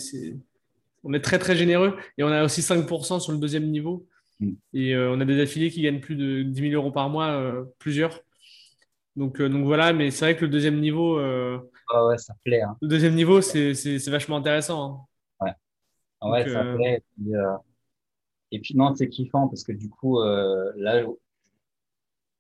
on 1.04 1.14
est 1.14 1.22
très, 1.22 1.40
très 1.40 1.56
généreux. 1.56 1.98
Et 2.18 2.24
on 2.24 2.28
a 2.28 2.44
aussi 2.44 2.62
5% 2.62 3.20
sur 3.20 3.32
le 3.32 3.40
deuxième 3.40 3.66
niveau. 3.70 4.06
Mm. 4.40 4.52
Et 4.74 4.98
on 4.98 5.20
a 5.20 5.26
des 5.26 5.42
affiliés 5.42 5.72
qui 5.72 5.82
gagnent 5.82 6.00
plus 6.00 6.16
de 6.16 6.44
10 6.44 6.70
000 6.70 6.74
euros 6.74 6.92
par 6.92 7.10
mois, 7.10 7.52
plusieurs. 7.80 8.22
Donc, 9.16 9.42
donc 9.42 9.66
voilà, 9.66 9.94
mais 9.94 10.12
c'est 10.12 10.26
vrai 10.26 10.36
que 10.36 10.46
le 10.46 10.52
deuxième 10.52 10.80
niveau, 10.80 11.20
ah 11.94 12.06
ouais, 12.06 12.18
ça 12.18 12.34
plaît. 12.44 12.62
Hein. 12.62 12.78
Le 12.82 12.88
deuxième 12.88 13.16
niveau, 13.16 13.42
c'est 13.42 13.98
vachement 14.08 14.38
intéressant. 14.38 15.08
Hein. 15.42 15.46
Ouais. 15.46 15.54
Ah 16.22 16.30
ouais, 16.30 16.48
ça 16.48 16.64
euh, 16.64 16.76
plaît. 16.76 17.04
Euh, 17.34 17.58
et 18.52 18.60
puis, 18.60 18.76
non, 18.76 18.96
c'est 18.96 19.10
kiffant 19.10 19.48
parce 19.48 19.64
que 19.64 19.72
du 19.72 19.90
coup, 19.90 20.20
euh, 20.20 20.72
là, 20.78 21.04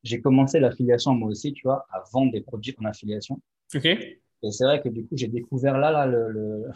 j'ai 0.04 0.22
commencé 0.22 0.60
l'affiliation 0.60 1.14
moi 1.14 1.30
aussi, 1.30 1.54
tu 1.54 1.64
vois, 1.64 1.86
à 1.92 2.04
vendre 2.12 2.32
des 2.32 2.42
produits 2.42 2.76
en 2.80 2.86
affiliation. 2.86 3.42
Ok. 3.76 3.86
Et 3.86 4.52
c'est 4.52 4.64
vrai 4.64 4.82
que 4.82 4.90
du 4.90 5.06
coup, 5.06 5.16
j'ai 5.16 5.28
découvert 5.28 5.78
là, 5.78 5.92
là, 5.92 6.06
le, 6.06 6.32
le, 6.32 6.72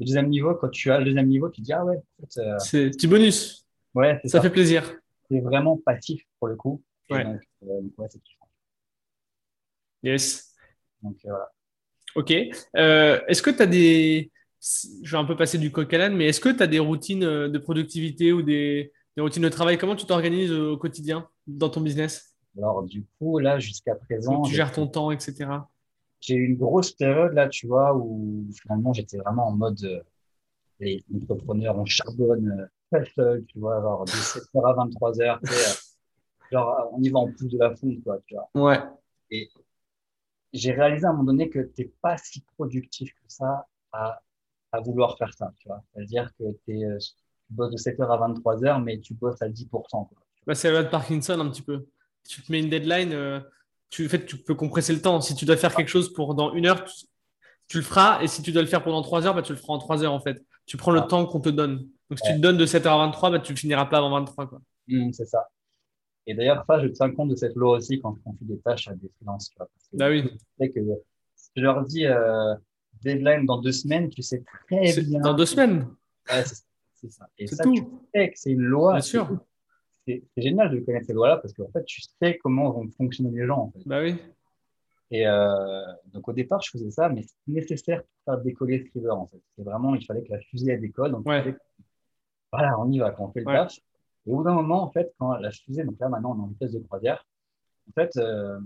deuxième 0.00 0.28
niveau. 0.28 0.54
Quand 0.56 0.68
tu 0.68 0.90
as 0.90 0.98
le 0.98 1.04
deuxième 1.04 1.28
niveau, 1.28 1.48
tu 1.48 1.60
dis, 1.60 1.72
ah 1.72 1.84
ouais, 1.84 2.00
c'est 2.28 2.90
petit 2.90 3.06
bonus. 3.06 3.66
Ouais, 3.94 4.20
ça, 4.24 4.28
ça, 4.28 4.40
fait 4.40 4.50
plaisir. 4.50 4.82
C'est 5.30 5.40
vraiment 5.40 5.76
passif 5.76 6.22
pour 6.38 6.48
le 6.48 6.56
coup. 6.56 6.82
Ouais. 7.10 7.24
Donc, 7.24 7.40
ouais, 7.62 8.06
c'est 8.10 8.20
kiffant. 8.20 8.48
Yes. 10.02 10.52
Donc, 11.02 11.16
voilà. 11.22 11.48
Ok. 12.16 12.32
Euh, 12.76 13.20
est-ce 13.28 13.42
que 13.42 13.50
tu 13.50 13.62
as 13.62 13.66
des. 13.66 14.30
Je 15.02 15.10
vais 15.10 15.18
un 15.18 15.24
peu 15.24 15.36
passer 15.36 15.58
du 15.58 15.70
coq 15.70 15.92
à 15.92 15.98
l'âne, 15.98 16.16
mais 16.16 16.26
est-ce 16.26 16.40
que 16.40 16.48
tu 16.48 16.62
as 16.62 16.66
des 16.66 16.78
routines 16.78 17.22
euh, 17.22 17.48
de 17.48 17.58
productivité 17.58 18.32
ou 18.32 18.42
des, 18.42 18.92
routines 19.22 19.42
de 19.42 19.48
travail 19.48 19.78
Comment 19.78 19.96
tu 19.96 20.06
t'organises 20.06 20.52
au 20.52 20.76
quotidien 20.76 21.28
dans 21.46 21.68
ton 21.68 21.80
business? 21.80 22.36
Alors, 22.56 22.82
du 22.82 23.04
coup, 23.18 23.38
là, 23.38 23.58
jusqu'à 23.58 23.94
présent. 23.94 24.42
tu 24.42 24.54
gères 24.54 24.72
ton 24.72 24.86
temps, 24.86 25.10
etc. 25.10 25.46
J'ai 26.20 26.34
eu 26.34 26.46
une 26.46 26.56
grosse 26.56 26.92
période, 26.92 27.32
là, 27.34 27.48
tu 27.48 27.66
vois, 27.66 27.94
où 27.94 28.46
finalement, 28.62 28.92
j'étais 28.92 29.18
vraiment 29.18 29.48
en 29.48 29.52
mode. 29.52 29.82
Euh, 29.84 30.00
les 30.80 31.04
entrepreneurs, 31.14 31.78
on 31.78 31.84
charbonne 31.84 32.68
très 32.90 33.04
seul, 33.14 33.44
tu 33.46 33.58
vois, 33.58 33.76
alors 33.78 34.04
de 34.04 34.10
7h 34.10 34.64
à 34.64 34.86
23h, 34.86 35.82
genre, 36.50 36.90
on 36.92 37.02
y 37.02 37.08
va 37.10 37.20
en 37.20 37.30
plus 37.30 37.48
de 37.48 37.58
la 37.58 37.74
fonte, 37.74 38.02
quoi, 38.02 38.18
tu 38.26 38.34
vois. 38.34 38.50
Ouais. 38.54 38.80
Et 39.30 39.48
j'ai 40.52 40.72
réalisé 40.72 41.06
à 41.06 41.10
un 41.10 41.12
moment 41.12 41.24
donné 41.24 41.48
que 41.48 41.60
tu 41.60 41.82
n'es 41.82 41.92
pas 42.00 42.16
si 42.16 42.40
productif 42.56 43.12
que 43.14 43.24
ça 43.28 43.66
à, 43.92 44.20
à 44.72 44.80
vouloir 44.80 45.16
faire 45.18 45.32
ça. 45.34 45.52
Tu 45.58 45.68
vois 45.68 45.82
C'est-à-dire 45.92 46.30
que 46.38 46.44
euh, 46.44 46.98
tu 46.98 47.23
bosses 47.54 47.72
de 47.72 47.76
7h 47.76 48.02
à 48.02 48.28
23h, 48.28 48.82
mais 48.82 49.00
tu 49.00 49.14
bosses 49.14 49.40
à 49.42 49.48
10%. 49.48 49.68
Quoi. 49.68 50.08
Bah, 50.46 50.54
c'est 50.54 50.68
la 50.68 50.74
loi 50.74 50.82
de 50.84 50.88
Parkinson 50.88 51.38
un 51.40 51.48
petit 51.48 51.62
peu. 51.62 51.86
Tu 52.28 52.42
te 52.42 52.50
mets 52.50 52.60
une 52.60 52.70
deadline, 52.70 53.12
euh, 53.12 53.40
tu, 53.90 54.08
fait, 54.08 54.24
tu 54.24 54.36
peux 54.36 54.54
compresser 54.54 54.92
le 54.92 55.00
temps. 55.00 55.20
Si 55.20 55.34
tu 55.34 55.44
dois 55.44 55.56
faire 55.56 55.74
quelque 55.74 55.88
chose 55.88 56.12
pour 56.12 56.34
dans 56.34 56.52
une 56.54 56.66
heure, 56.66 56.84
tu, 57.68 57.78
le 57.78 57.82
feras. 57.82 58.22
Et 58.22 58.28
si 58.28 58.42
tu 58.42 58.52
dois 58.52 58.62
le 58.62 58.68
faire 58.68 58.82
pendant 58.82 59.02
3 59.02 59.26
heures, 59.26 59.34
bah, 59.34 59.42
tu 59.42 59.52
le 59.52 59.58
feras 59.58 59.74
en 59.74 59.78
3 59.78 60.04
heures 60.04 60.12
en 60.12 60.20
fait. 60.20 60.42
Tu 60.66 60.76
prends 60.76 60.90
le 60.90 61.00
ah. 61.00 61.06
temps 61.06 61.26
qu'on 61.26 61.40
te 61.40 61.48
donne. 61.48 61.86
Donc 62.10 62.18
si 62.18 62.28
tu 62.28 62.34
te 62.34 62.40
donnes 62.40 62.58
de 62.58 62.66
7h 62.66 62.86
à 62.88 62.96
23, 62.98 63.30
bah, 63.30 63.38
tu 63.38 63.54
finiras 63.56 63.86
pas 63.86 63.98
avant 63.98 64.10
23. 64.10 64.48
Quoi. 64.48 64.60
Mmh, 64.88 65.12
c'est 65.12 65.26
ça. 65.26 65.48
Et 66.26 66.34
d'ailleurs, 66.34 66.64
ça, 66.66 66.80
je 66.80 66.88
tiens 66.88 67.10
compte 67.10 67.30
de 67.30 67.36
cette 67.36 67.54
loi 67.54 67.76
aussi 67.76 68.00
quand 68.00 68.16
on 68.24 68.32
fait 68.32 68.44
des 68.44 68.58
tâches 68.58 68.88
à 68.88 68.94
des 68.94 69.10
freelances. 69.16 69.50
Tu 69.50 69.56
vois, 69.58 69.68
bah 69.92 70.08
oui. 70.08 70.24
Que 70.58 70.80
je 71.56 71.62
leur 71.62 71.84
dis 71.84 72.06
euh, 72.06 72.54
deadline 73.02 73.46
dans 73.46 73.60
deux 73.60 73.72
semaines, 73.72 74.08
tu 74.08 74.22
sais 74.22 74.42
très 74.66 75.02
bien. 75.02 75.20
Dans 75.20 75.34
deux 75.34 75.46
semaines 75.46 75.86
ouais, 76.30 76.44
C'est 77.04 77.10
ça. 77.10 77.28
Et 77.38 77.46
ça, 77.46 77.64
tout. 77.64 77.74
tu 77.74 77.84
sais 78.14 78.30
que 78.30 78.38
c'est 78.38 78.50
une 78.50 78.62
loi. 78.62 78.92
Bien 78.92 79.00
sûr. 79.02 79.28
C'est 80.06 80.22
génial 80.36 80.70
de 80.70 80.80
connaître 80.80 81.06
cette 81.06 81.16
loi-là 81.16 81.38
parce 81.38 81.54
qu'en 81.54 81.70
fait, 81.70 81.84
tu 81.84 82.02
sais 82.02 82.38
comment 82.38 82.70
vont 82.70 82.88
fonctionner 82.96 83.30
les 83.30 83.46
gens. 83.46 83.58
En 83.58 83.70
fait. 83.70 83.80
Bah 83.86 84.02
oui. 84.02 84.16
Et 85.10 85.26
euh, 85.26 85.82
donc 86.12 86.26
au 86.28 86.32
départ, 86.32 86.60
je 86.62 86.70
faisais 86.70 86.90
ça, 86.90 87.08
mais 87.08 87.22
c'est 87.22 87.36
nécessaire 87.46 88.02
pour 88.02 88.34
faire 88.34 88.42
décoller 88.42 88.84
Scriber 88.86 89.16
en 89.16 89.26
fait. 89.26 89.40
C'est 89.56 89.62
vraiment, 89.62 89.94
il 89.94 90.04
fallait 90.04 90.22
que 90.22 90.32
la 90.32 90.40
fusée 90.40 90.72
elle 90.72 90.80
décolle. 90.80 91.12
Donc 91.12 91.26
ouais. 91.26 91.56
voilà, 92.52 92.78
on 92.78 92.90
y 92.90 92.98
va 92.98 93.10
quand 93.12 93.26
on 93.26 93.32
fait 93.32 93.40
le 93.40 93.46
taf. 93.46 93.78
Et 94.26 94.30
au 94.30 94.36
bout 94.36 94.44
d'un 94.44 94.54
moment, 94.54 94.82
en 94.82 94.90
fait, 94.90 95.14
quand 95.18 95.34
la 95.36 95.50
fusée, 95.50 95.84
donc 95.84 95.98
là 96.00 96.08
maintenant 96.08 96.34
on 96.36 96.40
est 96.40 96.44
en 96.44 96.48
vitesse 96.48 96.72
de 96.72 96.80
croisière, 96.80 97.26
en 97.88 97.92
fait, 97.92 98.16
euh, 98.16 98.58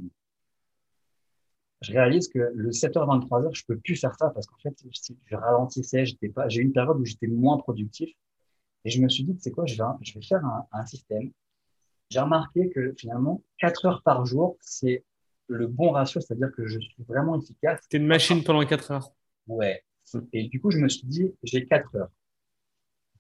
je 1.81 1.93
réalise 1.93 2.29
que 2.29 2.39
le 2.55 2.71
7h, 2.71 2.93
23h, 2.93 3.55
je 3.55 3.65
peux 3.67 3.77
plus 3.77 3.97
faire 3.97 4.15
ça 4.15 4.31
parce 4.31 4.47
qu'en 4.47 4.59
fait, 4.59 4.75
je 5.27 5.37
ralentissais, 5.37 6.07
j'étais 6.07 6.29
pas, 6.29 6.49
j'ai 6.49 6.61
eu 6.61 6.65
une 6.65 6.73
période 6.73 6.99
où 6.99 7.05
j'étais 7.05 7.29
moins 7.29 7.57
productif. 7.59 8.11
Et 8.89 8.91
je 8.91 9.03
me 9.03 9.09
suis 9.11 9.23
dit, 9.23 9.37
c'est 9.39 9.51
quoi, 9.51 9.67
je 9.67 9.77
vais, 9.77 9.85
je 10.01 10.15
vais 10.15 10.25
faire 10.25 10.43
un, 10.47 10.67
un 10.73 10.87
système. 10.87 11.31
J'ai 12.09 12.21
remarqué 12.21 12.71
que 12.71 12.95
finalement, 12.97 13.43
4 13.59 13.85
heures 13.85 14.03
par 14.03 14.25
jour, 14.25 14.57
c'est 14.63 15.05
le 15.47 15.67
bon 15.67 15.91
ratio, 15.91 16.23
c'est-à-dire 16.23 16.51
que 16.57 16.67
je 16.67 16.79
suis 16.79 17.03
vraiment 17.07 17.39
efficace. 17.39 17.81
C'était 17.83 17.99
une 17.99 18.07
machine 18.07 18.43
pendant 18.43 18.65
4 18.65 18.91
heures. 18.93 19.13
Ouais. 19.47 19.85
Et 20.33 20.45
du 20.45 20.59
coup, 20.59 20.71
je 20.71 20.79
me 20.79 20.89
suis 20.89 21.07
dit, 21.07 21.35
j'ai 21.43 21.67
4 21.67 21.97
heures 21.97 22.09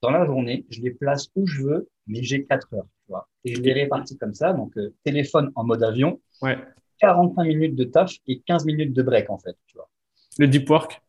dans 0.01 0.11
la 0.11 0.25
journée, 0.25 0.64
je 0.71 0.81
les 0.81 0.93
place 0.93 1.29
où 1.37 1.47
je 1.47 1.61
veux, 1.61 1.91
mais 2.07 2.23
j'ai 2.23 2.47
4 2.47 2.73
heures. 2.73 2.89
Tu 3.05 3.12
vois. 3.12 3.29
Et 3.45 3.55
je 3.55 3.61
les 3.61 3.75
répartis 3.75 4.16
comme 4.16 4.33
ça. 4.33 4.55
Donc, 4.55 4.75
euh, 4.79 4.95
téléphone 5.05 5.53
en 5.55 5.64
mode 5.64 5.83
avion, 5.83 6.19
ouais. 6.41 6.57
45 7.01 7.45
minutes 7.45 7.77
de 7.77 7.85
taf 7.85 8.14
et 8.27 8.41
15 8.41 8.64
minutes 8.64 8.95
de 8.95 9.03
break, 9.03 9.29
en 9.29 9.37
fait. 9.37 9.59
Tu 9.66 9.77
vois. 9.77 9.91
Le 10.39 10.49
deep 10.49 10.71
work? 10.71 11.03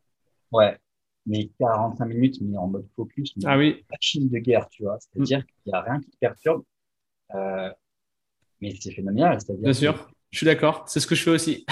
Ouais. 0.52 0.78
Mais 1.26 1.50
45 1.60 2.06
minutes, 2.06 2.38
mais 2.42 2.58
en 2.58 2.68
mode 2.68 2.88
focus, 2.96 3.34
mais 3.38 3.44
ah 3.48 3.58
oui. 3.58 3.86
machine 3.92 4.30
de 4.30 4.40
guerre, 4.40 4.68
tu 4.70 4.84
vois. 4.84 4.98
C'est-à-dire 5.00 5.40
mm. 5.40 5.44
qu'il 5.44 5.72
n'y 5.72 5.74
a 5.74 5.82
rien 5.82 6.00
qui 6.00 6.10
te 6.10 6.18
perturbe. 6.18 6.64
Euh, 7.36 7.70
mais 8.62 8.74
c'est 8.80 8.92
phénoménal. 8.92 9.38
Bien 9.60 9.74
sûr, 9.74 10.10
je 10.32 10.38
suis 10.38 10.46
d'accord. 10.46 10.84
C'est 10.88 11.00
ce 11.00 11.08
que 11.08 11.16
je 11.16 11.24
fais 11.24 11.32
aussi. 11.32 11.66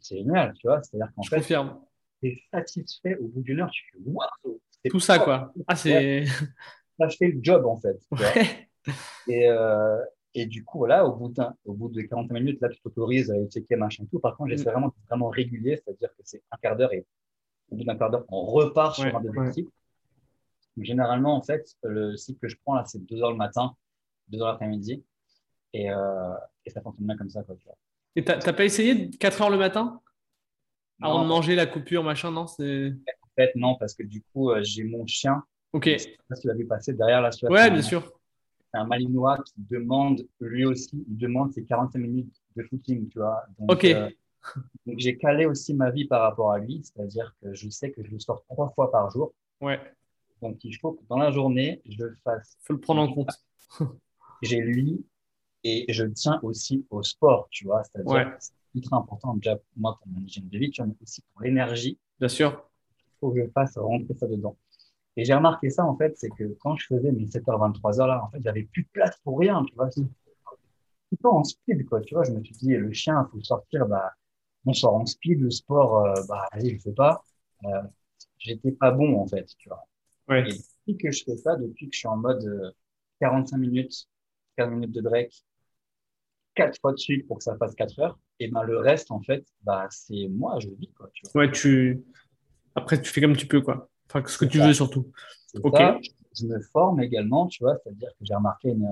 c'est 0.00 0.16
génial, 0.16 0.54
tu 0.54 0.66
vois. 0.66 0.82
C'est-à-dire 0.82 1.12
qu'en 1.14 1.22
fait, 1.22 1.36
confirme. 1.36 1.80
tu 2.22 2.28
es 2.28 2.42
satisfait 2.52 3.16
au 3.18 3.28
bout 3.28 3.42
d'une 3.42 3.60
heure, 3.60 3.70
tu 3.70 3.84
fais 3.92 3.98
waouh. 4.04 4.60
Tout 4.90 5.00
ça, 5.00 5.18
quoi. 5.18 5.52
Ah, 5.66 5.76
c'est. 5.76 6.24
Ça 6.98 7.08
fait 7.08 7.28
le 7.28 7.40
job, 7.42 7.66
en 7.66 7.80
fait. 7.80 7.98
et, 9.28 9.48
euh, 9.48 9.98
et 10.32 10.46
du 10.46 10.64
coup, 10.64 10.78
voilà, 10.78 11.04
au 11.04 11.16
bout, 11.16 11.34
au 11.64 11.72
bout 11.74 11.88
de 11.88 12.02
40 12.02 12.30
minutes, 12.30 12.60
là, 12.60 12.68
tu 12.68 12.80
t'autorises 12.80 13.30
à 13.30 13.34
checker 13.46 13.76
machin 13.76 14.04
tout. 14.10 14.20
Par 14.20 14.36
contre, 14.36 14.50
j'essaie 14.50 14.70
mm. 14.70 14.72
vraiment 14.72 14.94
vraiment 15.08 15.28
régulier, 15.28 15.76
c'est-à-dire 15.76 16.10
que 16.10 16.22
c'est 16.24 16.42
un 16.50 16.56
quart 16.62 16.76
d'heure 16.76 16.92
et 16.92 17.04
au 17.70 17.76
bout 17.76 17.84
d'un 17.84 17.96
quart 17.96 18.10
d'heure, 18.10 18.24
on 18.28 18.44
repart 18.44 18.94
sur 18.96 19.16
un 19.16 19.20
deuxième 19.20 19.52
cycle. 19.52 19.70
Généralement, 20.78 21.36
en 21.36 21.42
fait, 21.42 21.76
le 21.82 22.16
cycle 22.16 22.40
que 22.40 22.48
je 22.48 22.56
prends 22.64 22.74
là, 22.74 22.84
c'est 22.84 23.04
2 23.04 23.22
heures 23.22 23.30
le 23.30 23.36
matin, 23.36 23.74
2 24.28 24.40
heures 24.40 24.48
l'après-midi. 24.48 25.04
Et, 25.72 25.90
euh, 25.90 26.34
et, 26.64 26.70
ça 26.70 26.80
fonctionne 26.80 27.06
bien 27.06 27.16
comme 27.16 27.30
ça. 27.30 27.42
Quoi, 27.42 27.56
tu 27.56 27.64
vois. 27.64 27.76
Et 28.16 28.24
t'as 28.24 28.52
pas 28.52 28.64
essayé 28.64 29.10
4 29.10 29.42
heures 29.42 29.50
le 29.50 29.58
matin? 29.58 30.00
Avant 31.00 31.22
de 31.22 31.28
manger 31.28 31.54
la 31.54 31.66
coupure, 31.66 32.02
machin, 32.02 32.30
non 32.30 32.42
En 32.42 33.28
fait, 33.36 33.52
non, 33.56 33.76
parce 33.76 33.94
que 33.94 34.02
du 34.04 34.22
coup, 34.22 34.50
euh, 34.50 34.62
j'ai 34.62 34.84
mon 34.84 35.06
chien. 35.06 35.42
Ok. 35.72 35.86
Je 35.86 35.98
sais 35.98 36.16
pas 36.28 36.36
si 36.36 36.42
tu 36.42 36.48
l'avais 36.48 36.64
passé 36.64 36.92
derrière 36.92 37.20
la 37.20 37.32
situation. 37.32 37.54
Ouais, 37.54 37.70
bien 37.70 37.82
sûr 37.82 38.12
un 38.74 38.84
Malinois 38.84 39.38
qui 39.44 39.54
demande, 39.70 40.26
lui 40.40 40.64
aussi, 40.64 41.04
il 41.08 41.16
demande 41.16 41.52
ses 41.52 41.64
45 41.64 41.98
minutes 41.98 42.34
de 42.56 42.62
footing, 42.64 43.08
tu 43.08 43.18
vois. 43.18 43.44
Donc, 43.58 43.84
euh, 43.84 44.10
donc 44.86 44.98
j'ai 44.98 45.16
calé 45.16 45.46
aussi 45.46 45.74
ma 45.74 45.90
vie 45.90 46.06
par 46.06 46.22
rapport 46.22 46.52
à 46.52 46.58
lui, 46.58 46.82
c'est-à-dire 46.82 47.34
que 47.40 47.54
je 47.54 47.68
sais 47.68 47.90
que 47.90 48.02
je 48.02 48.10
le 48.10 48.18
sors 48.18 48.44
trois 48.44 48.70
fois 48.70 48.90
par 48.90 49.10
jour. 49.10 49.34
Ouais. 49.60 49.80
Donc 50.42 50.62
il 50.64 50.74
faut 50.74 50.92
que 50.92 51.02
dans 51.08 51.18
la 51.18 51.30
journée, 51.30 51.80
je 51.86 52.04
fasse. 52.22 52.56
faut 52.60 52.74
le 52.74 52.80
prendre 52.80 53.00
en 53.02 53.12
compte. 53.12 53.30
j'ai 54.42 54.60
lui 54.60 55.04
et 55.62 55.86
je 55.88 56.04
tiens 56.04 56.38
aussi 56.42 56.86
au 56.90 57.02
sport, 57.02 57.48
tu 57.50 57.64
vois. 57.64 57.82
C'est-à-dire 57.84 58.12
ouais. 58.12 58.36
c'est 58.38 58.52
ultra 58.74 58.96
important 58.98 59.34
déjà 59.34 59.56
pour 59.56 59.66
moi 59.76 59.98
pour 59.98 60.08
mon 60.08 60.20
hygiène 60.20 60.48
de 60.48 60.58
vie, 60.58 60.70
tu 60.70 60.82
vois, 60.82 60.88
mais 60.88 60.96
aussi 61.02 61.22
pour 61.32 61.42
l'énergie. 61.42 61.98
Bien 62.18 62.28
sûr. 62.28 62.68
Il 62.98 63.18
faut 63.20 63.30
que 63.32 63.42
je 63.42 63.50
fasse 63.50 63.78
rentrer 63.78 64.14
ça 64.14 64.26
dedans. 64.26 64.56
Et 65.16 65.24
j'ai 65.24 65.34
remarqué 65.34 65.70
ça, 65.70 65.84
en 65.84 65.96
fait, 65.96 66.16
c'est 66.18 66.28
que 66.30 66.56
quand 66.60 66.76
je 66.76 66.86
faisais 66.86 67.12
mes 67.12 67.26
7h, 67.26 67.44
23h, 67.80 68.06
là, 68.06 68.24
en 68.24 68.30
fait, 68.30 68.40
j'avais 68.44 68.64
plus 68.64 68.82
de 68.82 68.88
place 68.92 69.16
pour 69.22 69.38
rien, 69.38 69.64
tu 69.64 69.74
vois. 69.74 69.88
Tout 69.88 70.08
le 71.12 71.16
temps 71.18 71.38
en 71.38 71.44
speed, 71.44 71.86
quoi, 71.86 72.00
tu 72.00 72.14
vois. 72.14 72.24
Je 72.24 72.32
me 72.32 72.42
suis 72.42 72.54
dit, 72.56 72.74
le 72.74 72.92
chien, 72.92 73.26
il 73.28 73.30
faut 73.30 73.44
sortir, 73.44 73.86
bah, 73.86 74.12
on 74.66 74.72
sort 74.72 74.94
en 74.94 75.06
speed, 75.06 75.40
le 75.40 75.50
sport, 75.50 76.06
euh, 76.06 76.14
bah, 76.28 76.48
vas-y, 76.52 76.70
je 76.70 76.78
fais 76.78 76.92
pas. 76.92 77.22
Euh, 77.64 77.82
j'étais 78.38 78.72
pas 78.72 78.90
bon, 78.90 79.18
en 79.20 79.26
fait, 79.26 79.46
tu 79.58 79.68
vois. 79.68 79.86
Ouais. 80.28 80.48
Et 80.48 80.52
depuis 80.52 80.96
que 80.96 81.10
je 81.10 81.24
fais 81.24 81.36
ça, 81.36 81.56
depuis 81.56 81.88
que 81.88 81.94
je 81.94 82.00
suis 82.00 82.08
en 82.08 82.16
mode 82.16 82.74
45 83.20 83.56
euh, 83.56 83.60
minutes, 83.60 84.08
15 84.56 84.70
minutes 84.70 84.92
de 84.92 85.00
break, 85.00 85.44
4 86.54 86.80
fois 86.80 86.92
de 86.92 86.98
suite 86.98 87.26
pour 87.26 87.38
que 87.38 87.44
ça 87.44 87.56
fasse 87.56 87.74
4 87.74 87.98
heures, 88.00 88.18
et 88.40 88.48
ben 88.48 88.62
le 88.62 88.78
reste, 88.78 89.10
en 89.10 89.20
fait, 89.20 89.44
bah, 89.62 89.86
c'est 89.90 90.28
moi, 90.28 90.58
je 90.60 90.68
vis, 90.68 90.92
quoi, 90.92 91.10
tu 91.12 91.26
vois. 91.26 91.42
Ouais, 91.42 91.52
tu... 91.52 92.02
Après, 92.74 93.00
tu 93.00 93.10
fais 93.10 93.20
comme 93.20 93.36
tu 93.36 93.46
peux, 93.46 93.60
quoi. 93.60 93.88
Enfin, 94.08 94.26
ce 94.26 94.38
que 94.38 94.44
tu 94.44 94.58
veux 94.58 94.72
surtout. 94.72 95.10
Ok. 95.62 95.78
je 96.36 96.46
me 96.46 96.60
forme 96.72 97.00
également, 97.00 97.46
tu 97.46 97.62
vois, 97.62 97.76
c'est-à-dire 97.82 98.10
que 98.10 98.24
j'ai 98.24 98.34
remarqué 98.34 98.70
une. 98.70 98.88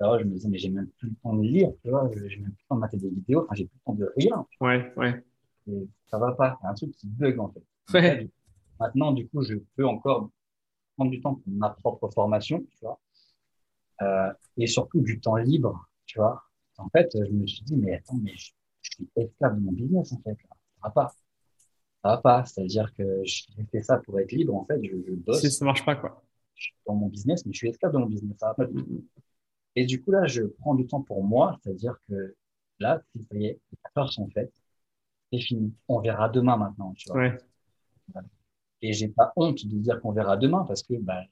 Je 0.00 0.24
me 0.24 0.32
disais, 0.32 0.48
mais 0.48 0.58
j'ai 0.58 0.70
même 0.70 0.88
plus 0.98 1.08
le 1.08 1.16
temps 1.22 1.34
de 1.34 1.42
lire, 1.42 1.70
tu 1.82 1.90
vois, 1.90 2.10
j'ai 2.14 2.38
même 2.38 2.52
plus 2.52 2.62
le 2.62 2.68
temps 2.68 2.74
de 2.76 2.80
mater 2.80 2.96
des 2.98 3.08
vidéos, 3.08 3.44
enfin, 3.44 3.54
j'ai 3.54 3.66
plus 3.66 3.76
le 3.76 3.84
temps 3.84 3.94
de 3.94 4.12
rien. 4.16 4.46
Ouais, 4.60 4.92
ouais. 4.96 5.24
Et 5.68 5.88
ça 6.06 6.18
va 6.18 6.32
pas, 6.32 6.58
c'est 6.60 6.66
un 6.66 6.74
truc 6.74 6.92
qui 6.92 7.08
bug 7.08 7.38
en 7.40 7.52
fait. 7.90 8.30
maintenant, 8.78 9.12
du 9.12 9.26
coup, 9.28 9.42
je 9.42 9.54
peux 9.76 9.86
encore 9.86 10.30
prendre 10.96 11.10
du 11.10 11.20
temps 11.20 11.34
pour 11.34 11.52
ma 11.52 11.70
propre 11.70 12.08
formation, 12.10 12.64
tu 12.70 12.78
vois, 12.82 13.00
euh, 14.02 14.32
et 14.56 14.66
surtout 14.66 15.00
du 15.00 15.20
temps 15.20 15.36
libre, 15.36 15.88
tu 16.06 16.18
vois. 16.18 16.42
En 16.78 16.88
fait, 16.90 17.08
je 17.14 17.32
me 17.32 17.46
suis 17.46 17.62
dit, 17.62 17.76
mais 17.76 17.94
attends, 17.94 18.18
mais 18.22 18.32
je, 18.36 18.52
suis 18.82 19.08
esclave 19.16 19.56
de 19.56 19.60
mon 19.60 19.72
business, 19.72 20.12
en 20.12 20.20
fait, 20.20 20.36
ça 20.42 20.56
va 20.82 20.90
pas 20.90 21.14
ça 22.02 22.10
va 22.10 22.18
pas. 22.18 22.44
C'est-à-dire 22.44 22.92
que 22.94 23.22
j'ai 23.24 23.64
fait 23.72 23.82
ça 23.82 23.98
pour 23.98 24.20
être 24.20 24.32
libre, 24.32 24.54
en 24.54 24.64
fait, 24.64 24.78
je, 24.82 24.94
je 25.06 25.14
bosse. 25.14 25.40
Si 25.40 25.50
ça 25.50 25.64
marche 25.64 25.84
pas, 25.84 25.96
quoi. 25.96 26.22
Je 26.54 26.64
suis 26.64 26.74
dans 26.86 26.94
mon 26.94 27.08
business, 27.08 27.44
mais 27.44 27.52
je 27.52 27.58
suis 27.58 27.68
esclave 27.68 27.92
de 27.92 27.98
mon 27.98 28.06
business. 28.06 28.36
Ça 28.38 28.48
va 28.48 28.54
pas 28.54 28.66
Et 29.76 29.84
du 29.84 30.02
coup, 30.02 30.10
là, 30.10 30.26
je 30.26 30.42
prends 30.42 30.74
du 30.74 30.86
temps 30.86 31.02
pour 31.02 31.22
moi, 31.22 31.58
c'est-à-dire 31.62 31.96
que 32.08 32.34
là, 32.78 33.02
ça 33.14 33.36
y 33.36 33.46
est, 33.46 33.60
les 33.70 33.78
4 33.84 33.98
heures 33.98 34.12
sont 34.12 34.28
faites, 34.30 34.52
c'est 35.32 35.38
fini. 35.38 35.72
On 35.88 36.00
verra 36.00 36.28
demain 36.28 36.56
maintenant, 36.56 36.92
tu 36.94 37.08
vois. 37.08 37.18
Ouais. 37.18 37.38
Et 38.82 38.92
j'ai 38.92 39.08
pas 39.08 39.32
honte 39.36 39.66
de 39.66 39.78
dire 39.78 40.00
qu'on 40.00 40.12
verra 40.12 40.36
demain 40.36 40.64
parce 40.66 40.82
que, 40.82 40.94
bah, 40.94 41.22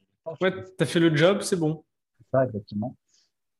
ouais, 0.41 0.51
tu 0.51 0.83
as 0.83 0.85
fait 0.85 0.99
le 0.99 1.15
job, 1.15 1.41
c'est 1.41 1.57
bon. 1.57 1.83
C'est 2.17 2.25
ça, 2.31 2.45
exactement. 2.45 2.95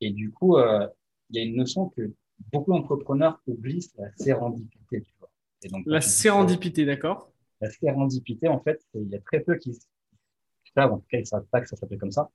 Et 0.01 0.11
du 0.11 0.31
coup, 0.31 0.57
euh, 0.57 0.88
il 1.29 1.38
y 1.38 1.39
a 1.39 1.45
une 1.45 1.55
notion 1.55 1.89
que 1.89 2.13
beaucoup 2.51 2.71
d'entrepreneurs 2.71 3.41
oublient, 3.47 3.81
c'est 3.81 4.01
la 4.01 4.11
sérendipité 4.15 5.03
la 5.86 6.01
sérendipité, 6.01 6.86
d'accord 6.86 7.31
La 7.61 7.69
sérendipité, 7.69 8.47
en 8.47 8.59
fait, 8.59 8.81
il 8.93 9.09
y 9.09 9.15
a 9.15 9.19
très 9.19 9.39
peu 9.39 9.55
qui 9.55 9.77
savent, 10.75 10.93
en 10.93 10.97
tout 10.97 11.07
cas, 11.09 11.17
ils 11.17 11.21
ne 11.21 11.25
savent 11.25 11.45
pas 11.51 11.61
que 11.61 11.67
ça 11.67 11.75
s'appelle 11.75 11.97
comme 11.97 12.11
ça. 12.11 12.29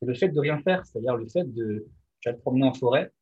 C'est 0.00 0.06
le 0.06 0.14
fait 0.14 0.28
de 0.28 0.40
rien 0.40 0.60
faire, 0.62 0.84
c'est-à-dire 0.86 1.16
le 1.16 1.26
fait 1.26 1.44
de. 1.44 1.86
Tu 2.20 2.28
vas 2.28 2.34
te 2.34 2.40
promener 2.40 2.66
en 2.66 2.74
forêt 2.74 3.12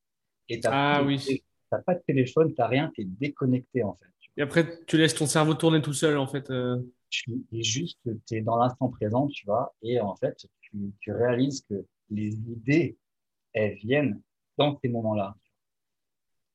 et 0.49 0.61
tu 0.61 0.69
n'as 0.69 0.99
ah, 0.99 1.05
oui. 1.05 1.43
pas 1.71 1.95
de 1.95 2.03
téléphone, 2.07 2.49
tu 2.49 2.61
n'as 2.61 2.67
rien, 2.67 2.91
tu 2.95 3.03
es 3.03 3.05
déconnecté, 3.05 3.83
en 3.83 3.95
fait. 3.95 4.07
Et 4.39 4.43
après, 4.43 4.85
tu 4.87 4.97
laisses 4.97 5.15
ton 5.15 5.27
cerveau 5.27 5.55
tourner 5.55 5.83
tout 5.83 5.93
seul, 5.93 6.17
en 6.19 6.27
fait. 6.27 6.51
Euh. 6.51 6.79
Tu 7.09 7.45
es 7.53 7.63
juste, 7.63 8.01
tu 8.27 8.37
es 8.37 8.41
dans 8.41 8.57
l'instant 8.57 8.89
présent, 8.89 9.29
tu 9.29 9.47
vois, 9.47 9.75
et 9.83 10.01
en 10.01 10.17
fait, 10.17 10.47
tu, 10.61 10.93
tu 11.01 11.13
réalises 11.13 11.63
que 11.69 11.87
les 12.11 12.35
idées, 12.35 12.97
elles 13.53 13.77
viennent 13.77 14.21
dans 14.59 14.79
ces 14.83 14.89
moments-là 14.89 15.37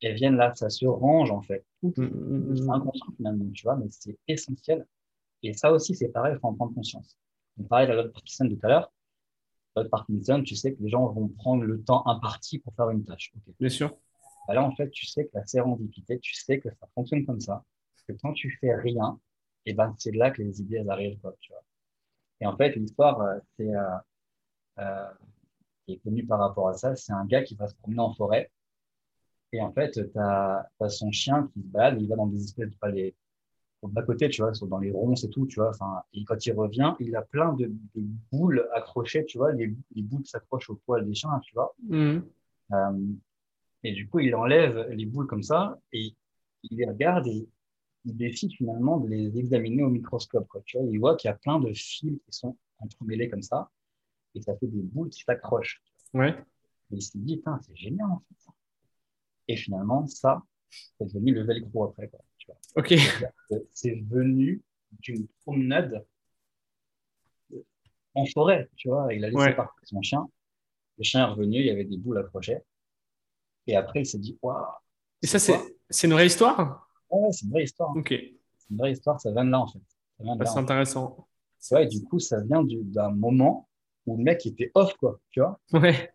elles 0.01 0.15
viennent 0.15 0.35
là, 0.35 0.53
ça 0.55 0.69
se 0.69 0.85
range 0.85 1.31
en 1.31 1.41
fait. 1.41 1.65
Tout 1.81 1.93
mm, 1.95 2.03
mm, 2.03 2.63
mm. 2.63 2.69
inconscient 2.69 3.11
finalement, 3.15 3.51
tu 3.53 3.63
vois, 3.63 3.75
mais 3.75 3.87
c'est 3.89 4.17
essentiel. 4.27 4.85
Et 5.43 5.53
ça 5.53 5.71
aussi, 5.71 5.95
c'est 5.95 6.09
pareil, 6.09 6.33
il 6.35 6.39
faut 6.39 6.47
en 6.47 6.53
prendre 6.53 6.73
conscience. 6.73 7.17
On 7.59 7.63
parlait 7.63 7.87
de 7.87 7.93
la 7.93 8.03
loi 8.03 8.11
Parkinson 8.11 8.47
tout 8.47 8.59
à 8.63 8.67
l'heure. 8.67 8.91
Loi 9.75 9.85
Parkinson, 9.89 10.43
tu 10.43 10.55
sais 10.55 10.73
que 10.73 10.81
les 10.81 10.89
gens 10.89 11.07
vont 11.07 11.27
prendre 11.29 11.63
le 11.63 11.81
temps 11.83 12.05
imparti 12.07 12.59
pour 12.59 12.73
faire 12.75 12.89
une 12.89 13.03
tâche. 13.03 13.31
Bien 13.59 13.69
sûr. 13.69 13.95
Bah 14.47 14.53
là, 14.53 14.63
en 14.63 14.75
fait, 14.75 14.89
tu 14.89 15.05
sais 15.05 15.25
que 15.25 15.31
la 15.33 15.45
sérendipité, 15.45 16.19
tu 16.19 16.33
sais 16.33 16.59
que 16.59 16.69
ça 16.69 16.87
fonctionne 16.95 17.25
comme 17.25 17.39
ça. 17.39 17.63
Que 18.07 18.13
quand 18.13 18.33
tu 18.33 18.57
fais 18.59 18.75
rien, 18.75 19.19
et 19.65 19.71
eh 19.71 19.73
ben, 19.73 19.95
c'est 19.99 20.11
là 20.11 20.31
que 20.31 20.41
les 20.41 20.59
idées 20.61 20.77
elles 20.77 20.89
arrivent. 20.89 21.19
Quoi, 21.19 21.35
tu 21.39 21.51
vois. 21.51 21.63
Et 22.41 22.45
en 22.47 22.57
fait, 22.57 22.75
l'histoire, 22.75 23.21
euh, 23.21 23.39
c'est 23.57 23.73
euh, 23.73 23.97
euh, 24.79 25.09
qui 25.85 25.93
est 25.93 25.97
connue 25.97 26.25
par 26.25 26.39
rapport 26.39 26.69
à 26.69 26.73
ça, 26.73 26.95
c'est 26.95 27.13
un 27.13 27.25
gars 27.25 27.43
qui 27.43 27.55
va 27.55 27.67
se 27.67 27.75
promener 27.75 27.99
en 28.01 28.13
forêt 28.13 28.49
et 29.53 29.61
en 29.61 29.71
fait, 29.73 29.91
tu 29.91 30.19
as, 30.19 30.69
son 30.89 31.11
chien 31.11 31.49
qui 31.53 31.61
se 31.61 31.67
balade, 31.67 32.01
il 32.01 32.07
va 32.07 32.15
dans 32.15 32.27
des 32.27 32.43
espèces 32.43 32.69
de 32.69 32.75
palais 32.77 33.15
bas 33.87 34.03
côté, 34.03 34.29
tu 34.29 34.41
vois, 34.41 34.51
dans 34.51 34.79
les 34.79 34.91
ronces 34.91 35.23
et 35.23 35.29
tout, 35.29 35.47
tu 35.47 35.59
vois. 35.59 35.69
Enfin, 35.69 36.01
et 36.13 36.23
quand 36.23 36.45
il 36.45 36.53
revient, 36.53 36.93
il 36.99 37.15
a 37.15 37.21
plein 37.21 37.53
de, 37.53 37.71
boules 38.31 38.67
accrochées, 38.73 39.25
tu 39.25 39.37
vois. 39.37 39.51
Les, 39.53 39.75
boules 39.95 40.25
s'accrochent 40.25 40.69
au 40.69 40.75
poil 40.75 41.05
des 41.05 41.13
chiens, 41.13 41.39
tu 41.43 41.53
vois. 41.53 41.75
Mmh. 41.87 42.19
Euh, 42.73 42.99
et 43.83 43.93
du 43.93 44.07
coup, 44.07 44.19
il 44.19 44.35
enlève 44.35 44.89
les 44.91 45.05
boules 45.05 45.27
comme 45.27 45.43
ça 45.43 45.79
et 45.91 46.15
il 46.63 46.77
les 46.77 46.85
regarde 46.85 47.27
et 47.27 47.47
il 48.05 48.15
décide 48.15 48.51
finalement 48.53 48.99
de 48.99 49.09
les 49.09 49.37
examiner 49.37 49.83
au 49.83 49.89
microscope, 49.89 50.47
quoi. 50.47 50.61
Tu 50.65 50.77
vois, 50.77 50.87
il 50.87 50.99
voit 50.99 51.15
qu'il 51.15 51.29
y 51.29 51.31
a 51.31 51.37
plein 51.37 51.59
de 51.59 51.71
fils 51.73 52.19
qui 52.19 52.31
sont 52.31 52.55
entremêlés 52.79 53.29
comme 53.29 53.41
ça 53.41 53.69
et 54.35 54.41
ça 54.41 54.55
fait 54.57 54.67
des 54.67 54.81
boules 54.81 55.09
qui 55.09 55.23
s'accrochent. 55.23 55.81
Ouais. 56.13 56.35
Et 56.91 56.95
il 56.95 57.01
s'est 57.01 57.19
dit, 57.19 57.41
c'est 57.61 57.75
génial, 57.75 58.09
en 58.11 58.19
fait. 58.19 58.51
Et 59.47 59.55
finalement, 59.55 60.07
ça, 60.07 60.43
c'est 60.69 61.05
devenu 61.05 61.33
le 61.33 61.43
velcro 61.43 61.85
après. 61.85 62.07
Quoi, 62.07 62.19
tu 62.41 62.47
vois. 62.47 62.57
Ok. 62.75 62.93
C'est 63.71 64.01
venu 64.09 64.61
d'une 64.99 65.27
promenade 65.43 66.05
en 68.15 68.25
forêt, 68.25 68.67
tu 68.75 68.89
vois. 68.89 69.13
Il 69.13 69.23
a 69.23 69.29
laissé 69.29 69.53
partir 69.53 69.87
son 69.87 70.01
chien. 70.01 70.27
Le 70.97 71.03
chien 71.03 71.27
est 71.27 71.31
revenu, 71.31 71.59
il 71.59 71.65
y 71.65 71.69
avait 71.69 71.85
des 71.85 71.97
boules 71.97 72.17
accrochées. 72.17 72.59
Et 73.67 73.75
après, 73.75 74.01
il 74.01 74.05
s'est 74.05 74.17
dit, 74.17 74.37
waouh. 74.41 74.65
Et 75.21 75.27
ça, 75.27 75.39
c'est 75.39 76.07
une 76.07 76.13
vraie 76.13 76.27
histoire? 76.27 76.89
Ouais, 77.09 77.31
c'est 77.31 77.45
une 77.45 77.51
vraie 77.51 77.63
histoire. 77.63 77.95
Ok. 77.95 78.09
C'est 78.09 78.69
une 78.71 78.77
vraie 78.77 78.91
histoire, 78.91 79.21
ça 79.21 79.31
vient 79.31 79.45
de 79.45 79.51
là, 79.51 79.59
en 79.59 79.67
fait. 79.67 79.79
Bah, 80.19 80.45
c'est 80.45 80.59
intéressant. 80.59 81.27
C'est 81.59 81.75
vrai, 81.75 81.85
du 81.85 82.03
coup, 82.03 82.19
ça 82.19 82.41
vient 82.41 82.63
d'un 82.65 83.11
moment 83.11 83.69
où 84.07 84.17
le 84.17 84.23
mec 84.23 84.45
était 84.47 84.71
off, 84.73 84.95
quoi, 84.97 85.19
tu 85.29 85.41
vois. 85.41 85.59
Ouais. 85.73 86.11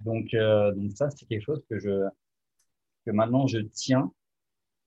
Donc, 0.00 0.34
euh, 0.34 0.72
donc 0.72 0.92
ça, 0.96 1.10
c'est 1.10 1.26
quelque 1.26 1.44
chose 1.44 1.64
que 1.68 1.78
je, 1.78 2.08
que 3.06 3.10
maintenant 3.10 3.46
je 3.46 3.58
tiens 3.58 4.12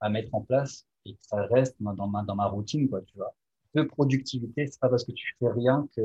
à 0.03 0.09
mettre 0.09 0.35
en 0.35 0.41
place 0.41 0.85
et 1.05 1.13
que 1.13 1.19
ça 1.21 1.45
reste 1.47 1.75
dans 1.79 2.07
ma, 2.07 2.23
dans 2.23 2.35
ma 2.35 2.45
routine, 2.45 2.89
quoi, 2.89 3.01
tu 3.01 3.15
vois. 3.15 3.33
De 3.73 3.81
productivité, 3.83 4.67
c'est 4.67 4.79
pas 4.79 4.89
parce 4.89 5.03
que 5.03 5.11
tu 5.13 5.35
fais 5.39 5.49
rien 5.49 5.87
que. 5.95 6.01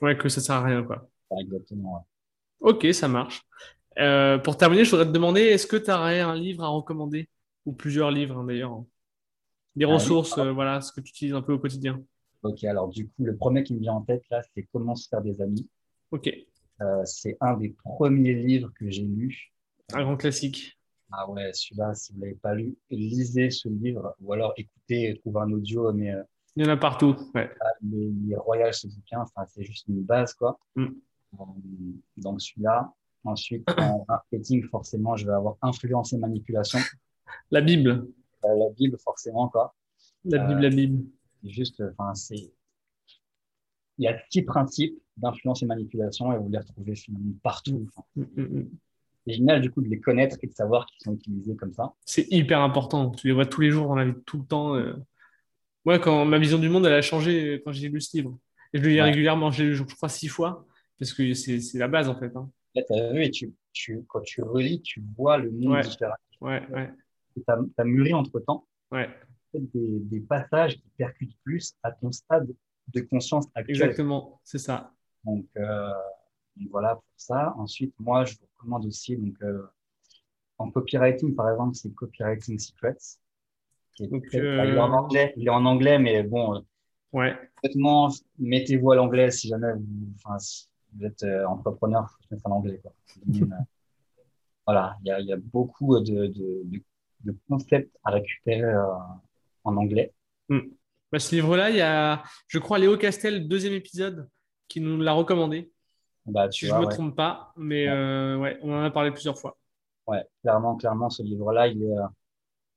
Ouais, 0.00 0.16
que 0.16 0.28
ça 0.28 0.40
sert 0.40 0.54
à 0.54 0.62
rien, 0.64 0.82
quoi. 0.82 1.08
exactement, 1.38 2.06
Ok, 2.60 2.86
ça 2.92 3.08
marche. 3.08 3.42
Euh, 3.98 4.38
pour 4.38 4.56
terminer, 4.56 4.84
je 4.84 4.90
voudrais 4.90 5.06
te 5.06 5.10
demander, 5.10 5.40
est-ce 5.42 5.66
que 5.66 5.76
tu 5.76 5.90
aurais 5.90 6.20
un 6.20 6.34
livre 6.34 6.64
à 6.64 6.68
recommander? 6.68 7.28
Ou 7.64 7.72
plusieurs 7.72 8.10
livres, 8.10 8.38
hein, 8.38 8.44
d'ailleurs 8.44 8.84
Des 9.74 9.84
ressources, 9.84 10.38
euh, 10.38 10.52
voilà, 10.52 10.80
ce 10.80 10.92
que 10.92 11.00
tu 11.00 11.10
utilises 11.10 11.34
un 11.34 11.42
peu 11.42 11.52
au 11.52 11.58
quotidien 11.58 12.02
Ok, 12.42 12.62
alors 12.64 12.88
du 12.88 13.08
coup, 13.08 13.24
le 13.24 13.36
premier 13.36 13.62
qui 13.64 13.74
me 13.74 13.80
vient 13.80 13.94
en 13.94 14.02
tête 14.02 14.22
là, 14.30 14.40
c'est 14.54 14.62
Comment 14.72 14.94
se 14.94 15.08
faire 15.08 15.22
des 15.22 15.40
amis. 15.40 15.68
Ok. 16.12 16.30
Euh, 16.80 17.04
c'est 17.04 17.36
un 17.40 17.56
des 17.56 17.70
premiers 17.70 18.34
livres 18.34 18.70
que 18.78 18.88
j'ai 18.90 19.02
lu. 19.02 19.52
Un 19.92 20.02
grand 20.02 20.16
classique. 20.16 20.75
Ah 21.12 21.30
ouais, 21.30 21.52
celui-là, 21.52 21.94
si 21.94 22.12
vous 22.12 22.18
ne 22.18 22.24
l'avez 22.24 22.36
pas 22.36 22.54
lu, 22.54 22.76
lisez 22.90 23.50
ce 23.50 23.68
livre 23.68 24.14
ou 24.20 24.32
alors 24.32 24.52
écoutez, 24.56 25.18
trouvez 25.20 25.40
un 25.40 25.52
audio. 25.52 25.92
Mais, 25.92 26.12
euh, 26.12 26.22
Il 26.56 26.64
y 26.64 26.68
en 26.68 26.72
a 26.72 26.76
partout. 26.76 27.14
Ouais. 27.34 27.50
Ah, 27.60 27.66
les, 27.82 28.10
les 28.26 28.36
royales, 28.36 28.74
ce 28.74 28.88
bouquin, 28.88 29.24
c'est 29.48 29.62
juste 29.64 29.86
une 29.88 30.02
base. 30.02 30.34
quoi. 30.34 30.58
Mm. 30.74 30.84
Euh, 30.84 31.44
donc 32.18 32.40
celui-là. 32.40 32.92
Ensuite, 33.24 33.68
en 33.80 34.04
marketing, 34.08 34.62
forcément, 34.68 35.16
je 35.16 35.26
vais 35.26 35.32
avoir 35.32 35.56
influence 35.62 36.12
et 36.12 36.18
manipulation. 36.18 36.78
La 37.50 37.60
Bible. 37.60 38.06
la 38.44 38.70
Bible, 38.76 38.96
forcément. 38.98 39.48
quoi. 39.48 39.74
La 40.24 40.38
Bible, 40.46 40.60
la 40.60 40.68
Bible. 40.70 41.04
Juste, 41.42 41.82
enfin, 41.98 42.14
c'est. 42.14 42.52
Il 43.98 44.04
y 44.04 44.08
a 44.08 44.16
six 44.30 44.42
principes 44.42 44.96
d'influence 45.16 45.62
et 45.62 45.66
manipulation 45.66 46.32
et 46.32 46.38
vous 46.38 46.48
les 46.50 46.58
retrouvez 46.58 46.94
finalement 46.94 47.32
partout. 47.42 47.88
Mm, 48.14 48.22
mm, 48.22 48.42
mm. 48.42 48.70
C'est 49.26 49.34
génial 49.34 49.60
du 49.60 49.70
coup 49.70 49.82
de 49.82 49.88
les 49.88 50.00
connaître 50.00 50.36
et 50.42 50.46
de 50.46 50.54
savoir 50.54 50.86
qu'ils 50.86 51.02
sont 51.04 51.14
utilisés 51.14 51.56
comme 51.56 51.72
ça. 51.72 51.92
C'est 52.04 52.26
hyper 52.30 52.60
important. 52.60 53.10
Tu 53.10 53.26
les 53.26 53.32
vois 53.32 53.46
tous 53.46 53.60
les 53.60 53.70
jours 53.70 53.88
dans 53.88 53.96
la 53.96 54.04
vie, 54.04 54.14
tout 54.24 54.38
le 54.38 54.44
temps. 54.44 54.76
Euh. 54.76 54.94
Moi, 55.84 55.98
quand 55.98 56.24
ma 56.24 56.38
vision 56.38 56.58
du 56.58 56.68
monde, 56.68 56.86
elle 56.86 56.92
a 56.92 57.02
changé 57.02 57.60
quand 57.64 57.72
j'ai 57.72 57.88
lu 57.88 58.00
ce 58.00 58.16
livre. 58.16 58.38
Et 58.72 58.78
je 58.78 58.82
le 58.82 58.90
lis 58.90 59.00
régulièrement. 59.00 59.50
Je 59.50 59.62
l'ai 59.62 59.68
lu, 59.70 59.74
je 59.74 59.82
crois, 59.82 60.08
six 60.08 60.28
fois 60.28 60.66
parce 60.98 61.12
que 61.12 61.34
c'est 61.34 61.60
la 61.74 61.88
base 61.88 62.08
en 62.08 62.18
fait. 62.18 62.34
Hein. 62.36 62.50
Là, 62.74 63.12
vu 63.12 63.22
et 63.22 63.30
tu, 63.30 63.52
tu, 63.72 64.02
quand 64.08 64.20
tu 64.20 64.42
relis, 64.42 64.82
tu 64.82 65.02
vois 65.16 65.38
le 65.38 65.50
monde 65.50 65.80
différent. 65.80 66.14
Ouais, 66.40 66.62
ouais. 66.70 66.90
Tu 67.34 67.42
as, 67.48 67.84
mûri 67.84 68.14
entre 68.14 68.40
temps. 68.40 68.66
Ouais. 68.90 69.08
Des, 69.54 69.68
des 69.74 70.20
passages 70.20 70.76
qui 70.76 70.88
percutent 70.98 71.36
plus 71.42 71.74
à 71.82 71.90
ton 71.92 72.12
stade 72.12 72.48
de 72.94 73.00
conscience 73.00 73.46
actuelle. 73.54 73.76
Exactement, 73.76 74.40
c'est 74.44 74.58
ça. 74.58 74.92
Euh, 75.26 75.90
donc, 76.56 76.68
voilà 76.70 76.96
pour 76.96 77.04
ça. 77.16 77.54
Ensuite, 77.56 77.94
moi, 77.98 78.24
je 78.24 78.34
vous 78.34 78.46
recommande 78.56 78.86
aussi, 78.86 79.16
donc, 79.16 79.34
euh, 79.42 79.66
en 80.58 80.70
copywriting, 80.70 81.34
par 81.34 81.50
exemple, 81.50 81.74
c'est 81.74 81.92
Copywriting 81.94 82.58
Secrets. 82.58 82.96
Donc, 84.00 84.24
euh, 84.34 84.64
il, 84.66 84.74
est 84.74 84.78
en 84.78 84.92
anglais, 84.92 85.32
il 85.36 85.46
est 85.46 85.50
en 85.50 85.64
anglais, 85.64 85.98
mais 85.98 86.22
bon, 86.22 86.64
ouais. 87.12 87.34
honnêtement, 87.62 88.10
mettez-vous 88.38 88.92
à 88.92 88.96
l'anglais 88.96 89.30
si 89.30 89.48
jamais 89.48 89.72
vous, 89.72 90.12
enfin, 90.16 90.36
vous 90.92 91.04
êtes 91.04 91.24
entrepreneur, 91.46 92.02
il 92.02 92.12
faut 92.12 92.22
se 92.28 92.34
mettre 92.34 92.46
à 92.46 92.50
l'anglais. 92.50 92.82
voilà, 94.66 94.96
il 95.02 95.08
y 95.08 95.10
a, 95.10 95.20
y 95.20 95.32
a, 95.32 95.36
beaucoup 95.36 95.98
de, 96.00 96.26
de, 96.26 96.62
de, 97.24 97.36
concepts 97.48 97.96
à 98.04 98.10
récupérer 98.10 98.74
en 99.64 99.76
anglais. 99.76 100.12
Hmm. 100.48 100.60
Bah, 101.12 101.18
ce 101.18 101.34
livre-là, 101.34 101.70
il 101.70 101.76
y 101.76 101.82
a, 101.82 102.22
je 102.48 102.58
crois, 102.58 102.78
Léo 102.78 102.96
Castel, 102.96 103.46
deuxième 103.46 103.74
épisode, 103.74 104.28
qui 104.68 104.80
nous 104.80 105.00
l'a 105.00 105.12
recommandé. 105.12 105.70
Bah, 106.26 106.50
si 106.50 106.66
je 106.66 106.74
ne 106.74 106.80
me 106.80 106.86
trompe 106.86 107.14
pas, 107.14 107.52
mais 107.56 107.86
ouais. 107.86 107.94
Euh, 107.94 108.36
ouais. 108.38 108.58
on 108.62 108.72
en 108.72 108.82
a 108.82 108.90
parlé 108.90 109.10
plusieurs 109.12 109.38
fois. 109.38 109.56
Ouais, 110.06 110.24
clairement, 110.42 110.76
clairement, 110.76 111.10
ce 111.10 111.22
livre-là, 111.22 111.68
il 111.68 111.82
est, 111.82 111.98
euh, 111.98 112.06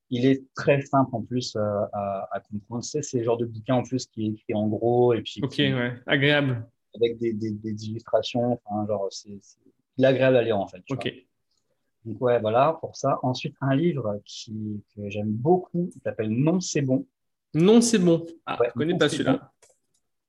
il 0.10 0.26
est 0.26 0.43
très 0.54 0.82
simple 0.82 1.16
en 1.16 1.22
plus 1.22 1.56
euh, 1.56 1.62
à, 1.93 2.28
à, 2.32 2.39
comprendre. 2.39 2.84
C'est 2.84 3.02
le 3.14 3.24
genre 3.24 3.38
de 3.38 3.45
bouquin 3.45 3.76
en 3.76 3.84
plus 3.84 4.06
qui 4.08 4.26
est 4.26 4.30
écrit 4.30 4.54
en 4.54 4.68
gros 4.68 5.14
et 5.14 5.22
puis. 5.22 5.41
Ok, 5.43 5.56
ouais, 5.58 5.93
agréable. 6.06 6.68
Avec 6.95 7.18
des, 7.20 7.34
des, 7.34 7.52
des 7.52 7.86
illustrations, 7.86 8.60
enfin, 8.64 8.88
genre, 8.88 9.08
c'est 9.12 9.39
agréable 10.04 10.38
à 10.38 10.41
lire 10.43 10.60
en 10.60 10.68
fait. 10.68 10.84
Ok. 10.89 11.12
Donc, 12.06 12.22
ouais, 12.22 12.39
voilà, 12.39 12.78
pour 12.80 12.95
ça. 12.95 13.20
Ensuite, 13.24 13.56
un 13.62 13.76
livre 13.76 14.22
qui, 14.26 14.84
que 14.95 15.10
j'aime 15.10 15.32
beaucoup, 15.32 15.89
il 15.95 16.02
s'appelle 16.02 16.30
Non, 16.30 16.60
c'est 16.60 16.82
bon. 16.82 17.06
Non, 17.54 17.82
c'est 17.82 18.00
bon. 18.00 18.26
Ah, 18.45 18.58
je 18.64 18.72
connais 18.72 18.97
pas 18.97 19.10
celui-là. 19.10 19.52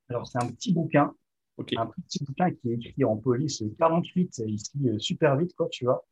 Alors, 0.08 0.26
c'est 0.26 0.42
un 0.42 0.48
petit 0.48 0.72
bouquin 0.72 1.14
un 1.76 1.86
petit 1.86 2.24
bouquin 2.24 2.50
qui 2.50 2.70
est 2.70 2.74
écrit 2.74 3.04
en 3.04 3.16
police 3.16 3.62
48, 3.78 4.42
ici 4.46 4.72
euh, 4.86 4.98
super 4.98 5.36
vite, 5.36 5.54
quoi, 5.54 5.68
tu 5.70 5.84
vois. 5.84 6.04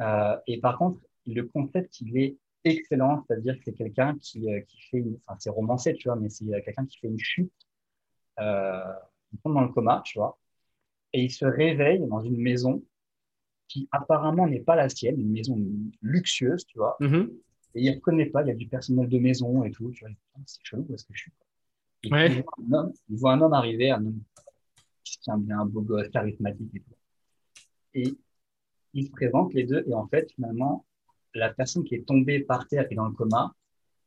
Euh, 0.00 0.36
et 0.46 0.60
par 0.60 0.78
contre, 0.78 1.00
le 1.26 1.42
concept, 1.42 2.00
il 2.00 2.16
est 2.18 2.36
excellent, 2.64 3.24
c'est-à-dire 3.26 3.56
que 3.56 3.64
c'est 3.64 3.72
quelqu'un 3.72 4.16
qui, 4.20 4.50
euh, 4.50 4.60
qui 4.62 4.80
fait 4.82 4.98
une, 4.98 5.18
enfin, 5.26 5.36
c'est 5.38 5.50
romancé, 5.50 5.94
tu 5.94 6.08
vois, 6.08 6.16
mais 6.16 6.28
c'est 6.28 6.46
quelqu'un 6.64 6.86
qui 6.86 6.98
fait 6.98 7.08
une 7.08 7.18
chute, 7.18 7.52
il 8.38 9.38
tombe 9.42 9.54
dans 9.54 9.62
le 9.62 9.68
coma, 9.68 10.02
tu 10.04 10.18
vois, 10.18 10.38
et 11.12 11.24
il 11.24 11.30
se 11.30 11.44
réveille 11.44 12.00
dans 12.06 12.20
une 12.20 12.40
maison 12.40 12.82
qui 13.68 13.88
apparemment 13.92 14.46
n'est 14.46 14.60
pas 14.60 14.76
la 14.76 14.88
sienne, 14.88 15.20
une 15.20 15.32
maison 15.32 15.58
luxueuse, 16.02 16.66
tu 16.66 16.78
vois, 16.78 16.96
mm-hmm. 17.00 17.30
et 17.74 17.82
il 17.82 17.90
ne 17.90 17.94
reconnaît 17.96 18.26
pas, 18.26 18.42
il 18.42 18.48
y 18.48 18.50
a 18.50 18.54
du 18.54 18.68
personnel 18.68 19.08
de 19.08 19.18
maison 19.18 19.64
et 19.64 19.70
tout, 19.70 19.90
tu 19.92 20.04
vois, 20.04 20.14
c'est 20.46 20.60
chelou, 20.64 20.86
où 20.88 20.94
est-ce 20.94 21.04
que 21.04 21.14
je 21.14 21.22
suis 21.22 21.32
il, 22.04 22.10
voit 22.10 22.20
un 22.20 22.72
homme, 22.72 22.92
il 23.08 23.16
voit 23.16 23.32
un 23.32 23.40
homme 23.40 23.52
arriver, 23.52 23.90
un 23.90 24.04
homme 24.04 24.20
qui 25.04 25.18
tient 25.20 25.38
bien, 25.38 25.60
un 25.60 25.66
beau 25.66 25.82
gosse, 25.82 26.08
charismatique 26.08 26.70
et 26.74 26.80
tout. 26.80 26.94
Et 27.94 28.14
ils 28.94 29.06
se 29.06 29.10
présentent 29.10 29.54
les 29.54 29.64
deux, 29.64 29.84
et 29.86 29.94
en 29.94 30.06
fait, 30.08 30.30
finalement, 30.32 30.84
la 31.34 31.52
personne 31.52 31.84
qui 31.84 31.94
est 31.94 32.06
tombée 32.06 32.40
par 32.40 32.66
terre 32.68 32.86
et 32.90 32.94
dans 32.94 33.06
le 33.06 33.12
coma 33.12 33.54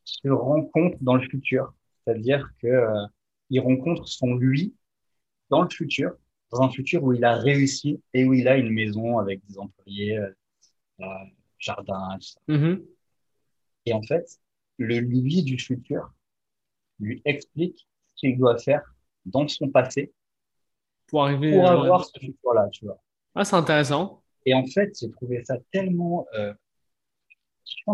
se 0.03 0.29
rencontre 0.29 0.97
dans 1.01 1.15
le 1.15 1.27
futur. 1.27 1.73
C'est-à-dire 2.03 2.49
que 2.61 2.67
euh, 2.67 3.59
rencontre 3.59 4.07
son 4.07 4.35
lui 4.35 4.73
dans 5.49 5.63
le 5.63 5.69
futur, 5.69 6.11
dans 6.51 6.61
un 6.61 6.69
futur 6.69 7.03
où 7.03 7.13
il 7.13 7.23
a 7.25 7.35
réussi 7.35 8.01
et 8.13 8.25
où 8.25 8.33
il 8.33 8.47
a 8.47 8.57
une 8.57 8.69
maison 8.69 9.19
avec 9.19 9.45
des 9.45 9.57
employés, 9.57 10.17
euh, 10.17 10.31
un 10.99 11.27
jardin, 11.59 12.17
tout 12.19 12.27
ça. 12.27 12.39
Mm-hmm. 12.47 12.85
Et 13.85 13.93
en 13.93 14.01
fait, 14.03 14.25
le 14.77 14.99
lui 14.99 15.43
du 15.43 15.57
futur 15.57 16.13
lui 16.99 17.21
explique 17.25 17.87
ce 18.15 18.27
qu'il 18.27 18.37
doit 18.37 18.57
faire 18.57 18.95
dans 19.25 19.47
son 19.47 19.69
passé 19.69 20.13
pour 21.07 21.23
arriver 21.23 21.53
pour 21.53 21.69
avoir 21.69 22.05
ce 22.05 22.19
futur-là, 22.19 22.67
tu 22.71 22.85
vois. 22.85 23.01
Ah, 23.35 23.45
c'est 23.45 23.55
intéressant. 23.55 24.21
Et 24.45 24.53
en 24.53 24.65
fait, 24.65 24.97
j'ai 24.99 25.09
trouvé 25.11 25.43
ça 25.43 25.57
tellement 25.71 26.25
euh, 26.37 26.53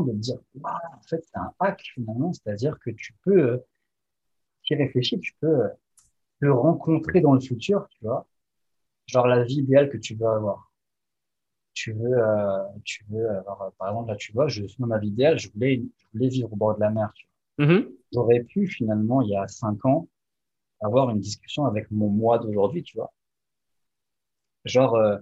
de 0.01 0.13
dire, 0.13 0.39
en 0.63 1.01
fait, 1.07 1.23
c'est 1.23 1.37
un 1.37 1.53
hack 1.59 1.81
finalement, 1.93 2.33
c'est-à-dire 2.33 2.77
que 2.79 2.89
tu 2.89 3.13
peux, 3.23 3.51
euh, 3.51 3.57
tu 4.63 4.75
réfléchis, 4.75 5.19
tu 5.19 5.33
peux 5.39 5.65
euh, 5.65 5.69
te 6.41 6.47
rencontrer 6.47 7.21
dans 7.21 7.33
le 7.33 7.39
futur, 7.39 7.87
tu 7.89 7.97
vois, 8.01 8.27
genre 9.05 9.27
la 9.27 9.43
vie 9.43 9.59
idéale 9.59 9.89
que 9.89 9.97
tu 9.97 10.15
veux 10.15 10.27
avoir. 10.27 10.71
Tu 11.73 11.91
veux, 11.93 12.17
euh, 12.17 12.63
tu 12.83 13.03
veux 13.09 13.29
avoir, 13.29 13.71
par 13.73 13.89
exemple, 13.89 14.09
là, 14.09 14.15
tu 14.15 14.31
vois, 14.31 14.47
je 14.47 14.63
suis 14.65 14.79
dans 14.79 14.87
ma 14.87 14.99
vie 14.99 15.09
idéale, 15.09 15.37
je 15.39 15.51
voulais, 15.51 15.83
je 15.97 16.05
voulais 16.13 16.29
vivre 16.29 16.51
au 16.51 16.55
bord 16.55 16.75
de 16.75 16.79
la 16.79 16.89
mer, 16.89 17.11
tu 17.15 17.25
vois. 17.25 17.65
Mm-hmm. 17.65 17.91
J'aurais 18.13 18.43
pu 18.43 18.67
finalement, 18.67 19.21
il 19.21 19.29
y 19.29 19.35
a 19.35 19.47
cinq 19.47 19.85
ans, 19.85 20.07
avoir 20.83 21.09
une 21.09 21.19
discussion 21.19 21.65
avec 21.65 21.89
mon 21.91 22.09
moi 22.09 22.39
d'aujourd'hui, 22.39 22.83
tu 22.83 22.97
vois. 22.97 23.11
Genre, 24.65 24.95
euh, 24.95 25.17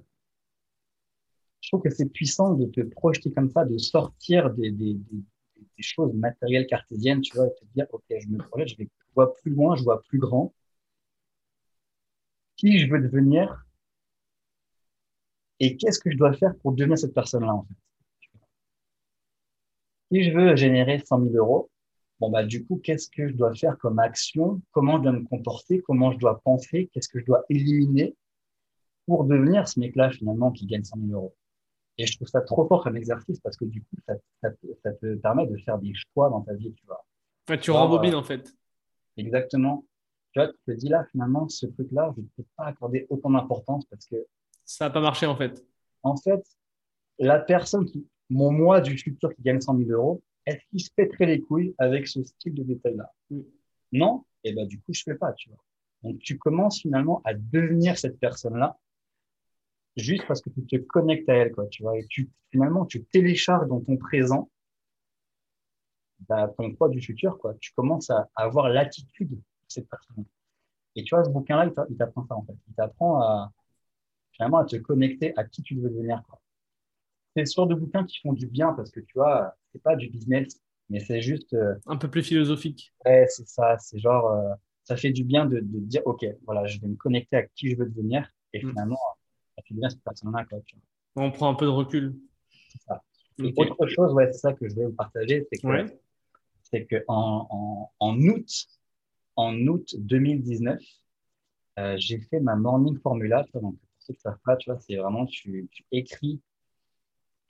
je 1.62 1.70
trouve 1.70 1.82
que 1.82 1.90
c'est 1.90 2.10
puissant 2.10 2.54
de 2.54 2.66
te 2.66 2.82
projeter 2.82 3.32
comme 3.32 3.50
ça, 3.50 3.66
de 3.66 3.78
sortir 3.78 4.52
des, 4.52 4.98
choses 5.80 6.14
matérielles 6.14 6.68
cartésiennes, 6.68 7.22
tu 7.22 7.36
vois, 7.36 7.48
et 7.48 7.56
te 7.60 7.66
dire, 7.74 7.88
OK, 7.92 8.04
je 8.10 8.28
me 8.28 8.38
projette, 8.38 8.70
je, 8.70 8.78
vais, 8.78 8.86
je 8.86 9.14
vois 9.16 9.34
plus 9.34 9.52
loin, 9.52 9.76
je 9.76 9.84
vois 9.84 10.02
plus 10.04 10.20
grand. 10.20 10.54
Qui 12.58 12.80
je 12.80 12.90
veux 12.90 13.00
devenir 13.00 13.66
et 15.60 15.78
qu'est-ce 15.78 16.00
que 16.00 16.12
je 16.12 16.18
dois 16.18 16.34
faire 16.34 16.56
pour 16.58 16.74
devenir 16.74 16.98
cette 16.98 17.14
personne-là, 17.14 17.54
en 17.54 17.64
fait? 17.64 17.76
Si 20.12 20.24
je 20.24 20.32
veux 20.38 20.56
générer 20.56 21.00
100 21.00 21.22
000 21.24 21.36
euros, 21.36 21.71
bon, 22.22 22.30
bah, 22.30 22.46
du 22.46 22.64
coup, 22.66 22.80
qu'est-ce 22.82 23.10
que 23.10 23.28
je 23.28 23.34
dois 23.34 23.54
faire 23.54 23.78
comme 23.80 24.00
action? 24.00 24.62
Comment 24.72 24.98
je 25.00 25.04
dois 25.04 25.12
me 25.12 25.26
comporter? 25.26 25.82
Comment 25.82 26.12
je 26.12 26.20
dois 26.20 26.40
penser? 26.42 26.90
Qu'est-ce 26.94 27.10
que 27.10 27.20
je 27.20 27.26
dois 27.26 27.44
éliminer 27.50 28.16
pour 29.08 29.26
devenir 29.26 29.68
ce 29.68 29.80
mec-là, 29.80 30.12
finalement, 30.12 30.52
qui 30.52 30.68
gagne 30.68 30.84
100 30.84 31.00
000 31.08 31.12
euros? 31.12 31.36
Et 31.98 32.06
je 32.06 32.16
trouve 32.16 32.28
ça 32.28 32.42
trop 32.42 32.66
fort 32.68 32.84
comme 32.84 32.96
exercice 32.96 33.40
parce 33.42 33.58
que 33.58 33.66
du 33.66 33.82
coup, 33.82 33.96
ça, 34.08 34.14
ça, 34.42 34.52
te 34.94 35.16
permet 35.16 35.48
de 35.48 35.58
faire 35.58 35.80
des 35.80 35.94
choix 35.94 36.30
dans 36.30 36.42
ta 36.42 36.54
vie, 36.54 36.74
tu 36.74 36.86
vois. 36.86 37.58
tu 37.58 37.72
rembobines, 37.72 38.16
en 38.16 38.24
fait. 38.24 38.54
Exactement. 39.18 39.86
Tu 40.32 40.40
vois, 40.40 40.48
tu 40.48 40.58
te 40.66 40.72
dis 40.72 40.88
là, 40.88 41.04
finalement, 41.12 41.50
ce 41.50 41.66
truc-là, 41.66 42.14
je 42.16 42.22
ne 42.22 42.28
peux 42.38 42.46
pas 42.56 42.66
accorder 42.66 43.08
autant 43.10 43.32
d'importance 43.32 43.86
parce 43.86 44.06
que. 44.06 44.16
Ça 44.64 44.86
n'a 44.86 44.92
pas 44.92 45.02
marché, 45.02 45.26
en 45.26 45.36
fait. 45.36 45.66
En 46.04 46.16
fait, 46.16 46.42
la 47.20 47.40
personne 47.40 47.86
qui, 47.86 48.08
mon 48.30 48.52
moi 48.52 48.80
du 48.80 48.98
futur 48.98 49.34
qui 49.36 49.42
gagne 49.42 49.60
100 49.60 49.78
000 49.78 49.90
euros, 49.90 50.22
est-ce 50.52 50.66
qu'il 50.70 50.82
se 50.82 50.92
pèterait 50.96 51.26
les 51.26 51.42
couilles 51.42 51.76
avec 51.78 52.08
ce 52.08 52.24
style 52.24 52.54
de 52.54 52.64
détail-là 52.64 53.12
mm. 53.30 53.42
Non 53.94 54.26
Et 54.44 54.50
eh 54.50 54.54
ben 54.54 54.66
du 54.68 54.80
coup, 54.80 54.94
je 54.94 55.04
fais 55.04 55.16
pas, 55.16 55.34
tu 55.34 55.50
vois. 55.50 55.64
Donc, 56.04 56.20
tu 56.20 56.38
commences 56.38 56.82
finalement 56.82 57.22
à 57.26 57.34
devenir 57.34 57.98
cette 57.98 58.20
personne-là 58.20 58.78
juste 59.98 60.26
parce 60.28 60.42
que 60.42 60.50
tu 60.50 60.66
te 60.66 60.76
connectes 60.78 61.30
à 61.30 61.34
elle, 61.34 61.52
quoi, 61.52 61.68
tu 61.68 61.84
vois. 61.84 61.98
Et 61.98 62.06
tu, 62.08 62.30
finalement, 62.50 62.86
tu 62.86 63.04
télécharges 63.06 63.68
dans 63.68 63.82
ton 63.82 63.98
présent 63.98 64.50
bah, 66.30 66.48
ton 66.56 66.72
poids 66.74 66.90
du 66.90 67.02
futur, 67.02 67.38
quoi. 67.38 67.56
Tu 67.60 67.74
commences 67.74 68.10
à, 68.10 68.30
avoir 68.36 68.70
l'attitude 68.70 69.32
de 69.32 69.42
cette 69.68 69.90
personne. 69.90 70.26
Et 70.96 71.04
tu 71.04 71.16
vois, 71.16 71.24
ce 71.24 71.30
bouquin-là, 71.30 71.72
il 71.90 71.98
t'apprend 71.98 72.26
ça, 72.28 72.36
en 72.36 72.44
fait. 72.44 72.56
Il 72.68 72.74
t'apprend 72.76 73.22
à, 73.22 73.52
finalement, 74.32 74.60
à 74.60 74.66
te 74.66 74.76
connecter 74.78 75.34
à 75.38 75.44
qui 75.46 75.62
tu 75.64 75.76
veux 75.76 75.90
devenir, 75.90 76.24
quoi. 76.28 76.40
C'est 77.36 77.46
ce 77.46 77.56
genre 77.56 77.68
de 77.68 77.76
bouquins 77.76 78.06
qui 78.06 78.20
font 78.20 78.34
du 78.34 78.48
bien 78.48 78.74
parce 78.74 78.92
que, 78.92 79.00
tu 79.00 79.14
vois, 79.16 79.56
c'est 79.72 79.82
pas 79.82 79.96
du 79.96 80.10
business, 80.10 80.60
mais 80.90 81.00
c'est 81.00 81.22
juste. 81.22 81.54
Euh, 81.54 81.76
un 81.88 81.98
peu 81.98 82.10
plus 82.10 82.24
philosophique. 82.24 82.94
Ouais, 83.06 83.26
c'est 83.30 83.48
ça. 83.48 83.78
C'est 83.80 84.00
genre, 84.00 84.32
euh, 84.32 84.54
ça 84.84 84.98
fait 84.98 85.12
du 85.12 85.24
bien 85.24 85.46
de, 85.46 85.60
de, 85.60 85.80
dire, 85.80 86.02
OK, 86.06 86.26
voilà, 86.46 86.66
je 86.66 86.80
vais 86.80 86.88
me 86.88 86.96
connecter 86.96 87.38
à 87.38 87.44
qui 87.44 87.70
je 87.70 87.78
veux 87.78 87.86
devenir. 87.86 88.30
Et 88.54 88.64
mm. 88.64 88.70
finalement, 88.70 89.00
ça 89.56 89.64
fait 89.68 89.74
du 89.74 89.80
bien 89.80 89.90
cette 89.90 90.04
personne-là. 90.04 90.46
On 91.16 91.32
prend 91.32 91.50
un 91.50 91.56
peu 91.56 91.66
de 91.66 91.72
recul. 91.72 92.16
C'est 92.70 92.82
ça. 92.82 93.02
Et 93.40 93.54
autre 93.56 93.88
chose, 93.88 94.14
ouais, 94.14 94.32
c'est 94.32 94.40
ça 94.40 94.54
que 94.54 94.68
je 94.68 94.76
vais 94.76 94.86
vous 94.86 94.94
partager, 94.94 95.48
c'est 95.52 95.62
que, 95.62 95.86
c'est 96.64 96.86
que 96.86 97.04
en, 97.08 97.48
en, 97.50 97.92
en, 98.00 98.20
août, 98.22 98.50
en 99.36 99.56
août 99.68 99.96
2019, 99.98 100.80
euh, 101.80 101.96
j'ai 101.98 102.20
fait 102.20 102.40
ma 102.40 102.56
morning 102.56 102.98
formula. 103.00 103.44
Tu 103.46 103.52
vois, 103.54 103.62
donc, 103.62 103.76
pour 103.80 103.90
ceux 104.00 104.14
que 104.14 104.22
ça 104.22 104.38
pas, 104.46 104.58
tu 104.58 104.70
vois, 104.70 104.80
c'est 104.80 104.96
vraiment, 104.96 105.26
tu, 105.26 105.68
tu, 105.72 105.86
écris, 105.92 106.42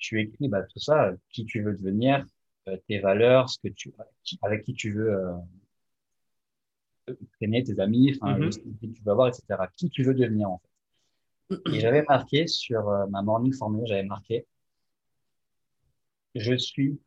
tu 0.01 0.19
écris 0.19 0.49
bah, 0.49 0.63
tout 0.63 0.79
ça, 0.79 1.13
qui 1.29 1.45
tu 1.45 1.61
veux 1.61 1.73
devenir, 1.73 2.25
euh, 2.67 2.75
tes 2.87 2.99
valeurs, 2.99 3.49
ce 3.49 3.57
que 3.59 3.69
tu, 3.69 3.93
avec 4.41 4.63
qui 4.63 4.73
tu 4.73 4.91
veux 4.91 5.13
euh, 5.13 7.15
traîner, 7.37 7.63
tes 7.63 7.79
amis, 7.79 8.17
enfin, 8.19 8.37
mm 8.37 8.49
qui 8.49 8.91
tu 8.91 9.01
veux 9.03 9.11
avoir, 9.11 9.29
etc. 9.29 9.45
Qui 9.77 9.89
tu 9.89 10.03
veux 10.03 10.13
devenir, 10.13 10.49
en 10.49 10.59
fait. 10.59 10.67
Et 11.73 11.79
j'avais 11.79 12.03
marqué 12.03 12.47
sur 12.47 12.89
euh, 12.89 13.05
ma 13.07 13.21
morning 13.21 13.53
formula, 13.53 13.85
j'avais 13.85 14.03
marqué 14.03 14.45
je 16.35 16.55
suis 16.55 16.99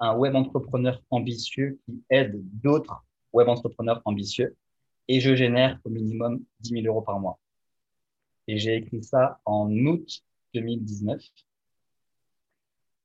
un 0.00 0.16
web 0.16 0.34
entrepreneur 0.34 1.00
ambitieux 1.10 1.78
qui 1.84 2.02
aide 2.10 2.40
d'autres 2.62 3.04
web 3.32 3.48
entrepreneurs 3.48 4.02
ambitieux 4.04 4.56
et 5.08 5.20
je 5.20 5.34
génère 5.34 5.78
au 5.84 5.90
minimum 5.90 6.42
10 6.60 6.82
000 6.82 6.86
euros 6.86 7.02
par 7.02 7.20
mois. 7.20 7.38
Et 8.48 8.58
j'ai 8.58 8.76
écrit 8.76 9.02
ça 9.02 9.40
en 9.44 9.70
août 9.86 10.22
2019. 10.54 11.22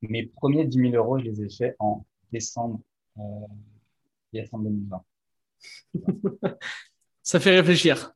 Mes 0.02 0.28
premiers 0.28 0.66
10 0.66 0.91
000 0.91 0.93
euros, 0.93 1.20
je 1.20 1.26
les 1.26 1.41
ai 1.41 1.50
faits 1.50 1.76
en 1.80 2.06
décembre, 2.32 2.82
euh, 3.18 3.22
décembre 4.34 4.66
2020. 4.66 5.04
ça 7.24 7.39
fait 7.39 7.56
réfléchir. 7.60 8.14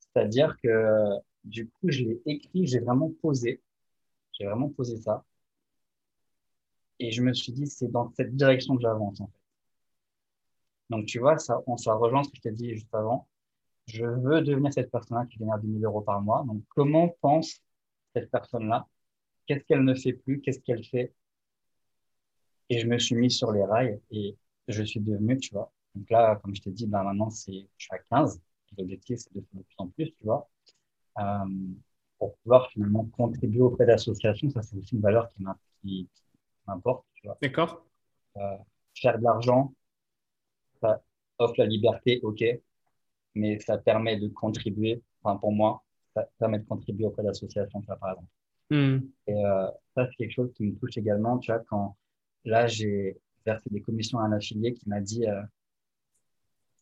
C'est-à-dire 0.00 0.56
que 0.62 1.18
du 1.44 1.68
coup, 1.68 1.88
je 1.90 2.04
l'ai 2.04 2.22
écrit, 2.26 2.66
j'ai 2.66 2.80
vraiment 2.80 3.10
posé. 3.22 3.62
J'ai 4.32 4.46
vraiment 4.46 4.68
posé 4.70 4.96
ça. 4.96 5.24
Et 6.98 7.10
je 7.12 7.22
me 7.22 7.32
suis 7.32 7.52
dit, 7.52 7.66
c'est 7.66 7.88
dans 7.88 8.12
cette 8.14 8.36
direction 8.36 8.76
que 8.76 8.82
j'avance, 8.82 9.20
en 9.20 9.26
fait. 9.26 9.40
Donc, 10.90 11.06
tu 11.06 11.18
vois, 11.20 11.38
ça, 11.38 11.60
on, 11.66 11.76
ça 11.76 11.94
rejoint 11.94 12.22
ce 12.24 12.30
que 12.30 12.36
je 12.36 12.42
t'ai 12.42 12.52
dit 12.52 12.74
juste 12.74 12.94
avant. 12.94 13.28
Je 13.86 14.04
veux 14.04 14.42
devenir 14.42 14.72
cette 14.72 14.90
personne-là 14.90 15.26
qui 15.26 15.38
génère 15.38 15.58
10 15.58 15.80
000 15.80 15.84
euros 15.84 16.02
par 16.02 16.20
mois. 16.20 16.44
Donc, 16.46 16.62
comment 16.68 17.08
pense 17.20 17.62
cette 18.14 18.30
personne-là 18.30 18.86
Qu'est-ce 19.50 19.64
qu'elle 19.64 19.82
ne 19.82 19.94
fait 19.96 20.12
plus 20.12 20.40
Qu'est-ce 20.40 20.60
qu'elle 20.60 20.84
fait 20.84 21.12
Et 22.68 22.78
je 22.78 22.86
me 22.86 23.00
suis 23.00 23.16
mis 23.16 23.32
sur 23.32 23.50
les 23.50 23.64
rails 23.64 24.00
et 24.12 24.36
je 24.68 24.80
suis 24.84 25.00
devenu, 25.00 25.38
tu 25.38 25.52
vois. 25.52 25.72
Donc 25.96 26.08
là, 26.08 26.36
comme 26.36 26.54
je 26.54 26.62
t'ai 26.62 26.70
dit, 26.70 26.86
ben 26.86 27.02
maintenant, 27.02 27.30
c'est, 27.30 27.66
je 27.76 27.84
suis 27.84 27.92
à 27.92 27.98
15. 27.98 28.40
L'objectif, 28.78 29.18
c'est 29.18 29.34
de 29.34 29.40
faire 29.40 29.58
de 29.58 29.64
plus 29.64 29.74
en 29.78 29.88
plus, 29.88 30.06
tu 30.06 30.22
vois. 30.22 30.48
Euh, 31.18 31.24
pour 32.16 32.36
pouvoir 32.36 32.70
finalement 32.70 33.04
contribuer 33.06 33.60
auprès 33.60 33.86
d'associations, 33.86 34.50
ça, 34.50 34.62
c'est 34.62 34.76
aussi 34.76 34.94
une 34.94 35.00
valeur 35.00 35.28
qui, 35.30 35.42
qui, 35.82 36.08
importe. 36.68 37.04
D'accord. 37.42 37.84
Euh, 38.36 38.56
faire 38.94 39.18
de 39.18 39.24
l'argent, 39.24 39.74
ça 40.80 41.02
offre 41.38 41.54
la 41.58 41.66
liberté, 41.66 42.20
ok, 42.22 42.44
mais 43.34 43.58
ça 43.58 43.78
permet 43.78 44.16
de 44.16 44.28
contribuer, 44.28 45.02
enfin 45.24 45.36
pour 45.38 45.50
moi, 45.50 45.82
ça 46.14 46.28
permet 46.38 46.60
de 46.60 46.66
contribuer 46.66 47.06
auprès 47.06 47.24
d'associations, 47.24 47.82
par 47.82 47.96
exemple. 47.96 48.28
Hmm. 48.70 49.00
Et 49.26 49.34
euh, 49.34 49.66
ça, 49.94 50.06
c'est 50.06 50.16
quelque 50.16 50.32
chose 50.32 50.52
qui 50.54 50.64
me 50.64 50.76
touche 50.76 50.96
également, 50.96 51.38
tu 51.38 51.52
vois, 51.52 51.60
quand 51.68 51.96
là, 52.44 52.66
j'ai 52.66 53.18
versé 53.44 53.68
des 53.70 53.80
commissions 53.80 54.18
à 54.18 54.24
un 54.24 54.32
affilié 54.32 54.74
qui 54.74 54.88
m'a 54.88 55.00
dit, 55.00 55.26
euh, 55.26 55.42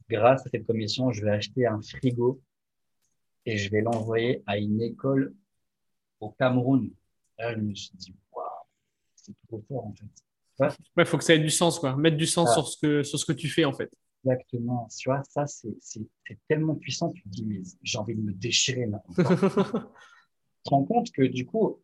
grâce 0.09 0.47
à 0.47 0.51
cette 0.51 0.67
commission, 0.67 1.11
je 1.13 1.25
vais 1.25 1.31
acheter 1.31 1.67
un 1.67 1.81
frigo 1.81 2.41
et 3.47 3.57
je 3.57 3.71
vais 3.71 3.81
l'envoyer 3.81 4.43
à 4.47 4.59
une 4.59 4.83
école 4.83 5.35
au 6.21 6.31
Cameroun. 6.31 6.91
Là, 7.39 7.55
je 7.55 7.61
me 7.61 7.75
suis 7.75 7.97
dit, 7.97 8.15
en 8.33 9.95
fait. 9.95 10.77
Il 10.97 11.05
faut 11.07 11.19
que 11.19 11.25
ça 11.25 11.35
ait 11.35 11.39
du 11.39 11.51
sens, 11.51 11.79
quoi. 11.79 11.97
Mettre 11.97 12.17
du 12.17 12.27
sens 12.27 12.53
sur, 12.53 12.67
ce 12.67 12.77
que, 12.79 13.03
sur 13.03 13.19
ce 13.19 13.25
que 13.25 13.33
tu 13.33 13.49
fais, 13.49 13.65
en 13.65 13.73
fait. 13.73 13.91
Exactement. 14.25 14.89
Tu 14.97 15.09
vois, 15.09 15.23
ça, 15.25 15.47
c'est 15.47 16.07
tellement 16.49 16.75
puissant. 16.75 17.11
Tu 17.13 17.23
te 17.23 17.29
dis, 17.29 17.45
mais 17.45 17.63
j'ai 17.83 17.99
envie 17.99 18.17
de 18.17 18.21
me 18.21 18.33
déchirer 18.33 18.87
là. 18.87 19.03
rends 20.69 20.85
compte 20.85 21.11
que 21.13 21.23
du 21.23 21.47
coup, 21.47 21.81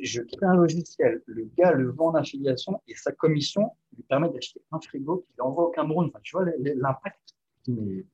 je 0.00 0.22
crée 0.22 0.46
un 0.46 0.54
logiciel, 0.54 1.22
le 1.26 1.48
gars 1.56 1.72
le 1.72 1.90
vend 1.90 2.08
en 2.08 2.14
affiliation 2.14 2.80
et 2.88 2.94
sa 2.94 3.12
commission 3.12 3.72
lui 3.96 4.02
permet 4.04 4.28
d'acheter 4.28 4.60
un 4.70 4.80
frigo 4.80 5.24
qu'il 5.26 5.42
envoie 5.42 5.68
au 5.68 5.70
Cameroun. 5.70 6.08
Enfin, 6.08 6.20
tu 6.22 6.36
vois, 6.36 6.44
l'impact. 6.58 7.34
Mais 7.68 8.04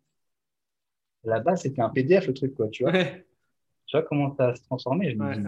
là-bas, 1.25 1.57
c'était 1.57 1.83
un 1.83 1.91
PDF, 1.91 2.27
le 2.27 2.35
truc, 2.35 2.55
quoi. 2.55 2.69
Tu 2.69 2.85
vois, 2.85 2.93
tu 2.93 3.97
vois 3.97 4.03
comment 4.03 4.35
ça 4.37 4.55
se 4.55 4.63
transformé. 4.63 5.11
Je 5.11 5.17
me 5.17 5.35
dis, 5.35 5.43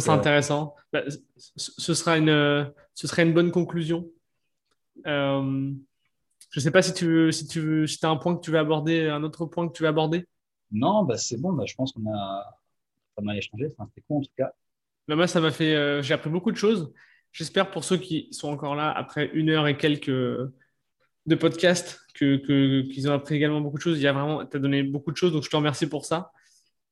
c'est 0.00 0.10
euh, 0.10 0.12
intéressant. 0.12 0.74
Bah, 0.92 1.02
ce, 1.36 1.94
sera 1.94 2.18
une, 2.18 2.72
ce 2.94 3.06
serait 3.06 3.24
une 3.24 3.34
bonne 3.34 3.50
conclusion. 3.50 4.08
Euh, 5.06 5.72
je 6.50 6.60
ne 6.60 6.62
sais 6.62 6.70
pas 6.70 6.82
si 6.82 6.94
tu 6.94 7.06
veux, 7.06 7.32
si 7.32 7.46
tu 7.46 7.60
veux, 7.60 7.86
si 7.86 8.04
as 8.06 8.08
un 8.08 8.16
point 8.16 8.36
que 8.36 8.40
tu 8.40 8.50
veux 8.50 8.58
aborder, 8.58 9.08
un 9.08 9.22
autre 9.22 9.46
point 9.46 9.68
que 9.68 9.72
tu 9.72 9.82
veux 9.82 9.88
aborder. 9.88 10.26
Non, 10.74 11.04
bah 11.04 11.16
c'est 11.16 11.40
bon. 11.40 11.52
Bah, 11.52 11.64
je 11.66 11.74
pense 11.74 11.92
qu'on 11.92 12.06
a 12.12 12.58
pas 13.14 13.22
mal 13.22 13.38
échangé. 13.38 13.68
C'était 13.68 14.02
cool 14.06 14.18
en 14.18 14.22
tout 14.22 14.30
cas. 14.36 14.52
Bah, 15.08 15.16
moi, 15.16 15.26
ça 15.26 15.40
m'a 15.40 15.50
fait. 15.50 15.74
Euh, 15.74 16.02
j'ai 16.02 16.14
appris 16.14 16.30
beaucoup 16.30 16.52
de 16.52 16.56
choses. 16.56 16.92
J'espère 17.32 17.70
pour 17.70 17.84
ceux 17.84 17.96
qui 17.96 18.28
sont 18.30 18.48
encore 18.48 18.74
là 18.74 18.92
après 18.92 19.30
une 19.34 19.50
heure 19.50 19.66
et 19.66 19.76
quelques 19.76 20.08
de 20.10 21.34
podcast 21.36 22.00
que 22.14 22.36
qu'ils 22.36 23.08
ont 23.08 23.14
appris 23.14 23.36
également 23.36 23.60
beaucoup 23.60 23.78
de 23.78 23.82
choses. 23.82 23.98
Il 23.98 24.02
y 24.02 24.06
a 24.06 24.12
vraiment, 24.12 24.44
tu 24.44 24.56
as 24.56 24.60
donné 24.60 24.82
beaucoup 24.82 25.10
de 25.10 25.16
choses, 25.16 25.32
donc 25.32 25.42
je 25.42 25.50
te 25.50 25.56
remercie 25.56 25.88
pour 25.88 26.04
ça. 26.04 26.30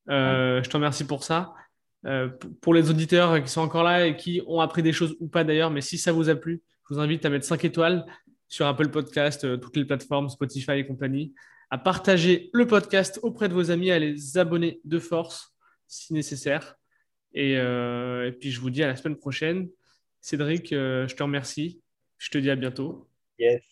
Je 0.07 0.67
te 0.67 0.75
remercie 0.75 1.05
pour 1.05 1.23
ça. 1.23 1.53
Euh, 2.05 2.27
pour 2.61 2.73
les 2.73 2.89
auditeurs 2.89 3.41
qui 3.41 3.49
sont 3.49 3.61
encore 3.61 3.83
là 3.83 4.07
et 4.07 4.17
qui 4.17 4.41
ont 4.47 4.59
appris 4.59 4.83
des 4.83 4.91
choses 4.91 5.15
ou 5.21 5.27
pas 5.27 5.45
d'ailleurs, 5.45 5.71
mais 5.71 5.79
si 5.79 5.97
ça 5.97 6.11
vous 6.11 6.29
a 6.29 6.35
plu, 6.35 6.61
je 6.89 6.95
vous 6.95 6.99
invite 6.99 7.25
à 7.25 7.29
mettre 7.29 7.45
5 7.45 7.63
étoiles 7.63 8.05
sur 8.49 8.67
Apple 8.67 8.89
Podcast, 8.89 9.45
euh, 9.45 9.55
toutes 9.55 9.77
les 9.77 9.85
plateformes, 9.85 10.27
Spotify 10.27 10.73
et 10.73 10.85
compagnie, 10.85 11.33
à 11.73 11.79
partager 11.79 12.51
le 12.53 12.67
podcast 12.67 13.19
auprès 13.23 13.49
de 13.49 13.55
vos 13.55 13.71
amis, 13.71 13.89
à 13.89 13.97
les 13.97 14.37
abonner 14.37 14.79
de 14.83 14.99
force 14.99 15.55
si 15.87 16.13
nécessaire. 16.13 16.75
Et, 17.33 17.57
euh, 17.57 18.27
et 18.27 18.31
puis 18.31 18.51
je 18.51 18.61
vous 18.61 18.69
dis 18.69 18.83
à 18.83 18.87
la 18.87 18.95
semaine 18.95 19.17
prochaine. 19.17 19.71
Cédric, 20.21 20.69
je 20.69 21.15
te 21.15 21.23
remercie. 21.23 21.81
Je 22.19 22.29
te 22.29 22.37
dis 22.37 22.51
à 22.51 22.55
bientôt. 22.55 23.09
Yes. 23.39 23.63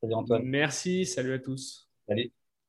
Salut 0.00 0.14
Antoine. 0.14 0.42
Merci. 0.42 1.06
Salut 1.06 1.32
à 1.32 1.38
tous. 1.38 1.88
Salut. 2.08 2.32